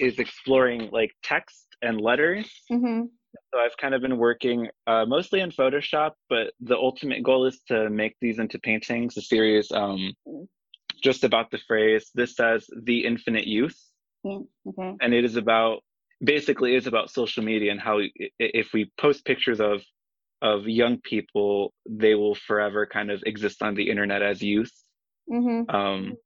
is 0.00 0.18
exploring 0.18 0.88
like 0.92 1.12
text 1.22 1.66
and 1.82 2.00
letters 2.00 2.50
Mhm. 2.70 3.08
so 3.52 3.58
i've 3.60 3.76
kind 3.76 3.94
of 3.94 4.00
been 4.00 4.16
working 4.16 4.68
uh, 4.86 5.04
mostly 5.06 5.40
in 5.40 5.50
photoshop 5.50 6.12
but 6.28 6.52
the 6.60 6.76
ultimate 6.76 7.22
goal 7.22 7.44
is 7.46 7.60
to 7.68 7.90
make 7.90 8.16
these 8.20 8.38
into 8.38 8.58
paintings 8.58 9.16
a 9.16 9.22
series 9.22 9.70
um, 9.72 10.12
just 11.02 11.24
about 11.24 11.50
the 11.50 11.58
phrase 11.68 12.10
this 12.14 12.34
says 12.34 12.66
the 12.84 13.04
infinite 13.04 13.46
youth 13.46 13.78
Yeah. 14.26 14.38
Okay. 14.68 14.96
and 15.02 15.14
it 15.14 15.24
is 15.24 15.36
about 15.36 15.82
basically 16.22 16.74
it's 16.76 16.86
about 16.86 17.10
social 17.10 17.44
media 17.44 17.70
and 17.72 17.80
how 17.80 18.00
if 18.38 18.72
we 18.74 18.90
post 18.98 19.24
pictures 19.24 19.60
of 19.60 19.82
of 20.42 20.68
young 20.68 20.98
people 21.12 21.72
they 21.88 22.14
will 22.14 22.34
forever 22.34 22.86
kind 22.86 23.10
of 23.10 23.22
exist 23.26 23.62
on 23.62 23.74
the 23.74 23.88
internet 23.90 24.22
as 24.22 24.42
youth 24.42 24.72
Mhm. 25.30 25.72
um 25.74 26.16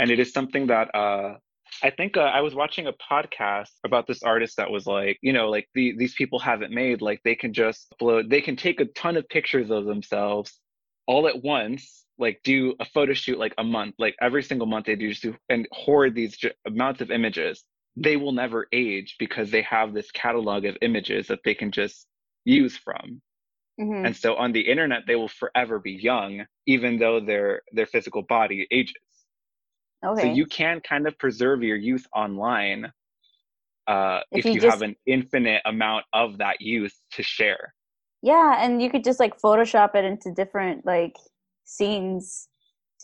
and 0.00 0.10
it 0.10 0.18
is 0.20 0.32
something 0.32 0.66
that 0.68 0.94
uh 0.94 1.34
i 1.82 1.90
think 1.90 2.16
uh, 2.16 2.22
i 2.38 2.40
was 2.40 2.54
watching 2.54 2.86
a 2.88 2.92
podcast 3.12 3.72
about 3.84 4.06
this 4.06 4.22
artist 4.22 4.56
that 4.56 4.70
was 4.70 4.86
like 4.86 5.18
you 5.22 5.32
know 5.32 5.48
like 5.50 5.68
the, 5.74 5.94
these 5.98 6.14
people 6.14 6.38
haven't 6.38 6.72
made 6.72 7.02
like 7.02 7.20
they 7.24 7.34
can 7.34 7.52
just 7.52 7.92
upload 8.00 8.30
they 8.30 8.40
can 8.40 8.56
take 8.56 8.80
a 8.80 8.86
ton 9.02 9.16
of 9.16 9.28
pictures 9.28 9.70
of 9.70 9.84
themselves 9.84 10.60
all 11.06 11.26
at 11.28 11.42
once 11.42 12.04
like 12.18 12.40
do 12.44 12.74
a 12.80 12.84
photo 12.84 13.12
shoot 13.12 13.38
like 13.38 13.54
a 13.58 13.64
month 13.64 13.94
like 13.98 14.14
every 14.20 14.42
single 14.42 14.66
month 14.66 14.86
they 14.86 14.96
do 14.96 15.08
just 15.10 15.22
do 15.22 15.34
and 15.48 15.66
hoard 15.72 16.14
these 16.14 16.36
j- 16.36 16.52
amounts 16.66 17.00
of 17.00 17.10
images 17.10 17.64
they 17.96 18.16
will 18.16 18.32
never 18.32 18.66
age 18.72 19.16
because 19.18 19.50
they 19.50 19.62
have 19.62 19.92
this 19.94 20.10
catalog 20.12 20.64
of 20.64 20.76
images 20.82 21.26
that 21.28 21.40
they 21.44 21.54
can 21.54 21.70
just 21.70 22.06
use 22.44 22.76
from 22.76 23.20
Mhm. 23.80 24.06
and 24.06 24.16
so 24.16 24.36
on 24.36 24.52
the 24.52 24.60
internet 24.60 25.02
they 25.06 25.16
will 25.16 25.28
forever 25.28 25.78
be 25.78 25.92
young 25.92 26.46
even 26.66 26.98
though 26.98 27.20
their 27.20 27.62
their 27.72 27.86
physical 27.86 28.22
body 28.22 28.66
ages 28.70 28.94
Okay. 30.04 30.28
so 30.28 30.34
you 30.34 30.46
can 30.46 30.80
kind 30.80 31.06
of 31.08 31.18
preserve 31.18 31.62
your 31.62 31.76
youth 31.76 32.06
online 32.14 32.92
uh, 33.86 34.20
If 34.30 34.38
if, 34.38 34.44
you 34.46 34.52
you, 34.54 34.60
just- 34.60 34.70
have 34.72 34.82
an 34.82 34.96
infinite 35.06 35.60
amount 35.66 36.06
of 36.14 36.38
that 36.38 36.60
youth 36.60 36.94
to 37.12 37.22
share. 37.22 37.74
Yeah, 38.24 38.64
and 38.64 38.80
you 38.80 38.88
could 38.88 39.04
just 39.04 39.20
like 39.20 39.38
Photoshop 39.38 39.94
it 39.94 40.04
into 40.04 40.32
different 40.32 40.86
like 40.86 41.16
scenes 41.66 42.48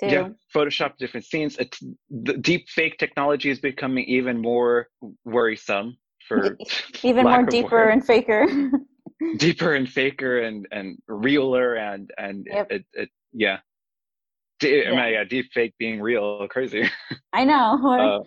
too. 0.01 0.07
Yeah, 0.07 0.29
Photoshop 0.55 0.97
different 0.97 1.27
scenes. 1.27 1.59
It's, 1.59 1.79
the 2.09 2.39
deep 2.39 2.71
fake 2.71 2.97
technology 2.97 3.51
is 3.51 3.61
becoming 3.61 4.05
even 4.07 4.41
more 4.41 4.89
worrisome 5.27 5.99
for 6.27 6.57
Even 7.03 7.25
more 7.25 7.43
deeper 7.45 7.91
and 7.91 8.05
faker. 8.05 8.47
deeper 9.37 9.75
and 9.75 9.87
faker 9.87 10.41
and 10.41 10.67
and 10.73 10.97
realer 11.07 11.75
and 11.75 12.11
and 12.17 12.47
Yep. 12.51 12.73
it, 12.73 12.85
it 12.95 13.09
yeah. 13.35 13.59
D- 14.61 14.87
I 14.87 14.91
Yeah. 14.91 15.07
yeah, 15.09 15.25
deep 15.25 15.53
fake 15.53 15.75
being 15.79 16.01
real, 16.01 16.49
crazy. 16.51 16.89
I 17.35 17.45
know. 17.45 17.79
Uh, 17.85 18.25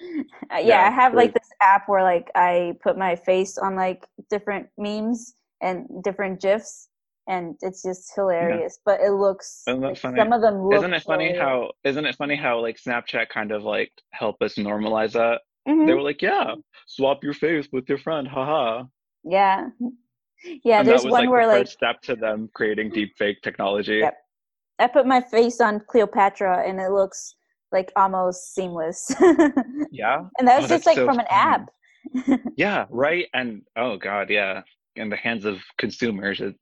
yeah, 0.51 0.59
yeah, 0.59 0.87
I 0.87 0.91
have 0.91 1.15
like 1.15 1.33
this 1.33 1.49
app 1.59 1.89
where 1.89 2.03
like 2.03 2.29
I 2.35 2.75
put 2.83 2.99
my 2.99 3.15
face 3.15 3.57
on 3.57 3.75
like 3.75 4.05
different 4.29 4.67
memes 4.77 5.33
and 5.63 5.87
different 6.03 6.41
gifs, 6.41 6.89
and 7.27 7.55
it's 7.61 7.81
just 7.81 8.11
hilarious. 8.15 8.77
But 8.85 8.99
it 9.01 9.11
looks 9.11 9.63
like, 9.65 9.97
funny? 9.97 10.17
some 10.19 10.33
of 10.33 10.41
them 10.41 10.63
look. 10.63 10.75
isn't 10.75 10.93
it 10.93 11.03
funny 11.03 11.31
real. 11.33 11.41
how 11.41 11.71
isn't 11.83 12.05
it 12.05 12.15
funny 12.15 12.35
how 12.35 12.59
like 12.61 12.77
Snapchat 12.77 13.29
kind 13.29 13.51
of 13.51 13.63
like 13.63 13.91
help 14.11 14.41
us 14.41 14.55
normalize 14.55 15.13
that? 15.13 15.41
Mhm. 15.67 15.87
They 15.87 15.93
were 15.93 16.01
like, 16.01 16.21
yeah, 16.21 16.53
swap 16.87 17.23
your 17.23 17.33
face 17.33 17.67
with 17.71 17.87
your 17.87 17.97
friend, 17.97 18.27
haha. 18.27 18.83
Yeah, 19.23 19.69
yeah. 20.63 20.79
and 20.79 20.87
there's 20.87 21.03
was 21.03 21.11
one 21.11 21.21
like 21.21 21.29
where 21.29 21.47
like 21.47 21.61
first 21.61 21.73
step 21.73 22.01
to 22.03 22.15
them 22.15 22.49
creating 22.53 22.91
deep 22.91 23.17
fake 23.17 23.41
technology. 23.41 23.99
Yep. 23.99 24.17
I 24.79 24.87
put 24.87 25.05
my 25.05 25.21
face 25.21 25.61
on 25.61 25.81
Cleopatra, 25.87 26.67
and 26.67 26.79
it 26.81 26.91
looks 26.91 27.35
like 27.71 27.91
almost 27.95 28.53
seamless. 28.53 29.11
Yeah. 29.91 30.23
and 30.39 30.47
that 30.47 30.61
was 30.61 30.71
Oh, 30.71 30.75
just 30.75 30.85
like 30.85 30.95
so 30.95 31.05
from 31.05 31.19
an 31.19 31.25
app. 31.29 31.69
Yeah, 32.57 32.85
right. 32.89 33.27
And 33.33 33.61
oh 33.77 33.97
god, 33.97 34.29
yeah. 34.29 34.61
In 34.95 35.09
the 35.09 35.15
hands 35.15 35.45
of 35.45 35.59
consumers, 35.77 36.41
it, 36.41 36.55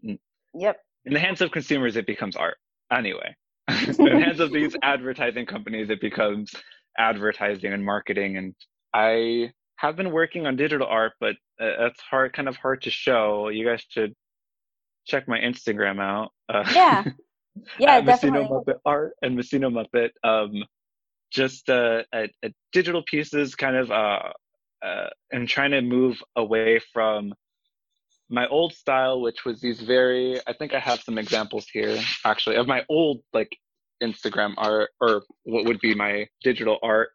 in 1.05 1.13
the 1.13 1.19
hands 1.19 1.41
of 1.41 1.51
consumers, 1.51 1.95
it 1.95 2.05
becomes 2.07 2.35
art. 2.35 2.57
Anyway, 2.91 3.35
in 3.67 4.05
the 4.05 4.19
hands 4.23 4.39
of 4.39 4.51
these 4.51 4.75
advertising 4.83 5.45
companies, 5.45 5.89
it 5.89 6.01
becomes 6.01 6.53
advertising 6.97 7.73
and 7.73 7.83
marketing. 7.85 8.37
And 8.37 8.55
I 8.93 9.51
have 9.77 9.95
been 9.95 10.11
working 10.11 10.45
on 10.45 10.55
digital 10.55 10.87
art, 10.87 11.13
but 11.19 11.35
uh, 11.59 11.71
that's 11.79 11.99
hard, 12.01 12.33
kind 12.33 12.47
of 12.47 12.55
hard 12.57 12.83
to 12.83 12.89
show. 12.91 13.49
You 13.49 13.65
guys 13.65 13.83
should 13.89 14.13
check 15.05 15.27
my 15.27 15.39
Instagram 15.39 15.99
out. 16.01 16.31
Uh, 16.49 16.63
Yeah. 16.73 17.03
Yeah, 17.77 17.97
at 17.97 18.05
definitely. 18.05 18.47
Messino 18.47 18.63
Muppet 18.65 18.79
Art 18.85 19.11
and 19.21 19.37
Messino 19.37 19.69
Muppet. 19.69 20.11
Um, 20.23 20.63
just 21.31 21.69
uh, 21.69 22.03
a, 22.13 22.29
a 22.45 22.53
digital 22.71 23.03
pieces, 23.03 23.55
kind 23.55 23.75
of. 23.75 23.91
Uh, 23.91 24.31
uh, 24.81 25.09
and 25.31 25.47
trying 25.47 25.71
to 25.71 25.81
move 25.81 26.21
away 26.35 26.79
from 26.93 27.33
my 28.31 28.47
old 28.47 28.73
style, 28.73 29.21
which 29.21 29.45
was 29.45 29.61
these 29.61 29.81
very. 29.81 30.39
I 30.47 30.53
think 30.53 30.73
I 30.73 30.79
have 30.79 31.01
some 31.01 31.17
examples 31.17 31.67
here, 31.71 31.99
actually, 32.25 32.55
of 32.55 32.67
my 32.67 32.83
old 32.89 33.21
like 33.33 33.55
Instagram 34.01 34.53
art 34.57 34.89
or 34.99 35.23
what 35.43 35.65
would 35.65 35.79
be 35.79 35.93
my 35.93 36.27
digital 36.43 36.79
art. 36.81 37.09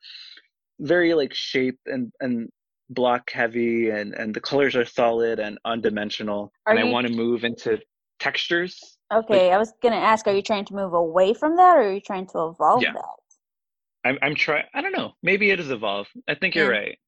Very 0.79 1.15
like 1.15 1.35
shape 1.35 1.79
and 1.87 2.13
and 2.21 2.49
block 2.91 3.31
heavy, 3.31 3.91
and 3.91 4.15
and 4.15 4.35
the 4.35 4.41
colors 4.41 4.77
are 4.77 4.85
solid 4.85 5.41
and 5.41 5.59
undimensional. 5.67 6.51
Are 6.67 6.75
and 6.75 6.79
I 6.79 6.85
want 6.85 7.07
to 7.07 7.13
move 7.13 7.45
into 7.45 7.81
textures 8.21 8.97
Okay, 9.13 9.53
I 9.53 9.59
was 9.59 9.73
gonna 9.83 9.97
ask, 9.97 10.27
are 10.27 10.35
you 10.35 10.43
trying 10.43 10.65
to 10.67 10.75
move 10.75 10.93
away 10.93 11.33
from 11.33 11.57
that, 11.57 11.77
or 11.77 11.83
are 11.83 11.93
you 11.93 12.01
trying 12.01 12.27
to 12.29 12.49
evolve 12.49 12.83
Yeah. 12.83 12.93
that? 12.93 13.05
I'm 14.05 14.19
I'm 14.23 14.35
trying. 14.35 14.65
I 14.75 14.81
don't 14.81 14.93
know. 14.93 15.13
Maybe 15.23 15.51
it 15.51 15.61
is 15.61 15.71
evolve. 15.71 16.09
I 16.29 16.35
think 16.35 16.55
you're 16.55 16.71
right. 16.71 16.99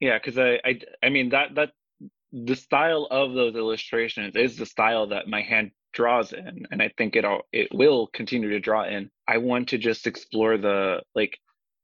Yeah, 0.00 0.18
because 0.18 0.38
I, 0.38 0.60
I 0.64 0.80
I 1.02 1.08
mean 1.08 1.30
that 1.30 1.54
that 1.56 1.72
the 2.32 2.56
style 2.56 3.06
of 3.10 3.32
those 3.34 3.54
illustrations 3.54 4.36
is 4.36 4.56
the 4.56 4.66
style 4.66 5.08
that 5.08 5.28
my 5.28 5.42
hand 5.42 5.70
draws 5.92 6.32
in, 6.32 6.66
and 6.70 6.82
I 6.82 6.90
think 6.96 7.16
it 7.16 7.24
all 7.24 7.42
it 7.52 7.68
will 7.72 8.08
continue 8.08 8.50
to 8.50 8.60
draw 8.60 8.84
in. 8.84 9.10
I 9.26 9.38
want 9.38 9.68
to 9.70 9.78
just 9.78 10.06
explore 10.06 10.58
the 10.58 11.02
like 11.14 11.38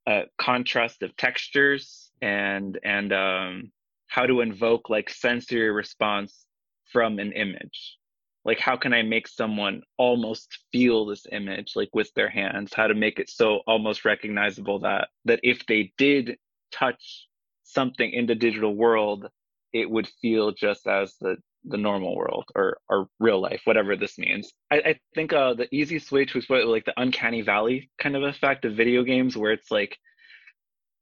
uh, 0.06 0.22
contrast 0.38 1.02
of 1.02 1.16
textures 1.16 2.10
and 2.20 2.78
and 2.84 3.12
um, 3.12 3.72
how 4.08 4.26
to 4.26 4.40
invoke 4.40 4.90
like 4.90 5.10
sensory 5.10 5.70
response 5.70 6.46
from 6.92 7.18
an 7.18 7.32
image 7.32 7.98
like 8.44 8.58
how 8.58 8.76
can 8.76 8.92
i 8.92 9.02
make 9.02 9.26
someone 9.26 9.82
almost 9.96 10.58
feel 10.70 11.06
this 11.06 11.26
image 11.32 11.72
like 11.74 11.88
with 11.92 12.12
their 12.14 12.28
hands 12.28 12.72
how 12.74 12.86
to 12.86 12.94
make 12.94 13.18
it 13.18 13.28
so 13.28 13.60
almost 13.66 14.04
recognizable 14.04 14.78
that 14.78 15.08
that 15.24 15.40
if 15.42 15.66
they 15.66 15.92
did 15.98 16.36
touch 16.70 17.26
something 17.64 18.12
in 18.12 18.26
the 18.26 18.34
digital 18.34 18.74
world 18.74 19.28
it 19.74 19.90
would 19.90 20.08
feel 20.22 20.52
just 20.52 20.86
as 20.86 21.14
the 21.20 21.36
the 21.66 21.76
normal 21.76 22.14
world 22.14 22.44
or 22.54 22.78
or 22.88 23.08
real 23.18 23.40
life 23.40 23.62
whatever 23.64 23.96
this 23.96 24.18
means. 24.18 24.52
I, 24.70 24.76
I 24.76 25.00
think 25.14 25.32
uh 25.32 25.54
the 25.54 25.68
easy 25.74 25.98
switch 25.98 26.34
was 26.34 26.48
what 26.48 26.66
like 26.66 26.84
the 26.84 26.94
uncanny 26.96 27.42
valley 27.42 27.90
kind 27.98 28.16
of 28.16 28.22
effect 28.22 28.64
of 28.64 28.74
video 28.74 29.02
games 29.02 29.36
where 29.36 29.52
it's 29.52 29.70
like 29.70 29.98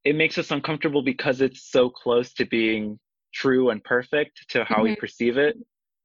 it 0.05 0.17
makes 0.17 0.39
us 0.39 0.51
uncomfortable 0.51 1.03
because 1.03 1.41
it's 1.41 1.71
so 1.71 1.91
close 1.91 2.33
to 2.35 2.47
being 2.47 2.99
true 3.33 3.71
and 3.71 3.85
perfect 3.85 4.45
to 4.49 4.65
how 4.65 4.83
we 4.83 4.97
perceive 4.97 5.37
it. 5.37 5.57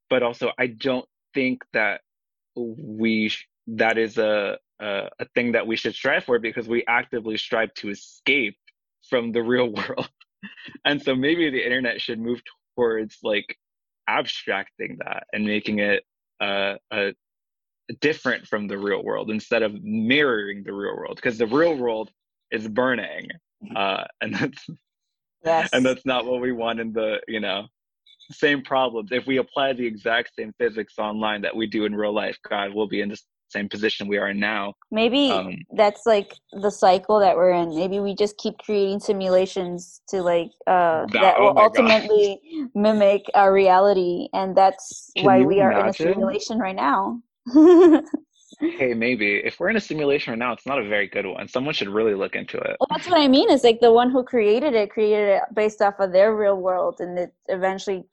But 0.10 0.24
also 0.24 0.52
i 0.58 0.68
don't 0.68 1.06
think 1.34 1.64
that 1.74 2.02
we 2.56 3.30
sh- 3.30 3.48
that 3.68 3.98
is 3.98 4.18
a, 4.18 4.58
a 4.80 5.10
a 5.20 5.26
thing 5.36 5.52
that 5.52 5.68
we 5.68 5.76
should 5.76 5.94
strive 5.94 6.24
for 6.24 6.40
because 6.40 6.68
we 6.68 6.84
actively 6.88 7.38
strive 7.38 7.74
to 7.76 7.90
escape 7.90 8.58
from 9.10 9.32
the 9.32 9.42
real 9.42 9.70
world 9.80 10.10
and 10.86 11.02
so 11.02 11.16
maybe 11.16 11.50
the 11.50 11.64
internet 11.64 12.02
should 12.02 12.20
move 12.20 12.42
towards 12.76 13.18
like 13.24 13.58
abstracting 14.08 14.98
that 15.04 15.26
and 15.34 15.46
making 15.46 15.80
it 15.80 16.04
uh, 16.40 16.76
uh 16.92 17.12
different 18.02 18.46
from 18.46 18.68
the 18.68 18.78
real 18.78 19.04
world 19.04 19.30
instead 19.32 19.64
of 19.64 19.82
mirroring 19.84 20.64
the 20.64 20.74
real 20.74 20.96
world 20.96 21.16
because 21.16 21.38
the 21.38 21.48
real 21.48 21.76
world 21.76 22.10
is 22.52 22.68
burning 22.68 23.28
uh 23.76 24.04
and 24.22 24.36
that's 24.36 24.68
Yes. 25.44 25.70
and 25.72 25.86
that's 25.86 26.06
not 26.06 26.26
what 26.26 26.42
we 26.42 26.52
want 26.52 26.80
in 26.80 26.92
the 26.92 27.22
you 27.28 27.40
know 27.40 27.68
same 28.32 28.62
problems. 28.62 29.12
If 29.12 29.26
we 29.26 29.38
apply 29.38 29.74
the 29.74 29.86
exact 29.86 30.36
same 30.38 30.54
physics 30.60 30.96
online 30.98 31.42
that 31.42 31.56
we 31.56 31.68
do 31.68 31.86
in 31.86 31.96
real 31.96 32.14
life, 32.14 32.38
God, 32.48 32.74
we'll 32.74 32.88
be 32.88 33.02
in 33.02 33.10
the 33.10 33.18
same 33.50 33.70
position 33.70 34.08
we 34.08 34.18
are 34.18 34.30
in 34.30 34.40
now. 34.40 34.74
Maybe 34.92 35.32
Um, 35.32 35.56
that's 35.76 36.06
like 36.06 36.34
the 36.52 36.70
cycle 36.70 37.20
that 37.20 37.36
we're 37.36 37.52
in. 37.52 37.76
Maybe 37.76 38.00
we 38.00 38.14
just 38.16 38.38
keep 38.38 38.58
creating 38.60 39.00
simulations 39.00 40.02
to 40.10 40.22
like 40.22 40.52
uh 40.68 41.06
That- 41.08 41.22
that 41.22 41.36
oh 41.38 41.44
will 41.48 41.54
my 41.54 41.62
God. 41.62 41.78
ultimately 41.78 42.42
mimic 42.76 43.24
our 43.34 43.54
reality 43.54 44.30
and 44.34 44.56
that's 44.56 45.12
Can 45.16 45.26
why 45.26 45.42
we 45.44 45.62
are 45.62 45.72
in 45.72 45.88
a 45.88 45.94
simulation 45.94 46.60
right 46.60 46.76
now. 46.76 47.22
Hey, 48.60 48.94
maybe 48.96 49.36
if 49.44 49.60
we're 49.60 49.70
in 49.70 49.76
a 49.76 49.80
simulation 49.82 50.32
right 50.32 50.40
now, 50.40 50.52
it's 50.52 50.66
not 50.66 50.80
a 50.80 50.88
very 50.88 51.08
good 51.08 51.28
one. 51.28 51.48
Someone 51.48 51.74
should 51.76 51.90
really 51.90 52.16
look 52.16 52.36
into 52.36 52.58
it. 52.58 52.76
Well, 52.80 52.88
that's 52.90 53.08
what 53.08 53.20
I 53.20 53.28
mean. 53.28 53.52
Is 53.52 53.64
like 53.64 53.80
the 53.82 53.92
one 53.92 54.10
who 54.10 54.24
created 54.24 54.74
it 54.74 54.90
created 54.90 55.28
it 55.30 55.44
based 55.54 55.80
off 55.82 56.00
of 56.00 56.12
their 56.12 56.36
real 56.36 56.56
world, 56.56 56.96
and 57.00 57.20
it 57.20 57.34
eventually 57.50 58.06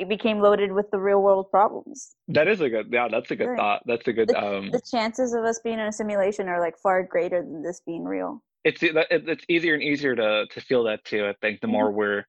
it 0.00 0.08
became 0.08 0.40
loaded 0.40 0.72
with 0.72 0.90
the 0.90 0.98
real 0.98 1.22
world 1.22 1.50
problems. 1.50 2.14
That 2.28 2.48
is 2.48 2.60
a 2.60 2.68
good. 2.68 2.88
Yeah, 2.92 3.08
that's 3.10 3.30
a 3.30 3.36
good 3.36 3.56
thought. 3.56 3.82
That's 3.86 4.06
a 4.08 4.12
good. 4.12 4.28
The, 4.28 4.38
Um, 4.42 4.70
the 4.70 4.80
chances 4.90 5.34
of 5.34 5.44
us 5.44 5.60
being 5.62 5.78
in 5.78 5.86
a 5.86 5.92
simulation 5.92 6.48
are 6.48 6.60
like 6.60 6.78
far 6.78 7.02
greater 7.02 7.42
than 7.42 7.62
this 7.62 7.80
being 7.86 8.04
real. 8.04 8.42
it's 8.64 8.80
it's 8.82 9.44
easier 9.48 9.74
and 9.74 9.82
easier 9.82 10.14
to 10.16 10.46
to 10.50 10.60
feel 10.60 10.84
that 10.84 11.04
too. 11.04 11.26
I 11.26 11.34
think 11.40 11.60
the 11.60 11.66
Mhm. 11.68 11.70
more 11.72 11.90
we're 11.92 12.24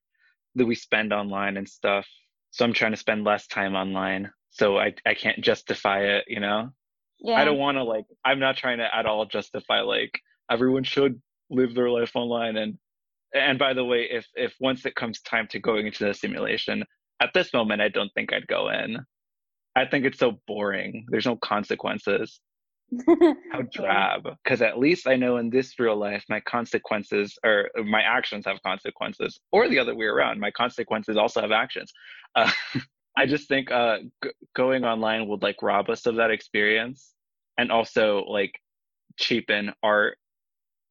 that 0.56 0.66
we 0.66 0.76
spend 0.76 1.14
online 1.14 1.58
and 1.58 1.68
stuff. 1.68 2.08
So 2.52 2.66
I'm 2.66 2.74
trying 2.74 2.92
to 2.92 2.98
spend 2.98 3.24
less 3.24 3.48
time 3.48 3.76
online, 3.76 4.32
so 4.50 4.78
I 4.80 4.94
I 5.06 5.14
can't 5.14 5.42
justify 5.42 6.02
it. 6.02 6.26
You 6.28 6.40
know, 6.40 6.70
Yeah. 7.20 7.40
I 7.40 7.46
don't 7.46 7.58
want 7.58 7.78
to 7.78 7.84
like. 7.84 8.06
I'm 8.26 8.40
not 8.40 8.58
trying 8.58 8.78
to 8.80 8.96
at 8.96 9.06
all 9.06 9.26
justify 9.26 9.82
like 9.82 10.20
everyone 10.50 10.84
should 10.84 11.22
live 11.50 11.74
their 11.76 11.90
life 11.90 12.16
online. 12.16 12.58
And 12.58 12.78
and 13.34 13.60
by 13.60 13.74
the 13.74 13.84
way, 13.86 14.04
if 14.10 14.28
if 14.36 14.56
once 14.60 14.86
it 14.86 14.96
comes 14.96 15.22
time 15.22 15.48
to 15.50 15.60
going 15.60 15.88
into 15.88 16.06
the 16.06 16.14
simulation, 16.14 16.84
at 17.22 17.32
this 17.34 17.54
moment, 17.54 17.82
I 17.82 17.90
don't 17.90 18.12
think 18.14 18.34
I'd 18.34 18.48
go 18.48 18.70
in. 18.70 18.98
I 19.76 19.86
think 19.86 20.06
it's 20.06 20.20
so 20.20 20.40
boring. 20.48 21.06
There's 21.10 21.26
no 21.26 21.38
consequences. 21.38 22.40
How 23.52 23.62
drab. 23.72 24.28
Because 24.44 24.62
at 24.62 24.80
least 24.80 25.08
I 25.08 25.16
know 25.16 25.38
in 25.38 25.50
this 25.50 25.80
real 25.80 25.96
life, 25.96 26.24
my 26.30 26.40
consequences 26.42 27.38
or 27.46 27.70
my 27.86 28.02
actions 28.02 28.46
have 28.46 28.62
consequences, 28.64 29.40
or 29.52 29.68
the 29.70 29.80
other 29.80 29.96
way 29.96 30.06
around. 30.06 30.40
My 30.40 30.52
consequences 30.52 31.18
also 31.18 31.42
have 31.42 31.52
actions. 31.52 31.92
Uh, 32.36 32.52
I 33.18 33.26
just 33.26 33.48
think 33.48 33.72
uh, 33.72 33.98
g- 34.24 34.32
going 34.56 34.86
online 34.86 35.28
would 35.28 35.44
like 35.44 35.62
rob 35.62 35.90
us 35.90 36.06
of 36.06 36.16
that 36.16 36.32
experience, 36.32 37.14
and 37.58 37.72
also 37.72 38.24
like 38.28 38.54
cheapen 39.18 39.74
art 39.84 40.18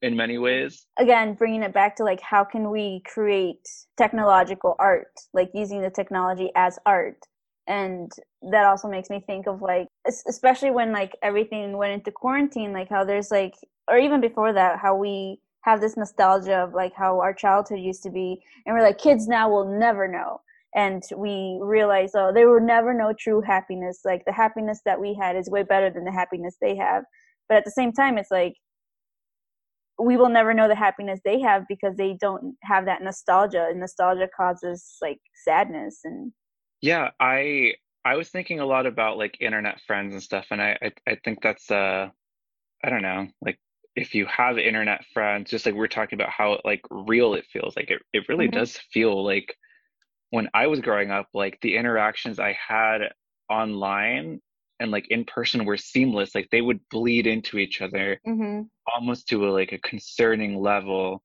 in 0.03 0.17
many 0.17 0.39
ways. 0.39 0.87
Again, 0.99 1.35
bringing 1.35 1.63
it 1.63 1.75
back 1.75 1.97
to 1.97 2.05
like 2.05 2.21
how 2.21 2.45
can 2.45 2.71
we 2.71 3.03
create 3.07 3.67
technological 3.97 4.77
art, 4.79 5.13
like 5.35 5.51
using 5.55 5.83
the 5.83 5.91
technology 5.91 6.51
as 6.55 6.79
art. 6.87 7.19
And 7.67 8.11
that 8.51 8.65
also 8.65 8.89
makes 8.89 9.11
me 9.11 9.23
think 9.27 9.47
of 9.47 9.61
like, 9.61 9.89
especially 10.29 10.71
when 10.71 10.93
like 10.93 11.17
everything 11.23 11.77
went 11.77 11.93
into 11.93 12.11
quarantine, 12.11 12.73
like 12.73 12.89
how 12.89 13.05
there's 13.05 13.31
like, 13.31 13.55
or 13.89 13.99
even 13.99 14.21
before 14.21 14.53
that, 14.53 14.79
how 14.79 14.95
we 14.95 15.39
have 15.63 15.81
this 15.81 15.97
nostalgia 15.97 16.57
of 16.57 16.73
like 16.73 16.95
how 16.95 17.21
our 17.21 17.35
childhood 17.35 17.81
used 17.81 18.03
to 18.05 18.11
be. 18.11 18.41
And 18.65 18.75
we're 18.75 18.83
like, 18.83 18.99
kids 18.99 19.29
now 19.29 19.51
will 19.51 19.79
never 19.79 20.09
know. 20.09 20.41
And 20.75 21.03
we 21.17 21.59
realize, 21.61 22.13
oh, 22.15 22.33
they 22.33 22.47
will 22.47 22.61
never 22.61 22.95
know 22.95 23.13
true 23.19 23.43
happiness. 23.43 24.01
Like 24.05 24.25
the 24.25 24.33
happiness 24.33 24.81
that 24.85 25.01
we 25.01 25.15
had 25.15 25.37
is 25.37 25.51
way 25.51 25.63
better 25.63 25.91
than 25.91 26.05
the 26.05 26.13
happiness 26.13 26.57
they 26.61 26.77
have. 26.77 27.05
But 27.49 27.59
at 27.59 27.65
the 27.65 27.71
same 27.71 27.93
time, 27.93 28.17
it's 28.17 28.31
like, 28.31 28.55
we 29.99 30.17
will 30.17 30.29
never 30.29 30.55
know 30.55 30.69
the 30.69 30.75
happiness 30.75 31.21
they 31.25 31.41
have 31.41 31.65
because 31.69 31.97
they 31.97 32.15
don't 32.15 32.57
have 32.63 32.85
that 32.87 33.03
nostalgia 33.03 33.67
and 33.71 33.81
nostalgia 33.81 34.29
causes 34.37 34.97
like 35.03 35.21
sadness 35.45 36.01
and 36.05 36.33
Yeah, 36.81 37.11
I 37.21 37.75
I 38.05 38.17
was 38.17 38.31
thinking 38.31 38.61
a 38.61 38.67
lot 38.67 38.87
about 38.87 39.19
like 39.19 39.37
internet 39.41 39.81
friends 39.87 40.13
and 40.15 40.23
stuff, 40.23 40.47
and 40.51 40.63
I 40.63 40.79
I, 40.83 40.93
I 41.13 41.17
think 41.25 41.43
that's 41.43 41.71
uh 41.71 42.11
I 42.85 42.91
don't 42.91 43.03
know, 43.03 43.29
like 43.43 43.59
if 43.97 44.15
you 44.15 44.27
have 44.27 44.59
internet 44.59 45.05
friends, 45.15 45.51
just 45.51 45.67
like 45.67 45.75
we 45.75 45.83
are 45.83 45.89
talking 45.89 46.19
about 46.21 46.31
how 46.33 46.61
like 46.65 46.83
real 46.91 47.35
it 47.35 47.47
feels, 47.53 47.77
like 47.77 47.91
it, 47.91 48.03
it 48.15 48.29
really 48.29 48.49
Mhm. 48.49 48.49
does 48.49 48.79
feel 48.93 49.25
like 49.25 49.57
when 50.31 50.49
I 50.55 50.69
was 50.69 50.81
growing 50.81 51.11
up, 51.13 51.29
like 51.35 51.59
the 51.63 51.77
interactions 51.77 52.39
I 52.41 52.53
had 52.55 53.13
online 53.51 54.41
and 54.81 54.91
like 54.91 55.09
in 55.09 55.25
person 55.25 55.65
were 55.65 55.77
seamless, 55.77 56.35
like 56.35 56.49
they 56.51 56.61
would 56.61 56.81
bleed 56.91 57.27
into 57.27 57.59
each 57.59 57.81
other 57.81 58.21
mm-hmm. 58.27 58.63
almost 58.95 59.29
to 59.29 59.49
a, 59.49 59.51
like 59.51 59.73
a 59.73 59.79
concerning 59.79 60.61
level. 60.61 61.23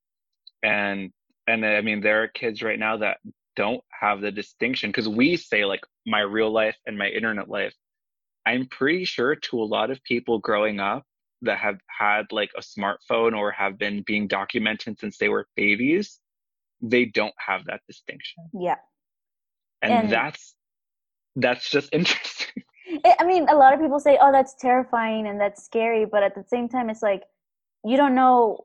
And 0.62 1.12
and 1.46 1.64
i 1.66 1.82
mean 1.82 2.00
there 2.00 2.22
are 2.22 2.28
kids 2.28 2.62
right 2.62 2.78
now 2.78 2.96
that 2.96 3.18
don't 3.54 3.84
have 3.90 4.22
the 4.22 4.32
distinction 4.32 4.88
because 4.88 5.08
we 5.08 5.36
say 5.36 5.64
like 5.66 5.82
my 6.06 6.20
real 6.20 6.50
life 6.50 6.76
and 6.86 6.98
my 6.98 7.08
internet 7.08 7.48
life. 7.48 7.74
I'm 8.46 8.66
pretty 8.66 9.04
sure 9.04 9.36
to 9.36 9.62
a 9.62 9.64
lot 9.64 9.90
of 9.90 10.02
people 10.04 10.38
growing 10.38 10.80
up 10.80 11.04
that 11.42 11.58
have 11.58 11.78
had 11.86 12.32
like 12.32 12.50
a 12.56 12.60
smartphone 12.60 13.36
or 13.36 13.50
have 13.52 13.78
been 13.78 14.02
being 14.06 14.26
documented 14.26 14.98
since 14.98 15.18
they 15.18 15.28
were 15.28 15.46
babies 15.56 16.20
they 16.90 17.04
don't 17.04 17.34
have 17.38 17.64
that 17.66 17.80
distinction. 17.86 18.48
Yeah. 18.52 18.76
And, 19.82 19.92
And- 19.92 20.12
that's 20.12 20.54
that's 21.36 21.68
just 21.68 21.88
interesting 21.92 22.63
I- 23.04 23.16
i 23.20 23.24
mean 23.24 23.48
a 23.48 23.54
lot 23.54 23.72
of 23.74 23.80
people 23.80 24.00
say 24.00 24.18
oh 24.20 24.32
that's 24.32 24.54
terrifying 24.54 25.26
and 25.26 25.40
that's 25.40 25.64
scary 25.64 26.04
but 26.04 26.22
at 26.22 26.34
the 26.34 26.44
same 26.44 26.68
time 26.68 26.90
it's 26.90 27.02
like 27.02 27.22
you 27.84 27.96
don't 27.96 28.14
know 28.14 28.64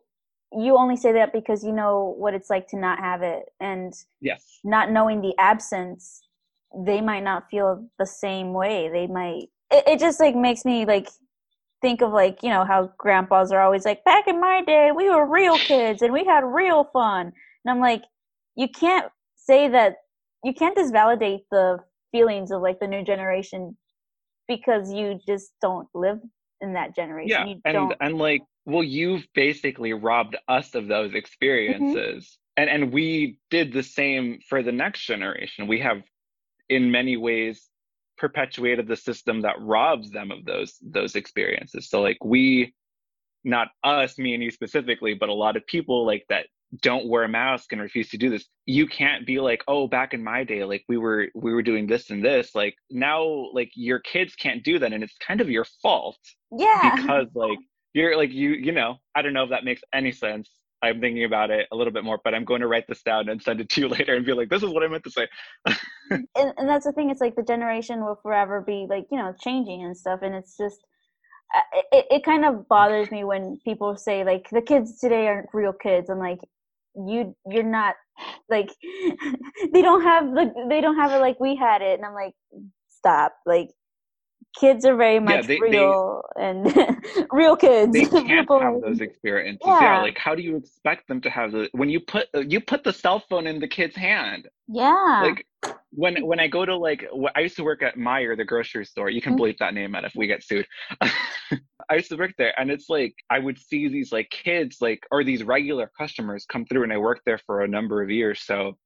you 0.52 0.78
only 0.78 0.95
say 0.98 1.11
that 1.14 1.32
because 1.32 1.64
you 1.64 1.72
know 1.72 2.16
what 2.18 2.34
it's 2.34 2.49
like 2.49 2.68
to 2.70 2.78
not 2.78 2.99
have 2.99 3.22
it 3.22 3.45
and 3.60 3.94
yes. 4.20 4.60
not 4.64 4.91
knowing 4.91 5.22
the 5.22 5.36
absence 5.38 6.22
they 6.76 7.02
might 7.02 7.24
not 7.24 7.49
feel 7.49 7.88
the 7.98 8.06
same 8.06 8.53
way. 8.53 8.90
They 8.90 9.07
might 9.07 9.49
it, 9.72 9.84
it 9.88 9.99
just 9.99 10.20
like 10.20 10.36
makes 10.36 10.66
me 10.66 10.86
like 10.86 11.10
think 11.82 12.02
of 12.02 12.11
like 12.11 12.44
you 12.44 12.49
know 12.49 12.66
how 12.66 12.91
grandpas 12.98 13.52
are 13.52 13.61
always 13.61 13.86
like 13.86 14.03
back 14.03 14.28
in 14.28 14.40
my 14.40 14.61
day 14.66 14.91
we 14.94 15.10
were 15.10 15.26
real 15.26 15.57
kids 15.57 16.02
and 16.02 16.11
we 16.11 16.26
had 16.26 16.44
real 16.44 16.84
fun 16.91 17.28
and 17.28 17.72
i'm 17.72 17.80
like 17.80 18.03
you 18.57 18.68
can't 18.68 19.10
say 19.38 19.70
that 19.70 19.95
you 20.44 20.53
can't 20.53 20.76
just 20.76 20.91
validate 20.91 21.41
the 21.52 21.78
feelings 22.11 22.52
of 22.52 22.61
like 22.61 22.82
the 22.82 22.88
new 22.88 23.02
generation 23.02 23.78
because 24.50 24.92
you 24.92 25.18
just 25.26 25.52
don't 25.62 25.88
live 25.94 26.20
in 26.60 26.74
that 26.74 26.94
generation. 26.94 27.30
Yeah 27.30 27.46
you 27.46 27.62
and 27.64 27.74
don't 27.74 27.94
and 28.02 28.18
like 28.18 28.42
well 28.66 28.84
you've 28.84 29.26
basically 29.34 29.94
robbed 29.94 30.36
us 30.50 30.76
of 30.76 30.88
those 30.90 31.10
mm-hmm. 31.10 31.18
experiences 31.18 32.38
and 32.58 32.70
and 32.70 32.92
we 32.92 33.40
did 33.50 33.72
the 33.72 33.84
same 33.84 34.40
for 34.50 34.62
the 34.62 34.74
next 34.74 35.06
generation. 35.06 35.68
We 35.68 35.80
have 35.80 36.02
in 36.68 36.92
many 36.92 37.16
ways 37.16 37.70
perpetuated 38.18 38.88
the 38.88 38.98
system 38.98 39.42
that 39.42 39.56
robs 39.62 40.12
them 40.12 40.32
of 40.32 40.44
those 40.44 40.76
those 40.82 41.16
experiences. 41.16 41.90
So 41.90 42.02
like 42.02 42.18
we 42.26 42.74
not 43.46 43.70
us 43.86 44.18
me 44.18 44.34
and 44.34 44.44
you 44.44 44.52
specifically 44.52 45.14
but 45.14 45.30
a 45.30 45.34
lot 45.34 45.56
of 45.56 45.66
people 45.66 46.06
like 46.06 46.26
that 46.28 46.48
don't 46.82 47.08
wear 47.08 47.24
a 47.24 47.30
mask 47.30 47.72
and 47.72 47.82
refuse 47.82 48.10
to 48.10 48.18
do 48.18 48.30
this 48.30 48.46
you 48.66 48.86
can't 48.86 49.26
be 49.26 49.40
like 49.40 49.64
oh 49.68 49.88
back 49.88 50.14
in 50.14 50.24
my 50.24 50.44
day 50.44 50.64
like 50.64 50.84
we 50.88 50.98
were 50.98 51.28
we 51.34 51.52
were 51.52 51.64
doing 51.64 51.88
this 51.88 52.12
and 52.12 52.24
this 52.24 52.54
like 52.54 52.76
now 52.91 53.48
like 53.54 53.72
your 53.76 54.00
kids 54.00 54.36
can't 54.36 54.64
do 54.64 54.78
that 54.78 54.94
and 54.94 55.04
it's 55.04 55.16
kind 55.26 55.41
of 55.41 55.50
your 55.50 55.66
fault 55.82 56.20
yeah. 56.56 56.96
because 56.96 57.28
like 57.34 57.58
you're 57.94 58.16
like 58.16 58.32
you 58.32 58.52
you 58.52 58.72
know 58.72 58.98
i 59.16 59.22
don't 59.22 59.34
know 59.34 59.44
if 59.44 59.50
that 59.50 59.64
makes 59.64 59.82
any 59.94 60.12
sense. 60.12 60.50
I'm 60.82 61.02
thinking 61.02 61.26
about 61.26 61.52
it 61.52 61.68
a 61.74 61.76
little 61.76 61.91
bit 61.91 62.06
more 62.06 62.20
but 62.24 62.34
i'm 62.34 62.46
going 62.46 62.62
to 62.62 62.68
write 62.68 62.88
this 62.88 63.02
down 63.02 63.28
and 63.30 63.41
send 63.41 63.60
it 63.60 63.70
to 63.70 63.82
you 63.82 63.88
later 63.98 64.16
and 64.16 64.26
be 64.26 64.34
like 64.34 64.50
this 64.50 64.64
is 64.64 64.70
what 64.70 64.84
i 64.84 64.88
meant 64.88 65.04
to 65.04 65.12
say. 65.12 65.28
And, 66.12 66.26
and 66.58 66.68
that's 66.68 66.86
the 66.86 66.91
thing 66.91 67.12
it's 67.12 67.22
like 67.22 67.36
the 67.36 67.44
generation 67.44 68.04
will 68.04 68.20
forever 68.24 68.62
be 68.62 68.88
like 68.90 69.06
you 69.12 69.18
know 69.20 69.36
changing 69.40 69.84
and 69.84 69.96
stuff 69.96 70.22
and 70.24 70.34
it's 70.34 70.58
just 70.58 70.84
uh, 71.56 71.82
it, 71.91 72.06
it 72.10 72.24
kind 72.24 72.46
of 72.46 72.68
bothers 72.68 73.12
me 73.12 73.24
when 73.24 73.60
people 73.64 73.96
say 73.96 74.24
like 74.24 74.50
the 74.50 74.62
kids 74.62 75.00
today 75.00 75.28
aren't 75.28 75.50
real 75.54 75.74
kids 75.74 76.10
i'm 76.10 76.18
like 76.18 76.40
you 76.95 77.36
you're 77.49 77.64
not 77.64 77.95
like 78.49 78.70
they 79.74 79.82
don't 79.82 80.02
have 80.03 80.28
like 80.30 80.52
they 80.70 80.82
don't 80.82 80.95
have 80.98 81.11
it 81.11 81.20
like 81.20 81.40
we 81.40 81.56
had 81.56 81.82
it. 81.82 81.98
And 81.99 82.06
i'm 82.06 82.14
like 82.14 82.34
stop. 82.90 83.34
Like 83.45 83.70
kids 84.60 84.84
are 84.84 84.95
very 84.95 85.20
much 85.20 85.45
they- 85.45 85.56
they- 85.60 85.70
real 85.70 86.22
and 86.36 86.76
real 87.32 87.56
kids 87.56 87.94
they 87.94 88.06
can't 88.06 88.28
People- 88.28 88.60
have 88.60 88.82
those 88.82 88.99
experiences. 88.99 89.61
Yeah. 89.66 89.80
Yeah. 89.98 90.02
like 90.02 90.18
how 90.18 90.34
do 90.36 90.41
you 90.41 90.57
expect 90.57 91.07
them 91.07 91.22
to 91.22 91.30
have 91.30 91.52
the 91.52 91.70
when 91.74 91.90
you 91.90 91.99
put 91.99 92.28
you 92.34 92.60
put 92.60 92.84
the 92.84 92.91
cell 92.94 93.24
phone 93.30 93.45
in 93.48 93.60
the 93.60 93.68
kid's 93.68 93.95
hand. 93.95 94.48
Yeah. 94.68 95.22
Like 95.24 95.45
when 95.91 96.26
when 96.26 96.40
i 96.40 96.48
go 96.48 96.66
to 96.66 96.76
like 96.76 97.06
i 97.36 97.40
used 97.41 97.56
to 97.57 97.64
work 97.64 97.84
at 97.84 97.95
Meijer 97.95 98.36
the 98.36 98.45
grocery 98.45 98.86
store. 98.86 99.10
You 99.10 99.22
can 99.22 99.34
Mhm. 99.36 99.40
bleep 99.40 99.57
that 99.60 99.74
name 99.74 99.94
out 99.95 100.03
if 100.06 100.14
we 100.16 100.26
get 100.28 100.44
sued 100.44 100.66
i 101.90 101.95
used 101.95 102.10
to 102.10 102.16
work 102.16 102.34
there 102.38 102.57
and 102.60 102.72
it's 102.72 102.90
like 102.90 103.14
i 103.30 103.40
would 103.40 103.57
see 103.57 103.88
these 103.88 104.11
like 104.11 104.30
kids 104.30 104.78
like 104.82 105.06
or 105.11 105.24
these 105.24 105.44
regular 105.44 105.91
customers 105.98 106.45
come 106.45 106.66
through 106.66 106.84
and 106.84 106.94
i 106.94 106.98
worked 106.98 107.24
there 107.26 107.40
for 107.45 107.61
a 107.61 107.68
number 107.68 108.02
of 108.02 108.10
years 108.10 108.41
so 108.44 108.78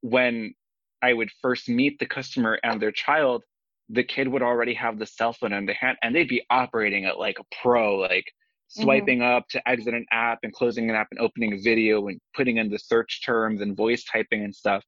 when 0.00 0.54
i 1.02 1.12
would 1.12 1.30
first 1.42 1.68
meet 1.68 1.98
the 1.98 2.06
customer 2.06 2.58
and 2.62 2.80
their 2.80 2.92
child 2.92 3.42
the 3.90 4.04
kid 4.04 4.26
would 4.28 4.42
already 4.42 4.74
have 4.74 4.98
the 4.98 5.06
cell 5.06 5.32
phone 5.32 5.52
in 5.52 5.66
their 5.66 5.76
hand 5.76 5.96
and 6.02 6.14
they'd 6.14 6.28
be 6.28 6.44
operating 6.50 7.04
it 7.04 7.18
like 7.18 7.38
a 7.38 7.44
pro 7.62 7.96
like 7.96 8.24
Mhm. 8.66 8.82
swiping 8.82 9.22
up 9.22 9.46
to 9.48 9.68
exit 9.68 9.94
an 9.94 10.04
app 10.10 10.40
and 10.42 10.52
closing 10.52 10.90
an 10.90 10.96
app 10.96 11.06
and 11.12 11.20
opening 11.20 11.52
a 11.52 11.58
video 11.58 12.08
and 12.08 12.20
putting 12.34 12.56
in 12.56 12.68
the 12.68 12.78
search 12.78 13.22
terms 13.24 13.60
and 13.60 13.76
voice 13.76 14.02
typing 14.04 14.42
and 14.42 14.54
stuff 14.54 14.84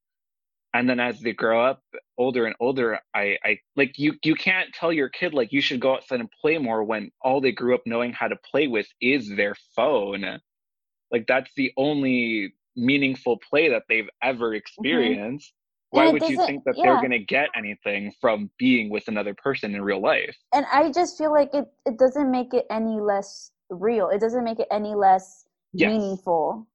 and 0.73 0.89
then 0.89 0.99
as 0.99 1.19
they 1.19 1.33
grow 1.33 1.63
up 1.63 1.81
older 2.17 2.45
and 2.45 2.55
older 2.59 2.99
i 3.13 3.37
i 3.43 3.57
like 3.75 3.97
you 3.97 4.13
you 4.23 4.35
can't 4.35 4.73
tell 4.73 4.91
your 4.91 5.09
kid 5.09 5.33
like 5.33 5.51
you 5.51 5.61
should 5.61 5.79
go 5.79 5.95
outside 5.95 6.19
and 6.19 6.29
play 6.41 6.57
more 6.57 6.83
when 6.83 7.11
all 7.21 7.41
they 7.41 7.51
grew 7.51 7.73
up 7.73 7.81
knowing 7.85 8.11
how 8.11 8.27
to 8.27 8.35
play 8.49 8.67
with 8.67 8.87
is 9.01 9.29
their 9.35 9.55
phone 9.75 10.39
like 11.11 11.25
that's 11.27 11.51
the 11.55 11.71
only 11.77 12.53
meaningful 12.75 13.37
play 13.49 13.69
that 13.69 13.83
they've 13.89 14.09
ever 14.21 14.49
mm-hmm. 14.49 14.57
experienced 14.57 15.53
why 15.91 16.07
would 16.07 16.21
you 16.29 16.45
think 16.45 16.63
that 16.65 16.77
yeah. 16.77 16.83
they're 16.83 16.97
going 16.97 17.09
to 17.09 17.17
get 17.17 17.49
anything 17.55 18.13
from 18.21 18.47
being 18.59 18.91
with 18.91 19.07
another 19.07 19.33
person 19.33 19.73
in 19.73 19.81
real 19.81 19.99
life 19.99 20.35
and 20.53 20.65
I 20.71 20.91
just 20.91 21.17
feel 21.17 21.31
like 21.31 21.53
it 21.53 21.65
it 21.85 21.97
doesn't 21.97 22.29
make 22.29 22.53
it 22.53 22.67
any 22.69 22.99
less 22.99 23.51
real. 23.69 24.09
It 24.09 24.19
doesn't 24.19 24.43
make 24.43 24.59
it 24.59 24.67
any 24.71 24.95
less 24.95 25.45
Yes. 25.71 25.91
meaningful, 25.91 26.67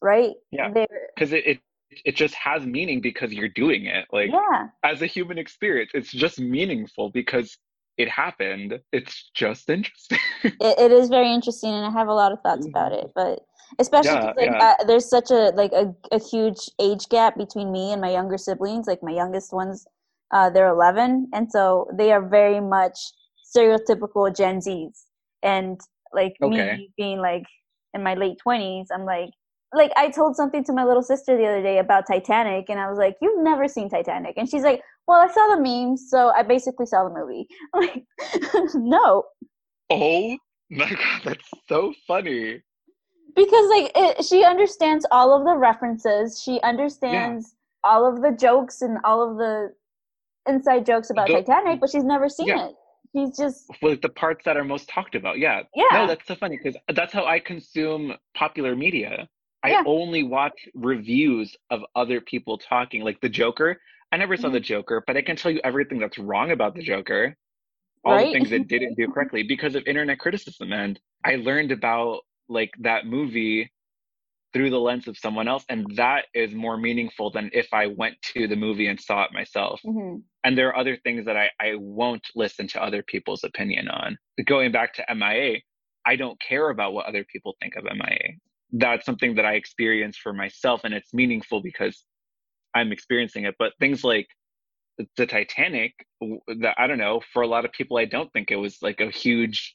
right? 0.00 0.34
Yeah. 0.52 0.72
Because 1.14 1.32
it, 1.32 1.44
it 1.46 1.60
it 1.90 2.16
just 2.16 2.34
has 2.34 2.66
meaning 2.66 3.00
because 3.00 3.32
you're 3.32 3.48
doing 3.48 3.86
it 3.86 4.06
like 4.12 4.30
yeah, 4.30 4.66
as 4.84 5.02
a 5.02 5.06
human 5.06 5.38
experience 5.38 5.90
it's 5.94 6.12
just 6.12 6.38
meaningful 6.38 7.10
because 7.10 7.56
it 7.96 8.08
happened 8.08 8.78
it's 8.92 9.30
just 9.34 9.68
interesting 9.70 10.18
it, 10.60 10.78
it 10.78 10.92
is 10.92 11.08
very 11.08 11.32
interesting, 11.32 11.72
and 11.72 11.84
I 11.86 11.90
have 11.90 12.08
a 12.08 12.14
lot 12.14 12.32
of 12.32 12.40
thoughts 12.42 12.66
about 12.66 12.92
it. 12.92 13.10
But 13.14 13.40
especially 13.78 14.16
Yeah, 14.16 14.32
like 14.36 14.50
yeah. 14.50 14.72
uh, 14.80 14.84
there's 14.86 15.08
such 15.08 15.30
a 15.30 15.52
like 15.54 15.72
a, 15.72 15.94
a 16.12 16.18
huge 16.18 16.70
age 16.80 17.08
gap 17.08 17.36
between 17.36 17.72
me 17.72 17.92
and 17.92 18.00
my 18.00 18.10
younger 18.10 18.38
siblings. 18.38 18.86
Like 18.86 19.02
my 19.02 19.12
youngest 19.12 19.52
ones, 19.52 19.86
uh, 20.32 20.50
they're 20.50 20.68
11, 20.68 21.28
and 21.32 21.50
so 21.50 21.88
they 21.96 22.12
are 22.12 22.26
very 22.26 22.60
much 22.60 22.98
stereotypical 23.44 24.34
Gen 24.34 24.60
Zs. 24.60 25.04
And 25.42 25.80
like 26.12 26.34
Okay. 26.42 26.72
me 26.72 26.90
being 26.96 27.18
like 27.20 27.44
in 27.94 28.02
my 28.02 28.14
late 28.14 28.38
20s, 28.46 28.86
I'm 28.92 29.04
like. 29.04 29.30
Like 29.72 29.92
I 29.96 30.10
told 30.10 30.34
something 30.36 30.64
to 30.64 30.72
my 30.72 30.84
little 30.84 31.02
sister 31.02 31.36
the 31.36 31.46
other 31.46 31.62
day 31.62 31.78
about 31.78 32.06
Titanic, 32.06 32.70
and 32.70 32.80
I 32.80 32.88
was 32.88 32.98
like, 32.98 33.16
"You've 33.20 33.42
never 33.42 33.68
seen 33.68 33.88
Titanic," 33.90 34.34
and 34.38 34.48
she's 34.48 34.62
like, 34.62 34.80
"Well, 35.06 35.18
I 35.18 35.30
saw 35.32 35.54
the 35.54 35.60
memes, 35.62 36.08
so 36.08 36.30
I 36.30 36.42
basically 36.42 36.86
saw 36.86 37.04
the 37.04 37.14
movie." 37.14 37.46
I'm 37.74 37.80
like, 37.82 38.04
no, 38.74 39.24
oh 39.90 40.36
my 40.70 40.88
god 40.90 41.20
that's 41.24 41.50
so 41.68 41.92
funny. 42.06 42.62
Because 43.36 43.68
like 43.68 43.92
it, 43.94 44.24
she 44.24 44.42
understands 44.42 45.04
all 45.10 45.36
of 45.38 45.44
the 45.44 45.54
references. 45.56 46.40
She 46.42 46.60
understands 46.62 47.54
all 47.84 48.06
of 48.06 48.22
the 48.22 48.32
jokes 48.32 48.80
and 48.82 48.98
all 49.04 49.30
of 49.30 49.36
the 49.36 49.72
inside 50.48 50.86
jokes 50.86 51.10
about 51.10 51.26
The- 51.28 51.34
titanic 51.42 51.78
but 51.78 51.90
she's 51.90 52.04
never 52.04 52.28
seen 52.28 52.48
Yeah. 52.48 52.68
it. 52.68 52.74
She's 53.14 53.36
just 53.36 53.70
with 53.82 54.00
the 54.02 54.08
parts 54.08 54.44
that 54.44 54.56
are 54.56 54.64
most 54.64 54.88
talked 54.88 55.14
about 55.14 55.38
yeah. 55.38 55.62
Yeah. 55.74 55.84
no 55.92 56.06
that's 56.06 56.26
so 56.26 56.34
funny 56.34 56.56
because 56.56 56.76
that's 56.94 57.12
how 57.12 57.24
i 57.26 57.38
consume 57.38 58.14
popular 58.34 58.74
media 58.74 59.28
i 59.62 59.70
Yeah. 59.70 59.82
only 59.86 60.22
watch 60.22 60.68
reviews 60.74 61.56
of 61.70 61.82
other 61.96 62.20
people 62.20 62.58
talking 62.58 63.02
like 63.02 63.20
the 63.20 63.28
joker 63.28 63.80
i 64.12 64.16
never 64.16 64.36
saw 64.36 64.48
Mhm. 64.48 64.52
the 64.52 64.60
joker 64.60 65.02
but 65.06 65.16
i 65.16 65.22
can 65.22 65.36
tell 65.36 65.50
you 65.50 65.60
everything 65.64 65.98
that's 65.98 66.18
wrong 66.18 66.50
about 66.50 66.74
the 66.74 66.82
joker 66.82 67.36
all 68.04 68.14
Right? 68.14 68.26
the 68.26 68.32
things 68.32 68.52
it 68.52 68.68
didn't 68.74 68.94
do 68.96 69.08
correctly 69.08 69.42
because 69.42 69.74
of 69.74 69.86
internet 69.86 70.18
criticism 70.18 70.72
and 70.72 71.00
i 71.24 71.36
learned 71.36 71.72
about 71.72 72.20
like 72.48 72.70
that 72.80 73.06
movie 73.06 73.70
through 74.54 74.70
the 74.70 74.80
lens 74.80 75.06
of 75.08 75.18
someone 75.18 75.46
else 75.48 75.64
and 75.68 75.94
that 75.96 76.24
is 76.32 76.54
more 76.54 76.76
meaningful 76.78 77.30
than 77.30 77.50
if 77.52 77.68
i 77.72 77.86
went 77.86 78.20
to 78.22 78.46
the 78.48 78.56
movie 78.56 78.86
and 78.86 78.98
saw 79.00 79.24
it 79.24 79.32
myself 79.32 79.80
Mhm. 79.84 80.22
and 80.44 80.56
there 80.56 80.68
are 80.68 80.76
other 80.76 80.96
things 80.96 81.26
that 81.26 81.36
I, 81.36 81.50
I 81.60 81.74
won't 81.74 82.26
listen 82.34 82.66
to 82.68 82.82
other 82.82 83.02
people's 83.02 83.42
opinion 83.44 83.88
on. 83.88 84.16
Going 84.46 84.70
back 84.72 84.94
to 84.94 85.04
MIA, 85.14 85.60
I 86.06 86.14
don't 86.16 86.40
care 86.40 86.70
about 86.70 86.92
what 86.94 87.06
other 87.06 87.24
people 87.24 87.56
think 87.60 87.74
of 87.76 87.84
MIA. 87.84 88.36
That's 88.72 89.04
something 89.06 89.34
that 89.36 89.44
I 89.46 89.54
experience 89.54 90.16
for 90.16 90.32
myself, 90.32 90.82
and 90.84 90.92
it's 90.94 91.14
meaningful 91.14 91.62
because 91.62 92.04
I'm 92.74 92.92
experiencing 92.92 93.44
it. 93.44 93.54
But 93.58 93.72
things 93.80 94.04
like 94.04 94.26
the 95.16 95.26
Titanic, 95.26 95.92
that 96.60 96.74
I 96.78 96.86
don't 96.86 96.98
know, 96.98 97.20
for 97.32 97.42
a 97.42 97.46
lot 97.46 97.64
of 97.64 97.72
people, 97.72 97.96
I 97.98 98.04
don't 98.04 98.30
think 98.32 98.50
it 98.50 98.56
was 98.56 98.78
like 98.82 99.00
a 99.00 99.10
huge, 99.10 99.74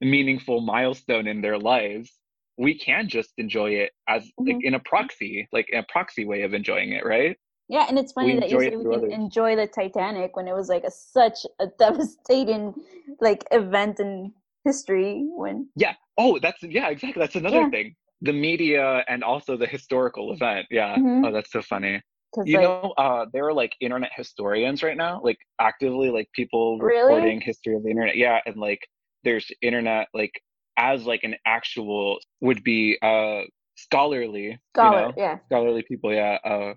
meaningful 0.00 0.60
milestone 0.60 1.26
in 1.26 1.40
their 1.40 1.58
lives. 1.58 2.18
We 2.58 2.78
can 2.78 3.08
just 3.08 3.32
enjoy 3.38 3.70
it 3.70 3.92
as 4.08 4.30
like 4.38 4.56
Mhm. 4.56 4.64
in 4.64 4.74
a 4.74 4.80
proxy, 4.80 5.48
like 5.52 5.68
a 5.72 5.82
proxy 5.84 6.24
way 6.24 6.42
of 6.42 6.54
enjoying 6.54 6.92
it, 6.92 7.04
right? 7.04 7.36
yeah 7.68 7.86
and 7.88 7.98
it's 7.98 8.12
funny 8.12 8.34
We 8.34 8.40
that 8.40 8.50
you 8.50 8.60
say 8.60 8.76
we 8.76 8.84
can 8.84 8.92
others. 8.92 9.12
enjoy 9.12 9.56
the 9.56 9.66
titanic 9.66 10.36
when 10.36 10.46
it 10.46 10.52
was 10.54 10.68
like 10.68 10.84
a 10.84 10.90
such 10.90 11.46
a 11.60 11.66
devastating 11.78 12.74
like 13.20 13.42
event 13.52 14.00
in 14.00 14.34
history 14.64 15.24
when 15.30 15.68
Yeah. 15.76 15.94
Oh, 16.18 16.38
that's 16.38 16.62
yeah, 16.62 16.88
exactly. 16.88 17.20
That's 17.20 17.36
another 17.36 17.60
Yeah. 17.62 17.70
thing. 17.70 17.96
The 18.24 18.32
media 18.32 19.04
and 19.08 19.22
also 19.22 19.56
the 19.56 19.66
historical 19.68 20.32
event. 20.32 20.66
Yeah. 20.70 20.98
Mhm. 20.98 21.24
Oh, 21.24 21.32
that's 21.32 21.52
so 21.52 21.62
funny. 21.62 22.02
You 22.44 22.58
like 22.58 22.62
know, 22.62 22.92
uh, 22.98 23.26
there 23.32 23.46
are 23.46 23.54
like 23.54 23.74
internet 23.80 24.12
historians 24.14 24.82
right 24.82 24.96
now, 24.96 25.20
like 25.22 25.38
actively 25.60 26.10
like 26.10 26.30
people 26.32 26.80
Really? 26.80 26.84
reporting 26.84 27.40
history 27.40 27.76
of 27.76 27.84
the 27.84 27.90
internet. 27.90 28.16
Yeah, 28.16 28.40
and 28.46 28.56
like 28.56 28.88
there's 29.24 29.50
internet 29.62 30.08
like 30.14 30.32
as 30.76 31.06
like 31.06 31.24
an 31.24 31.36
actual 31.46 32.18
would 32.40 32.64
be 32.64 32.98
uh 33.02 33.42
scholarly, 33.76 34.58
scholar 34.74 34.80
you 34.80 34.90
know, 34.90 35.12
yeah 35.16 35.38
scholarly 35.50 35.84
people, 35.88 36.12
yeah, 36.14 36.38
uh, 36.44 36.74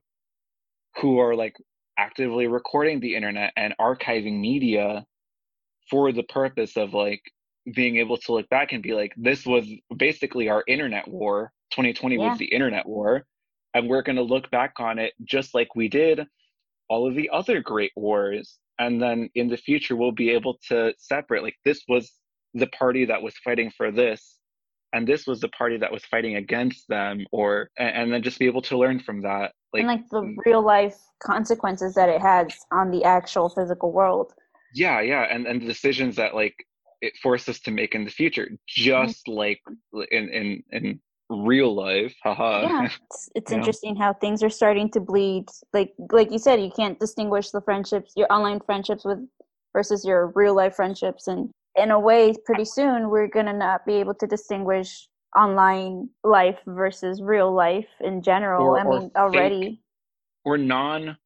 who 1.02 1.20
are 1.20 1.36
like 1.36 1.56
actively 1.98 2.48
recording 2.48 3.00
the 3.00 3.16
internet 3.16 3.54
and 3.58 3.76
archiving 3.80 4.40
media 4.40 5.06
for 5.90 6.12
the 6.12 6.24
purpose 6.24 6.78
of 6.78 6.94
like 6.94 7.22
being 7.74 7.98
able 7.98 8.18
to 8.18 8.34
look 8.34 8.50
back 8.50 8.72
and 8.72 8.82
be 8.82 8.94
like, 8.94 9.14
this 9.18 9.46
was 9.46 9.68
basically 9.96 10.50
our 10.50 10.64
internet 10.68 11.08
war. 11.08 11.52
2020 11.72 12.16
Yeah. 12.16 12.30
was 12.30 12.38
the 12.38 12.46
internet 12.46 12.86
war. 12.86 13.26
And 13.74 13.90
we're 13.90 14.02
going 14.02 14.16
to 14.16 14.22
look 14.22 14.50
back 14.50 14.74
on 14.80 15.00
it 15.00 15.14
just 15.24 15.54
like 15.54 15.76
we 15.76 15.88
did 15.88 16.26
all 16.90 17.08
of 17.08 17.16
the 17.16 17.30
other 17.30 17.62
great 17.62 17.92
wars. 17.96 18.60
And 18.80 19.02
then 19.02 19.30
in 19.36 19.50
the 19.50 19.58
future, 19.58 19.96
we'll 19.96 20.12
be 20.12 20.30
able 20.30 20.58
to 20.70 20.94
separate 20.98 21.44
like, 21.44 21.58
this 21.66 21.84
was 21.88 22.14
the 22.54 22.68
party 22.68 23.06
that 23.06 23.22
was 23.22 23.36
fighting 23.44 23.72
for 23.72 23.92
this. 23.92 24.38
And 24.94 25.06
this 25.06 25.28
was 25.28 25.42
the 25.42 25.50
party 25.50 25.78
that 25.78 25.92
was 25.92 26.06
fighting 26.06 26.38
against 26.38 26.88
them, 26.88 27.26
or 27.34 27.70
and, 27.78 28.12
then 28.12 28.24
just 28.24 28.40
be 28.40 28.46
able 28.46 28.62
to 28.64 28.78
learn 28.78 29.02
from 29.02 29.22
that. 29.24 29.52
Like, 29.74 29.82
and 29.82 29.88
like 29.88 30.08
the 30.10 30.22
mm. 30.22 30.36
real 30.46 30.62
life 30.62 30.98
consequences 31.22 31.94
that 31.96 32.08
it 32.08 32.22
has 32.22 32.48
on 32.72 32.90
the 32.90 33.04
actual 33.04 33.50
physical 33.50 33.92
world 33.92 34.34
yeah 34.74 35.02
yeah 35.02 35.24
and 35.24 35.48
and 35.48 35.62
the 35.62 35.66
decisions 35.66 36.16
that 36.16 36.36
like 36.36 36.56
it 37.02 37.18
forced 37.18 37.50
us 37.50 37.60
to 37.62 37.72
make 37.72 37.96
in 37.96 38.06
the 38.06 38.12
future 38.12 38.46
mm-hmm. 38.46 38.56
just 38.68 39.28
like 39.28 39.60
in 40.12 40.30
in 40.30 40.64
in 40.72 41.00
real 41.30 41.76
life 41.76 42.16
haha. 42.24 42.62
Yeah 42.62 42.90
it's, 43.06 43.30
it's 43.36 43.52
interesting 43.52 43.96
how 43.96 44.14
things 44.14 44.42
are 44.44 44.50
starting 44.50 44.90
to 44.92 45.00
bleed. 45.00 45.50
Like 45.74 45.94
like 46.12 46.32
you 46.32 46.40
said 46.40 46.62
you 46.62 46.72
can't 46.72 47.00
distinguish 47.00 47.52
the 47.52 47.62
friendships 47.62 48.14
your 48.16 48.32
online 48.32 48.60
friendships 48.62 49.04
with 49.04 49.20
versus 49.74 50.06
your 50.06 50.32
real 50.36 50.56
life 50.56 50.76
friendships. 50.76 51.28
And 51.28 51.50
in 51.76 51.92
a 51.92 52.00
way 52.00 52.34
pretty 52.46 52.66
soon 52.66 53.10
we're 53.10 53.28
gonna 53.28 53.54
not 53.54 53.86
be 53.86 53.96
able 53.96 54.14
to 54.16 54.28
distinguish 54.28 55.08
online 55.38 56.10
life 56.24 56.60
versus 56.66 57.22
real 57.22 57.54
life 57.54 57.88
in 58.00 58.22
general. 58.22 58.66
Or- 58.66 58.80
i 58.80 58.84
or 58.84 59.00
mean 59.00 59.12
already. 59.16 59.82
we're 60.46 60.58
non-human 60.58 61.18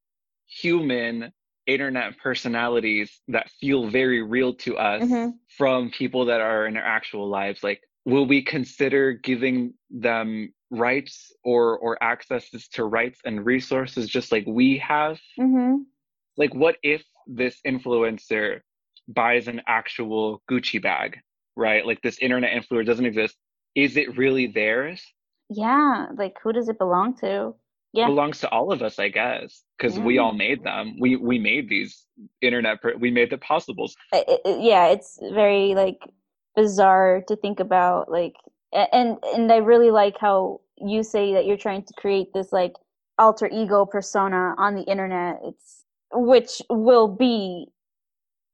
internet 1.66 2.18
personalities 2.18 3.20
that 3.28 3.50
feel 3.60 3.88
very 3.88 4.22
real 4.22 4.54
to 4.54 4.76
us 4.76 5.02
Mhm. 5.02 5.34
from 5.56 5.90
people 5.90 6.24
that 6.26 6.40
are 6.40 6.66
in 6.66 6.76
our 6.76 6.82
actual 6.84 7.28
lives 7.28 7.62
like 7.62 7.80
will 8.04 8.26
we 8.26 8.42
consider 8.42 9.12
giving 9.12 9.74
them 9.90 10.52
rights 10.70 11.32
or 11.44 11.78
or 11.78 12.02
accesses 12.02 12.66
to 12.68 12.84
rights 12.84 13.20
and 13.24 13.44
resources 13.46 14.08
just 14.08 14.32
like 14.32 14.44
we 14.46 14.78
have? 14.78 15.20
Hmm 15.38 15.76
like 16.36 16.54
what 16.54 16.76
if 16.82 17.04
this 17.26 17.60
influencer 17.66 18.60
buys 19.08 19.48
an 19.48 19.60
actual 19.66 20.42
gucci 20.50 20.80
bag 20.82 21.18
right? 21.54 21.84
Like 21.86 22.00
this 22.00 22.18
internet 22.18 22.50
influencer 22.52 22.86
doesn't 22.86 23.04
exist. 23.04 23.36
Is 23.74 23.96
it 23.98 24.16
really 24.16 24.46
theirs? 24.46 25.02
Yeah 25.50 26.06
like 26.16 26.38
who 26.42 26.52
does 26.52 26.68
it 26.68 26.78
belong 26.78 27.14
to 27.16 27.54
yeah. 27.92 28.06
belongs 28.06 28.40
to 28.40 28.48
all 28.50 28.72
of 28.72 28.82
us 28.82 28.98
i 28.98 29.08
guess 29.08 29.62
because 29.78 29.98
we 29.98 30.18
all 30.18 30.32
made 30.32 30.62
them. 30.62 30.96
We 31.00 31.16
we 31.16 31.38
made 31.38 31.68
these 31.68 32.06
internet 32.40 32.78
we 33.00 33.10
made 33.10 33.30
the 33.30 33.38
possibles. 33.38 33.94
I- 34.12 34.24
I- 34.28 34.38
I- 34.48 34.58
yeah 34.60 34.86
it's 34.88 35.18
very 35.32 35.74
like 35.74 35.98
bizarre 36.54 37.22
to 37.28 37.36
think 37.36 37.58
about 37.60 38.10
like 38.10 38.34
and 38.72 39.18
and 39.34 39.50
i 39.52 39.56
really 39.56 39.90
like 39.90 40.16
how 40.18 40.60
you 40.78 41.02
say 41.02 41.34
that 41.34 41.46
you're 41.46 41.56
trying 41.56 41.82
to 41.84 41.94
create 41.94 42.32
this 42.32 42.52
like 42.52 42.74
alter 43.18 43.48
ego 43.52 43.84
persona 43.86 44.54
on 44.58 44.74
the 44.74 44.82
internet. 44.82 45.40
It's 45.44 45.84
which 46.12 46.60
will 46.68 47.08
be 47.08 47.66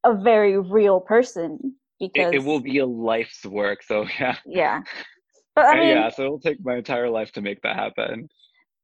a 0.04 0.14
very 0.14 0.58
real 0.58 1.00
person 1.00 1.74
because 1.98 2.32
it, 2.32 2.36
it 2.36 2.44
will 2.44 2.60
be 2.60 2.78
a 2.78 2.86
life's 2.86 3.44
work 3.44 3.82
so 3.82 4.06
yeah. 4.20 4.36
Yeah. 4.46 4.82
But 5.54 5.66
i 5.66 5.72
Uh, 5.72 5.76
mean 5.80 5.88
yeah 5.88 6.08
so 6.10 6.22
it'll 6.24 6.40
take 6.40 6.58
my 6.64 6.76
entire 6.76 7.10
life 7.10 7.32
to 7.32 7.40
make 7.40 7.60
that 7.62 7.76
happen 7.76 8.28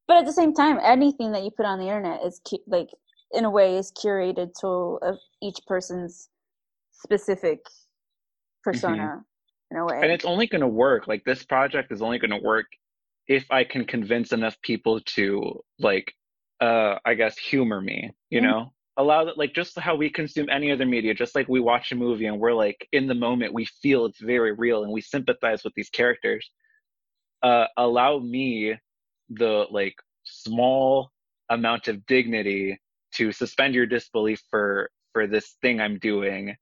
but 0.06 0.16
at 0.16 0.26
the 0.26 0.32
same 0.32 0.52
time 0.54 0.78
anything 0.82 1.32
that 1.32 1.42
you 1.42 1.50
put 1.50 1.66
on 1.66 1.78
the 1.78 1.86
internet 1.86 2.22
is 2.24 2.40
cu- 2.48 2.58
like 2.66 2.88
in 3.32 3.44
a 3.44 3.50
way 3.50 3.76
is 3.76 3.92
curated 3.92 4.50
to 4.60 4.98
uh, 5.06 5.12
each 5.42 5.58
person's 5.66 6.28
specific 6.92 7.60
persona 8.62 9.22
in 9.70 9.76
a 9.78 9.84
way 9.84 10.00
and 10.02 10.10
it's 10.12 10.24
only 10.24 10.46
going 10.46 10.60
to 10.60 10.68
work 10.68 11.06
like 11.06 11.22
this 11.24 11.44
project 11.44 11.92
is 11.92 12.02
only 12.02 12.18
going 12.18 12.30
to 12.30 12.38
work 12.44 12.66
if 13.28 13.44
i 13.50 13.64
can 13.64 13.84
convince 13.84 14.32
enough 14.32 14.56
people 14.62 15.00
to 15.00 15.60
like 15.78 16.14
uh, 16.60 16.98
I 17.04 17.14
guess, 17.14 17.36
humor 17.36 17.80
me, 17.80 18.10
you 18.30 18.40
Mhm. 18.40 18.44
know? 18.44 18.72
Allow 18.96 19.24
that, 19.24 19.36
like, 19.36 19.54
just 19.54 19.78
how 19.78 19.96
we 19.96 20.08
consume 20.08 20.48
any 20.48 20.70
other 20.70 20.86
media, 20.86 21.14
just 21.14 21.34
like 21.34 21.48
we 21.48 21.60
watch 21.60 21.90
a 21.92 21.96
movie 21.96 22.26
and 22.26 22.38
we're 22.38 22.54
like, 22.54 22.88
in 22.92 23.06
the 23.06 23.14
moment, 23.14 23.52
we 23.52 23.64
feel 23.64 24.06
it's 24.06 24.20
very 24.20 24.52
real 24.52 24.84
and 24.84 24.92
we 24.92 25.00
sympathize 25.00 25.64
with 25.64 25.74
these 25.74 25.90
characters. 25.90 26.48
Uh, 27.42 27.66
allow 27.76 28.18
me 28.18 28.74
the, 29.30 29.66
like, 29.70 29.94
small 30.24 31.10
amount 31.50 31.88
of 31.88 32.04
dignity 32.06 32.80
to 33.14 33.32
suspend 33.32 33.74
your 33.74 33.86
disbelief 33.86 34.42
for 34.50 34.90
for 35.12 35.26
this 35.26 35.56
thing 35.62 35.80
I'm 35.80 35.98
doing. 35.98 36.56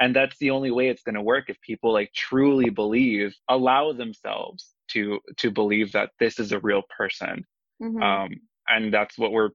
And 0.00 0.14
that's 0.14 0.36
the 0.38 0.50
only 0.50 0.70
way 0.70 0.88
it's 0.88 1.02
going 1.02 1.14
to 1.14 1.22
work 1.22 1.48
if 1.48 1.60
people 1.62 1.92
like 1.92 2.12
truly 2.14 2.70
believe, 2.70 3.34
allow 3.48 3.92
themselves 3.92 4.74
to 4.90 5.20
to 5.38 5.50
believe 5.50 5.92
that 5.92 6.10
this 6.20 6.38
is 6.38 6.52
a 6.52 6.60
real 6.60 6.82
person 6.96 7.44
Mhm. 7.82 8.02
um, 8.02 8.40
and 8.68 8.92
that's 8.92 9.18
what 9.18 9.32
we're 9.32 9.50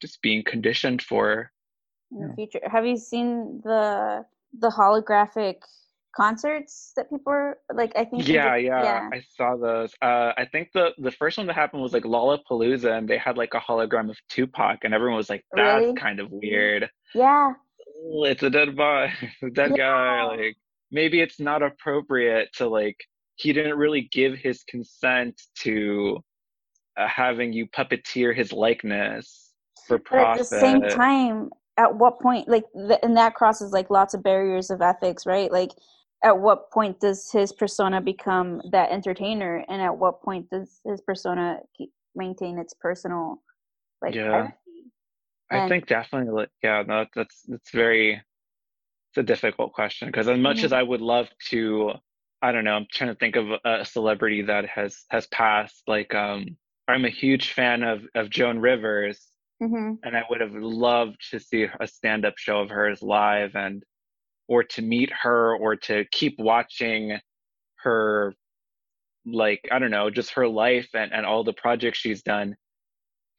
just 0.00 0.20
being 0.22 0.42
conditioned 0.44 1.02
for. 1.02 1.50
in 2.12 2.28
the 2.28 2.34
future. 2.34 2.60
Have 2.70 2.86
you 2.86 2.96
seen 2.96 3.60
the 3.64 4.24
the 4.58 4.68
holographic 4.70 5.62
concerts 6.16 6.92
that 6.96 7.08
people 7.10 7.32
are 7.32 7.58
like? 7.72 7.92
I 7.96 8.04
think. 8.04 8.26
Yeah, 8.26 8.56
Jap- 8.56 8.64
yeah, 8.64 9.08
I 9.12 9.22
saw 9.36 9.56
those. 9.56 9.92
Uh, 10.02 10.32
I 10.36 10.46
think 10.50 10.70
the 10.72 10.90
the 10.98 11.10
first 11.10 11.38
one 11.38 11.46
that 11.46 11.54
happened 11.54 11.82
was 11.82 11.92
like 11.92 12.04
Lollapalooza, 12.04 12.96
and 12.98 13.08
they 13.08 13.18
had 13.18 13.36
like 13.36 13.54
a 13.54 13.60
hologram 13.60 14.10
of 14.10 14.16
Tupac, 14.28 14.80
and 14.84 14.92
everyone 14.94 15.16
was 15.16 15.30
like, 15.30 15.44
"That's 15.54 15.80
Really? 15.82 15.94
kind 15.94 16.20
of 16.20 16.30
weird. 16.30 16.88
yeah. 17.14 17.52
It's 18.24 18.42
a 18.42 18.50
dead 18.50 18.76
body, 18.76 19.12
a 19.42 19.50
dead 19.50 19.76
guy." 19.76 20.24
Like 20.24 20.56
maybe 20.90 21.20
it's 21.20 21.40
not 21.40 21.62
appropriate 21.62 22.48
to 22.54 22.68
like. 22.68 22.96
He 23.36 23.52
didn't 23.54 23.78
really 23.78 24.02
give 24.12 24.34
his 24.36 24.62
consent 24.64 25.40
to 25.60 26.18
uh, 26.98 27.08
having 27.08 27.52
you 27.54 27.66
puppeteer 27.68 28.36
his 28.36 28.52
likeness 28.52 29.52
for 29.86 29.98
But 30.10 30.18
at 30.20 30.38
the 30.38 30.44
same 30.44 30.82
time, 30.82 31.48
at 31.78 31.94
what 31.94 32.20
point, 32.20 32.48
like, 32.48 32.64
th- 32.76 32.98
and 33.02 33.16
that 33.16 33.34
crosses 33.34 33.72
like 33.72 33.88
lots 33.88 34.12
of 34.12 34.22
barriers 34.22 34.68
of 34.70 34.82
ethics, 34.82 35.24
right? 35.24 35.50
Like, 35.50 35.70
at 36.22 36.38
what 36.38 36.70
point 36.70 37.00
does 37.00 37.30
his 37.32 37.52
persona 37.52 38.00
become 38.00 38.60
that 38.72 38.90
entertainer, 38.90 39.64
and 39.68 39.80
at 39.82 39.96
what 39.96 40.20
point 40.22 40.48
does 40.50 40.80
his 40.84 41.00
persona 41.00 41.60
keep, 41.76 41.92
maintain 42.14 42.58
its 42.58 42.74
personal, 42.74 43.42
like, 44.02 44.14
Yeah. 44.14 44.50
I 45.52 45.68
think 45.68 45.86
definitely, 45.86 46.30
like, 46.32 46.50
yeah, 46.62 46.82
no, 46.86 47.06
that's 47.14 47.42
that's 47.42 47.70
very, 47.72 48.12
it's 48.14 49.18
a 49.18 49.22
difficult 49.24 49.72
question 49.72 50.06
because 50.08 50.28
as 50.28 50.38
much 50.38 50.62
as 50.62 50.70
Mhm. 50.70 50.76
I 50.76 50.82
would 50.84 51.00
love 51.00 51.28
to, 51.48 51.94
I 52.42 52.52
don't 52.52 52.64
know, 52.64 52.74
I'm 52.76 52.86
trying 52.92 53.10
to 53.10 53.16
think 53.16 53.34
of 53.36 53.50
a, 53.64 53.84
celebrity 53.84 54.42
that 54.42 54.66
has 54.66 55.04
has 55.10 55.26
passed. 55.28 55.82
Like, 55.88 56.14
um, 56.14 56.56
I'm 56.86 57.04
a 57.04 57.10
huge 57.10 57.52
fan 57.52 57.82
of 57.82 58.06
of 58.14 58.30
Joan 58.30 58.58
Rivers, 58.60 59.26
Mm-hmm. 59.62 59.94
and 60.04 60.16
I 60.16 60.24
would 60.30 60.40
have 60.40 60.54
loved 60.54 61.18
to 61.32 61.40
see 61.40 61.66
a 61.80 61.86
stand 61.86 62.24
up 62.24 62.38
show 62.38 62.60
of 62.60 62.70
hers 62.70 63.02
live, 63.02 63.56
and 63.56 63.82
or 64.50 64.64
to 64.64 64.82
meet 64.82 65.10
her, 65.22 65.56
or 65.56 65.76
to 65.76 66.04
keep 66.10 66.38
watching 66.38 67.18
her, 67.76 68.34
like 69.24 69.66
I 69.72 69.78
don't 69.78 69.90
know, 69.92 70.10
just 70.10 70.32
her 70.32 70.46
life 70.48 70.88
and 70.94 71.12
and 71.14 71.24
all 71.24 71.44
the 71.44 71.54
projects 71.54 71.98
she's 71.98 72.22
done. 72.22 72.56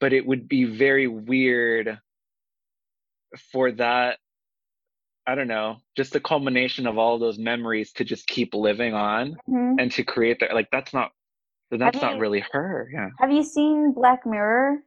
But 0.00 0.12
it 0.12 0.26
would 0.26 0.48
be 0.48 0.64
very 0.64 1.06
weird 1.06 1.98
for 3.52 3.72
that 3.72 4.18
i 5.26 5.34
don't 5.34 5.48
know 5.48 5.76
just 5.96 6.12
the 6.12 6.20
culmination 6.20 6.86
of 6.86 6.98
all 6.98 7.18
those 7.18 7.38
memories 7.38 7.92
to 7.92 8.04
just 8.04 8.26
keep 8.26 8.52
living 8.54 8.92
on 8.94 9.36
hmm 9.46 9.74
and 9.78 9.90
to 9.90 10.02
create 10.04 10.38
that 10.40 10.52
like 10.54 10.68
that's 10.70 10.92
not 10.92 11.12
that's 11.70 12.02
not 12.02 12.14
you- 12.14 12.20
really 12.20 12.44
her 12.52 12.90
yeah 12.92 13.08
Have 13.18 13.32
you 13.32 13.42
seen 13.42 13.92
Black 13.92 14.26
Mirror? 14.26 14.80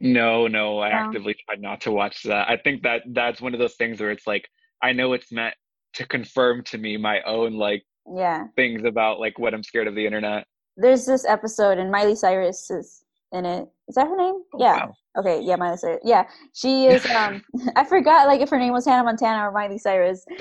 no 0.00 0.46
no 0.46 0.78
i 0.80 0.90
No. 0.90 0.94
actively 0.96 1.34
tried 1.46 1.62
not 1.62 1.80
to 1.82 1.90
watch 1.90 2.22
that 2.24 2.50
i 2.50 2.56
think 2.56 2.82
that 2.82 3.02
that's 3.12 3.40
one 3.40 3.54
of 3.54 3.60
those 3.60 3.76
things 3.76 3.98
where 4.00 4.10
it's 4.10 4.26
like 4.26 4.46
i 4.82 4.92
know 4.92 5.12
it's 5.12 5.30
meant 5.32 5.54
to 5.94 6.06
confirm 6.06 6.62
to 6.64 6.78
me 6.78 6.96
my 6.96 7.20
own 7.22 7.54
like 7.54 7.84
Yeah. 8.14 8.46
things 8.56 8.84
about 8.84 9.20
like 9.20 9.38
what 9.38 9.54
i'm 9.54 9.62
scared 9.62 9.86
of 9.88 9.94
the 9.94 10.04
internet 10.06 10.46
There's 10.76 11.04
this 11.04 11.24
episode, 11.26 11.76
and 11.78 11.90
Miley 11.90 12.14
Cyrus 12.16 12.70
is 12.70 13.04
in 13.32 13.44
it. 13.44 13.68
Is 13.88 13.94
that 13.96 14.06
her 14.08 14.16
name? 14.16 14.42
Oh, 14.54 14.58
yeah. 14.58 14.76
wow. 14.86 14.94
Okay. 15.18 15.40
Yeah, 15.42 15.56
Miley 15.56 15.76
Cyrus. 15.76 16.00
Yeah, 16.02 16.24
she 16.54 16.86
is. 16.86 17.04
Um, 17.14 17.42
I 17.76 17.84
forgot 17.84 18.26
like 18.26 18.40
if 18.40 18.48
her 18.50 18.58
name 18.58 18.72
was 18.72 18.86
Hannah 18.86 19.04
Montana 19.04 19.46
or 19.48 19.52
Miley 19.52 19.76
Cyrus. 19.78 20.24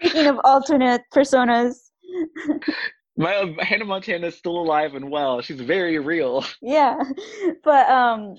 Speaking 0.00 0.26
of 0.26 0.36
alternate 0.44 1.02
personas, 1.14 1.90
my 3.16 3.54
hannah 3.60 3.84
montana 3.84 4.26
is 4.26 4.36
still 4.36 4.58
alive 4.60 4.94
and 4.94 5.10
well 5.10 5.40
she's 5.40 5.60
very 5.60 5.98
real 5.98 6.44
yeah, 6.60 6.98
but 7.62 7.88
um, 7.88 8.36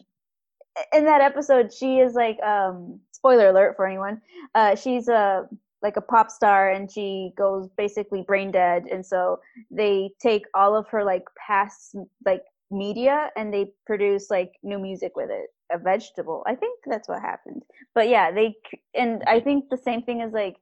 in 0.93 1.05
that 1.05 1.21
episode, 1.21 1.73
she 1.73 1.99
is 1.99 2.13
like 2.13 2.41
um, 2.43 2.99
spoiler 3.11 3.49
alert 3.49 3.75
for 3.75 3.87
anyone. 3.87 4.21
Uh, 4.53 4.75
she's 4.75 5.07
a 5.07 5.47
like 5.81 5.97
a 5.97 6.01
pop 6.01 6.31
star, 6.31 6.71
and 6.71 6.91
she 6.91 7.31
goes 7.37 7.69
basically 7.77 8.23
brain 8.23 8.51
dead, 8.51 8.85
and 8.91 9.05
so 9.05 9.39
they 9.71 10.11
take 10.21 10.45
all 10.53 10.75
of 10.75 10.87
her 10.89 11.03
like 11.03 11.23
past 11.47 11.95
like 12.25 12.43
media 12.71 13.29
and 13.37 13.53
they 13.53 13.71
produce 13.85 14.31
like 14.31 14.53
new 14.63 14.79
music 14.79 15.15
with 15.15 15.29
it 15.29 15.47
a 15.71 15.77
vegetable. 15.77 16.43
I 16.47 16.55
think 16.55 16.79
that's 16.85 17.07
what 17.07 17.21
happened. 17.21 17.63
But 17.93 18.09
yeah 18.09 18.31
they 18.31 18.55
and 18.93 19.23
i 19.27 19.39
think 19.39 19.69
the 19.69 19.77
same 19.77 20.01
thing 20.01 20.21
is 20.21 20.33
like 20.33 20.57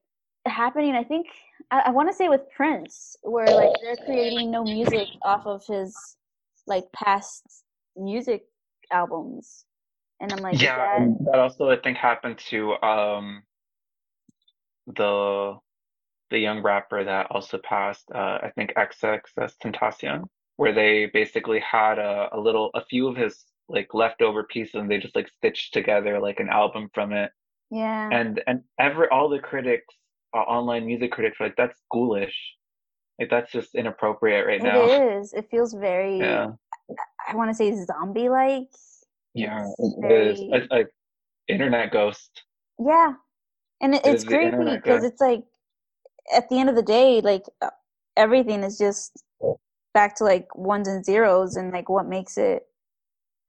happening 0.45 0.93
i 0.95 1.03
think 1.03 1.27
i, 1.71 1.83
I 1.85 1.89
want 1.91 2.09
to 2.09 2.13
say 2.13 2.27
with 2.27 2.41
prince 2.55 3.15
where 3.21 3.45
like 3.45 3.71
they're 3.81 4.05
creating 4.05 4.51
no 4.51 4.63
music 4.63 5.07
off 5.23 5.45
of 5.45 5.65
his 5.65 5.95
like 6.67 6.83
past 6.91 7.63
music 7.95 8.45
albums 8.91 9.65
and 10.19 10.31
i'm 10.33 10.39
like 10.41 10.61
yeah 10.61 10.77
that- 10.99 11.17
that 11.31 11.39
also 11.39 11.69
i 11.69 11.77
think 11.77 11.97
happened 11.97 12.37
to 12.37 12.73
um 12.83 13.43
the 14.87 15.57
the 16.29 16.39
young 16.39 16.61
rapper 16.61 17.03
that 17.03 17.27
also 17.31 17.57
passed 17.59 18.09
uh 18.13 18.39
i 18.41 18.51
think 18.55 18.73
xx 18.75 19.21
as 19.39 19.55
tentacion 19.63 20.23
where 20.57 20.73
they 20.73 21.07
basically 21.13 21.59
had 21.59 21.97
a, 21.97 22.29
a 22.33 22.39
little 22.39 22.69
a 22.75 22.85
few 22.85 23.07
of 23.07 23.15
his 23.15 23.45
like 23.69 23.93
leftover 23.93 24.43
pieces 24.43 24.75
and 24.75 24.89
they 24.89 24.97
just 24.97 25.15
like 25.15 25.27
stitched 25.27 25.73
together 25.73 26.19
like 26.19 26.39
an 26.39 26.49
album 26.49 26.89
from 26.93 27.11
it. 27.13 27.31
Yeah. 27.71 28.09
And 28.11 28.41
and 28.45 28.61
every 28.79 29.07
all 29.09 29.29
the 29.29 29.39
critics 29.39 29.95
uh, 30.35 30.39
online 30.39 30.85
music 30.85 31.11
critics 31.11 31.39
were 31.39 31.47
like 31.47 31.55
that's 31.55 31.79
ghoulish. 31.91 32.35
Like 33.19 33.29
that's 33.29 33.51
just 33.51 33.73
inappropriate 33.73 34.45
right 34.45 34.61
now. 34.61 34.83
It 34.83 35.17
is. 35.17 35.33
It 35.33 35.49
feels 35.49 35.73
very 35.73 36.19
yeah. 36.19 36.51
I 37.27 37.35
want 37.35 37.49
to 37.49 37.55
say 37.55 37.73
zombie 37.85 38.29
like 38.29 38.67
yeah 39.33 39.65
It's 39.79 39.95
it 39.97 40.11
is. 40.11 40.39
very- 40.39 40.49
it's 40.53 40.71
like 40.71 40.87
internet 41.47 41.91
ghost. 41.91 42.43
Yeah, 42.79 43.13
and 43.81 43.95
it, 43.95 44.01
It 44.05 44.09
it's 44.11 44.23
creepy 44.23 44.51
because 44.77 45.03
it's 45.03 45.21
like 45.21 45.43
at 46.35 46.49
the 46.49 46.59
end 46.59 46.69
of 46.69 46.75
the 46.75 46.83
day, 46.83 47.21
like 47.21 47.43
uh, 47.61 47.69
everything 48.17 48.63
is 48.63 48.77
just 48.77 49.23
back 49.93 50.15
to 50.17 50.23
like 50.23 50.53
ones 50.55 50.87
and 50.87 51.05
zeros, 51.05 51.55
and 51.55 51.71
like 51.71 51.89
what 51.89 52.07
makes 52.07 52.37
it 52.37 52.67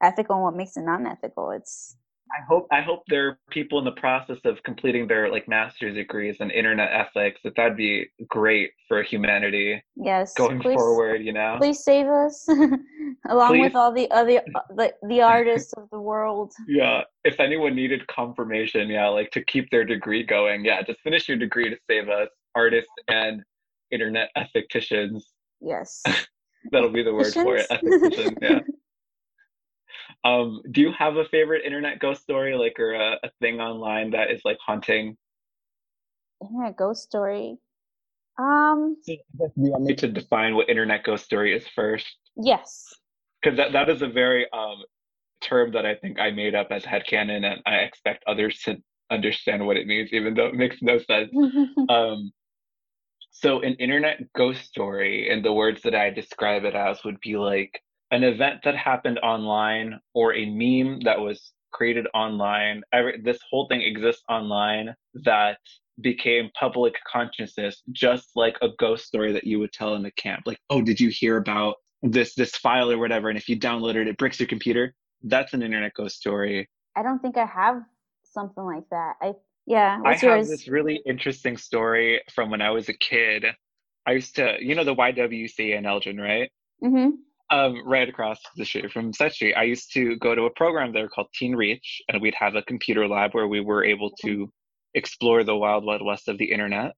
ethical 0.03 0.37
and 0.37 0.45
what 0.45 0.57
makes 0.57 0.77
it 0.77 0.83
non-ethical. 0.83 1.51
It's 1.51 1.97
I 2.33 2.43
hope 2.49 2.67
I 2.73 2.81
hope 2.81 3.03
there 3.09 3.29
are 3.29 3.39
people 3.51 3.79
in 3.79 3.85
the 3.85 3.93
process 3.93 4.39
of 4.45 4.63
completing 4.63 5.07
their 5.07 5.31
like 5.31 5.47
master's 5.47 5.95
degrees 5.95 6.37
in 6.41 6.51
internet 6.51 6.91
ethics. 6.93 7.41
That 7.45 7.55
that'd 7.57 7.77
be 7.77 8.07
great 8.29 8.71
for 8.89 9.03
humanity 9.03 9.83
yes, 9.97 10.33
going 10.35 10.61
please, 10.61 10.75
forward. 10.75 11.23
You 11.23 11.33
know. 11.33 11.57
Please 11.59 11.85
save 11.85 12.07
us, 12.07 12.49
along 13.29 13.51
Please. 13.51 13.61
with 13.61 13.77
all 13.77 13.93
the 13.93 14.11
other 14.11 14.39
uh, 14.55 14.61
the, 14.71 14.93
the 15.09 15.21
artists 15.21 15.73
of 15.75 15.89
the 15.91 16.01
world. 16.01 16.53
Yeah. 16.67 17.03
If 17.25 17.41
anyone 17.41 17.75
needed 17.75 18.07
confirmation, 18.07 18.89
yeah, 18.89 19.09
like 19.09 19.31
to 19.33 19.45
keep 19.45 19.71
their 19.71 19.85
degree 19.85 20.23
going, 20.23 20.65
yeah, 20.65 20.83
just 20.83 21.01
finish 21.01 21.29
your 21.29 21.39
degree 21.39 21.71
to 21.71 21.77
save 21.89 22.09
us, 22.09 22.29
artists 22.55 22.93
and 23.09 23.43
internet 23.91 24.31
ethicticians. 24.37 25.23
Yes, 25.61 26.03
That'll 26.73 26.91
be 26.91 27.03
the 27.03 27.13
word 27.13 27.33
for 27.33 27.57
it. 27.57 27.67
Ethictician. 27.71 28.39
Yeah. 28.41 28.61
Um, 30.25 30.63
do 30.71 30.81
you 30.81 30.93
have 30.99 31.17
a 31.17 31.25
favorite 31.27 31.65
internet 31.65 31.99
ghost 31.99 32.23
story, 32.23 32.57
like 32.57 32.79
or 32.79 32.95
a, 32.95 33.19
a 33.23 33.31
thing 33.41 33.61
online 33.61 34.11
that 34.13 34.31
is 34.31 34.41
like 34.45 34.59
haunting? 34.65 35.17
Internet 36.43 36.77
ghost 36.77 37.03
story. 37.03 37.59
Um. 38.39 38.97
Do 39.07 39.13
you 39.37 39.49
want 39.57 39.85
me 39.85 39.95
to 39.97 40.09
define 40.09 40.57
what 40.57 40.69
internet 40.69 41.05
ghost 41.05 41.25
story 41.25 41.55
is 41.55 41.67
first? 41.69 42.07
Yes. 42.37 42.93
because 43.43 43.57
that, 43.59 43.73
that 43.73 43.89
is 43.89 44.03
a 44.03 44.09
very 44.09 44.47
um 44.53 44.83
term 45.43 45.73
that 45.73 45.85
I 45.85 45.95
think 45.95 46.19
I 46.19 46.31
made 46.31 46.55
up 46.55 46.69
as 46.71 46.85
headcanon, 46.85 47.45
and 47.45 47.61
I 47.67 47.77
expect 47.77 48.25
others 48.27 48.61
to 48.65 48.77
understand 49.11 49.65
what 49.67 49.77
it 49.77 49.87
means, 49.87 50.11
even 50.13 50.35
though 50.35 50.47
it 50.47 50.55
makes 50.55 50.79
no 50.83 50.99
sense. 50.99 51.31
Um, 51.89 52.33
so 53.31 53.61
an 53.61 53.75
internet 53.75 54.33
ghost 54.33 54.65
story, 54.65 55.29
in 55.29 55.43
the 55.43 55.53
words 55.53 55.83
that 55.83 55.95
I 55.95 56.09
describe 56.11 56.65
it 56.65 56.75
as, 56.75 57.05
would 57.05 57.21
be 57.21 57.37
like 57.37 57.83
an 58.15 58.23
event 58.23 58.61
that 58.63 58.77
happened 58.77 59.19
online 59.19 59.99
or 60.15 60.35
a 60.35 60.47
meme 60.47 61.01
that 61.01 61.19
was 61.19 61.53
created 61.73 62.07
online. 62.15 62.83
Every, 62.93 63.21
this 63.21 63.39
whole 63.51 63.67
thing 63.67 63.83
exists 63.83 64.23
online 64.29 64.95
that 65.25 65.59
became 66.01 66.49
public 66.59 66.95
consciousness, 67.11 67.83
just 67.91 68.31
like 68.37 68.57
a 68.63 68.69
ghost 68.79 69.07
story 69.07 69.33
that 69.33 69.45
you 69.45 69.59
would 69.59 69.73
tell 69.73 69.97
in 69.97 70.03
the 70.03 70.13
camp. 70.13 70.45
Like, 70.47 70.61
oh, 70.71 70.81
did 70.81 71.01
you 71.01 71.09
hear 71.09 71.37
about 71.37 71.75
this 72.03 72.35
this 72.35 72.55
file 72.55 72.93
or 72.93 72.99
whatever, 72.99 73.31
and 73.31 73.39
if 73.39 73.49
you 73.49 73.59
download 73.59 73.97
it, 73.97 74.07
it 74.07 74.17
bricks 74.17 74.39
your 74.39 74.47
computer. 74.47 74.95
That's 75.23 75.53
an 75.55 75.63
internet 75.63 75.95
ghost 75.95 76.17
story. 76.17 76.69
I 76.95 77.03
don't 77.03 77.21
think 77.21 77.37
I 77.37 77.47
have 77.47 77.83
something 78.25 78.63
like 78.63 78.89
that. 78.91 79.15
I 79.21 79.33
yeah. 79.67 79.99
I 80.05 80.13
have 80.13 80.23
yours? 80.23 80.49
this 80.49 80.69
really 80.69 81.01
interesting 81.07 81.57
story 81.57 82.21
from 82.33 82.51
when 82.51 82.63
I 82.63 82.71
was 82.71 82.89
a 82.89 82.93
kid. 82.93 83.47
I 84.07 84.13
used 84.13 84.37
to, 84.37 84.57
you 84.61 84.75
know, 84.75 84.85
the 84.85 84.95
YWCA 84.95 85.79
in 85.79 85.87
Elgin, 85.87 86.21
right? 86.21 86.53
Mm-hmm. 86.83 87.17
Um, 87.55 87.87
right 87.87 88.09
across 88.09 88.41
the 88.57 88.65
street 88.65 88.91
from 88.91 89.13
Seth 89.13 89.35
Street. 89.35 89.55
I 89.55 89.63
used 89.63 89.93
to 89.95 90.17
go 90.17 90.35
to 90.35 90.43
a 90.43 90.51
program 90.51 90.93
there 90.93 91.09
called 91.09 91.29
Teen 91.35 91.55
Reach, 91.55 92.03
and 92.09 92.21
we'd 92.21 92.35
have 92.35 92.57
a 92.57 92.63
computer 92.63 93.07
lab 93.07 93.33
where 93.33 93.47
we 93.47 93.61
were 93.61 93.85
able 93.85 94.11
to 94.25 94.51
explore 94.95 95.45
the 95.45 95.57
wild, 95.57 95.85
wild 95.85 96.05
west 96.05 96.29
of 96.29 96.37
the 96.39 96.51
internet, 96.51 96.93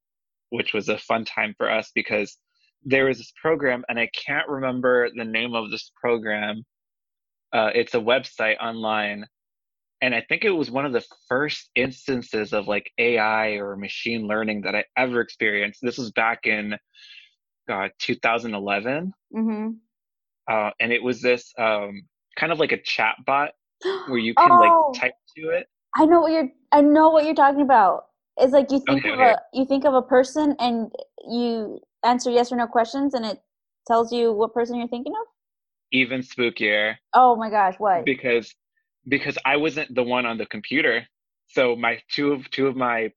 which 0.50 0.72
was 0.72 0.88
a 0.88 0.96
fun 0.96 1.26
time 1.26 1.54
for 1.58 1.70
us 1.70 1.90
because 1.94 2.38
there 2.84 3.04
was 3.04 3.18
this 3.18 3.32
program, 3.40 3.84
and 3.88 3.98
I 3.98 4.08
can't 4.26 4.48
remember 4.48 5.10
the 5.14 5.24
name 5.24 5.54
of 5.54 5.70
this 5.70 5.92
program. 6.00 6.64
Uh, 7.52 7.70
it's 7.74 7.94
a 7.94 8.00
website 8.00 8.56
online, 8.58 9.26
and 10.00 10.14
I 10.14 10.24
think 10.26 10.44
it 10.44 10.50
was 10.50 10.70
one 10.70 10.86
of 10.86 10.92
the 10.94 11.04
first 11.28 11.68
instances 11.74 12.54
of 12.54 12.66
like 12.66 12.90
AI 12.96 13.56
or 13.56 13.76
machine 13.76 14.26
learning 14.26 14.62
that 14.62 14.74
I 14.74 14.84
ever 14.96 15.20
experienced. 15.20 15.80
This 15.82 15.98
was 15.98 16.12
back 16.12 16.46
in 16.46 16.76
God 17.68 17.90
2011 17.98 19.12
Mm-hmm. 19.34 19.70
Uh, 20.48 20.70
and 20.80 20.92
it 20.92 21.02
was 21.02 21.20
this 21.20 21.52
um, 21.58 22.02
kind 22.38 22.52
of 22.52 22.58
like 22.58 22.72
a 22.72 22.82
chat 22.82 23.16
bot 23.26 23.50
where 24.08 24.18
you 24.18 24.34
can 24.38 24.52
Oh. 24.52 24.92
like 24.92 25.00
type 25.00 25.14
to 25.36 25.48
it. 25.50 25.66
I 25.96 26.04
know 26.06 26.20
what 26.20 26.32
you're. 26.32 26.48
I 26.72 26.80
know 26.82 27.10
what 27.10 27.24
you're 27.24 27.34
talking 27.34 27.62
about. 27.62 28.04
It's 28.36 28.52
like 28.52 28.70
you 28.70 28.80
think 28.80 29.00
Okay, 29.00 29.10
of 29.12 29.18
okay. 29.18 29.32
a 29.32 29.38
you 29.54 29.64
think 29.64 29.84
of 29.84 29.94
a 29.94 30.02
person 30.02 30.54
and 30.58 30.92
you 31.28 31.80
answer 32.04 32.30
yes 32.30 32.52
or 32.52 32.56
no 32.56 32.66
questions 32.66 33.14
and 33.14 33.24
it 33.24 33.38
tells 33.86 34.12
you 34.12 34.32
what 34.32 34.52
person 34.52 34.76
you're 34.76 34.88
thinking 34.88 35.12
of. 35.12 35.26
Even 35.92 36.20
spookier 36.20 36.96
Oh 37.14 37.36
my 37.36 37.48
gosh, 37.50 37.74
what? 37.78 38.04
because 38.04 38.54
because 39.08 39.38
I 39.44 39.56
wasn't 39.56 39.94
the 39.94 40.02
one 40.02 40.26
on 40.26 40.36
the 40.36 40.46
computer. 40.46 41.06
So 41.48 41.76
my 41.76 42.00
two 42.14 42.32
of 42.32 42.50
two 42.50 42.66
of 42.66 42.76
my 42.76 43.12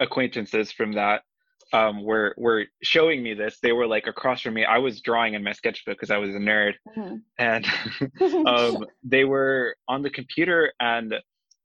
acquaintances 0.00 0.72
from 0.72 0.92
that 0.92 1.22
um, 1.72 2.02
were 2.04 2.34
were 2.38 2.66
showing 2.82 3.22
me 3.22 3.34
this. 3.34 3.58
They 3.60 3.72
were 3.72 3.86
like 3.86 4.06
across 4.06 4.42
from 4.42 4.54
me. 4.54 4.64
I 4.64 4.78
was 4.78 5.00
drawing 5.00 5.34
in 5.34 5.42
my 5.44 5.52
sketchbook 5.52 5.96
because 5.96 6.10
I 6.10 6.18
was 6.18 6.30
a 6.34 6.38
nerd, 6.38 6.74
Mhm. 6.96 7.22
and 7.38 7.66
um, 8.46 8.84
they 9.02 9.24
were 9.24 9.76
on 9.88 10.02
the 10.02 10.10
computer 10.10 10.72
and 10.80 11.14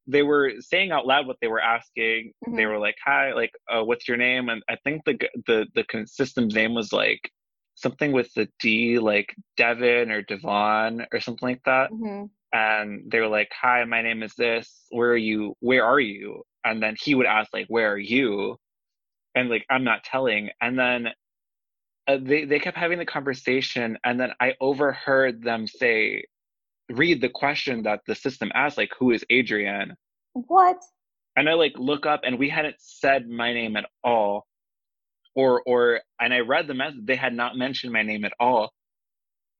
they 0.07 0.23
were 0.23 0.53
saying 0.60 0.91
out 0.91 1.06
loud 1.07 1.28
what 1.28 1.38
they 1.41 1.48
were 1.48 1.61
asking. 1.61 2.34
They 2.49 2.65
Mhm. 2.65 2.65
were 2.65 2.80
like, 2.80 2.95
"Hi, 3.06 3.34
like, 3.34 3.52
uh, 3.69 3.84
what's 3.84 4.07
your 4.07 4.18
name?" 4.18 4.49
And 4.49 4.64
I 4.69 4.78
think 4.84 5.03
the 5.06 5.18
the 5.48 5.68
the 5.76 5.86
system's 6.07 6.56
name 6.56 6.73
was 6.73 6.91
like 6.94 7.22
something 7.76 8.11
with 8.11 8.34
the 8.36 8.48
D, 8.60 8.99
like 8.99 9.34
Devin 9.57 10.11
or 10.11 10.22
Devon 10.23 11.06
or 11.14 11.19
something 11.19 11.48
like 11.49 11.61
that. 11.65 11.91
Mhm. 11.91 12.30
And 12.53 13.10
they 13.11 13.19
were 13.19 13.28
like, 13.30 13.49
"Hi, 13.61 13.84
my 13.86 14.02
name 14.02 14.23
is 14.23 14.34
this. 14.36 14.86
Where 14.91 15.11
are 15.11 15.18
you? 15.18 15.56
Where 15.61 15.86
are 15.86 15.99
you?" 15.99 16.44
And 16.65 16.82
then 16.84 16.95
he 17.02 17.15
would 17.15 17.26
ask 17.28 17.53
like, 17.53 17.68
"Where 17.69 17.91
are 17.94 17.98
you?" 17.99 18.57
And 19.35 19.49
like, 19.49 19.65
I'm 19.69 19.83
not 19.83 20.03
telling. 20.03 20.49
And 20.61 20.77
then 20.77 21.07
uh, 22.07 22.17
they 22.21 22.45
they 22.45 22.59
kept 22.59 22.77
having 22.77 22.97
the 22.99 23.05
conversation, 23.05 23.97
and 24.03 24.19
then 24.19 24.31
I 24.39 24.53
overheard 24.59 25.43
them 25.43 25.67
say, 25.67 26.25
read 26.89 27.21
the 27.21 27.29
question 27.29 27.83
that 27.83 28.01
the 28.07 28.15
system 28.15 28.51
asked, 28.53 28.77
like, 28.77 28.91
"Who 28.99 29.11
is 29.11 29.23
Adrian?" 29.29 29.95
What? 30.33 30.77
And 31.35 31.47
I 31.49 31.53
like 31.53 31.73
look 31.77 32.05
up, 32.05 32.21
and 32.23 32.39
we 32.39 32.49
hadn't 32.49 32.75
said 32.79 33.29
my 33.29 33.53
name 33.53 33.77
at 33.77 33.85
all, 34.03 34.47
or 35.35 35.61
or 35.65 36.01
and 36.19 36.33
I 36.33 36.39
read 36.39 36.67
the 36.67 36.73
message. 36.73 37.05
They 37.05 37.15
had 37.15 37.33
not 37.33 37.55
mentioned 37.55 37.93
my 37.93 38.03
name 38.03 38.25
at 38.25 38.33
all, 38.39 38.73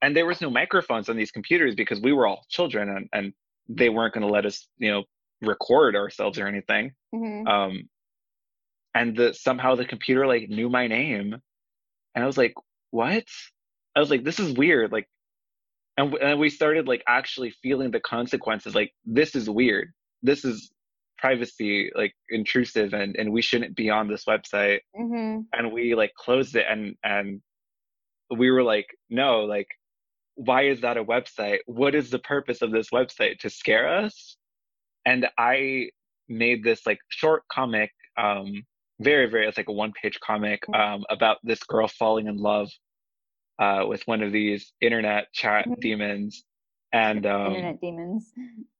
and 0.02 0.16
there 0.16 0.26
was 0.26 0.42
no 0.42 0.50
microphones 0.50 1.10
on 1.10 1.16
these 1.16 1.32
computers 1.32 1.76
because 1.76 2.02
we 2.02 2.12
were 2.12 2.26
all 2.28 2.46
children, 2.50 2.90
and 2.90 3.08
and 3.14 3.34
they 3.70 3.90
weren't 3.90 4.14
going 4.14 4.26
to 4.26 4.34
let 4.34 4.46
us, 4.46 4.68
you 4.78 4.92
know, 4.92 5.04
record 5.42 5.96
ourselves 5.96 6.40
or 6.40 6.48
anything. 6.48 6.92
hmm 7.14 7.48
Um, 7.48 7.90
and 8.96 9.16
the 9.16 9.34
somehow 9.34 9.76
the 9.76 9.86
computer 9.86 10.28
like 10.28 10.50
knew 10.50 10.70
my 10.70 10.88
name, 10.88 11.34
and 12.16 12.24
I 12.24 12.28
was 12.28 12.38
like, 12.38 12.54
"What?" 12.92 13.26
I 13.96 14.00
was 14.00 14.10
like, 14.12 14.24
"This 14.24 14.40
is 14.40 14.54
weird." 14.54 14.92
Like, 14.92 15.08
and 15.98 16.12
w- 16.12 16.26
and 16.32 16.40
we 16.40 16.50
started 16.50 16.88
like 16.88 17.04
actually 17.08 17.52
feeling 17.64 17.92
the 17.92 18.00
consequences. 18.02 18.76
Like, 18.76 18.94
this 19.06 19.36
is 19.36 19.50
weird. 19.50 19.94
This 20.24 20.46
is 20.46 20.72
privacy 21.18 21.92
like 21.96 22.14
intrusive, 22.30 22.94
and 22.94 23.16
and 23.18 23.32
we 23.32 23.42
shouldn't 23.42 23.76
be 23.76 23.90
on 23.90 24.08
this 24.08 24.26
website. 24.26 24.82
hmm 24.96 25.42
And 25.54 25.72
we 25.72 25.96
like 25.96 26.14
closed 26.16 26.56
it, 26.56 26.66
and 26.70 26.96
and 27.04 27.42
we 28.36 28.52
were 28.52 28.64
like, 28.64 28.88
"No, 29.10 29.42
like." 29.42 29.68
Why 30.36 30.64
is 30.64 30.82
that 30.82 30.98
a 30.98 31.04
website? 31.04 31.60
What 31.68 31.94
is 31.94 32.10
the 32.10 32.20
purpose 32.20 32.62
of 32.62 32.72
this 32.72 32.90
website? 32.90 33.40
To 33.40 33.50
scare 33.50 33.88
us? 33.88 34.38
And 35.06 35.28
I 35.38 35.90
made 36.30 36.64
this 36.64 36.86
like 36.88 37.00
short 37.10 37.44
comic 37.52 37.92
um 38.18 38.64
very 39.04 39.30
very 39.30 39.48
it's 39.48 39.58
like 39.58 39.70
a 39.70 39.74
one 39.74 39.92
page 39.94 40.20
comic 40.20 40.64
um 40.74 41.04
about 41.10 41.38
this 41.44 41.64
girl 41.64 41.88
falling 41.88 42.28
in 42.28 42.38
love 42.38 42.70
uh 43.60 43.84
with 43.88 44.02
one 44.08 44.22
of 44.22 44.32
these 44.32 44.74
internet 44.82 45.32
chat 45.34 45.68
Mhm. 45.68 45.82
demons. 45.82 46.44
And 46.94 47.26
um 47.26 47.56
Internet 47.56 47.82
demons. 47.82 48.34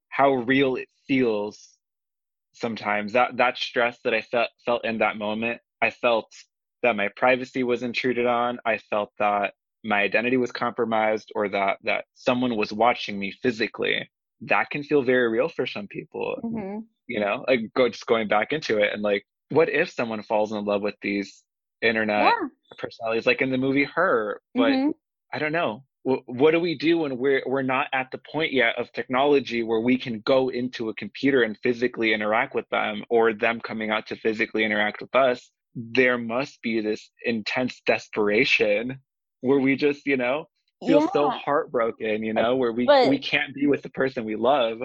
how 0.10 0.34
real 0.34 0.76
it 0.76 0.90
feels 1.08 1.78
sometimes. 2.54 3.14
That 3.14 3.38
that 3.38 3.58
stress 3.58 4.00
that 4.04 4.14
i 4.14 4.22
felt 4.22 4.50
felt 4.66 4.86
in 4.86 4.98
that 5.00 5.18
moment 5.18 5.62
i 5.82 5.90
felt 5.90 6.28
that 6.84 6.96
my 6.96 7.10
privacy 7.16 7.64
was 7.64 7.84
intruded 7.84 8.26
on. 8.26 8.60
I 8.66 8.78
felt 8.78 9.12
that 9.20 9.54
my 9.84 10.02
identity 10.02 10.38
was 10.38 10.52
compromised 10.52 11.32
or 11.36 11.50
that 11.50 11.78
that 11.84 12.06
someone 12.16 12.56
was 12.56 12.74
watching 12.74 13.20
me 13.20 13.32
physically. 13.32 14.10
That 14.42 14.70
can 14.72 14.84
feel 14.84 15.04
very 15.04 15.30
real 15.30 15.50
for 15.50 15.66
some 15.68 15.88
people. 15.88 16.38
Hmm 16.42 16.80
you 17.08 17.20
know 17.20 17.44
like 17.48 17.62
go 17.76 17.90
just 17.90 18.06
going 18.06 18.28
back 18.28 18.54
into 18.54 18.78
it 18.78 18.94
and 18.94 19.02
like 19.02 19.26
what 19.52 19.70
if 19.70 19.90
someone 19.92 20.24
falls 20.24 20.52
in 20.52 20.64
love 20.66 20.82
with 20.82 20.96
these 21.02 21.44
internet 21.82 22.24
Yeah. 22.42 22.48
personalities 22.78 23.26
like 23.26 23.42
in 23.42 23.52
the 23.52 23.58
movie 23.58 23.84
her 23.84 24.42
but 24.56 24.72
Mhm. 24.72 24.94
i 25.34 25.40
don't 25.40 25.52
know 25.52 25.84
Wh- 26.04 26.28
what 26.28 26.52
do 26.52 26.60
we 26.60 26.76
do 26.78 26.98
when 27.00 27.18
we're 27.18 27.44
we're 27.46 27.62
not 27.62 27.88
at 27.94 28.10
the 28.12 28.18
point 28.20 28.52
yet 28.54 28.78
of 28.80 28.92
technology 28.92 29.62
where 29.64 29.82
we 29.82 29.98
can 29.98 30.20
go 30.22 30.50
into 30.50 30.90
a 30.90 30.94
computer 30.96 31.44
and 31.44 31.58
physically 31.62 32.14
interact 32.14 32.56
with 32.56 32.68
them 32.70 33.04
or 33.10 33.34
them 33.34 33.60
coming 33.62 33.90
out 33.92 34.08
to 34.08 34.16
physically 34.16 34.64
interact 34.64 35.02
with 35.02 35.14
us 35.16 35.52
there 35.76 36.18
must 36.18 36.62
be 36.62 36.82
this 36.82 37.12
intense 37.26 37.82
desperation 37.86 39.00
where 39.42 39.60
we 39.60 39.76
just 39.76 40.06
you 40.06 40.18
know 40.18 40.46
feel 40.88 41.08
so 41.14 41.30
heartbroken 41.30 42.24
you 42.24 42.34
know 42.34 42.56
where 42.56 42.72
we 42.72 42.86
But- 42.86 43.10
we 43.10 43.20
can't 43.20 43.54
be 43.54 43.68
with 43.68 43.82
the 43.84 43.90
person 43.90 44.24
we 44.26 44.36
love 44.36 44.80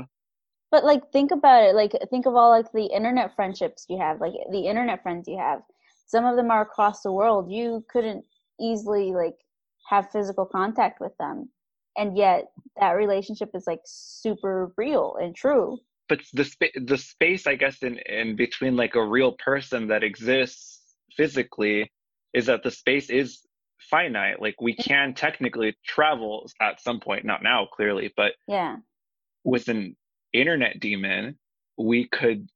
But 0.70 0.84
like 0.84 1.10
think 1.12 1.30
about 1.30 1.62
it, 1.62 1.74
like 1.74 1.92
think 2.10 2.26
of 2.26 2.34
all 2.34 2.50
like 2.50 2.70
the 2.72 2.86
internet 2.86 3.34
friendships 3.34 3.86
you 3.88 3.98
have, 3.98 4.20
like 4.20 4.32
the 4.50 4.66
internet 4.66 5.02
friends 5.02 5.28
you 5.28 5.38
have. 5.38 5.62
Some 6.06 6.24
of 6.24 6.36
them 6.36 6.50
are 6.50 6.62
across 6.62 7.02
the 7.02 7.12
world. 7.12 7.50
You 7.50 7.84
couldn't 7.88 8.24
easily 8.60 9.12
like 9.12 9.36
have 9.88 10.10
physical 10.10 10.46
contact 10.46 11.00
with 11.00 11.16
them. 11.18 11.48
And 11.96 12.16
yet 12.16 12.50
that 12.78 12.92
relationship 12.92 13.50
is 13.54 13.66
like 13.66 13.80
super 13.84 14.72
real 14.76 15.16
and 15.20 15.34
true. 15.34 15.78
but 16.08 16.20
the 16.34 16.44
spa- 16.44 16.78
the 16.84 16.98
space 16.98 17.46
i 17.46 17.54
guess 17.56 17.82
in 17.82 17.98
in 18.06 18.36
between 18.36 18.76
like 18.76 18.94
a 18.94 19.04
real 19.04 19.32
person 19.44 19.88
that 19.88 20.04
exists 20.04 20.94
physically 21.16 21.90
is 22.32 22.46
that 22.46 22.62
the 22.62 22.70
space 22.70 23.10
is 23.10 23.40
finite 23.90 24.40
like 24.40 24.54
we 24.60 24.74
mm. 24.74 24.84
can 24.84 25.14
technically 25.14 25.76
travel 25.86 26.48
at 26.60 26.80
some 26.80 27.00
point 27.00 27.24
not 27.24 27.42
now 27.42 27.66
clearly 27.76 28.12
but 28.16 28.32
Yeah. 28.46 28.76
with 29.44 29.68
an 29.68 29.96
internet 30.40 30.80
demon 30.80 31.38
we 31.78 32.08
could 32.08 32.48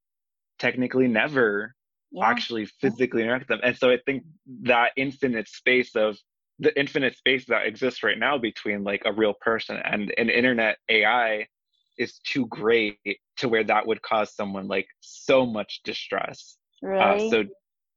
technically 0.59 1.09
never 1.09 1.74
Yeah. 2.12 2.27
actually 2.28 2.66
physically 2.66 3.23
interact 3.23 3.43
with 3.48 3.61
them. 3.61 3.61
And 3.62 3.77
so 3.77 3.90
i 3.90 3.98
think 4.07 4.24
that 4.62 4.93
infinite 4.97 5.48
space 5.48 5.94
of 5.97 6.19
the 6.59 6.78
infinite 6.78 7.16
space 7.16 7.47
that 7.47 7.66
exists 7.66 8.02
right 8.02 8.19
now 8.19 8.36
between 8.36 8.85
like 8.85 9.02
a 9.07 9.12
real 9.12 9.35
person 9.40 9.77
and 9.85 10.12
an 10.19 10.28
internet 10.28 10.77
ai 10.89 11.47
is 11.98 12.19
too 12.20 12.47
great 12.47 12.98
to 13.39 13.48
where 13.48 13.65
that 13.65 13.86
would 13.86 14.01
cause 14.02 14.35
someone 14.35 14.66
like 14.69 14.86
so 15.01 15.44
much 15.44 15.81
distress. 15.85 16.57
Really? 16.82 17.27
uh, 17.27 17.31
so 17.31 17.44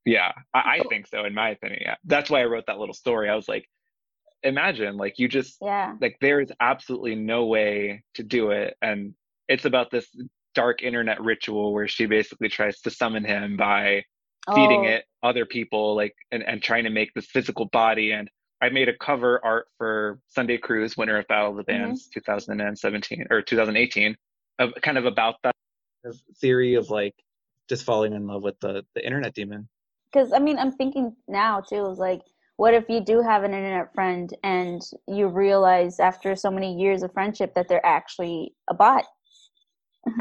yeah 0.05 0.31
I, 0.53 0.79
I 0.79 0.83
think 0.89 1.07
so 1.07 1.23
in 1.25 1.33
my 1.33 1.49
opinion 1.51 1.81
yeah. 1.83 1.95
That's 2.05 2.29
why 2.29 2.41
i 2.41 2.45
wrote 2.45 2.65
that 2.67 2.79
little 2.79 2.93
story. 2.93 3.29
I 3.29 3.35
was 3.35 3.47
like 3.47 3.65
imagine 4.43 4.97
like 4.97 5.19
you 5.19 5.27
just 5.27 5.57
yeah. 5.61 5.95
like 6.01 6.17
there 6.21 6.41
is 6.41 6.51
absolutely 6.59 7.15
no 7.15 7.45
way 7.45 8.03
to 8.15 8.23
do 8.23 8.51
it. 8.51 8.75
And 8.81 9.13
it's 9.47 9.65
about 9.65 9.91
this 9.91 10.07
dark 10.55 10.83
internet 10.83 11.21
ritual 11.21 11.73
where 11.73 11.87
she 11.87 12.05
basically 12.05 12.49
tries 12.49 12.79
to 12.81 12.89
summon 12.91 13.23
him 13.23 13.57
by 13.57 14.03
feeding 14.53 14.85
Oh, 14.85 14.87
it 14.87 15.05
other 15.23 15.45
people 15.45 15.95
like 15.95 16.13
and, 16.31 16.43
and 16.43 16.61
trying 16.61 16.83
to 16.83 16.89
make 16.89 17.13
this 17.13 17.27
physical 17.27 17.65
body 17.71 18.11
and 18.11 18.29
i 18.61 18.69
made 18.69 18.89
a 18.89 18.97
cover 18.97 19.39
art 19.43 19.67
for 19.77 20.19
sunday 20.27 20.57
cruise 20.57 20.97
winner 20.97 21.17
of 21.17 21.27
battle 21.27 21.51
of 21.51 21.57
the 21.57 21.63
Mhm. 21.63 21.67
bands 21.79 22.09
2017 22.13 23.25
or 23.31 23.41
2018 23.41 24.15
of 24.59 24.73
kind 24.81 24.97
of 24.97 25.05
about 25.05 25.35
that 25.43 25.55
theory 26.41 26.75
of 26.75 26.89
like 26.89 27.15
just 27.69 27.85
falling 27.85 28.13
in 28.13 28.27
love 28.27 28.43
with 28.43 28.59
the 28.59 28.85
the 28.95 29.05
internet 29.05 29.33
demon 29.33 29.67
because 30.11 30.31
I 30.31 30.39
mean, 30.39 30.57
I'm 30.59 30.71
thinking 30.71 31.15
now 31.27 31.61
too. 31.61 31.87
Is 31.87 31.97
like, 31.97 32.21
what 32.57 32.73
if 32.73 32.87
you 32.87 33.01
do 33.03 33.21
have 33.21 33.43
an 33.43 33.53
internet 33.53 33.93
friend 33.93 34.31
and 34.43 34.81
you 35.07 35.27
realize 35.27 35.99
after 35.99 36.35
so 36.35 36.51
many 36.51 36.79
years 36.79 37.03
of 37.03 37.11
friendship 37.13 37.55
that 37.55 37.67
they're 37.67 37.85
actually 37.85 38.53
a 38.69 38.73
bot? 38.73 39.05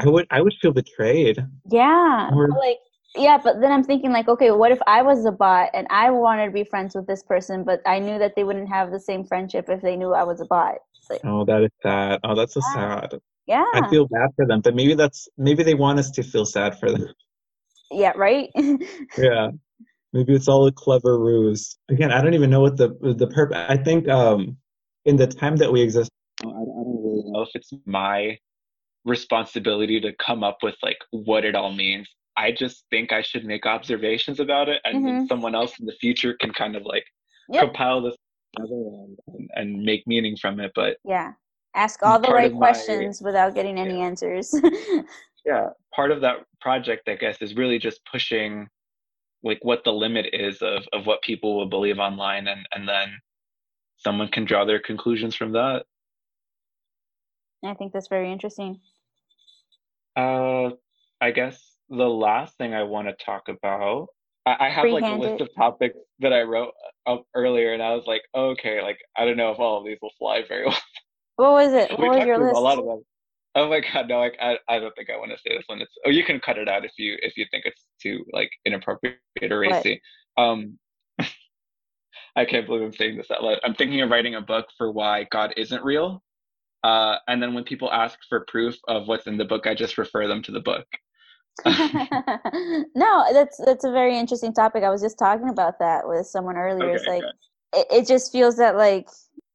I 0.01 0.07
would 0.07 0.27
I 0.31 0.41
would 0.41 0.53
feel 0.61 0.71
betrayed. 0.71 1.37
Yeah. 1.69 2.29
Or- 2.33 2.49
like 2.49 2.79
yeah, 3.15 3.37
but 3.37 3.61
then 3.61 3.71
I'm 3.71 3.83
thinking 3.83 4.11
like, 4.11 4.27
okay, 4.27 4.49
what 4.51 4.71
if 4.71 4.79
I 4.87 5.03
was 5.03 5.23
a 5.25 5.31
bot 5.31 5.69
and 5.75 5.85
I 5.91 6.09
wanted 6.09 6.45
to 6.45 6.51
be 6.51 6.63
friends 6.63 6.95
with 6.95 7.05
this 7.05 7.21
person, 7.21 7.63
but 7.63 7.79
I 7.85 7.99
knew 7.99 8.17
that 8.17 8.33
they 8.35 8.43
wouldn't 8.43 8.69
have 8.69 8.89
the 8.91 8.99
same 8.99 9.23
friendship 9.23 9.65
if 9.69 9.81
they 9.81 9.95
knew 9.95 10.13
I 10.13 10.23
was 10.23 10.41
a 10.41 10.45
bot. 10.45 10.75
Like, 11.11 11.21
Oh, 11.23 11.45
that 11.45 11.61
is 11.63 11.69
sad. 11.83 12.19
Oh, 12.23 12.33
that's 12.33 12.55
so 12.55 12.61
Yeah. 12.75 13.01
sad. 13.01 13.19
yeah. 13.45 13.65
I 13.75 13.87
feel 13.89 14.07
bad 14.07 14.29
for 14.35 14.47
them, 14.47 14.61
but 14.61 14.73
maybe 14.73 14.95
that's 14.95 15.27
maybe 15.37 15.61
they 15.63 15.75
want 15.75 15.99
us 15.99 16.09
to 16.11 16.23
feel 16.23 16.45
sad 16.45 16.79
for 16.79 16.91
them. 16.91 17.13
yeah, 17.91 18.13
right? 18.15 18.49
yeah. 19.17 19.51
Maybe 20.11 20.33
it's 20.33 20.47
all 20.47 20.65
a 20.67 20.71
clever 20.71 21.19
ruse. 21.19 21.77
Again, 21.89 22.11
I 22.11 22.21
don't 22.21 22.33
even 22.35 22.49
know 22.49 22.61
what 22.61 22.77
the 22.77 22.89
the 23.17 23.27
purpose. 23.27 23.57
I 23.69 23.77
think 23.77 24.07
um, 24.09 24.57
in 25.05 25.17
the 25.17 25.27
time 25.27 25.55
that 25.57 25.71
we 25.71 25.81
exist, 25.81 26.09
I 26.41 26.45
don't 26.45 27.03
really 27.03 27.23
know 27.31 27.41
if 27.41 27.49
it's 27.55 27.71
my 27.85 28.37
responsibility 29.05 29.99
to 30.01 30.13
come 30.25 30.43
up 30.43 30.57
with 30.63 30.75
like 30.81 30.97
what 31.11 31.45
it 31.45 31.55
all 31.55 31.71
means. 31.73 32.09
I 32.37 32.51
just 32.51 32.85
think 32.89 33.11
I 33.11 33.21
should 33.21 33.45
make 33.45 33.65
observations 33.65 34.39
about 34.39 34.69
it, 34.69 34.81
and 34.85 35.05
then 35.05 35.23
Mhm. 35.23 35.27
someone 35.27 35.53
else 35.55 35.77
in 35.79 35.85
the 35.85 35.95
future 36.01 36.33
can 36.33 36.51
kind 36.51 36.75
of 36.75 36.83
like 36.83 37.05
Yep. 37.49 37.63
compile 37.63 38.01
this 38.01 38.15
and, 38.57 39.17
and, 39.55 39.83
make 39.83 40.05
meaning 40.07 40.37
from 40.37 40.59
it. 40.59 40.71
But 40.75 40.97
yeah. 41.03 41.33
Ask 41.75 42.03
all 42.03 42.19
the 42.19 42.29
right 42.29 42.45
of 42.51 42.53
my- 42.53 42.59
questions 42.59 43.21
without 43.21 43.55
getting 43.55 43.79
any 43.79 43.97
Yeah. 43.97 44.05
answers. 44.05 44.53
yeah, 45.45 45.69
part 45.93 46.11
of 46.11 46.21
that 46.21 46.45
project, 46.61 47.09
I 47.09 47.15
guess, 47.15 47.41
is 47.41 47.55
really 47.55 47.79
just 47.79 48.03
pushing 48.05 48.69
like 49.43 49.59
what 49.63 49.83
the 49.83 49.91
limit 49.91 50.27
is 50.33 50.61
of 50.61 50.87
of 50.93 51.05
what 51.05 51.21
people 51.21 51.55
will 51.57 51.65
believe 51.65 51.99
online, 51.99 52.47
and 52.47 52.65
and 52.73 52.87
then 52.87 53.19
someone 53.97 54.29
can 54.29 54.45
draw 54.45 54.63
their 54.65 54.79
conclusions 54.79 55.35
from 55.35 55.51
that. 55.53 55.85
I 57.65 57.73
think 57.73 57.91
that's 57.93 58.07
very 58.07 58.31
interesting. 58.31 58.79
Uh, 60.15 60.71
I 61.21 61.31
guess 61.31 61.61
the 61.89 62.07
last 62.09 62.57
thing 62.57 62.73
I 62.73 62.83
want 62.83 63.07
to 63.07 63.25
talk 63.25 63.49
about, 63.49 64.07
I, 64.45 64.67
I 64.67 64.69
have 64.69 64.89
like 64.91 65.03
a 65.03 65.15
list 65.15 65.41
of 65.41 65.53
topics 65.55 65.97
that 66.19 66.33
I 66.33 66.41
wrote 66.41 66.71
up 67.05 67.25
earlier, 67.33 67.73
and 67.73 67.81
I 67.81 67.95
was 67.95 68.05
like, 68.05 68.23
okay, 68.35 68.81
like 68.81 68.97
I 69.17 69.25
don't 69.25 69.37
know 69.37 69.51
if 69.51 69.59
all 69.59 69.79
of 69.79 69.85
these 69.85 69.97
will 70.01 70.11
fly 70.19 70.43
very 70.47 70.65
well. 70.67 70.77
What 71.35 71.51
was 71.53 71.73
it? 71.73 71.97
we 71.97 72.07
What 72.07 72.17
was 72.17 72.27
your 72.27 72.39
list? 72.39 72.55
a 72.55 72.59
lot 72.59 72.77
of 72.77 72.85
them. 72.85 73.03
Oh 73.55 73.69
my 73.69 73.81
god, 73.81 74.07
no, 74.07 74.19
like 74.19 74.37
I, 74.41 74.57
I 74.67 74.79
don't 74.79 74.95
think 74.95 75.09
I 75.09 75.17
want 75.17 75.31
to 75.31 75.37
say 75.37 75.55
this 75.55 75.65
one. 75.67 75.81
It's 75.81 75.93
oh, 76.05 76.09
you 76.09 76.23
can 76.23 76.39
cut 76.39 76.57
it 76.57 76.67
out 76.67 76.85
if 76.85 76.91
you 76.97 77.17
if 77.21 77.37
you 77.37 77.45
think 77.51 77.65
it's 77.65 77.85
too 78.01 78.25
like 78.33 78.49
inappropriate 78.65 79.17
or 79.41 79.59
What? 79.59 79.59
racy. 79.59 80.01
Um, 80.37 80.79
I 82.35 82.45
can't 82.45 82.65
believe 82.65 82.81
I'm 82.81 82.93
saying 82.93 83.17
this 83.17 83.29
out 83.29 83.43
loud. 83.43 83.59
I'm 83.63 83.75
thinking 83.75 84.01
of 84.01 84.09
writing 84.09 84.35
a 84.35 84.41
book 84.41 84.67
for 84.77 84.91
why 84.91 85.27
God 85.31 85.53
isn't 85.55 85.83
real. 85.83 86.23
Uh, 86.83 87.17
and 87.27 87.41
then 87.41 87.53
when 87.53 87.63
people 87.63 87.91
ask 87.91 88.19
for 88.27 88.45
proof 88.45 88.77
of 88.87 89.07
what's 89.07 89.27
in 89.27 89.37
the 89.37 89.45
book, 89.45 89.67
I 89.67 89.73
just 89.75 89.97
refer 89.97 90.27
them 90.27 90.41
to 90.43 90.51
the 90.51 90.59
book. 90.61 90.85
no, 91.65 93.25
that's 93.31 93.61
that's 93.65 93.85
a 93.85 93.91
very 93.91 94.17
interesting 94.17 94.53
topic. 94.53 94.83
I 94.83 94.89
was 94.89 95.01
just 95.01 95.17
talking 95.19 95.49
about 95.49 95.79
that 95.79 96.07
with 96.07 96.27
someone 96.27 96.57
earlier. 96.57 96.95
it's 96.95 97.05
Okay, 97.05 97.21
like 97.21 97.23
it, 97.73 97.87
it 97.91 98.07
just 98.07 98.31
feels 98.31 98.57
that 98.57 98.75
like 98.75 99.07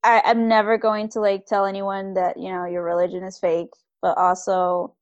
I, 0.04 0.22
I'm 0.24 0.48
never 0.48 0.78
going 0.78 1.08
to 1.10 1.20
like 1.20 1.46
tell 1.46 1.66
anyone 1.66 2.14
that, 2.14 2.38
you 2.38 2.50
know, 2.50 2.64
your 2.64 2.82
religion 2.82 3.24
is 3.24 3.38
fake, 3.38 3.70
but 4.00 4.16
also 4.16 4.94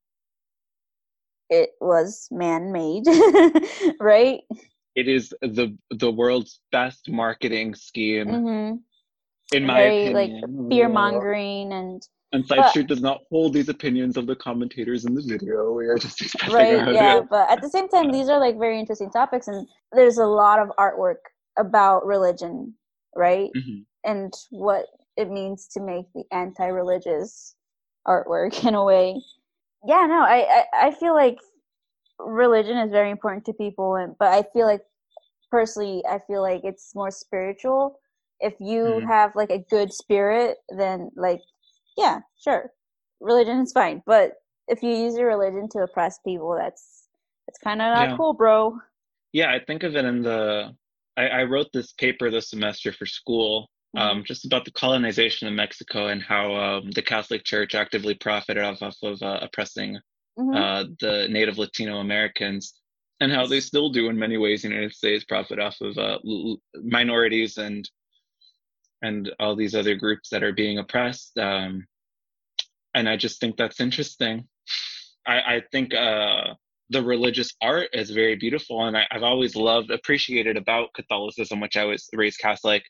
it 1.49 1.69
was 1.79 2.27
man 2.31 2.71
made. 2.71 3.05
right? 3.99 4.41
It 4.95 5.07
is 5.07 5.33
the 5.41 5.77
the 5.91 6.11
world's 6.11 6.59
best 6.71 7.09
marketing 7.09 7.75
scheme, 7.75 8.33
hmm 8.33 8.75
in 9.53 9.65
my 9.65 9.81
Very, 9.81 10.13
like, 10.13 10.31
opinion. 10.31 10.67
Fear 10.69 10.89
mongering 10.89 11.71
and 11.73 12.07
And 12.37 12.45
Side 12.45 12.69
Street 12.69 12.85
does 12.87 13.01
not 13.01 13.21
hold 13.31 13.53
these 13.53 13.67
opinions 13.67 14.15
of 14.15 14.27
the 14.27 14.35
commentators 14.35 15.05
in 15.05 15.15
the 15.15 15.23
video. 15.23 15.71
We 15.71 15.87
are 15.87 15.97
just 15.97 16.21
expressing 16.21 16.53
right 16.53 16.87
own 16.87 16.93
yeah 16.93 17.21
but 17.27 17.49
at 17.49 17.61
the 17.63 17.69
same 17.69 17.89
time 17.89 18.11
these 18.11 18.29
are 18.29 18.39
like 18.39 18.59
very 18.59 18.79
interesting 18.79 19.09
topics 19.09 19.47
and 19.47 19.67
there's 19.91 20.19
a 20.19 20.25
lot 20.25 20.59
of 20.59 20.69
artwork 20.77 21.15
about 21.57 22.05
religion 22.05 22.75
right 23.15 23.49
Mhm. 23.57 23.85
and 24.05 24.31
what 24.51 24.85
it 25.17 25.31
means 25.31 25.67
to 25.69 25.79
make 25.81 26.05
the 26.13 26.23
anti-religious 26.31 27.55
artwork 28.07 28.63
in 28.67 28.75
a 28.75 28.83
way 28.83 29.19
yeah 29.87 30.05
no 30.05 30.21
I, 30.21 30.45
I 30.59 30.87
i 30.87 30.91
feel 30.91 31.15
like 31.15 31.39
religion 32.19 32.77
is 32.77 32.91
very 32.91 33.09
important 33.09 33.45
to 33.45 33.53
people 33.53 33.95
and 33.95 34.15
but 34.19 34.31
i 34.31 34.43
feel 34.53 34.67
like 34.67 34.81
personally 35.49 36.03
i 36.07 36.19
feel 36.27 36.43
like 36.43 36.61
it's 36.63 36.93
more 36.93 37.09
spiritual 37.09 37.99
if 38.39 38.53
you 38.59 39.01
Mhm. 39.01 39.07
have 39.07 39.31
like 39.35 39.49
a 39.49 39.65
good 39.71 39.91
spirit 39.91 40.57
then 40.69 41.09
like 41.15 41.41
yeah 41.97 42.19
sure 42.39 42.71
religion 43.19 43.59
is 43.59 43.71
fine 43.71 44.01
but 44.05 44.33
if 44.67 44.83
you 44.83 44.89
use 44.91 45.17
your 45.17 45.27
religion 45.27 45.67
to 45.69 45.79
oppress 45.79 46.19
people 46.25 46.55
that's 46.57 47.07
it's 47.47 47.57
kind 47.59 47.81
of 47.81 47.93
not 47.93 48.09
Yeah. 48.09 48.17
cool 48.17 48.33
bro 48.33 48.77
Yeah, 49.33 49.51
I 49.51 49.59
think 49.59 49.83
of 49.83 49.95
it 49.95 50.05
in 50.05 50.21
the. 50.23 50.73
I, 51.17 51.27
I 51.39 51.43
wrote 51.43 51.67
this 51.73 51.91
paper 51.93 52.29
this 52.31 52.49
semester 52.49 52.91
for 52.93 53.05
school, 53.05 53.69
um, 53.95 54.23
just 54.23 54.45
about 54.45 54.63
the 54.65 54.71
colonization 54.71 55.47
of 55.47 55.53
Mexico 55.53 56.07
and 56.07 56.21
how 56.21 56.53
um, 56.55 56.91
the 56.91 57.01
Catholic 57.01 57.43
Church 57.43 57.75
actively 57.75 58.13
profited 58.15 58.63
off, 58.63 58.81
off 58.81 58.95
of 59.03 59.21
uh, 59.21 59.39
oppressing 59.41 59.99
Mhm. 60.39 60.55
uh, 60.55 60.83
the 60.99 61.27
Native 61.29 61.57
Latino 61.57 61.97
Americans, 61.99 62.73
and 63.19 63.31
how 63.31 63.45
they 63.47 63.59
still 63.59 63.89
do 63.89 64.09
in 64.09 64.17
many 64.17 64.37
ways 64.37 64.63
in 64.63 64.69
the 64.71 64.75
United 64.75 64.95
States 64.95 65.25
profit 65.25 65.59
off 65.59 65.77
of 65.81 65.97
uh, 65.97 66.19
l- 66.25 66.57
minorities 66.83 67.57
and 67.57 67.89
and 69.01 69.31
all 69.39 69.55
these 69.55 69.75
other 69.75 69.95
groups 69.95 70.29
that 70.29 70.43
are 70.43 70.53
being 70.53 70.79
oppressed. 70.79 71.37
Um, 71.37 71.85
and 72.95 73.07
I 73.07 73.15
just 73.15 73.39
think 73.39 73.57
that's 73.57 73.79
interesting. 73.79 74.47
I, 75.25 75.55
I 75.55 75.61
think 75.71 75.93
uh, 75.93 76.53
the 76.89 77.03
religious 77.03 77.53
art 77.61 77.89
is 77.93 78.09
very 78.11 78.35
beautiful, 78.35 78.85
and 78.85 78.97
I, 78.97 79.05
I've 79.11 79.23
always 79.23 79.55
loved, 79.55 79.91
appreciated 79.91 80.57
about 80.57 80.93
Catholicism, 80.93 81.59
which 81.59 81.77
I 81.77 81.83
was 81.83 82.09
raised 82.13 82.39
Catholic. 82.39 82.83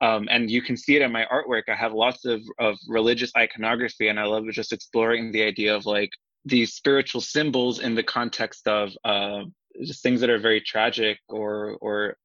Um, 0.00 0.28
and 0.30 0.50
you 0.50 0.60
can 0.60 0.76
see 0.76 0.96
it 0.96 1.02
in 1.02 1.12
my 1.12 1.24
artwork. 1.32 1.62
I 1.68 1.74
have 1.74 1.92
lots 1.92 2.24
of, 2.24 2.42
of 2.58 2.76
religious 2.88 3.30
iconography, 3.36 4.08
and 4.08 4.18
I 4.18 4.24
love 4.24 4.44
just 4.50 4.72
exploring 4.72 5.32
the 5.32 5.42
idea 5.42 5.74
of 5.74 5.86
like 5.86 6.10
these 6.44 6.74
spiritual 6.74 7.20
symbols 7.20 7.78
in 7.80 7.94
the 7.94 8.02
context 8.02 8.68
of 8.68 8.90
uh, 9.04 9.44
just 9.82 10.02
things 10.02 10.20
that 10.20 10.30
are 10.30 10.38
very 10.38 10.60
tragic 10.60 11.18
or 11.28 11.78
or 11.80 12.16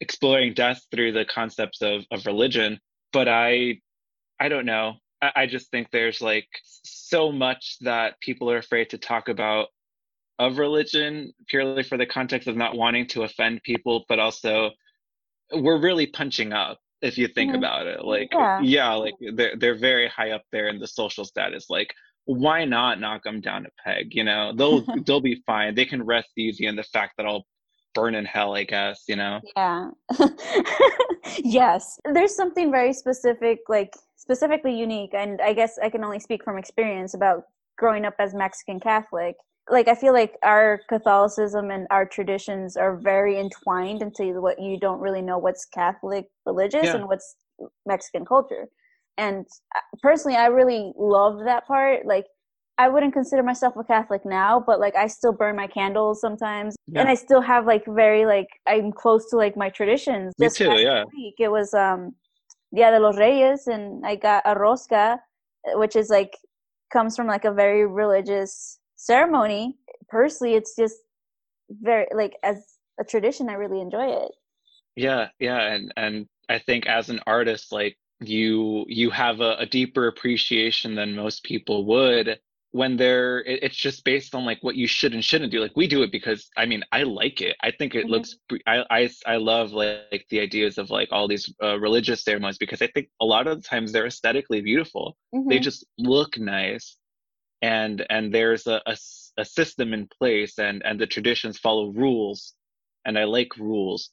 exploring 0.00 0.54
death 0.54 0.80
through 0.90 1.12
the 1.12 1.24
concepts 1.24 1.82
of, 1.82 2.04
of 2.10 2.26
religion. 2.26 2.78
But 3.12 3.28
I 3.28 3.80
I 4.38 4.48
don't 4.48 4.66
know. 4.66 4.94
I, 5.22 5.32
I 5.36 5.46
just 5.46 5.70
think 5.70 5.88
there's 5.90 6.20
like 6.20 6.48
so 6.84 7.30
much 7.32 7.76
that 7.82 8.18
people 8.20 8.50
are 8.50 8.58
afraid 8.58 8.90
to 8.90 8.98
talk 8.98 9.28
about 9.28 9.68
of 10.38 10.58
religion 10.58 11.32
purely 11.48 11.82
for 11.82 11.98
the 11.98 12.06
context 12.06 12.48
of 12.48 12.56
not 12.56 12.74
wanting 12.76 13.06
to 13.08 13.24
offend 13.24 13.62
people, 13.62 14.04
but 14.08 14.18
also 14.18 14.70
we're 15.52 15.80
really 15.80 16.06
punching 16.06 16.52
up 16.52 16.78
if 17.02 17.18
you 17.18 17.28
think 17.28 17.52
Mhm. 17.52 17.58
about 17.58 17.86
it. 17.86 18.04
Like 18.04 18.28
Yeah. 18.32 18.60
yeah, 18.62 18.92
like 18.94 19.14
they're 19.34 19.56
they're 19.56 19.74
very 19.78 20.08
high 20.08 20.30
up 20.30 20.44
there 20.52 20.68
in 20.68 20.78
the 20.78 20.86
social 20.86 21.24
status. 21.24 21.68
Like 21.68 21.92
why 22.26 22.64
not 22.64 23.00
knock 23.00 23.22
them 23.24 23.40
down 23.40 23.66
a 23.66 23.70
peg? 23.82 24.14
You 24.14 24.24
know, 24.24 24.52
they'll 24.54 24.82
they'll 25.06 25.20
be 25.20 25.42
fine. 25.46 25.74
They 25.74 25.84
can 25.86 26.02
rest 26.04 26.30
easy 26.36 26.66
in 26.66 26.76
the 26.76 26.84
fact 26.84 27.14
that 27.16 27.26
I'll 27.26 27.46
burn 27.94 28.14
in 28.14 28.24
hell. 28.24 28.54
I 28.54 28.64
guess 28.64 29.04
you 29.08 29.16
know. 29.16 29.40
Yeah. 29.56 29.90
yes. 31.38 31.98
There's 32.12 32.34
something 32.34 32.70
very 32.70 32.92
specific, 32.92 33.60
like 33.68 33.94
specifically 34.16 34.76
unique, 34.78 35.14
and 35.14 35.40
I 35.40 35.52
guess 35.52 35.78
I 35.82 35.90
can 35.90 36.04
only 36.04 36.20
speak 36.20 36.44
from 36.44 36.58
experience 36.58 37.14
about 37.14 37.44
growing 37.78 38.04
up 38.04 38.14
as 38.18 38.34
Mexican 38.34 38.80
Catholic. 38.80 39.36
Like 39.70 39.88
I 39.88 39.94
feel 39.94 40.12
like 40.12 40.34
our 40.42 40.80
Catholicism 40.88 41.70
and 41.70 41.86
our 41.90 42.04
traditions 42.06 42.76
are 42.76 42.96
very 42.96 43.38
entwined 43.38 44.02
into 44.02 44.40
what 44.40 44.60
you 44.60 44.78
don't 44.78 45.00
really 45.00 45.22
know 45.22 45.38
what's 45.38 45.64
Catholic 45.64 46.26
religious 46.44 46.84
Yeah. 46.86 46.96
and 46.96 47.06
what's 47.08 47.36
Mexican 47.86 48.24
culture. 48.24 48.66
And 49.18 49.46
uh, 49.76 49.80
personally, 50.02 50.36
I 50.36 50.46
really 50.46 50.92
love 50.96 51.44
that 51.44 51.66
part. 51.66 52.06
Like 52.06 52.26
I 52.80 52.88
wouldn't 52.88 53.12
consider 53.12 53.42
myself 53.42 53.76
a 53.76 53.84
Catholic 53.84 54.24
now, 54.24 54.58
but 54.58 54.80
like 54.80 54.96
I 54.96 55.06
still 55.06 55.34
burn 55.34 55.54
my 55.54 55.66
candles 55.66 56.18
sometimes, 56.18 56.76
and 56.94 57.10
I 57.10 57.14
still 57.14 57.42
have 57.42 57.66
like 57.66 57.84
very 57.86 58.24
like 58.24 58.48
I'm 58.66 58.90
close 58.90 59.28
to 59.30 59.36
like 59.36 59.54
my 59.54 59.68
traditions. 59.68 60.32
Me 60.38 60.46
Just 60.46 60.56
too, 60.56 60.80
yeah. 60.80 61.04
Week 61.14 61.34
it 61.38 61.50
was 61.50 61.74
um 61.74 62.14
Dia 62.74 62.90
de 62.90 62.98
los 62.98 63.18
Reyes, 63.18 63.66
and 63.66 64.06
I 64.06 64.16
got 64.16 64.44
a 64.46 64.54
rosca, 64.54 65.18
uh, 65.18 65.78
which 65.78 65.94
is 65.94 66.08
like 66.08 66.38
comes 66.90 67.16
from 67.16 67.26
like 67.26 67.44
a 67.44 67.52
very 67.52 67.86
religious 67.86 68.78
ceremony. 68.96 69.76
Personally, 70.08 70.54
it's 70.54 70.74
just 70.74 70.96
very 71.68 72.06
like 72.14 72.36
as 72.42 72.64
a 72.98 73.04
tradition. 73.04 73.50
I 73.50 73.54
really 73.54 73.82
enjoy 73.82 74.06
it. 74.06 74.32
Yeah, 74.96 75.28
yeah, 75.38 75.60
and 75.74 75.92
and 75.98 76.26
I 76.48 76.58
think 76.58 76.86
as 76.86 77.10
an 77.10 77.20
artist, 77.26 77.72
like 77.72 77.98
you 78.20 78.86
you 78.88 79.10
have 79.10 79.40
a, 79.40 79.56
a 79.56 79.66
deeper 79.66 80.06
appreciation 80.06 80.94
than 80.94 81.14
most 81.14 81.44
people 81.44 81.84
would 81.84 82.40
when 82.72 82.96
they're 82.96 83.40
it, 83.40 83.62
it's 83.64 83.76
just 83.76 84.04
based 84.04 84.34
on 84.34 84.44
like 84.44 84.58
what 84.62 84.76
you 84.76 84.86
should 84.86 85.12
and 85.14 85.24
shouldn't 85.24 85.50
do. 85.52 85.60
Like 85.60 85.76
we 85.76 85.86
do 85.88 86.02
it 86.02 86.12
because 86.12 86.48
i 86.56 86.66
mean 86.66 86.82
i 86.92 87.02
like 87.02 87.40
it. 87.40 87.56
I 87.62 87.70
think 87.72 87.94
it 87.94 88.06
Mhm. 88.06 88.10
looks 88.10 88.36
I, 88.66 88.84
I 88.90 89.10
i 89.26 89.36
love 89.36 89.72
like, 89.72 90.02
like 90.12 90.26
the 90.30 90.40
ideas 90.40 90.78
of 90.78 90.90
like 90.90 91.08
all 91.12 91.26
these 91.28 91.52
uh, 91.62 91.78
religious 91.80 92.22
ceremonies 92.24 92.58
because 92.58 92.82
i 92.82 92.86
think 92.88 93.08
a 93.20 93.24
lot 93.26 93.46
of 93.46 93.60
the 93.62 93.68
times 93.68 93.92
they're 93.92 94.06
aesthetically 94.06 94.60
beautiful. 94.60 95.16
They 95.48 95.58
Mhm. 95.58 95.62
just 95.62 95.84
look 95.98 96.38
nice 96.38 96.96
and 97.62 98.06
and 98.10 98.32
there's 98.34 98.66
a 98.66 98.80
a 99.38 99.44
system 99.44 99.92
in 99.94 100.08
place 100.18 100.58
and 100.58 100.82
and 100.84 101.00
the 101.00 101.06
traditions 101.06 101.58
follow 101.58 101.88
rules. 101.90 102.54
And 103.06 103.18
i 103.18 103.24
like 103.24 103.56
rules 103.56 104.10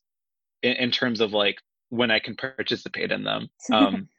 in, 0.64 0.74
in 0.74 0.92
terms 0.92 1.22
of 1.22 1.34
like 1.34 1.58
when 1.90 2.12
i 2.12 2.20
can 2.20 2.36
participate 2.36 3.12
in 3.12 3.24
them. 3.24 3.50
Um 3.72 4.10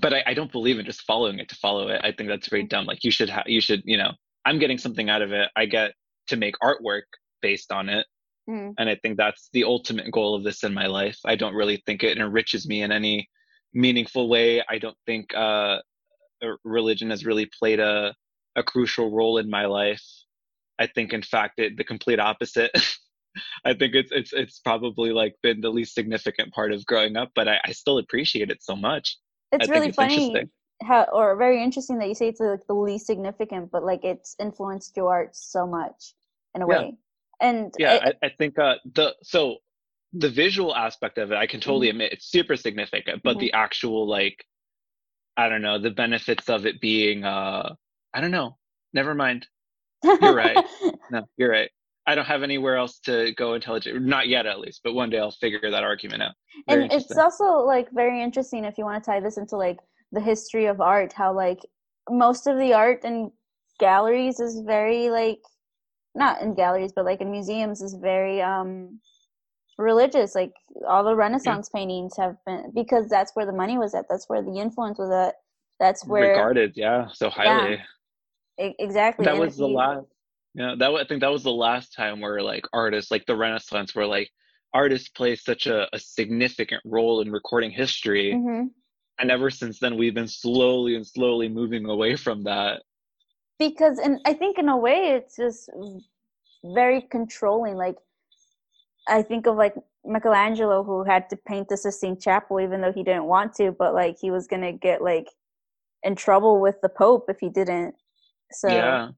but 0.00 0.12
I, 0.14 0.22
I 0.26 0.34
don't 0.34 0.52
believe 0.52 0.78
in 0.78 0.86
just 0.86 1.02
following 1.02 1.38
it 1.38 1.48
to 1.48 1.54
follow 1.56 1.88
it. 1.88 2.00
I 2.04 2.12
think 2.12 2.28
that's 2.28 2.48
very 2.48 2.64
dumb. 2.64 2.86
Like 2.86 3.04
you 3.04 3.10
should 3.10 3.30
have 3.30 3.44
you 3.46 3.60
should 3.60 3.82
you 3.84 3.96
know 3.96 4.12
i'm 4.44 4.58
getting 4.58 4.78
something 4.78 5.10
out 5.10 5.22
of 5.22 5.32
it. 5.32 5.48
I 5.56 5.66
get 5.66 5.92
to 6.28 6.36
make 6.36 6.54
artwork 6.62 7.02
based 7.42 7.72
on 7.72 7.88
it. 7.88 8.06
Mhm. 8.48 8.74
and 8.78 8.88
i 8.88 8.94
think 8.94 9.16
that's 9.16 9.48
the 9.52 9.64
ultimate 9.64 10.08
goal 10.12 10.34
of 10.36 10.44
this 10.44 10.62
in 10.62 10.72
my 10.72 10.86
life. 10.86 11.18
I 11.24 11.34
don't 11.36 11.54
really 11.54 11.82
think 11.86 12.02
it 12.04 12.16
enriches 12.18 12.66
me 12.68 12.82
in 12.82 12.92
any 12.92 13.28
meaningful 13.74 14.28
way. 14.28 14.62
I 14.68 14.78
don't 14.78 14.96
think 15.04 15.34
uh, 15.34 15.78
religion 16.64 17.10
has 17.10 17.24
really 17.26 17.46
played 17.58 17.80
a 17.80 18.14
a 18.56 18.62
crucial 18.62 19.10
role 19.10 19.36
in 19.38 19.50
my 19.50 19.66
life. 19.66 20.02
I 20.78 20.86
think 20.86 21.12
in 21.12 21.22
fact 21.22 21.58
it 21.58 21.76
the 21.76 21.84
complete 21.84 22.20
opposite. 22.20 22.70
I 23.64 23.74
think 23.74 23.94
it's 23.94 24.12
it's 24.12 24.32
it's 24.32 24.60
probably 24.60 25.10
like 25.12 25.34
been 25.42 25.60
the 25.60 25.70
least 25.70 25.94
significant 25.94 26.52
part 26.54 26.72
of 26.72 26.86
growing 26.86 27.16
up 27.16 27.30
but 27.34 27.46
i, 27.48 27.58
I 27.66 27.72
still 27.72 27.98
appreciate 27.98 28.50
it 28.50 28.62
so 28.62 28.74
much 28.74 29.18
it's 29.52 29.68
I 29.68 29.72
really 29.72 29.88
it's 29.88 29.96
funny 29.96 30.48
how 30.82 31.04
or 31.12 31.36
very 31.36 31.62
interesting 31.62 31.98
that 31.98 32.08
you 32.08 32.14
say 32.14 32.28
it's 32.28 32.40
like 32.40 32.66
the 32.66 32.74
least 32.74 33.06
significant 33.06 33.70
but 33.70 33.82
like 33.84 34.04
it's 34.04 34.36
influenced 34.40 34.96
your 34.96 35.10
art 35.12 35.34
so 35.34 35.66
much 35.66 36.14
in 36.54 36.62
a 36.62 36.66
Yeah. 36.66 36.78
way 36.80 36.96
and 37.40 37.72
yeah 37.78 37.94
it- 37.94 38.16
I, 38.22 38.26
I 38.26 38.30
think 38.38 38.58
uh 38.58 38.76
the 38.94 39.14
so 39.22 39.56
the 40.12 40.28
visual 40.28 40.74
aspect 40.74 41.18
of 41.18 41.32
it 41.32 41.36
i 41.36 41.46
can 41.46 41.60
totally 41.60 41.86
Mm-hmm. 41.88 41.96
admit 41.96 42.12
it's 42.12 42.26
super 42.30 42.56
significant 42.56 43.22
but 43.22 43.36
Mhm. 43.36 43.40
the 43.40 43.52
actual 43.52 44.06
like 44.06 44.44
i 45.36 45.48
don't 45.48 45.62
know 45.62 45.78
the 45.78 45.90
benefits 45.90 46.48
of 46.48 46.66
it 46.66 46.80
being 46.80 47.24
uh 47.24 47.74
i 48.14 48.20
don't 48.20 48.30
know 48.30 48.56
never 48.92 49.14
mind 49.14 49.46
you're 50.20 50.34
right. 50.34 50.64
no 51.10 51.22
you're 51.36 51.50
right 51.50 51.70
i 52.06 52.14
don't 52.14 52.26
have 52.26 52.42
anywhere 52.42 52.76
else 52.76 52.98
to 53.00 53.32
go 53.32 53.54
intelligent 53.54 54.02
not 54.04 54.28
yet 54.28 54.46
at 54.46 54.60
least 54.60 54.80
but 54.84 54.94
one 54.94 55.10
day 55.10 55.18
i'll 55.18 55.30
figure 55.30 55.70
that 55.70 55.84
argument 55.84 56.22
out. 56.22 56.32
Very 56.68 56.82
and 56.82 56.92
it's 56.92 57.16
also 57.16 57.44
like 57.60 57.88
very 57.92 58.22
interesting 58.22 58.64
if 58.64 58.78
you 58.78 58.84
want 58.84 59.02
to 59.02 59.10
tie 59.10 59.20
this 59.20 59.38
into 59.38 59.56
like 59.56 59.78
the 60.12 60.20
history 60.20 60.66
of 60.66 60.80
art 60.80 61.12
how 61.12 61.32
like 61.34 61.58
most 62.08 62.46
of 62.46 62.58
the 62.58 62.72
art 62.72 63.04
in 63.04 63.30
galleries 63.78 64.40
is 64.40 64.60
very 64.66 65.10
like 65.10 65.40
not 66.14 66.40
in 66.40 66.54
galleries 66.54 66.92
but 66.94 67.04
like 67.04 67.20
in 67.20 67.30
museums 67.30 67.82
is 67.82 67.94
very 67.94 68.40
um 68.40 68.98
religious 69.78 70.34
like 70.34 70.52
all 70.88 71.04
the 71.04 71.14
renaissance 71.14 71.68
paintings 71.68 72.16
have 72.16 72.36
been 72.46 72.72
because 72.74 73.08
that's 73.08 73.32
where 73.34 73.44
the 73.44 73.52
money 73.52 73.76
was 73.76 73.94
at 73.94 74.06
that's 74.08 74.26
where 74.28 74.42
the 74.42 74.58
influence 74.58 74.98
was 74.98 75.10
at 75.10 75.34
that's 75.78 76.06
where 76.06 76.30
regarded 76.30 76.72
yeah 76.74 77.06
so 77.12 77.28
highly. 77.28 77.74
E- 78.58 78.74
exactly 78.78 79.26
that 79.26 79.32
and 79.32 79.40
was 79.40 79.56
the 79.58 79.66
you- 79.66 79.74
last 79.74 80.06
yeah 80.56 80.74
that 80.76 80.90
i 80.90 81.04
think 81.04 81.20
that 81.20 81.30
was 81.30 81.44
the 81.44 81.52
last 81.52 81.92
time 81.92 82.20
where 82.20 82.42
like 82.42 82.66
artists 82.72 83.10
like 83.10 83.24
the 83.26 83.36
renaissance 83.36 83.94
where 83.94 84.06
like 84.06 84.30
artists 84.74 85.08
play 85.08 85.36
such 85.36 85.66
a, 85.66 85.86
a 85.94 85.98
significant 85.98 86.82
role 86.84 87.20
in 87.20 87.30
recording 87.30 87.70
history. 87.70 88.34
Mhm. 88.34 88.70
and 89.18 89.30
ever 89.30 89.50
since 89.50 89.78
then 89.78 89.96
we've 89.96 90.14
been 90.14 90.28
slowly 90.28 90.96
and 90.96 91.06
slowly 91.06 91.48
moving 91.48 91.86
away 91.86 92.16
from 92.16 92.42
that. 92.44 92.82
Because 93.58 93.98
and 93.98 94.18
i 94.26 94.32
think 94.32 94.58
in 94.58 94.68
a 94.68 94.76
way 94.76 95.12
it's 95.16 95.36
just 95.36 95.70
very 96.64 97.02
controlling 97.02 97.76
like 97.76 97.96
i 99.08 99.22
think 99.22 99.46
of 99.46 99.56
like 99.56 99.74
michelangelo 100.04 100.82
who 100.82 101.04
had 101.04 101.28
to 101.30 101.36
paint 101.36 101.68
the 101.68 101.76
sistine 101.76 102.18
chapel 102.18 102.60
even 102.60 102.80
though 102.80 102.92
he 102.92 103.02
didn't 103.02 103.24
want 103.24 103.54
to 103.54 103.72
but 103.72 103.94
like 103.94 104.16
he 104.20 104.30
was 104.30 104.46
gonna 104.46 104.72
get 104.72 105.00
like 105.00 105.28
in 106.02 106.14
trouble 106.14 106.60
with 106.60 106.76
the 106.82 106.88
pope 106.88 107.26
if 107.28 107.38
he 107.40 107.48
didn't. 107.48 107.94
So 108.52 108.68
yeah 108.68 109.08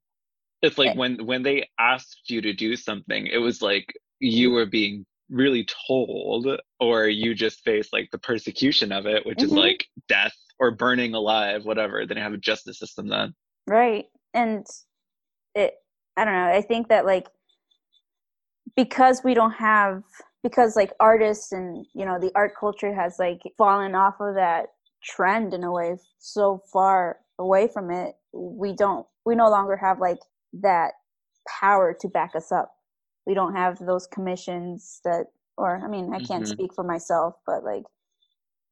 it's 0.63 0.79
like 0.79 0.91
Eh. 0.91 0.95
when 0.97 1.25
when 1.27 1.43
they 1.43 1.69
asked 1.79 2.29
you 2.31 2.41
to 2.41 2.53
do 2.53 2.77
something 2.77 3.27
it 3.27 3.39
was 3.39 3.63
like 3.63 3.93
you 4.21 4.51
were 4.51 4.67
being 4.67 5.05
really 5.31 5.67
told 5.87 6.47
or 6.81 7.07
you 7.07 7.35
just 7.35 7.63
face 7.65 7.89
like 7.93 8.09
the 8.11 8.19
persecution 8.19 8.91
of 8.93 9.07
it 9.07 9.25
which 9.27 9.43
is 9.43 9.53
Mhm. 9.53 9.59
like 9.59 9.87
death 10.09 10.35
or 10.59 10.71
burning 10.73 11.15
alive 11.15 11.65
whatever. 11.65 12.05
They 12.05 12.19
have 12.19 12.33
a 12.33 12.39
justice 12.39 12.79
system 12.79 13.09
then. 13.09 13.35
Right. 13.67 14.07
And 14.35 14.67
it 15.55 15.75
i 16.17 16.25
don't 16.25 16.35
know. 16.35 16.49
I 16.49 16.63
think 16.63 16.89
that 16.89 17.07
like 17.07 17.29
because 18.77 19.23
we 19.23 19.35
don't 19.35 19.53
have 19.53 20.03
because 20.43 20.77
like 20.77 20.93
artists 21.01 21.53
and 21.53 21.87
you 21.95 22.05
know 22.05 22.19
the 22.19 22.33
art 22.35 22.53
culture 22.59 22.95
has 22.95 23.19
like 23.19 23.41
fallen 23.57 23.95
off 23.95 24.15
of 24.21 24.35
that 24.35 24.67
trend 25.03 25.55
in 25.55 25.63
a 25.63 25.71
way 25.71 25.97
so 26.19 26.63
far 26.73 27.19
away 27.39 27.69
from 27.69 27.91
it 27.91 28.17
we 28.33 28.75
don't 28.75 29.07
we 29.25 29.35
no 29.35 29.49
longer 29.49 29.77
have 29.77 30.01
like 30.01 30.19
that 30.53 30.93
power 31.61 31.95
to 32.01 32.09
back 32.09 32.35
us 32.35 32.53
up. 32.53 32.75
We 33.27 33.35
don't 33.35 33.55
have 33.55 33.79
those 33.79 34.07
commissions 34.07 35.01
that 35.05 35.27
or 35.59 35.83
i 35.85 35.89
mean 35.89 36.15
i 36.15 36.21
can't 36.21 36.45
Mhm. 36.45 36.49
speak 36.49 36.73
for 36.73 36.85
myself 36.85 37.35
but 37.45 37.63
like 37.65 37.85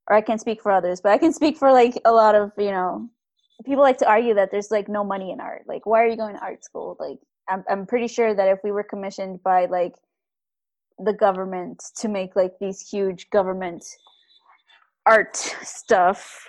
or 0.08 0.16
i 0.16 0.20
can't 0.22 0.40
speak 0.40 0.62
for 0.62 0.72
others 0.72 1.00
but 1.00 1.12
i 1.12 1.18
can 1.18 1.32
speak 1.32 1.58
for 1.58 1.72
like 1.72 1.98
a 2.06 2.12
lot 2.12 2.34
of 2.34 2.52
you 2.56 2.70
know 2.70 3.10
people 3.64 3.82
like 3.82 3.98
to 3.98 4.08
argue 4.08 4.34
that 4.34 4.50
there's 4.50 4.70
like 4.70 4.88
no 4.88 5.02
money 5.02 5.32
in 5.32 5.40
art. 5.40 5.64
Like 5.66 5.86
why 5.86 6.02
are 6.02 6.06
you 6.06 6.16
going 6.16 6.34
to 6.34 6.42
art 6.42 6.64
school? 6.64 6.96
Like 6.98 7.18
i'm, 7.48 7.64
I'm 7.68 7.86
pretty 7.86 8.06
sure 8.08 8.34
that 8.34 8.48
if 8.48 8.60
we 8.62 8.70
were 8.70 8.84
commissioned 8.84 9.42
by 9.42 9.66
like 9.66 9.94
the 10.98 11.12
government 11.12 11.82
to 11.96 12.08
make 12.08 12.36
like 12.36 12.58
these 12.58 12.80
huge 12.80 13.28
government 13.30 13.84
art 15.04 15.36
stuff 15.36 16.48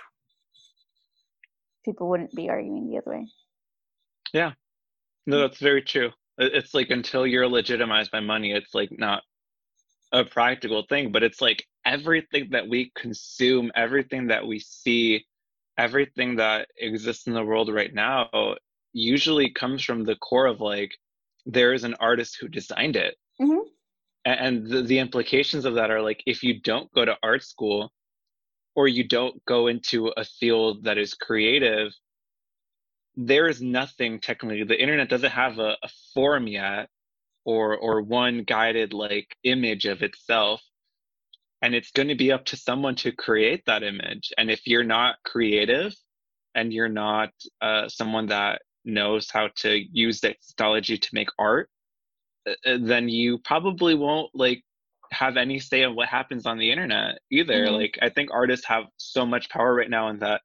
people 1.84 2.08
wouldn't 2.08 2.34
be 2.34 2.48
arguing 2.48 2.88
the 2.90 2.98
other 2.98 3.10
way 3.10 3.26
No, 5.28 5.40
that's 5.40 5.58
very 5.58 5.82
true. 5.82 6.10
It's 6.38 6.72
like 6.72 6.88
until 6.88 7.26
you're 7.26 7.46
legitimized 7.46 8.10
by 8.10 8.20
money, 8.20 8.52
it's 8.52 8.74
like 8.74 8.88
not 8.90 9.22
a 10.10 10.24
practical 10.24 10.84
thing, 10.88 11.12
but 11.12 11.22
it's 11.22 11.42
like 11.42 11.66
everything 11.84 12.48
that 12.52 12.66
we 12.66 12.90
consume, 12.96 13.70
everything 13.74 14.28
that 14.28 14.46
we 14.46 14.58
see, 14.58 15.26
everything 15.76 16.36
that 16.36 16.68
exists 16.78 17.26
in 17.26 17.34
the 17.34 17.44
world 17.44 17.70
right 17.70 17.92
now 17.92 18.54
usually 18.94 19.50
comes 19.50 19.84
from 19.84 20.02
the 20.02 20.16
core 20.16 20.46
of 20.46 20.62
like 20.62 20.96
there 21.44 21.74
is 21.74 21.84
an 21.84 21.94
artist 22.00 22.38
who 22.40 22.48
designed 22.48 22.96
it. 22.96 23.14
Mhm. 23.38 23.64
And 24.24 24.66
the, 24.66 24.80
the 24.80 24.98
implications 24.98 25.66
of 25.66 25.74
that 25.74 25.90
are 25.90 26.00
like 26.00 26.22
if 26.24 26.42
you 26.42 26.58
don't 26.58 26.90
go 26.92 27.04
to 27.04 27.18
art 27.22 27.44
school 27.44 27.92
or 28.74 28.88
you 28.88 29.06
don't 29.06 29.44
go 29.44 29.66
into 29.66 30.06
a 30.16 30.24
field 30.24 30.84
that 30.84 30.96
is 30.96 31.12
creative, 31.12 31.92
there 33.18 33.48
is 33.48 33.60
nothing 33.60 34.20
technically 34.20 34.62
the 34.64 34.80
internet 34.80 35.08
doesn't 35.10 35.32
have 35.32 35.58
a, 35.58 35.76
a 35.82 35.88
form 36.14 36.46
yet 36.46 36.88
or 37.44 37.76
or 37.76 38.02
one 38.02 38.44
guided 38.44 38.92
like 38.92 39.36
image 39.44 39.86
of 39.86 40.02
itself. 40.02 40.62
And 41.62 41.74
it's 41.74 41.90
going 41.90 42.08
to 42.08 42.14
be 42.14 42.30
up 42.30 42.44
to 42.46 42.56
someone 42.56 42.94
to 42.96 43.10
create 43.10 43.64
that 43.66 43.82
image. 43.82 44.32
And 44.38 44.50
if 44.50 44.66
you're 44.66 44.84
not 44.84 45.16
creative 45.24 45.92
and 46.54 46.72
you're 46.72 46.88
not 46.88 47.30
uh, 47.60 47.88
someone 47.88 48.26
that 48.26 48.62
knows 48.84 49.30
how 49.30 49.48
to 49.56 49.76
use 49.92 50.20
that 50.20 50.36
technology 50.46 50.98
to 50.98 51.08
make 51.12 51.28
art 51.38 51.68
uh, 52.48 52.52
uh, 52.66 52.78
then 52.80 53.08
you 53.08 53.38
probably 53.38 53.94
won't 53.94 54.30
like 54.34 54.62
have 55.12 55.36
any 55.36 55.58
say 55.58 55.84
on 55.84 55.96
what 55.96 56.08
happens 56.08 56.46
on 56.46 56.58
the 56.58 56.70
internet 56.70 57.18
either. 57.30 57.66
Mhm. 57.66 57.72
like 57.72 57.98
i 58.02 58.08
think 58.08 58.30
artists 58.32 58.66
have 58.66 58.84
so 58.96 59.26
much 59.26 59.48
power 59.50 59.74
right 59.74 59.90
now 59.90 60.08
in 60.08 60.18
that 60.20 60.42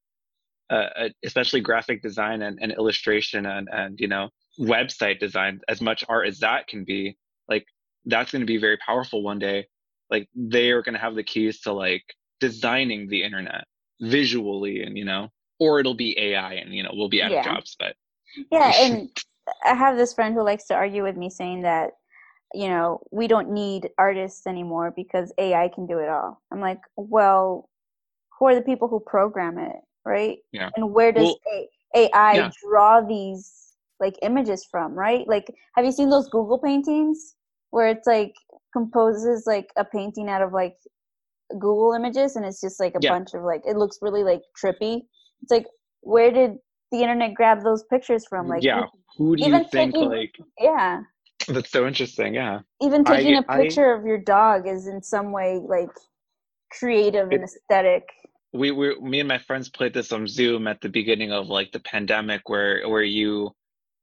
uh, 0.73 0.89
uh, 1.01 1.09
especially 1.23 1.61
graphic 1.61 2.01
design 2.01 2.41
and, 2.41 2.57
and 2.61 2.71
illustration 2.71 3.45
and, 3.45 3.67
and 3.71 3.99
you 3.99 4.07
know 4.07 4.29
website 4.59 5.19
design 5.19 5.59
as 5.67 5.81
much 5.81 6.03
art 6.09 6.27
as 6.27 6.39
that 6.39 6.67
can 6.67 6.83
be 6.83 7.15
like 7.47 7.65
that's 8.05 8.31
going 8.31 8.41
to 8.41 8.45
be 8.45 8.57
very 8.57 8.77
powerful 8.77 9.23
one 9.23 9.39
day. 9.39 9.65
Like 10.09 10.27
they 10.35 10.71
are 10.71 10.81
going 10.81 10.93
to 10.93 10.99
have 10.99 11.15
the 11.15 11.23
keys 11.23 11.61
to 11.61 11.71
like 11.73 12.03
designing 12.39 13.07
the 13.07 13.23
internet 13.23 13.65
visually 14.01 14.83
and 14.83 14.97
you 14.97 15.05
know 15.05 15.29
or 15.59 15.79
it'll 15.79 15.95
be 15.95 16.17
ai 16.19 16.53
and 16.55 16.73
you 16.73 16.83
know 16.83 16.91
we'll 16.93 17.07
be 17.07 17.21
out 17.21 17.31
Yeah. 17.31 17.39
of 17.39 17.45
jobs 17.45 17.75
but 17.79 17.95
yeah 18.51 18.73
and 18.81 19.09
i 19.63 19.73
have 19.73 19.95
this 19.95 20.13
friend 20.13 20.33
who 20.33 20.43
likes 20.43 20.65
to 20.65 20.73
argue 20.73 21.03
with 21.03 21.15
me 21.15 21.29
saying 21.29 21.61
that 21.61 21.91
you 22.53 22.67
know 22.67 22.99
we 23.11 23.27
don't 23.27 23.49
need 23.49 23.89
artists 23.97 24.45
anymore 24.45 24.91
because 24.95 25.31
ai 25.37 25.69
can 25.73 25.85
do 25.87 25.99
it 25.99 26.09
all. 26.09 26.41
I'm 26.51 26.59
like 26.59 26.81
well 26.97 27.69
who 28.37 28.47
are 28.47 28.55
the 28.55 28.61
people 28.61 28.87
who 28.89 28.99
program 28.99 29.57
it 29.57 29.77
right 30.05 30.37
Yeah. 30.51 30.69
and 30.75 30.93
where 30.93 31.11
does 31.11 31.23
Well, 31.45 31.65
ai 31.95 32.33
yeah. 32.33 32.51
draw 32.67 33.01
these 33.01 33.73
like 33.99 34.15
images 34.21 34.65
from 34.69 34.93
right 34.93 35.27
like 35.27 35.45
have 35.75 35.85
you 35.85 35.91
seen 35.91 36.09
those 36.09 36.27
google 36.29 36.57
paintings 36.59 37.35
where 37.69 37.87
it's 37.87 38.07
like 38.07 38.33
composes 38.73 39.43
like 39.45 39.69
a 39.77 39.85
painting 39.85 40.29
out 40.29 40.41
of 40.41 40.51
like 40.53 40.75
google 41.59 41.93
images 41.93 42.35
and 42.35 42.45
it's 42.45 42.59
just 42.59 42.79
like 42.79 42.95
a 42.95 42.99
Yeah. 43.01 43.11
bunch 43.11 43.33
of 43.33 43.43
like 43.43 43.61
it 43.65 43.77
looks 43.77 43.99
really 44.01 44.23
like 44.23 44.41
trippy 44.61 45.01
it's 45.41 45.51
like 45.51 45.67
where 46.01 46.31
did 46.31 46.57
the 46.91 47.01
internet 47.01 47.33
grab 47.33 47.63
those 47.63 47.83
pictures 47.85 48.23
from? 48.27 48.47
Like, 48.47 48.61
yeah. 48.61 48.83
Who 49.17 49.35
do 49.35 49.43
you 49.43 49.49
think 49.71 49.93
taking- 49.95 50.09
like 50.09 50.35
yeah. 50.59 51.01
that's 51.47 51.71
so 51.71 51.87
interesting? 51.87 52.35
Yeah. 52.35 52.59
Even 52.81 53.03
taking 53.03 53.35
a 53.35 53.43
I- 53.49 53.61
picture 53.63 53.91
of 53.93 54.05
your 54.05 54.19
dog 54.19 54.67
is 54.67 54.85
in 54.85 55.01
some 55.01 55.31
way 55.31 55.59
like 55.63 55.89
creative 56.77 57.31
and 57.31 57.43
aesthetic. 57.43 58.03
We 58.53 58.71
were 58.71 58.95
me 59.01 59.19
and 59.19 59.27
my 59.27 59.39
friends 59.39 59.69
played 59.69 59.93
this 59.93 60.11
on 60.11 60.27
Zoom 60.27 60.67
at 60.67 60.81
the 60.81 60.89
beginning 60.89 61.31
of 61.31 61.47
like 61.47 61.71
the 61.71 61.79
pandemic 61.79 62.49
where 62.49 62.87
where 62.87 63.03
you 63.03 63.51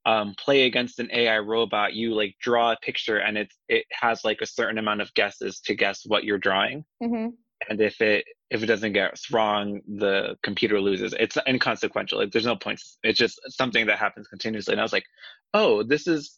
um 0.05 0.35
play 0.37 0.63
against 0.63 0.99
an 0.99 1.09
AI 1.11 1.39
robot, 1.39 1.93
you 1.93 2.13
like 2.13 2.35
draw 2.41 2.71
a 2.73 2.77
picture 2.77 3.17
and 3.17 3.37
it's 3.37 3.55
it 3.69 3.85
has 3.91 4.25
like 4.25 4.41
a 4.41 4.45
certain 4.45 4.77
amount 4.77 5.01
of 5.01 5.13
guesses 5.13 5.59
to 5.61 5.75
guess 5.75 6.03
what 6.05 6.23
you're 6.23 6.37
drawing. 6.37 6.85
hmm 7.01 7.27
And 7.69 7.79
if 7.81 8.01
it 8.01 8.25
if 8.49 8.63
it 8.63 8.67
doesn't 8.67 8.93
get 8.93 9.19
wrong, 9.31 9.81
the 9.87 10.37
computer 10.43 10.81
loses. 10.81 11.13
It's 11.17 11.37
inconsequential. 11.47 12.19
Like, 12.19 12.31
there's 12.31 12.45
no 12.45 12.57
points. 12.57 12.97
It's 13.03 13.17
just 13.19 13.39
something 13.49 13.85
that 13.87 13.99
happens 13.99 14.27
continuously. 14.27 14.73
And 14.73 14.81
I 14.81 14.83
was 14.83 14.93
like, 14.93 15.05
oh, 15.53 15.83
this 15.83 16.07
is 16.07 16.37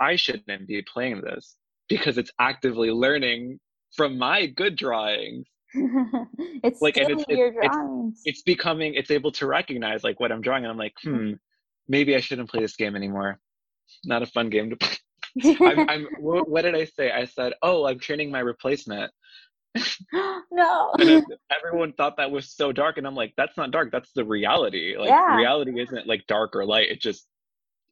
I 0.00 0.16
shouldn't 0.16 0.66
be 0.66 0.82
playing 0.82 1.22
this 1.22 1.56
because 1.88 2.18
it's 2.18 2.30
actively 2.38 2.90
learning 2.90 3.60
from 3.96 4.18
my 4.18 4.46
good 4.46 4.76
drawings. 4.76 5.46
it's 6.62 6.82
Like, 6.82 6.96
and 6.96 7.10
it's- 7.10 7.24
your 7.28 7.48
it's- 7.48 8.22
it's 8.24 8.42
becoming 8.42 8.94
it's 8.94 9.10
able 9.10 9.32
to 9.32 9.46
recognize 9.46 10.02
like 10.04 10.18
what 10.20 10.32
i'm 10.32 10.40
drawing 10.40 10.64
and 10.64 10.70
i'm 10.72 10.76
like 10.78 10.94
hmm 11.02 11.32
maybe 11.88 12.14
i 12.16 12.20
shouldn't 12.20 12.50
play 12.50 12.60
this 12.60 12.76
game 12.76 12.96
anymore. 12.96 13.38
Not 14.04 14.22
a 14.22 14.26
fun 14.26 14.50
game 14.50 14.70
to 14.70 14.76
play. 14.76 14.96
I'm, 15.60 15.88
I'm 15.88 16.08
what, 16.18 16.48
what 16.48 16.62
did 16.62 16.74
i 16.74 16.84
say? 16.84 17.10
I 17.10 17.24
said 17.26 17.52
oh 17.62 17.86
i'm 17.86 17.98
training 17.98 18.30
my 18.30 18.40
replacement. 18.40 19.12
No. 20.52 20.92
everyone 21.56 21.92
thought 21.92 22.16
that 22.16 22.30
was 22.32 22.50
so 22.50 22.72
dark 22.72 22.98
and 22.98 23.06
i'm 23.06 23.14
like 23.14 23.32
that's 23.36 23.56
not 23.56 23.70
dark 23.70 23.92
that's 23.92 24.10
the 24.12 24.24
reality. 24.24 24.96
Like 24.98 25.10
Yeah. 25.10 25.36
reality 25.36 25.80
isn't 25.80 26.06
like 26.08 26.26
dark 26.26 26.56
or 26.56 26.64
light 26.64 26.88
it 26.90 27.00
just 27.00 27.26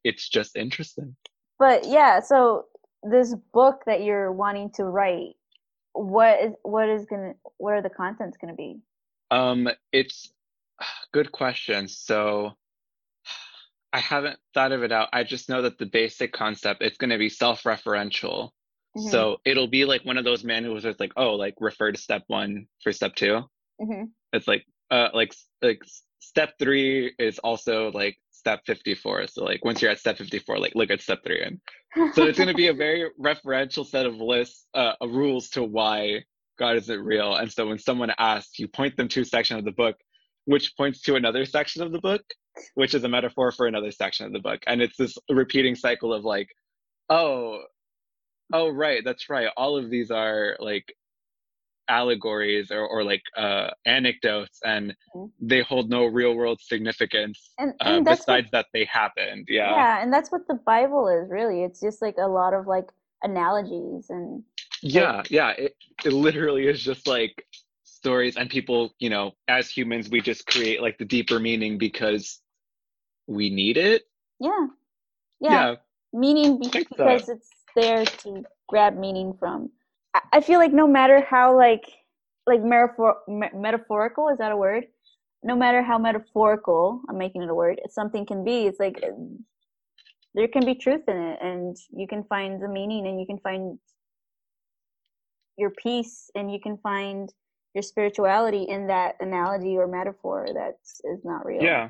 it's 0.03 0.27
just 0.29 0.55
interesting. 0.57 1.15
But 1.57 1.85
yeah, 1.87 2.19
so 2.19 2.65
this 3.03 3.33
book 3.53 3.83
that 3.85 4.03
you're 4.03 4.31
wanting 4.31 4.71
to 4.75 4.83
write, 4.85 5.35
what 5.93 6.39
is 6.41 6.53
what 6.63 6.89
is 6.89 7.05
gonna 7.05 7.33
what 7.57 7.73
are 7.73 7.81
the 7.81 7.89
contents 7.89 8.37
gonna 8.39 8.53
be? 8.55 8.79
um 9.31 9.69
it's 9.91 10.31
good 11.13 11.31
question 11.31 11.87
so 11.87 12.53
i 13.93 13.99
haven't 13.99 14.39
thought 14.53 14.71
of 14.71 14.83
it 14.83 14.91
out 14.91 15.09
i 15.13 15.23
just 15.23 15.49
know 15.49 15.61
that 15.61 15.77
the 15.77 15.85
basic 15.85 16.31
concept 16.31 16.81
it's 16.81 16.97
to 16.97 17.17
be 17.17 17.29
self-referential 17.29 18.51
Mhm, 18.97 19.09
So 19.11 19.37
it'll 19.45 19.67
be 19.67 19.85
like 19.85 20.03
one 20.03 20.17
of 20.17 20.25
those 20.25 20.43
manuals 20.43 20.83
where 20.83 20.91
it's 20.91 20.99
like, 20.99 21.13
oh, 21.15 21.35
like 21.35 21.53
refer 21.59 21.91
to 21.91 21.97
step 21.97 22.23
one 22.27 22.67
for 22.81 22.91
step 22.91 23.15
two. 23.15 23.41
mhm. 23.79 24.09
It's 24.33 24.47
like, 24.47 24.65
uh, 24.89 25.09
like 25.13 25.35
like 25.61 25.83
step 26.19 26.53
three 26.59 27.13
is 27.19 27.39
also 27.39 27.91
like 27.91 28.17
step 28.31 28.61
fifty 28.65 28.95
four. 28.95 29.27
So 29.27 29.43
like 29.43 29.63
once 29.65 29.81
you're 29.81 29.91
at 29.91 29.99
step 29.99 30.17
fifty 30.17 30.39
four, 30.39 30.59
like 30.59 30.73
look 30.75 30.91
at 30.91 31.01
step 31.01 31.23
three, 31.23 31.41
and 31.41 31.59
so 32.13 32.23
it's 32.23 32.37
gonna 32.37 32.53
be 32.53 32.67
a 32.67 32.73
very 32.73 33.09
referential 33.21 33.85
set 33.85 34.05
of 34.05 34.15
lists, 34.15 34.65
uh, 34.73 34.93
of 35.01 35.11
rules 35.11 35.49
to 35.49 35.63
why 35.63 36.23
God 36.57 36.77
isn't 36.77 36.99
real. 36.99 37.35
And 37.35 37.51
so 37.51 37.67
when 37.67 37.79
someone 37.79 38.11
asks, 38.17 38.59
you 38.59 38.67
point 38.67 38.97
them 38.97 39.07
to 39.09 39.21
a 39.21 39.25
section 39.25 39.57
of 39.57 39.65
the 39.65 39.71
book, 39.71 39.95
which 40.45 40.75
points 40.75 41.01
to 41.03 41.15
another 41.15 41.45
section 41.45 41.81
of 41.81 41.91
the 41.91 41.99
book, 41.99 42.21
which 42.75 42.93
is 42.93 43.03
a 43.03 43.09
metaphor 43.09 43.51
for 43.51 43.67
another 43.67 43.91
section 43.91 44.25
of 44.25 44.33
the 44.33 44.39
book, 44.39 44.59
and 44.67 44.81
it's 44.81 44.97
this 44.97 45.17
repeating 45.29 45.75
cycle 45.75 46.13
of 46.13 46.25
like, 46.25 46.49
oh 47.09 47.63
oh 48.53 48.69
right 48.69 49.03
that's 49.03 49.29
right 49.29 49.49
all 49.57 49.77
of 49.77 49.89
these 49.89 50.11
are 50.11 50.55
like 50.59 50.93
allegories 51.89 52.71
or, 52.71 52.87
or 52.87 53.03
like 53.03 53.23
uh 53.37 53.69
anecdotes 53.85 54.59
and 54.63 54.95
Mhm. 55.15 55.31
they 55.41 55.61
hold 55.61 55.89
no 55.89 56.05
real 56.05 56.35
world 56.35 56.59
significance 56.61 57.51
and, 57.57 57.71
uh, 57.81 57.89
and 57.89 58.05
what, 58.05 58.19
besides 58.19 58.49
that 58.51 58.67
they 58.73 58.85
happened 58.85 59.45
yeah. 59.49 59.71
yeah, 59.75 60.01
and 60.01 60.13
that's 60.13 60.31
what 60.31 60.47
the 60.47 60.55
Bible 60.55 61.07
is 61.07 61.29
really. 61.29 61.63
It's 61.63 61.81
just 61.81 62.01
like 62.01 62.15
a 62.19 62.27
lot 62.27 62.53
of 62.53 62.67
like 62.67 62.89
analogies 63.23 64.09
and 64.09 64.43
yeah 64.81 65.21
yeah 65.29 65.49
it, 65.51 65.75
it 66.05 66.13
literally 66.13 66.67
is 66.67 66.81
just 66.81 67.07
like 67.07 67.45
stories 67.83 68.37
and 68.37 68.49
people 68.49 68.93
you 68.99 69.09
know 69.09 69.33
as 69.49 69.69
humans 69.69 70.09
we 70.09 70.21
just 70.21 70.45
create 70.47 70.81
like 70.81 70.97
the 70.97 71.05
deeper 71.05 71.37
meaning 71.39 71.77
because 71.77 72.39
we 73.27 73.49
need 73.49 73.77
it 73.77 74.03
yeah, 74.39 74.67
yeah, 75.41 75.75
meaning 76.13 76.59
be- 76.59 76.69
think 76.69 76.87
so. 76.95 77.03
because 77.05 77.29
it's 77.29 77.49
there 77.75 78.05
to 78.05 78.43
grab 78.67 78.97
meaning 78.97 79.33
from. 79.39 79.69
I, 80.13 80.41
feel 80.41 80.59
like 80.59 80.73
no 80.73 80.87
matter 80.87 81.21
how 81.21 81.55
like 81.55 81.83
like 82.47 82.63
metaphor 82.63 83.17
me- 83.27 83.49
metaphorical 83.53 84.29
is 84.29 84.37
that 84.39 84.51
a 84.51 84.57
word? 84.57 84.85
No 85.43 85.55
matter 85.55 85.81
how 85.81 85.97
metaphorical, 85.97 87.01
I'm 87.09 87.17
making 87.17 87.43
it 87.43 87.49
a 87.49 87.53
word. 87.53 87.79
Something 87.89 88.25
can 88.25 88.43
be. 88.43 88.65
It's 88.65 88.79
like 88.79 89.01
there 90.33 90.47
can 90.47 90.65
be 90.65 90.75
truth 90.75 91.03
in 91.07 91.17
it, 91.17 91.39
and 91.41 91.77
you 91.91 92.07
can 92.07 92.23
find 92.23 92.61
the 92.61 92.67
meaning, 92.67 93.07
and 93.07 93.19
you 93.19 93.25
can 93.25 93.39
find 93.39 93.79
your 95.57 95.69
peace, 95.71 96.29
and 96.35 96.51
you 96.51 96.59
can 96.59 96.77
find 96.77 97.31
your 97.73 97.83
spirituality 97.83 98.63
in 98.63 98.87
that 98.87 99.15
analogy 99.19 99.77
or 99.77 99.87
metaphor 99.87 100.47
that 100.53 100.77
is 101.03 101.23
not 101.23 101.45
real. 101.45 101.63
Yeah. 101.63 101.89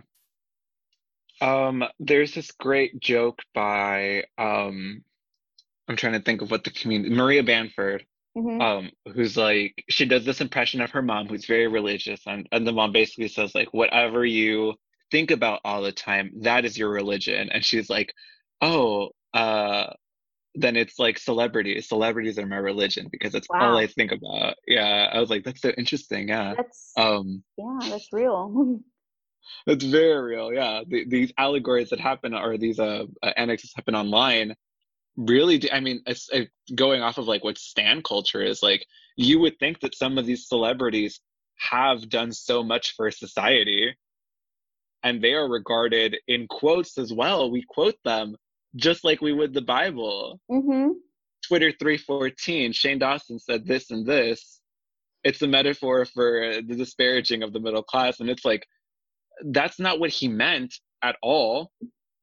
Um, 1.41 1.86
there's 2.00 2.34
this 2.34 2.52
great 2.52 3.00
joke 3.00 3.40
by 3.54 4.26
um 4.38 5.04
I'm 5.90 5.95
trying 5.95 6.14
to 6.14 6.22
think 6.22 6.41
of 6.41 6.52
what 6.52 6.64
the 6.64 6.70
community 6.70 7.14
Maria 7.14 7.44
Bamford, 7.44 8.06
hmm 8.38 8.61
um, 8.61 8.91
who's 9.14 9.36
like 9.36 9.84
she 9.90 10.06
does 10.06 10.24
this 10.24 10.40
impression 10.40 10.82
of 10.82 10.91
her 10.91 11.02
mom 11.02 11.28
who's 11.28 11.45
very 11.45 11.68
religious 11.68 12.22
and, 12.28 12.48
and 12.52 12.66
the 12.66 12.72
mom 12.72 12.91
basically 12.91 13.28
says 13.28 13.56
like 13.56 13.74
whatever 13.74 14.24
you 14.24 14.76
think 15.11 15.32
about 15.32 15.61
all 15.66 15.82
the 15.82 15.91
time, 15.91 16.32
that 16.41 16.64
is 16.64 16.78
your 16.78 16.90
religion. 16.90 17.49
And 17.52 17.66
she's 17.66 17.90
like, 17.90 18.14
Oh, 18.61 19.10
uh 19.34 19.88
then 20.56 20.76
it's 20.76 20.99
like 20.99 21.18
celebrities. 21.18 21.88
Celebrities 21.88 22.38
are 22.38 22.45
my 22.45 22.57
religion 22.57 23.07
because 23.11 23.32
that's 23.32 23.48
all 23.52 23.78
I 23.78 23.88
think 23.88 24.11
about. 24.11 24.56
Yeah. 24.68 25.10
I 25.11 25.20
was 25.20 25.30
like, 25.30 25.44
that's 25.44 25.61
so 25.61 25.70
interesting. 25.70 26.30
Yeah. 26.30 26.53
That's 26.56 26.91
Um 26.98 27.44
yeah, 27.57 27.80
that's 27.90 28.14
real. 28.14 28.80
It's 29.66 29.84
very 29.84 30.36
real, 30.36 30.53
yeah. 30.53 30.84
The, 30.88 31.06
these 31.07 31.34
allegories 31.38 31.90
that 31.90 31.99
happen 31.99 32.36
or 32.36 32.57
these 32.57 32.80
uh, 32.80 33.06
uh 33.24 33.32
anecdotes 33.36 33.74
happen 33.76 33.95
online 33.95 34.56
really 35.20 35.58
do, 35.60 35.68
I 35.72 35.80
mean, 35.82 36.02
it's, 36.08 36.30
uh 36.34 36.46
going 36.74 37.02
off 37.02 37.18
of 37.18 37.28
like 37.28 37.44
what 37.44 37.58
stan 37.58 38.02
culture 38.02 38.41
is 38.41 38.64
like, 38.64 38.86
you 39.18 39.40
would 39.40 39.60
think 39.60 39.82
that 39.82 39.96
some 39.96 40.18
of 40.18 40.26
these 40.26 40.48
celebrities 40.48 41.20
have 41.58 42.10
done 42.10 42.32
so 42.32 42.64
much 42.64 42.96
for 42.96 43.12
society 43.12 43.96
and 45.04 45.22
they 45.22 45.34
are 45.34 45.48
regarded 45.48 46.18
in 46.28 46.48
quotes 46.48 46.98
as 46.98 47.12
well. 47.14 47.52
We 47.52 47.64
quote 47.68 47.98
them 48.04 48.36
just 48.76 49.04
like 49.04 49.22
we 49.22 49.34
would 49.34 49.54
the 49.54 49.62
Bible. 49.62 50.40
hmm 50.50 50.91
Twitter 51.48 51.72
314, 51.72 52.74
Shane 52.74 53.00
Dawson 53.00 53.40
said 53.40 53.66
this 53.66 53.91
and 53.91 54.06
this. 54.06 54.60
It's 55.24 55.41
a 55.41 55.48
metaphor 55.48 56.06
for 56.06 56.56
the 56.56 56.76
disparaging 56.76 57.44
of 57.44 57.54
the 57.54 57.62
middle 57.62 57.82
class. 57.82 58.20
And 58.20 58.30
it's 58.30 58.44
like, 58.46 58.68
that's 59.46 59.80
not 59.80 60.00
what 60.00 60.10
he 60.10 60.28
meant 60.28 60.76
at 61.02 61.16
all. 61.24 61.72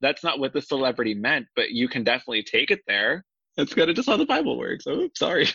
That's 0.01 0.23
not 0.23 0.39
what 0.39 0.52
the 0.52 0.62
celebrity 0.62 1.14
meant, 1.14 1.47
but 1.56 1.70
you 1.70 1.89
can 1.89 2.05
definitely 2.05 2.43
take 2.43 2.70
it 2.70 2.81
there. 2.86 3.24
That's 3.56 3.73
kind 3.73 3.89
of 3.89 3.97
just 3.97 4.09
how 4.09 4.16
the 4.16 4.27
Bible 4.27 4.59
works. 4.59 4.85
Oh, 4.86 5.09
sorry. 5.16 5.48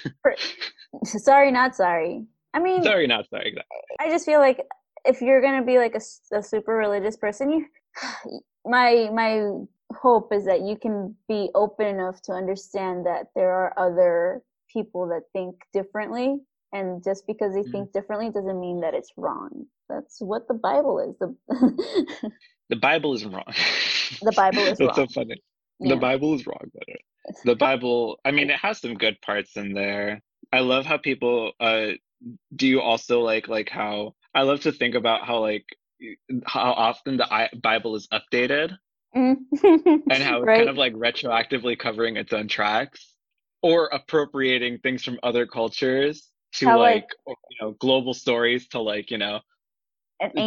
sorry, 1.05 1.51
not 1.51 1.75
sorry. 1.75 2.25
I 2.53 2.59
mean, 2.59 2.83
sorry, 2.83 3.07
not 3.07 3.29
sorry. 3.29 3.49
Exactly. 3.49 3.77
I 3.99 4.09
just 4.09 4.25
feel 4.25 4.39
like 4.39 4.65
if 5.05 5.21
you're 5.21 5.41
gonna 5.41 5.63
be 5.63 5.77
like 5.77 5.95
a 5.95 6.41
super 6.43 6.73
religious 6.75 7.15
person, 7.17 7.51
you, 7.51 7.65
my 8.65 9.09
my 9.13 9.51
hope 9.95 10.33
is 10.33 10.45
that 10.45 10.61
you 10.61 10.75
can 10.77 11.15
be 11.27 11.49
open 11.53 11.85
enough 11.85 12.21
to 12.23 12.31
understand 12.31 13.05
that 13.05 13.27
there 13.35 13.51
are 13.51 13.73
other 13.77 14.41
people 14.71 15.07
that 15.09 15.23
think 15.33 15.55
differently, 15.73 16.39
and 16.73 17.03
just 17.03 17.27
because 17.27 17.53
they 17.53 17.61
Mhm. 17.63 17.71
think 17.71 17.91
differently 17.93 18.29
doesn't 18.31 18.59
mean 18.59 18.81
that 18.81 18.93
it's 18.95 19.11
wrong. 19.17 19.67
That's 19.89 20.19
what 20.21 20.47
the 20.47 20.53
Bible 20.55 20.99
is. 20.99 21.15
The 21.19 21.35
The 22.69 22.75
Bible 22.77 23.13
isn't 23.13 23.31
wrong. 23.31 23.53
The 24.21 24.31
Bible 24.35 24.59
is 24.63 24.77
That's 24.79 24.95
so 24.95 25.07
funny. 25.07 25.41
Yeah. 25.79 25.95
The 25.95 25.99
Bible 25.99 26.33
is 26.35 26.45
wrong. 26.45 26.69
But 26.73 26.83
uh, 26.89 27.33
the 27.45 27.55
Bible, 27.55 28.19
I 28.25 28.31
mean, 28.31 28.49
it 28.49 28.57
has 28.57 28.79
some 28.79 28.93
good 28.95 29.19
parts 29.21 29.57
in 29.57 29.73
there. 29.73 30.21
I 30.51 30.59
love 30.59 30.85
how 30.85 30.97
people. 30.97 31.53
Uh, 31.59 31.91
do 32.55 32.67
you 32.67 32.81
also 32.81 33.21
like 33.21 33.47
like 33.47 33.69
how 33.69 34.13
I 34.35 34.43
love 34.43 34.61
to 34.61 34.71
think 34.71 34.93
about 34.95 35.25
how 35.25 35.39
like 35.39 35.65
how 36.45 36.71
often 36.73 37.17
the 37.17 37.49
Bible 37.61 37.95
is 37.95 38.07
updated 38.09 38.77
Mm. 39.15 39.35
and 40.09 40.23
how 40.23 40.37
it's 40.37 40.47
right? 40.47 40.57
kind 40.59 40.69
of 40.69 40.77
like 40.77 40.93
retroactively 40.93 41.77
covering 41.77 42.15
its 42.15 42.31
own 42.31 42.47
tracks 42.47 43.13
or 43.61 43.87
appropriating 43.87 44.79
things 44.79 45.03
from 45.03 45.19
other 45.21 45.45
cultures 45.45 46.29
to 46.53 46.67
How, 46.67 46.79
like, 46.79 47.07
like- 47.27 47.37
you 47.49 47.57
know 47.59 47.71
global 47.79 48.13
stories 48.13 48.67
to 48.69 48.79
like 48.79 49.11
you 49.11 49.17
know 49.17 49.41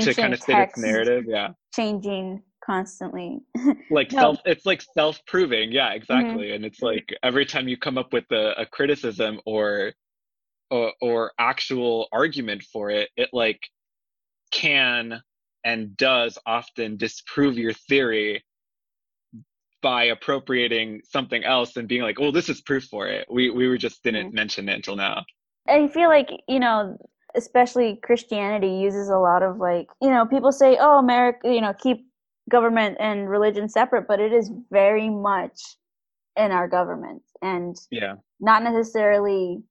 to 0.01 0.15
kind 0.15 0.33
of 0.33 0.41
fit 0.41 0.59
its 0.59 0.79
narrative 0.79 1.25
yeah 1.29 1.49
changing 1.75 2.43
constantly. 2.65 3.41
like 3.91 4.13
No. 4.13 4.21
self 4.21 4.39
it's 4.45 4.67
like 4.67 4.83
self-proving 4.83 5.73
yeah 5.73 5.93
exactly 5.93 6.53
and 6.53 6.65
it's 6.65 6.83
like 6.83 7.15
every 7.23 7.47
time 7.47 7.69
you 7.69 7.77
come 7.77 7.99
up 7.99 8.13
with 8.13 8.25
a, 8.31 8.61
a 8.61 8.67
criticism 8.67 9.41
or, 9.45 9.93
or 10.71 10.93
or 11.01 11.33
actual 11.39 12.09
argument 12.13 12.63
for 12.63 12.91
it 12.91 13.11
it 13.17 13.31
like 13.33 13.61
can 14.51 15.21
and 15.65 15.97
does 15.97 16.39
often 16.47 16.97
disprove 16.97 17.59
your 17.59 17.73
theory 17.73 18.45
by 19.83 20.05
appropriating 20.05 21.03
something 21.05 21.45
else 21.45 21.77
and 21.77 21.87
being 21.87 22.03
like, 22.03 22.19
"Oh, 22.19 22.31
this 22.31 22.49
is 22.49 22.63
proof 22.63 22.85
for 22.85 23.07
it." 23.07 23.27
We 23.31 23.51
we 23.51 23.69
were 23.69 23.77
just 23.77 24.03
didn't 24.03 24.29
mm-hmm. 24.29 24.35
mention 24.35 24.69
it 24.69 24.75
until 24.77 24.97
now. 24.97 25.25
I 25.69 25.89
feel 25.89 26.09
like 26.09 26.31
you 26.49 26.59
know, 26.59 26.97
especially 27.37 28.01
Christianity 28.03 28.69
uses 28.69 29.09
a 29.09 29.19
lot 29.19 29.43
of 29.43 29.59
like 29.59 29.89
you 30.01 30.11
know 30.11 30.27
people 30.27 30.53
say, 30.53 30.79
"Oh, 30.81 30.99
America," 30.99 31.53
you 31.53 31.61
know, 31.61 31.75
keep 31.75 32.07
government 32.51 32.97
and 33.01 33.29
religion 33.29 33.69
separate, 33.69 34.07
but 34.07 34.21
it 34.21 34.33
is 34.33 34.51
very 34.71 35.09
much 35.09 35.61
in 36.37 36.51
our 36.51 36.69
government 36.69 37.23
and 37.43 37.77
yeah, 37.91 38.15
not 38.41 38.63
necessarily 38.63 39.63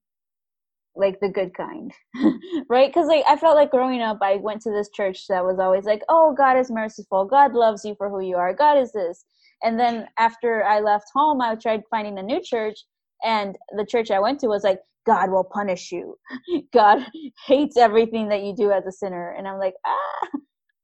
like 0.95 1.19
the 1.19 1.29
good 1.29 1.53
kind 1.53 1.91
right? 2.69 2.89
Because 2.89 3.07
like 3.07 3.23
i 3.27 3.35
felt 3.35 3.55
like 3.55 3.71
growing 3.71 4.01
up 4.01 4.19
i 4.21 4.35
went 4.35 4.61
to 4.61 4.71
this 4.71 4.89
church 4.93 5.27
that 5.27 5.43
was 5.43 5.59
always 5.59 5.85
like 5.85 6.01
oh 6.09 6.33
god 6.37 6.57
is 6.57 6.71
merciful. 6.71 7.25
God 7.25 7.53
loves 7.53 7.83
you 7.83 7.95
for 7.97 8.09
who 8.09 8.21
you 8.21 8.37
are. 8.37 8.53
God 8.53 8.77
is 8.77 8.91
this. 8.93 9.25
And 9.63 9.79
then 9.79 10.07
after 10.17 10.63
i 10.63 10.79
left 10.79 11.07
home 11.13 11.41
i 11.41 11.55
tried 11.55 11.81
finding 11.89 12.17
a 12.17 12.23
new 12.23 12.41
church 12.41 12.79
and 13.23 13.57
the 13.75 13.85
church 13.85 14.11
i 14.11 14.19
went 14.19 14.39
to 14.41 14.47
was 14.47 14.63
like 14.63 14.79
god 15.05 15.31
will 15.31 15.43
punish 15.43 15.91
you. 15.91 16.15
God 16.73 17.05
hates 17.45 17.75
everything 17.75 18.29
that 18.29 18.43
you 18.43 18.55
do 18.55 18.71
as 18.71 18.85
a 18.85 18.91
sinner. 18.91 19.35
And 19.37 19.47
i'm 19.47 19.59
like 19.59 19.75
ah 19.85 20.27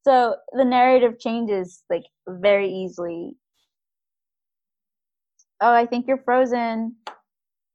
so 0.10 0.36
the 0.54 0.66
narrative 0.66 1.20
changes 1.20 1.84
like 1.90 2.04
very 2.28 2.70
easily 2.72 3.36
oh 5.62 5.74
i 5.74 5.86
think 5.86 6.08
you're 6.08 6.22
frozen 6.24 6.96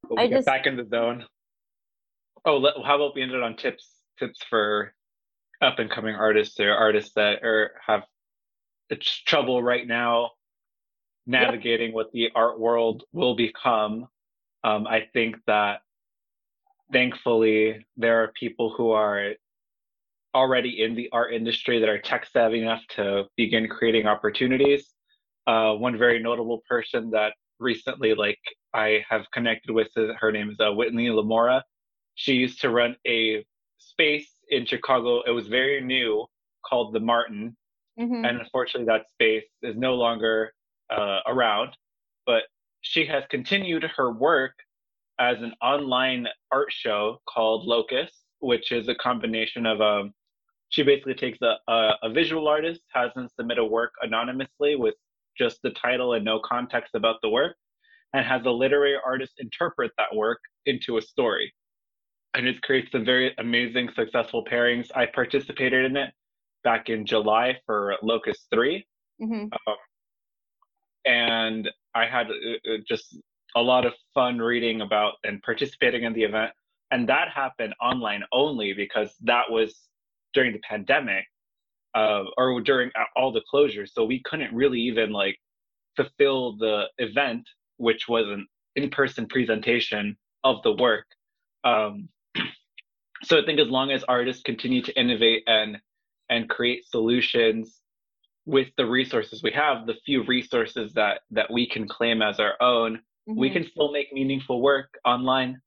we'll 0.09 0.19
i 0.19 0.28
just 0.28 0.47
back 0.47 0.66
in 0.66 0.77
the 0.77 0.86
zone 0.86 1.24
Oh, 2.47 2.61
how 2.85 2.97
about 2.97 3.15
we 3.15 3.23
ended 3.23 3.43
on 3.43 3.56
tips 3.56 3.90
tips 4.19 4.40
for 4.51 4.93
up 5.62 5.78
and 5.78 5.90
coming 5.90 6.15
artists 6.15 6.61
or 6.61 6.73
artists 6.73 7.15
that 7.15 7.43
are 7.43 7.73
have 7.86 8.02
trouble 9.27 9.62
right 9.62 9.86
now 9.86 10.31
navigating 11.27 11.89
yep. 11.89 11.94
what 11.94 12.12
the 12.12 12.28
art 12.35 12.61
world 12.61 13.05
will 13.12 13.35
become. 13.35 14.06
Um, 14.62 14.86
I 14.86 15.09
think 15.15 15.36
that 15.47 15.81
thankfully 16.93 17.86
there 17.97 18.23
are 18.23 18.32
people 18.39 18.74
who 18.77 18.90
are 18.90 19.32
already 20.35 20.82
in 20.82 20.94
the 20.94 21.09
art 21.12 21.32
industry 21.32 21.78
that 21.81 21.89
are 21.89 21.98
tech 21.98 22.27
savvy 22.32 22.61
enough 22.61 22.82
to 22.97 23.24
begin 23.36 23.69
creating 23.69 24.06
opportunities. 24.06 24.94
Uh, 25.47 25.74
one 25.74 25.97
very 25.97 26.23
notable 26.23 26.62
person 26.69 27.11
that 27.11 27.35
recently, 27.61 28.15
like 28.15 28.39
I 28.73 29.05
have 29.09 29.23
connected 29.32 29.73
with, 29.73 29.89
her 30.19 30.32
name 30.32 30.51
is 30.51 30.56
uh, 30.61 30.73
Whitney 30.73 31.09
LaMora 31.09 31.62
she 32.15 32.35
used 32.35 32.61
to 32.61 32.70
run 32.70 32.97
a 33.06 33.44
space 33.78 34.31
in 34.48 34.66
Chicago. 34.66 35.23
It 35.27 35.31
was 35.31 35.48
very 35.48 35.81
new 35.81 36.27
called 36.69 36.94
the 36.94 37.01
Martin. 37.01 37.56
Mm-hmm. 37.98 38.24
And 38.24 38.40
unfortunately, 38.40 38.86
that 38.86 39.09
space 39.11 39.44
is 39.62 39.77
no 39.77 39.94
longer 39.94 40.52
uh, 40.90 41.20
around. 41.27 41.77
But 42.27 42.43
she 42.81 43.06
has 43.06 43.24
continued 43.31 43.85
her 43.97 44.12
work 44.12 44.55
as 45.20 45.39
an 45.40 45.52
online 45.62 46.27
art 46.51 46.73
show 46.73 47.20
called 47.28 47.66
Locus, 47.66 48.11
which 48.40 48.73
is 48.73 48.89
a 48.89 48.94
combination 48.97 49.66
of 49.66 49.81
um, 49.81 50.12
she 50.75 50.83
basically 50.83 51.15
takes 51.15 51.39
a, 51.43 51.55
a, 51.71 51.91
a, 52.03 52.11
visual 52.11 52.49
artist, 52.49 52.81
has 52.93 53.13
them 53.15 53.29
submit 53.37 53.59
a 53.59 53.65
work 53.65 53.93
anonymously 54.03 54.77
with 54.77 54.95
just 55.39 55.59
the 55.63 55.71
title 55.71 56.15
and 56.15 56.25
no 56.25 56.41
context 56.41 56.95
about 56.95 57.17
the 57.23 57.29
work, 57.29 57.57
and 58.13 58.25
has 58.27 58.45
a 58.45 58.51
literary 58.51 58.97
artist 59.05 59.35
interpret 59.39 59.93
that 59.99 60.15
work 60.15 60.39
into 60.67 60.97
a 60.99 61.03
story 61.03 61.53
and 62.35 62.49
it 62.49 62.61
creates 62.63 62.91
some 62.93 63.05
very 63.05 63.33
amazing, 63.39 63.89
successful 63.95 64.45
pairings. 64.45 64.89
I 64.95 65.07
participated 65.07 65.85
in 65.85 65.97
it 65.97 66.11
back 66.65 66.89
in 66.89 67.07
July 67.07 67.57
for 67.65 67.95
Locus 68.03 68.47
3. 68.53 68.85
Mm-hmm. 69.23 69.35
Um, 69.35 69.77
and 71.05 71.71
I 71.95 72.07
had 72.07 72.27
uh, 72.27 72.73
uh, 72.73 72.77
just 72.89 73.17
a 73.55 73.63
lot 73.63 73.87
of 73.87 73.93
fun 74.13 74.39
reading 74.39 74.81
about 74.81 75.15
and 75.23 75.41
participating 75.43 76.03
in 76.03 76.13
the 76.13 76.25
event. 76.25 76.51
And 76.91 77.09
that 77.09 77.29
happened 77.33 77.75
online 77.81 78.23
only 78.33 78.73
because 78.73 79.15
that 79.23 79.45
was 79.49 79.77
during 80.35 80.52
the 80.52 80.61
pandemic 80.69 81.24
uh, 81.94 82.24
or 82.36 82.61
during 82.61 82.90
all 83.16 83.32
the 83.32 83.43
closures. 83.52 83.90
So 83.93 84.05
we 84.05 84.20
couldn't 84.24 84.55
really 84.55 84.81
even 84.81 85.12
like 85.12 85.39
fulfill 85.97 86.56
the 86.56 86.85
event, 86.98 87.48
which 87.77 88.09
was 88.09 88.27
an 88.28 88.47
in 88.77 88.90
person 88.90 89.27
presentation 89.27 90.16
of 90.43 90.62
the 90.62 90.73
work. 90.73 91.06
Um, 91.62 92.09
so 93.23 93.40
I 93.40 93.44
think 93.47 93.61
as 93.61 93.69
long 93.69 93.90
as 93.90 94.05
artists 94.05 94.43
continue 94.43 94.82
to 94.82 94.98
innovate 94.98 95.44
and 95.47 95.78
and 96.31 96.48
create 96.48 96.85
solutions 96.86 97.81
with 98.47 98.69
the 98.77 98.86
resources 98.86 99.43
we 99.43 99.52
have, 99.52 99.86
the 99.86 99.94
few 100.05 100.24
resources 100.24 100.93
that 100.94 101.20
that 101.31 101.51
we 101.51 101.69
can 101.69 101.89
claim 101.89 102.23
as 102.23 102.40
our 102.40 102.55
own, 102.61 102.97
mm-hmm. 102.97 103.39
we 103.39 103.51
can 103.51 103.65
still 103.66 103.93
make 103.93 104.12
meaningful 104.12 104.61
work 104.61 104.98
online. 105.05 105.61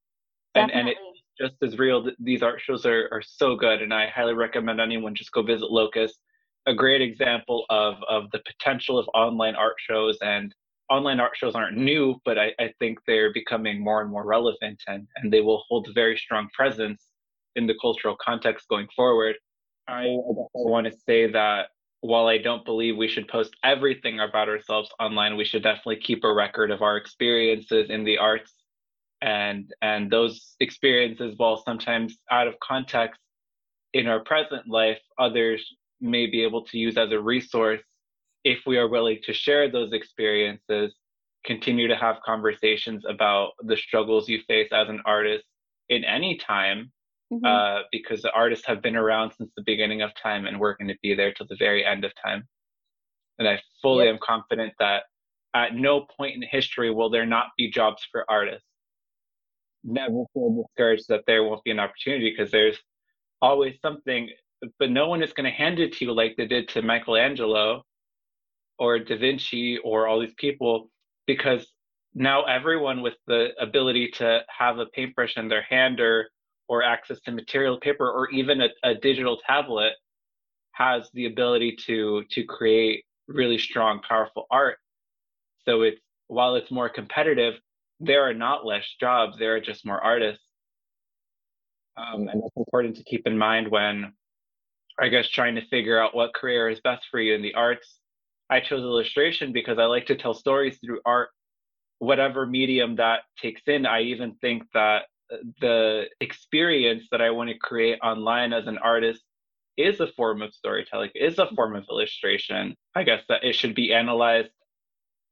And 0.56 0.72
and 0.72 0.90
it's 0.90 1.00
just 1.40 1.56
as 1.62 1.78
real. 1.78 2.10
These 2.20 2.44
art 2.44 2.62
shows 2.62 2.86
are, 2.86 3.10
are 3.12 3.22
so 3.26 3.56
good, 3.56 3.82
and 3.82 3.94
I 3.94 4.08
highly 4.08 4.34
recommend 4.34 4.80
anyone 4.80 5.16
just 5.16 5.32
go 5.32 5.42
visit 5.42 5.72
Locus. 5.72 6.14
A 6.68 6.74
great 6.74 7.02
example 7.02 7.66
of 7.70 7.96
of 8.10 8.30
the 8.32 8.42
potential 8.46 8.98
of 9.00 9.08
online 9.14 9.56
art 9.56 9.76
shows 9.80 10.18
and 10.22 10.54
online 10.90 11.20
art 11.20 11.34
shows 11.36 11.56
aren't 11.56 11.78
new, 11.78 12.20
but 12.26 12.38
I, 12.38 12.52
I 12.60 12.74
think 12.80 13.00
they're 13.06 13.34
becoming 13.34 13.84
more 13.84 14.02
and 14.02 14.10
more 14.10 14.26
relevant 14.26 14.82
and, 14.88 15.08
and 15.18 15.32
they 15.32 15.42
will 15.42 15.64
hold 15.68 15.88
a 15.88 15.94
very 15.94 16.18
strong 16.18 16.48
presence 16.54 17.08
in 17.56 17.68
the 17.68 17.76
cultural 17.82 18.16
context 18.24 18.68
going 18.70 18.88
forward. 18.96 19.36
I 19.88 20.06
want 20.54 20.88
to 20.88 20.94
say 21.06 21.32
that 21.32 21.68
while 22.02 22.28
I 22.28 22.38
don't 22.38 22.64
believe 22.64 22.96
we 22.96 23.08
should 23.08 23.28
post 23.28 23.56
everything 23.64 24.20
about 24.20 24.50
ourselves 24.50 24.90
online, 25.00 25.36
we 25.36 25.46
should 25.46 25.64
definitely 25.64 25.98
keep 25.98 26.24
a 26.24 26.34
record 26.34 26.72
of 26.72 26.82
our 26.82 26.98
experiences 26.98 27.90
in 27.90 28.04
the 28.04 28.18
arts 28.18 28.54
and 29.22 29.74
and 29.82 30.12
those 30.12 30.56
experiences 30.60 31.34
while 31.38 31.62
sometimes 31.64 32.18
out 32.30 32.48
of 32.48 32.54
context 32.60 33.20
in 33.94 34.08
our 34.08 34.20
present 34.20 34.68
life 34.68 35.00
others 35.18 35.66
may 36.00 36.28
be 36.28 36.44
able 36.44 36.64
to 36.64 36.78
use 36.78 36.98
as 36.98 37.12
a 37.12 37.20
resource 37.20 37.82
if 38.44 38.60
we 38.68 38.78
are 38.78 38.88
willing 38.88 39.18
to 39.24 39.34
share 39.34 39.70
those 39.72 39.92
experiences 39.94 40.94
continue 41.46 41.88
to 41.88 41.96
have 41.96 42.18
conversations 42.26 43.04
about 43.08 43.52
the 43.62 43.78
struggles 43.78 44.28
you 44.30 44.40
face 44.48 44.70
as 44.72 44.90
an 44.90 45.02
artist 45.06 45.46
in 45.90 46.04
any 46.04 46.38
time 46.38 46.92
mm-hmm. 47.32 47.46
uh, 47.46 47.84
because 47.92 48.22
the 48.22 48.32
artists 48.32 48.66
have 48.66 48.82
been 48.82 48.96
around 48.96 49.32
since 49.38 49.50
the 49.56 49.64
beginning 49.66 50.02
of 50.02 50.12
time 50.22 50.46
and 50.46 50.60
we're 50.60 50.76
going 50.76 50.90
to 50.90 50.98
be 51.02 51.16
there 51.16 51.32
till 51.32 51.48
the 51.48 51.56
very 51.58 51.86
end 51.86 52.06
of 52.06 52.12
time. 52.24 52.44
And 53.40 53.48
I 53.48 53.60
fully 53.82 54.06
yep. 54.06 54.16
am 54.16 54.20
confident 54.22 54.74
that 54.80 55.04
at 55.54 55.76
no 55.76 56.02
point 56.02 56.36
in 56.36 56.42
history 56.50 56.92
will 56.94 57.10
there 57.10 57.26
not 57.26 57.48
be 57.58 57.70
jobs 57.70 58.06
for 58.12 58.26
artists. 58.30 58.68
Never 59.84 60.24
feel 60.34 60.64
discouraged 60.64 61.08
that 61.10 61.24
there 61.28 61.44
won't 61.44 61.64
be 61.64 61.72
an 61.72 61.80
opportunity 61.80 62.30
because 62.30 62.52
there's 62.52 62.78
always 63.42 63.76
something, 63.82 64.30
but 64.80 64.90
no 64.92 65.08
one 65.08 65.24
is 65.24 65.34
going 65.34 65.46
to 65.46 65.56
hand 65.56 65.80
it 65.80 65.94
to 65.94 66.06
you 66.06 66.14
like 66.14 66.36
they 66.36 66.48
did 66.48 66.68
to 66.70 66.82
Michelangelo 66.82 67.84
or 68.80 69.00
Da 69.00 69.18
Vinci 69.18 69.78
or 69.84 70.08
all 70.08 70.20
these 70.20 70.34
people 70.38 70.90
because 71.26 71.68
now 72.14 72.44
everyone 72.44 73.02
with 73.02 73.16
the 73.28 73.50
ability 73.60 74.10
to 74.10 74.42
have 74.48 74.80
a 74.80 74.86
paintbrush 74.88 75.38
in 75.38 75.48
their 75.48 75.62
hand 75.64 76.00
or 76.00 76.30
or 76.70 76.84
access 76.84 77.20
to 77.22 77.32
material 77.32 77.80
paper 77.80 78.12
or 78.12 78.30
even 78.32 78.62
a, 78.62 78.70
a 78.84 78.96
digital 78.96 79.38
tablet 79.46 79.94
has 80.72 81.10
the 81.14 81.26
ability 81.26 81.76
to 81.86 82.24
to 82.30 82.44
create 82.44 83.06
really 83.28 83.58
strong 83.58 84.00
powerful 84.08 84.48
art. 84.52 84.78
So 85.66 85.82
it's 85.82 86.02
while 86.28 86.56
it's 86.56 86.72
more 86.72 86.90
competitive 86.90 87.56
there 88.00 88.28
are 88.28 88.34
not 88.34 88.66
less 88.66 88.86
jobs 89.00 89.38
there 89.38 89.56
are 89.56 89.62
just 89.62 89.86
more 89.86 90.00
artists 90.00 90.44
um, 91.98 92.28
and 92.28 92.42
that's 92.42 92.58
important 92.58 92.96
to 92.96 93.04
keep 93.04 93.26
in 93.26 93.38
mind 93.38 93.70
when 93.70 94.14
i 95.00 95.08
guess 95.08 95.28
trying 95.30 95.56
to 95.56 95.66
figure 95.68 96.00
out 96.00 96.16
what 96.16 96.34
career 96.34 96.70
is 96.70 96.80
best 96.82 97.06
for 97.10 97.20
you 97.20 97.34
in 97.34 97.42
the 97.42 97.54
arts 97.54 98.00
i 98.50 98.60
chose 98.60 98.82
illustration 98.82 99.52
because 99.52 99.80
i 99.80 99.86
like 99.86 100.06
to 100.06 100.16
tell 100.16 100.34
stories 100.34 100.78
through 100.84 101.00
art 101.06 101.30
whatever 102.00 102.46
medium 102.46 102.96
that 102.96 103.22
takes 103.42 103.62
in 103.68 103.86
i 103.86 104.02
even 104.02 104.36
think 104.42 104.64
that 104.74 105.04
the 105.62 106.06
experience 106.22 107.04
that 107.12 107.22
I 107.22 107.32
want 107.32 107.50
to 107.50 107.58
create 107.58 108.00
online 108.04 108.54
as 108.54 108.68
an 108.68 108.78
artist 108.78 109.22
is 109.76 110.00
a 110.00 110.08
form 110.08 110.42
of 110.42 110.54
storytelling, 110.54 111.12
is 111.14 111.38
a 111.38 111.48
form 111.56 111.76
of 111.76 111.86
illustration. 111.90 112.76
I 112.96 113.04
guess 113.04 113.24
that 113.30 113.44
it 113.44 113.54
should 113.54 113.76
be 113.76 113.94
analyzed 113.94 114.50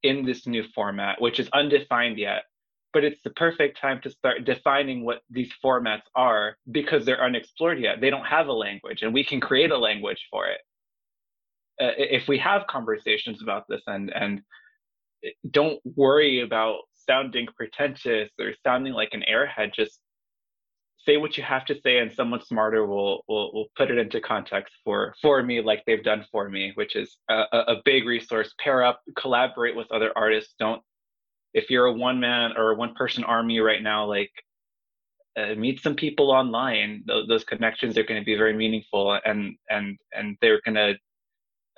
in 0.03 0.25
this 0.25 0.45
new 0.45 0.63
format, 0.75 1.19
which 1.19 1.39
is 1.39 1.49
undefined 1.53 2.17
yet. 2.17 2.43
But 2.95 3.03
it's 3.03 3.21
the 3.25 3.31
perfect 3.31 3.77
time 3.81 3.99
to 4.03 4.09
start 4.09 4.45
defining 4.45 5.03
what 5.03 5.19
these 5.29 5.51
formats 5.61 6.07
are 6.15 6.55
because 6.71 7.05
they're 7.05 7.21
unexplored 7.21 7.77
yet. 7.77 7.99
They 7.99 8.09
don't 8.09 8.25
have 8.25 8.47
a 8.47 8.53
language, 8.53 9.01
and 9.01 9.13
we 9.13 9.25
can 9.25 9.41
create 9.41 9.71
a 9.71 9.77
language 9.77 10.25
for 10.31 10.47
it. 10.47 10.61
Uh, 11.81 11.91
if 11.97 12.29
we 12.29 12.37
have 12.37 12.65
conversations 12.67 13.43
about 13.43 13.65
this 13.67 13.81
and 13.87 14.13
and 14.15 14.41
don't 15.51 15.79
worry 15.83 16.39
about 16.39 16.77
sounding 16.93 17.47
pretentious 17.57 18.29
or 18.39 18.53
sounding 18.63 18.93
like 18.93 19.09
an 19.11 19.23
airhead 19.29 19.73
just 19.73 19.99
say 21.05 21.17
what 21.17 21.37
you 21.37 21.43
have 21.43 21.65
to 21.65 21.75
say 21.81 21.99
and 21.99 22.13
someone 22.13 22.41
smarter 22.43 22.85
will 22.85 23.23
will, 23.27 23.51
will 23.53 23.67
put 23.75 23.91
it 23.91 23.97
into 23.97 24.21
context 24.21 24.73
for 24.85 25.13
for 25.21 25.43
me 25.43 25.61
like 25.61 25.83
they've 25.85 26.03
done 26.03 26.23
for 26.31 26.49
me 26.49 26.71
which 26.75 26.95
is 26.95 27.17
a, 27.29 27.43
a 27.51 27.81
big 27.83 28.05
resource 28.05 28.53
pair 28.59 28.83
up 28.83 29.01
collaborate 29.17 29.75
with 29.75 29.91
other 29.91 30.11
artists 30.15 30.55
don't 30.59 30.81
if 31.55 31.69
you're 31.69 31.87
a 31.87 31.93
one 31.93 32.19
man 32.19 32.51
or 32.57 32.71
a 32.71 32.75
one 32.75 32.93
person 32.93 33.23
army 33.23 33.59
right 33.59 33.81
now 33.81 34.05
like 34.05 34.31
uh, 35.37 35.55
meet 35.55 35.81
some 35.81 35.95
people 35.95 36.31
online 36.31 37.03
those, 37.07 37.27
those 37.27 37.43
connections 37.43 37.97
are 37.97 38.03
going 38.03 38.21
to 38.21 38.25
be 38.25 38.35
very 38.35 38.53
meaningful 38.53 39.19
and 39.25 39.55
and 39.69 39.97
and 40.13 40.37
they're 40.41 40.61
going 40.63 40.75
to 40.75 40.93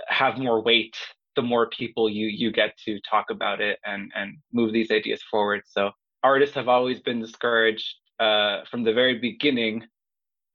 have 0.07 0.37
more 0.37 0.61
weight 0.61 0.95
the 1.35 1.41
more 1.41 1.69
people 1.69 2.09
you 2.09 2.27
you 2.27 2.51
get 2.51 2.77
to 2.85 2.99
talk 3.09 3.27
about 3.31 3.61
it 3.61 3.79
and 3.85 4.11
and 4.15 4.37
move 4.51 4.73
these 4.73 4.91
ideas 4.91 5.21
forward 5.31 5.61
so 5.65 5.91
artists 6.23 6.55
have 6.55 6.67
always 6.67 6.99
been 6.99 7.21
discouraged 7.21 7.95
uh, 8.19 8.63
from 8.69 8.83
the 8.83 8.93
very 8.93 9.17
beginning, 9.19 9.83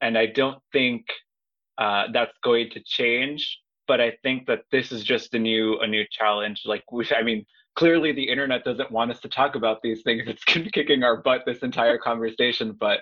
and 0.00 0.18
I 0.18 0.26
don't 0.26 0.58
think 0.72 1.06
uh, 1.78 2.04
that's 2.12 2.36
going 2.42 2.70
to 2.70 2.82
change. 2.84 3.58
But 3.88 4.00
I 4.00 4.12
think 4.22 4.46
that 4.46 4.62
this 4.70 4.92
is 4.92 5.02
just 5.02 5.34
a 5.34 5.38
new 5.38 5.78
a 5.80 5.86
new 5.86 6.04
challenge. 6.10 6.62
Like, 6.64 6.84
which 6.90 7.12
I 7.12 7.22
mean, 7.22 7.44
clearly 7.74 8.12
the 8.12 8.28
internet 8.28 8.64
doesn't 8.64 8.90
want 8.90 9.10
us 9.10 9.20
to 9.20 9.28
talk 9.28 9.54
about 9.54 9.80
these 9.82 10.02
things. 10.02 10.22
It's 10.26 10.44
kicking 10.44 11.02
our 11.02 11.16
butt 11.22 11.42
this 11.46 11.58
entire 11.58 11.98
conversation, 12.08 12.76
but 12.78 13.00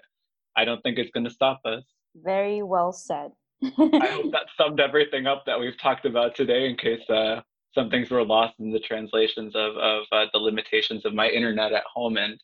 I 0.56 0.64
don't 0.64 0.80
think 0.82 0.98
it's 0.98 1.10
going 1.10 1.24
to 1.24 1.30
stop 1.30 1.60
us. 1.64 1.84
Very 2.16 2.62
well 2.62 2.92
said. 2.92 3.30
I 3.62 3.68
hope 3.68 4.32
that 4.32 4.46
summed 4.56 4.80
everything 4.80 5.26
up 5.26 5.44
that 5.46 5.58
we've 5.58 5.78
talked 5.78 6.06
about 6.06 6.34
today. 6.34 6.68
In 6.68 6.76
case 6.76 7.08
uh, 7.08 7.42
some 7.74 7.90
things 7.90 8.10
were 8.10 8.24
lost 8.24 8.54
in 8.58 8.72
the 8.72 8.80
translations 8.80 9.54
of 9.54 9.76
of 9.76 10.04
uh, 10.12 10.24
the 10.32 10.38
limitations 10.38 11.04
of 11.04 11.14
my 11.14 11.28
internet 11.28 11.72
at 11.72 11.84
home 11.92 12.16
and 12.16 12.40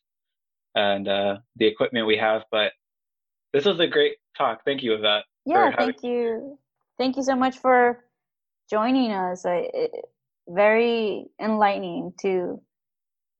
and 0.75 1.07
uh, 1.07 1.37
the 1.57 1.65
equipment 1.65 2.07
we 2.07 2.17
have. 2.17 2.43
But 2.51 2.71
this 3.51 3.65
was 3.65 3.79
a 3.79 3.87
great 3.87 4.17
talk. 4.37 4.59
Thank 4.63 4.83
you, 4.83 4.93
Yvette. 4.93 5.23
Yeah, 5.45 5.71
thank 5.75 6.03
you. 6.03 6.57
Thank 6.97 7.17
you 7.17 7.23
so 7.23 7.35
much 7.35 7.57
for 7.57 8.05
joining 8.69 9.11
us. 9.11 9.45
I, 9.45 9.69
it, 9.73 9.91
very 10.47 11.25
enlightening 11.41 12.13
to 12.21 12.61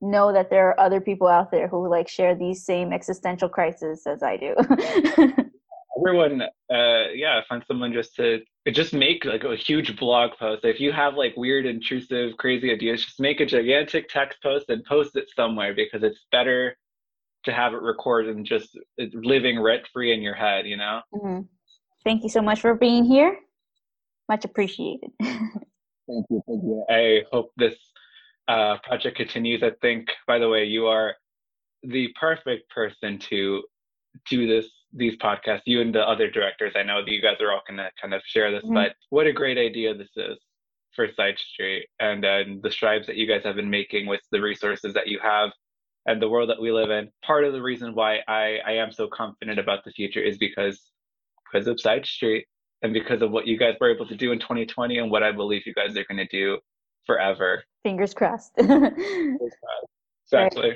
know 0.02 0.32
that 0.32 0.50
there 0.50 0.70
are 0.70 0.80
other 0.80 1.02
people 1.02 1.28
out 1.28 1.52
there 1.52 1.68
who 1.68 1.90
like 1.90 2.08
share 2.08 2.36
these 2.36 2.64
same 2.64 2.94
existential 2.94 3.50
crises 3.50 4.06
as 4.06 4.22
I 4.22 4.38
do. 4.38 4.56
Everyone, 6.00 6.44
uh, 6.44 7.10
yeah, 7.16 7.42
find 7.50 7.64
someone 7.68 7.92
just 7.92 8.16
to 8.18 8.42
just 8.72 8.94
make 8.94 9.26
like 9.26 9.44
a 9.44 9.56
huge 9.56 9.98
blog 9.98 10.32
post. 10.38 10.64
If 10.64 10.80
you 10.80 10.92
have 10.92 11.16
like 11.16 11.36
weird, 11.36 11.66
intrusive, 11.66 12.38
crazy 12.38 12.72
ideas, 12.72 13.04
just 13.04 13.20
make 13.20 13.40
a 13.40 13.46
gigantic 13.46 14.08
text 14.08 14.38
post 14.44 14.66
and 14.70 14.84
post 14.86 15.16
it 15.16 15.26
somewhere 15.36 15.74
because 15.74 16.04
it's 16.04 16.26
better 16.32 16.78
to 17.46 17.54
have 17.54 17.74
it 17.74 17.82
recorded 17.82 18.36
and 18.36 18.46
just 18.46 18.78
living 18.98 19.60
rent 19.60 19.88
free 19.92 20.14
in 20.14 20.22
your 20.22 20.36
head, 20.36 20.68
you 20.68 20.78
know? 20.78 21.02
Mm-hmm. 21.14 21.42
Thank 22.04 22.24
you 22.24 22.30
so 22.30 22.42
much 22.42 22.62
for 22.62 22.76
being 22.76 23.04
here. 23.04 23.38
Much 24.30 24.46
appreciated. 24.46 25.10
thank 26.08 26.26
you. 26.30 26.42
Thank 26.48 26.64
you. 26.64 26.86
I 26.90 27.24
hope 27.32 27.52
this 27.58 27.76
uh, 28.48 28.78
project 28.84 29.18
continues. 29.18 29.64
I 29.64 29.72
think, 29.82 30.10
by 30.26 30.40
the 30.40 30.50
way, 30.50 30.66
you 30.66 30.88
are 30.88 31.16
the 31.84 32.10
perfect 32.20 32.70
person 32.70 33.20
to 33.20 33.64
do 34.30 34.48
this 34.48 34.68
these 34.94 35.16
podcasts 35.18 35.62
you 35.66 35.80
and 35.82 35.94
the 35.94 36.02
other 36.02 36.32
directors 36.32 36.74
i 36.76 36.82
know 36.82 37.04
that 37.04 37.12
you 37.12 37.22
guys 37.22 37.36
are 37.40 37.52
all 37.52 37.62
going 37.68 37.78
to 37.78 37.88
kind 38.02 38.16
of 38.16 38.22
share 38.26 38.52
this 38.52 38.64
mm-hmm. 38.64 38.74
but 38.74 38.96
what 39.10 39.28
a 39.28 39.34
great 39.34 39.58
idea 39.58 39.94
this 39.94 40.10
is 40.16 40.40
for 40.96 41.08
side 41.14 41.38
street 41.38 41.88
and 42.00 42.26
and 42.26 42.64
the 42.64 42.72
strides 42.72 43.06
that 43.06 43.16
you 43.16 43.28
guys 43.28 43.44
have 43.44 43.56
been 43.56 43.70
making 43.70 44.08
with 44.08 44.22
the 44.32 44.42
resources 44.42 44.94
that 44.94 45.08
you 45.08 45.20
have 45.22 45.52
and 46.08 46.22
the 46.22 46.30
world 46.30 46.50
that 46.50 46.60
we 46.60 46.72
live 46.72 46.90
in. 46.90 47.10
Part 47.24 47.44
of 47.44 47.54
the 47.54 47.62
reason 47.62 47.94
why 47.94 48.22
I, 48.28 48.60
I 48.66 48.72
am 48.72 48.92
so 48.92 49.08
confident 49.08 49.60
about 49.60 49.84
the 49.84 49.92
future 49.92 50.22
is 50.22 50.38
because 50.38 50.82
because 51.52 51.68
of 51.68 51.80
Side 51.80 52.06
Street 52.06 52.48
and 52.82 52.94
because 52.94 53.22
of 53.22 53.32
what 53.32 53.48
you 53.48 53.58
guys 53.58 53.76
were 53.80 53.94
able 53.94 54.08
to 54.08 54.16
do 54.16 54.32
in 54.32 54.40
2020 54.40 54.98
and 54.98 55.12
what 55.12 55.24
I 55.24 55.32
believe 55.32 55.64
you 55.66 55.74
guys 55.74 55.98
are 55.98 56.06
going 56.06 56.18
to 56.18 56.28
do 56.28 56.60
forever. 57.06 57.64
Fingers 57.84 58.14
crossed. 58.14 58.52
Exactly. 60.30 60.72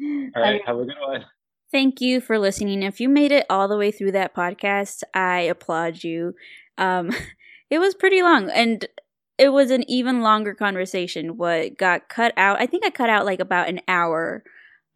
All 0.00 0.42
right. 0.42 0.62
Have 0.64 0.78
a 0.78 0.86
good 0.86 0.94
one. 1.06 1.22
Thank 1.70 2.00
you 2.00 2.22
for 2.22 2.38
listening. 2.38 2.82
If 2.82 2.98
you 2.98 3.10
made 3.10 3.30
it 3.30 3.44
all 3.50 3.68
the 3.68 3.76
way 3.76 3.90
through 3.90 4.12
that 4.12 4.34
podcast, 4.34 5.02
I 5.12 5.40
applaud 5.40 6.02
you. 6.02 6.32
Um, 6.78 7.10
it 7.70 7.78
was 7.78 7.94
pretty 7.94 8.22
long 8.22 8.48
and 8.48 8.88
it 9.36 9.50
was 9.50 9.70
an 9.70 9.84
even 9.86 10.22
longer 10.22 10.54
conversation. 10.54 11.36
What 11.36 11.76
got 11.76 12.08
cut 12.08 12.32
out, 12.38 12.58
I 12.58 12.64
think 12.64 12.86
I 12.86 12.90
cut 12.90 13.10
out 13.10 13.26
like 13.26 13.40
about 13.40 13.68
an 13.68 13.82
hour 13.86 14.42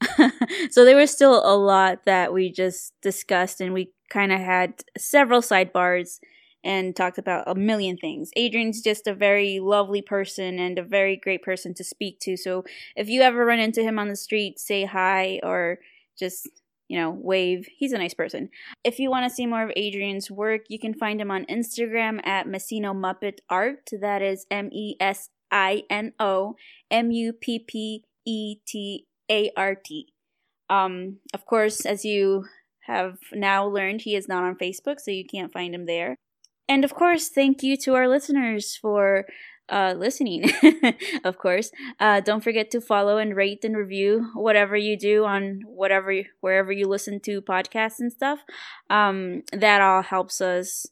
so 0.70 0.84
there 0.84 0.96
was 0.96 1.10
still 1.10 1.42
a 1.44 1.56
lot 1.56 2.04
that 2.04 2.32
we 2.32 2.50
just 2.50 2.94
discussed, 3.02 3.60
and 3.60 3.74
we 3.74 3.92
kind 4.08 4.32
of 4.32 4.40
had 4.40 4.74
several 4.96 5.40
sidebars 5.40 6.18
and 6.62 6.94
talked 6.94 7.18
about 7.18 7.44
a 7.46 7.54
million 7.54 7.96
things. 7.96 8.30
Adrian's 8.36 8.82
just 8.82 9.06
a 9.06 9.14
very 9.14 9.60
lovely 9.60 10.02
person 10.02 10.58
and 10.58 10.78
a 10.78 10.84
very 10.84 11.16
great 11.16 11.42
person 11.42 11.74
to 11.74 11.84
speak 11.84 12.20
to. 12.20 12.36
So 12.36 12.64
if 12.96 13.08
you 13.08 13.22
ever 13.22 13.44
run 13.44 13.58
into 13.58 13.82
him 13.82 13.98
on 13.98 14.08
the 14.08 14.16
street, 14.16 14.58
say 14.58 14.84
hi 14.84 15.40
or 15.42 15.78
just 16.18 16.48
you 16.90 16.98
know, 16.98 17.16
wave. 17.22 17.68
He's 17.76 17.92
a 17.92 17.98
nice 17.98 18.14
person. 18.14 18.50
If 18.82 18.98
you 18.98 19.10
want 19.10 19.24
to 19.24 19.32
see 19.32 19.46
more 19.46 19.62
of 19.62 19.70
Adrian's 19.76 20.28
work, 20.28 20.62
you 20.68 20.76
can 20.76 20.92
find 20.92 21.20
him 21.20 21.30
on 21.30 21.44
Instagram 21.44 22.18
at 22.26 22.48
Mesino 22.48 22.92
Muppet 22.92 23.38
Art. 23.48 23.88
That 23.92 24.22
is 24.22 24.44
M 24.50 24.70
E 24.72 24.96
S 24.98 25.28
I 25.52 25.84
N 25.88 26.14
O 26.18 26.56
M 26.90 27.12
U 27.12 27.32
P 27.32 27.60
P 27.60 28.02
E 28.26 28.56
T 28.66 29.06
a 29.30 29.52
R 29.56 29.76
T. 29.76 30.12
Um, 30.68 31.18
of 31.32 31.46
course, 31.46 31.86
as 31.86 32.04
you 32.04 32.46
have 32.86 33.18
now 33.32 33.68
learned, 33.68 34.00
he 34.00 34.16
is 34.16 34.26
not 34.26 34.42
on 34.42 34.56
Facebook, 34.56 34.98
so 34.98 35.12
you 35.12 35.24
can't 35.24 35.52
find 35.52 35.72
him 35.72 35.86
there. 35.86 36.16
And 36.70 36.84
of 36.84 36.94
course, 36.94 37.28
thank 37.28 37.64
you 37.64 37.76
to 37.78 37.94
our 37.96 38.06
listeners 38.06 38.76
for 38.80 39.26
uh, 39.68 39.94
listening. 39.98 40.52
of 41.24 41.36
course, 41.36 41.72
uh, 41.98 42.20
don't 42.20 42.44
forget 42.44 42.70
to 42.70 42.80
follow 42.80 43.18
and 43.18 43.34
rate 43.34 43.64
and 43.64 43.76
review 43.76 44.30
whatever 44.34 44.76
you 44.76 44.96
do 44.96 45.24
on 45.24 45.62
whatever 45.66 46.14
wherever 46.40 46.70
you 46.70 46.86
listen 46.86 47.18
to 47.22 47.42
podcasts 47.42 47.98
and 47.98 48.12
stuff. 48.12 48.38
Um, 48.88 49.42
that 49.52 49.80
all 49.80 50.02
helps 50.02 50.40
us 50.40 50.86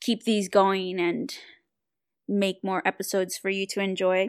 keep 0.00 0.22
these 0.22 0.48
going 0.48 1.00
and 1.00 1.34
make 2.28 2.62
more 2.62 2.80
episodes 2.86 3.36
for 3.36 3.50
you 3.50 3.66
to 3.66 3.80
enjoy. 3.80 4.28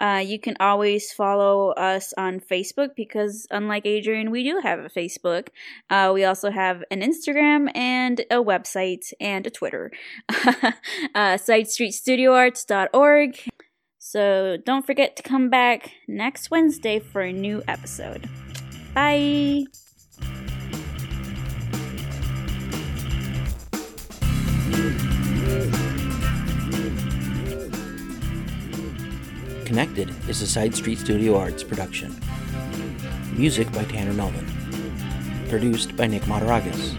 Uh, 0.00 0.22
you 0.24 0.38
can 0.38 0.56
always 0.60 1.12
follow 1.12 1.70
us 1.70 2.14
on 2.16 2.38
Facebook 2.40 2.90
because, 2.96 3.46
unlike 3.50 3.84
Adrian, 3.86 4.30
we 4.30 4.42
do 4.42 4.60
have 4.62 4.78
a 4.80 4.88
Facebook. 4.88 5.48
Uh, 5.88 6.10
we 6.12 6.24
also 6.24 6.50
have 6.50 6.82
an 6.90 7.00
Instagram 7.00 7.74
and 7.76 8.20
a 8.30 8.42
website 8.42 9.12
and 9.20 9.46
a 9.46 9.50
Twitter. 9.50 9.92
uh, 10.28 10.72
SideStreetStudioArts.org. 11.14 13.38
So 13.98 14.58
don't 14.64 14.84
forget 14.84 15.16
to 15.16 15.22
come 15.22 15.48
back 15.48 15.92
next 16.06 16.50
Wednesday 16.50 16.98
for 16.98 17.22
a 17.22 17.32
new 17.32 17.62
episode. 17.66 18.28
Bye! 18.94 19.64
Connected 29.74 30.14
is 30.28 30.40
a 30.40 30.46
Side 30.46 30.72
Street 30.72 31.00
Studio 31.00 31.36
Arts 31.36 31.64
production. 31.64 32.14
Music 33.32 33.66
by 33.72 33.82
Tanner 33.82 34.12
Melvin. 34.12 34.46
Produced 35.48 35.96
by 35.96 36.06
Nick 36.06 36.22
Mataragas. 36.28 36.96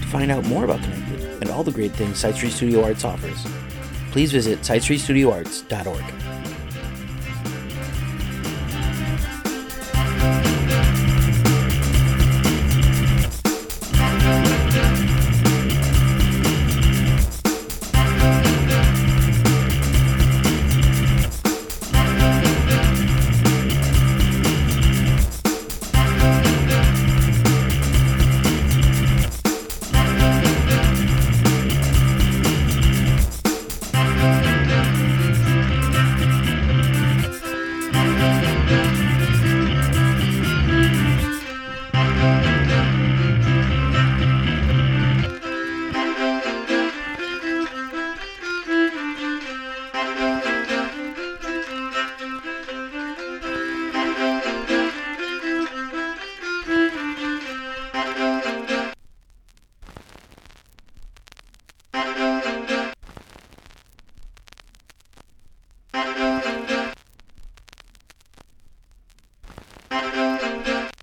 To 0.00 0.06
find 0.08 0.32
out 0.32 0.44
more 0.46 0.64
about 0.64 0.82
Connected 0.82 1.20
and 1.40 1.48
all 1.50 1.62
the 1.62 1.70
great 1.70 1.92
things 1.92 2.18
Side 2.18 2.34
Street 2.34 2.50
Studio 2.50 2.82
Arts 2.82 3.04
offers, 3.04 3.46
please 4.10 4.32
visit 4.32 4.58
sidestreetstudioarts.org. 4.62 6.45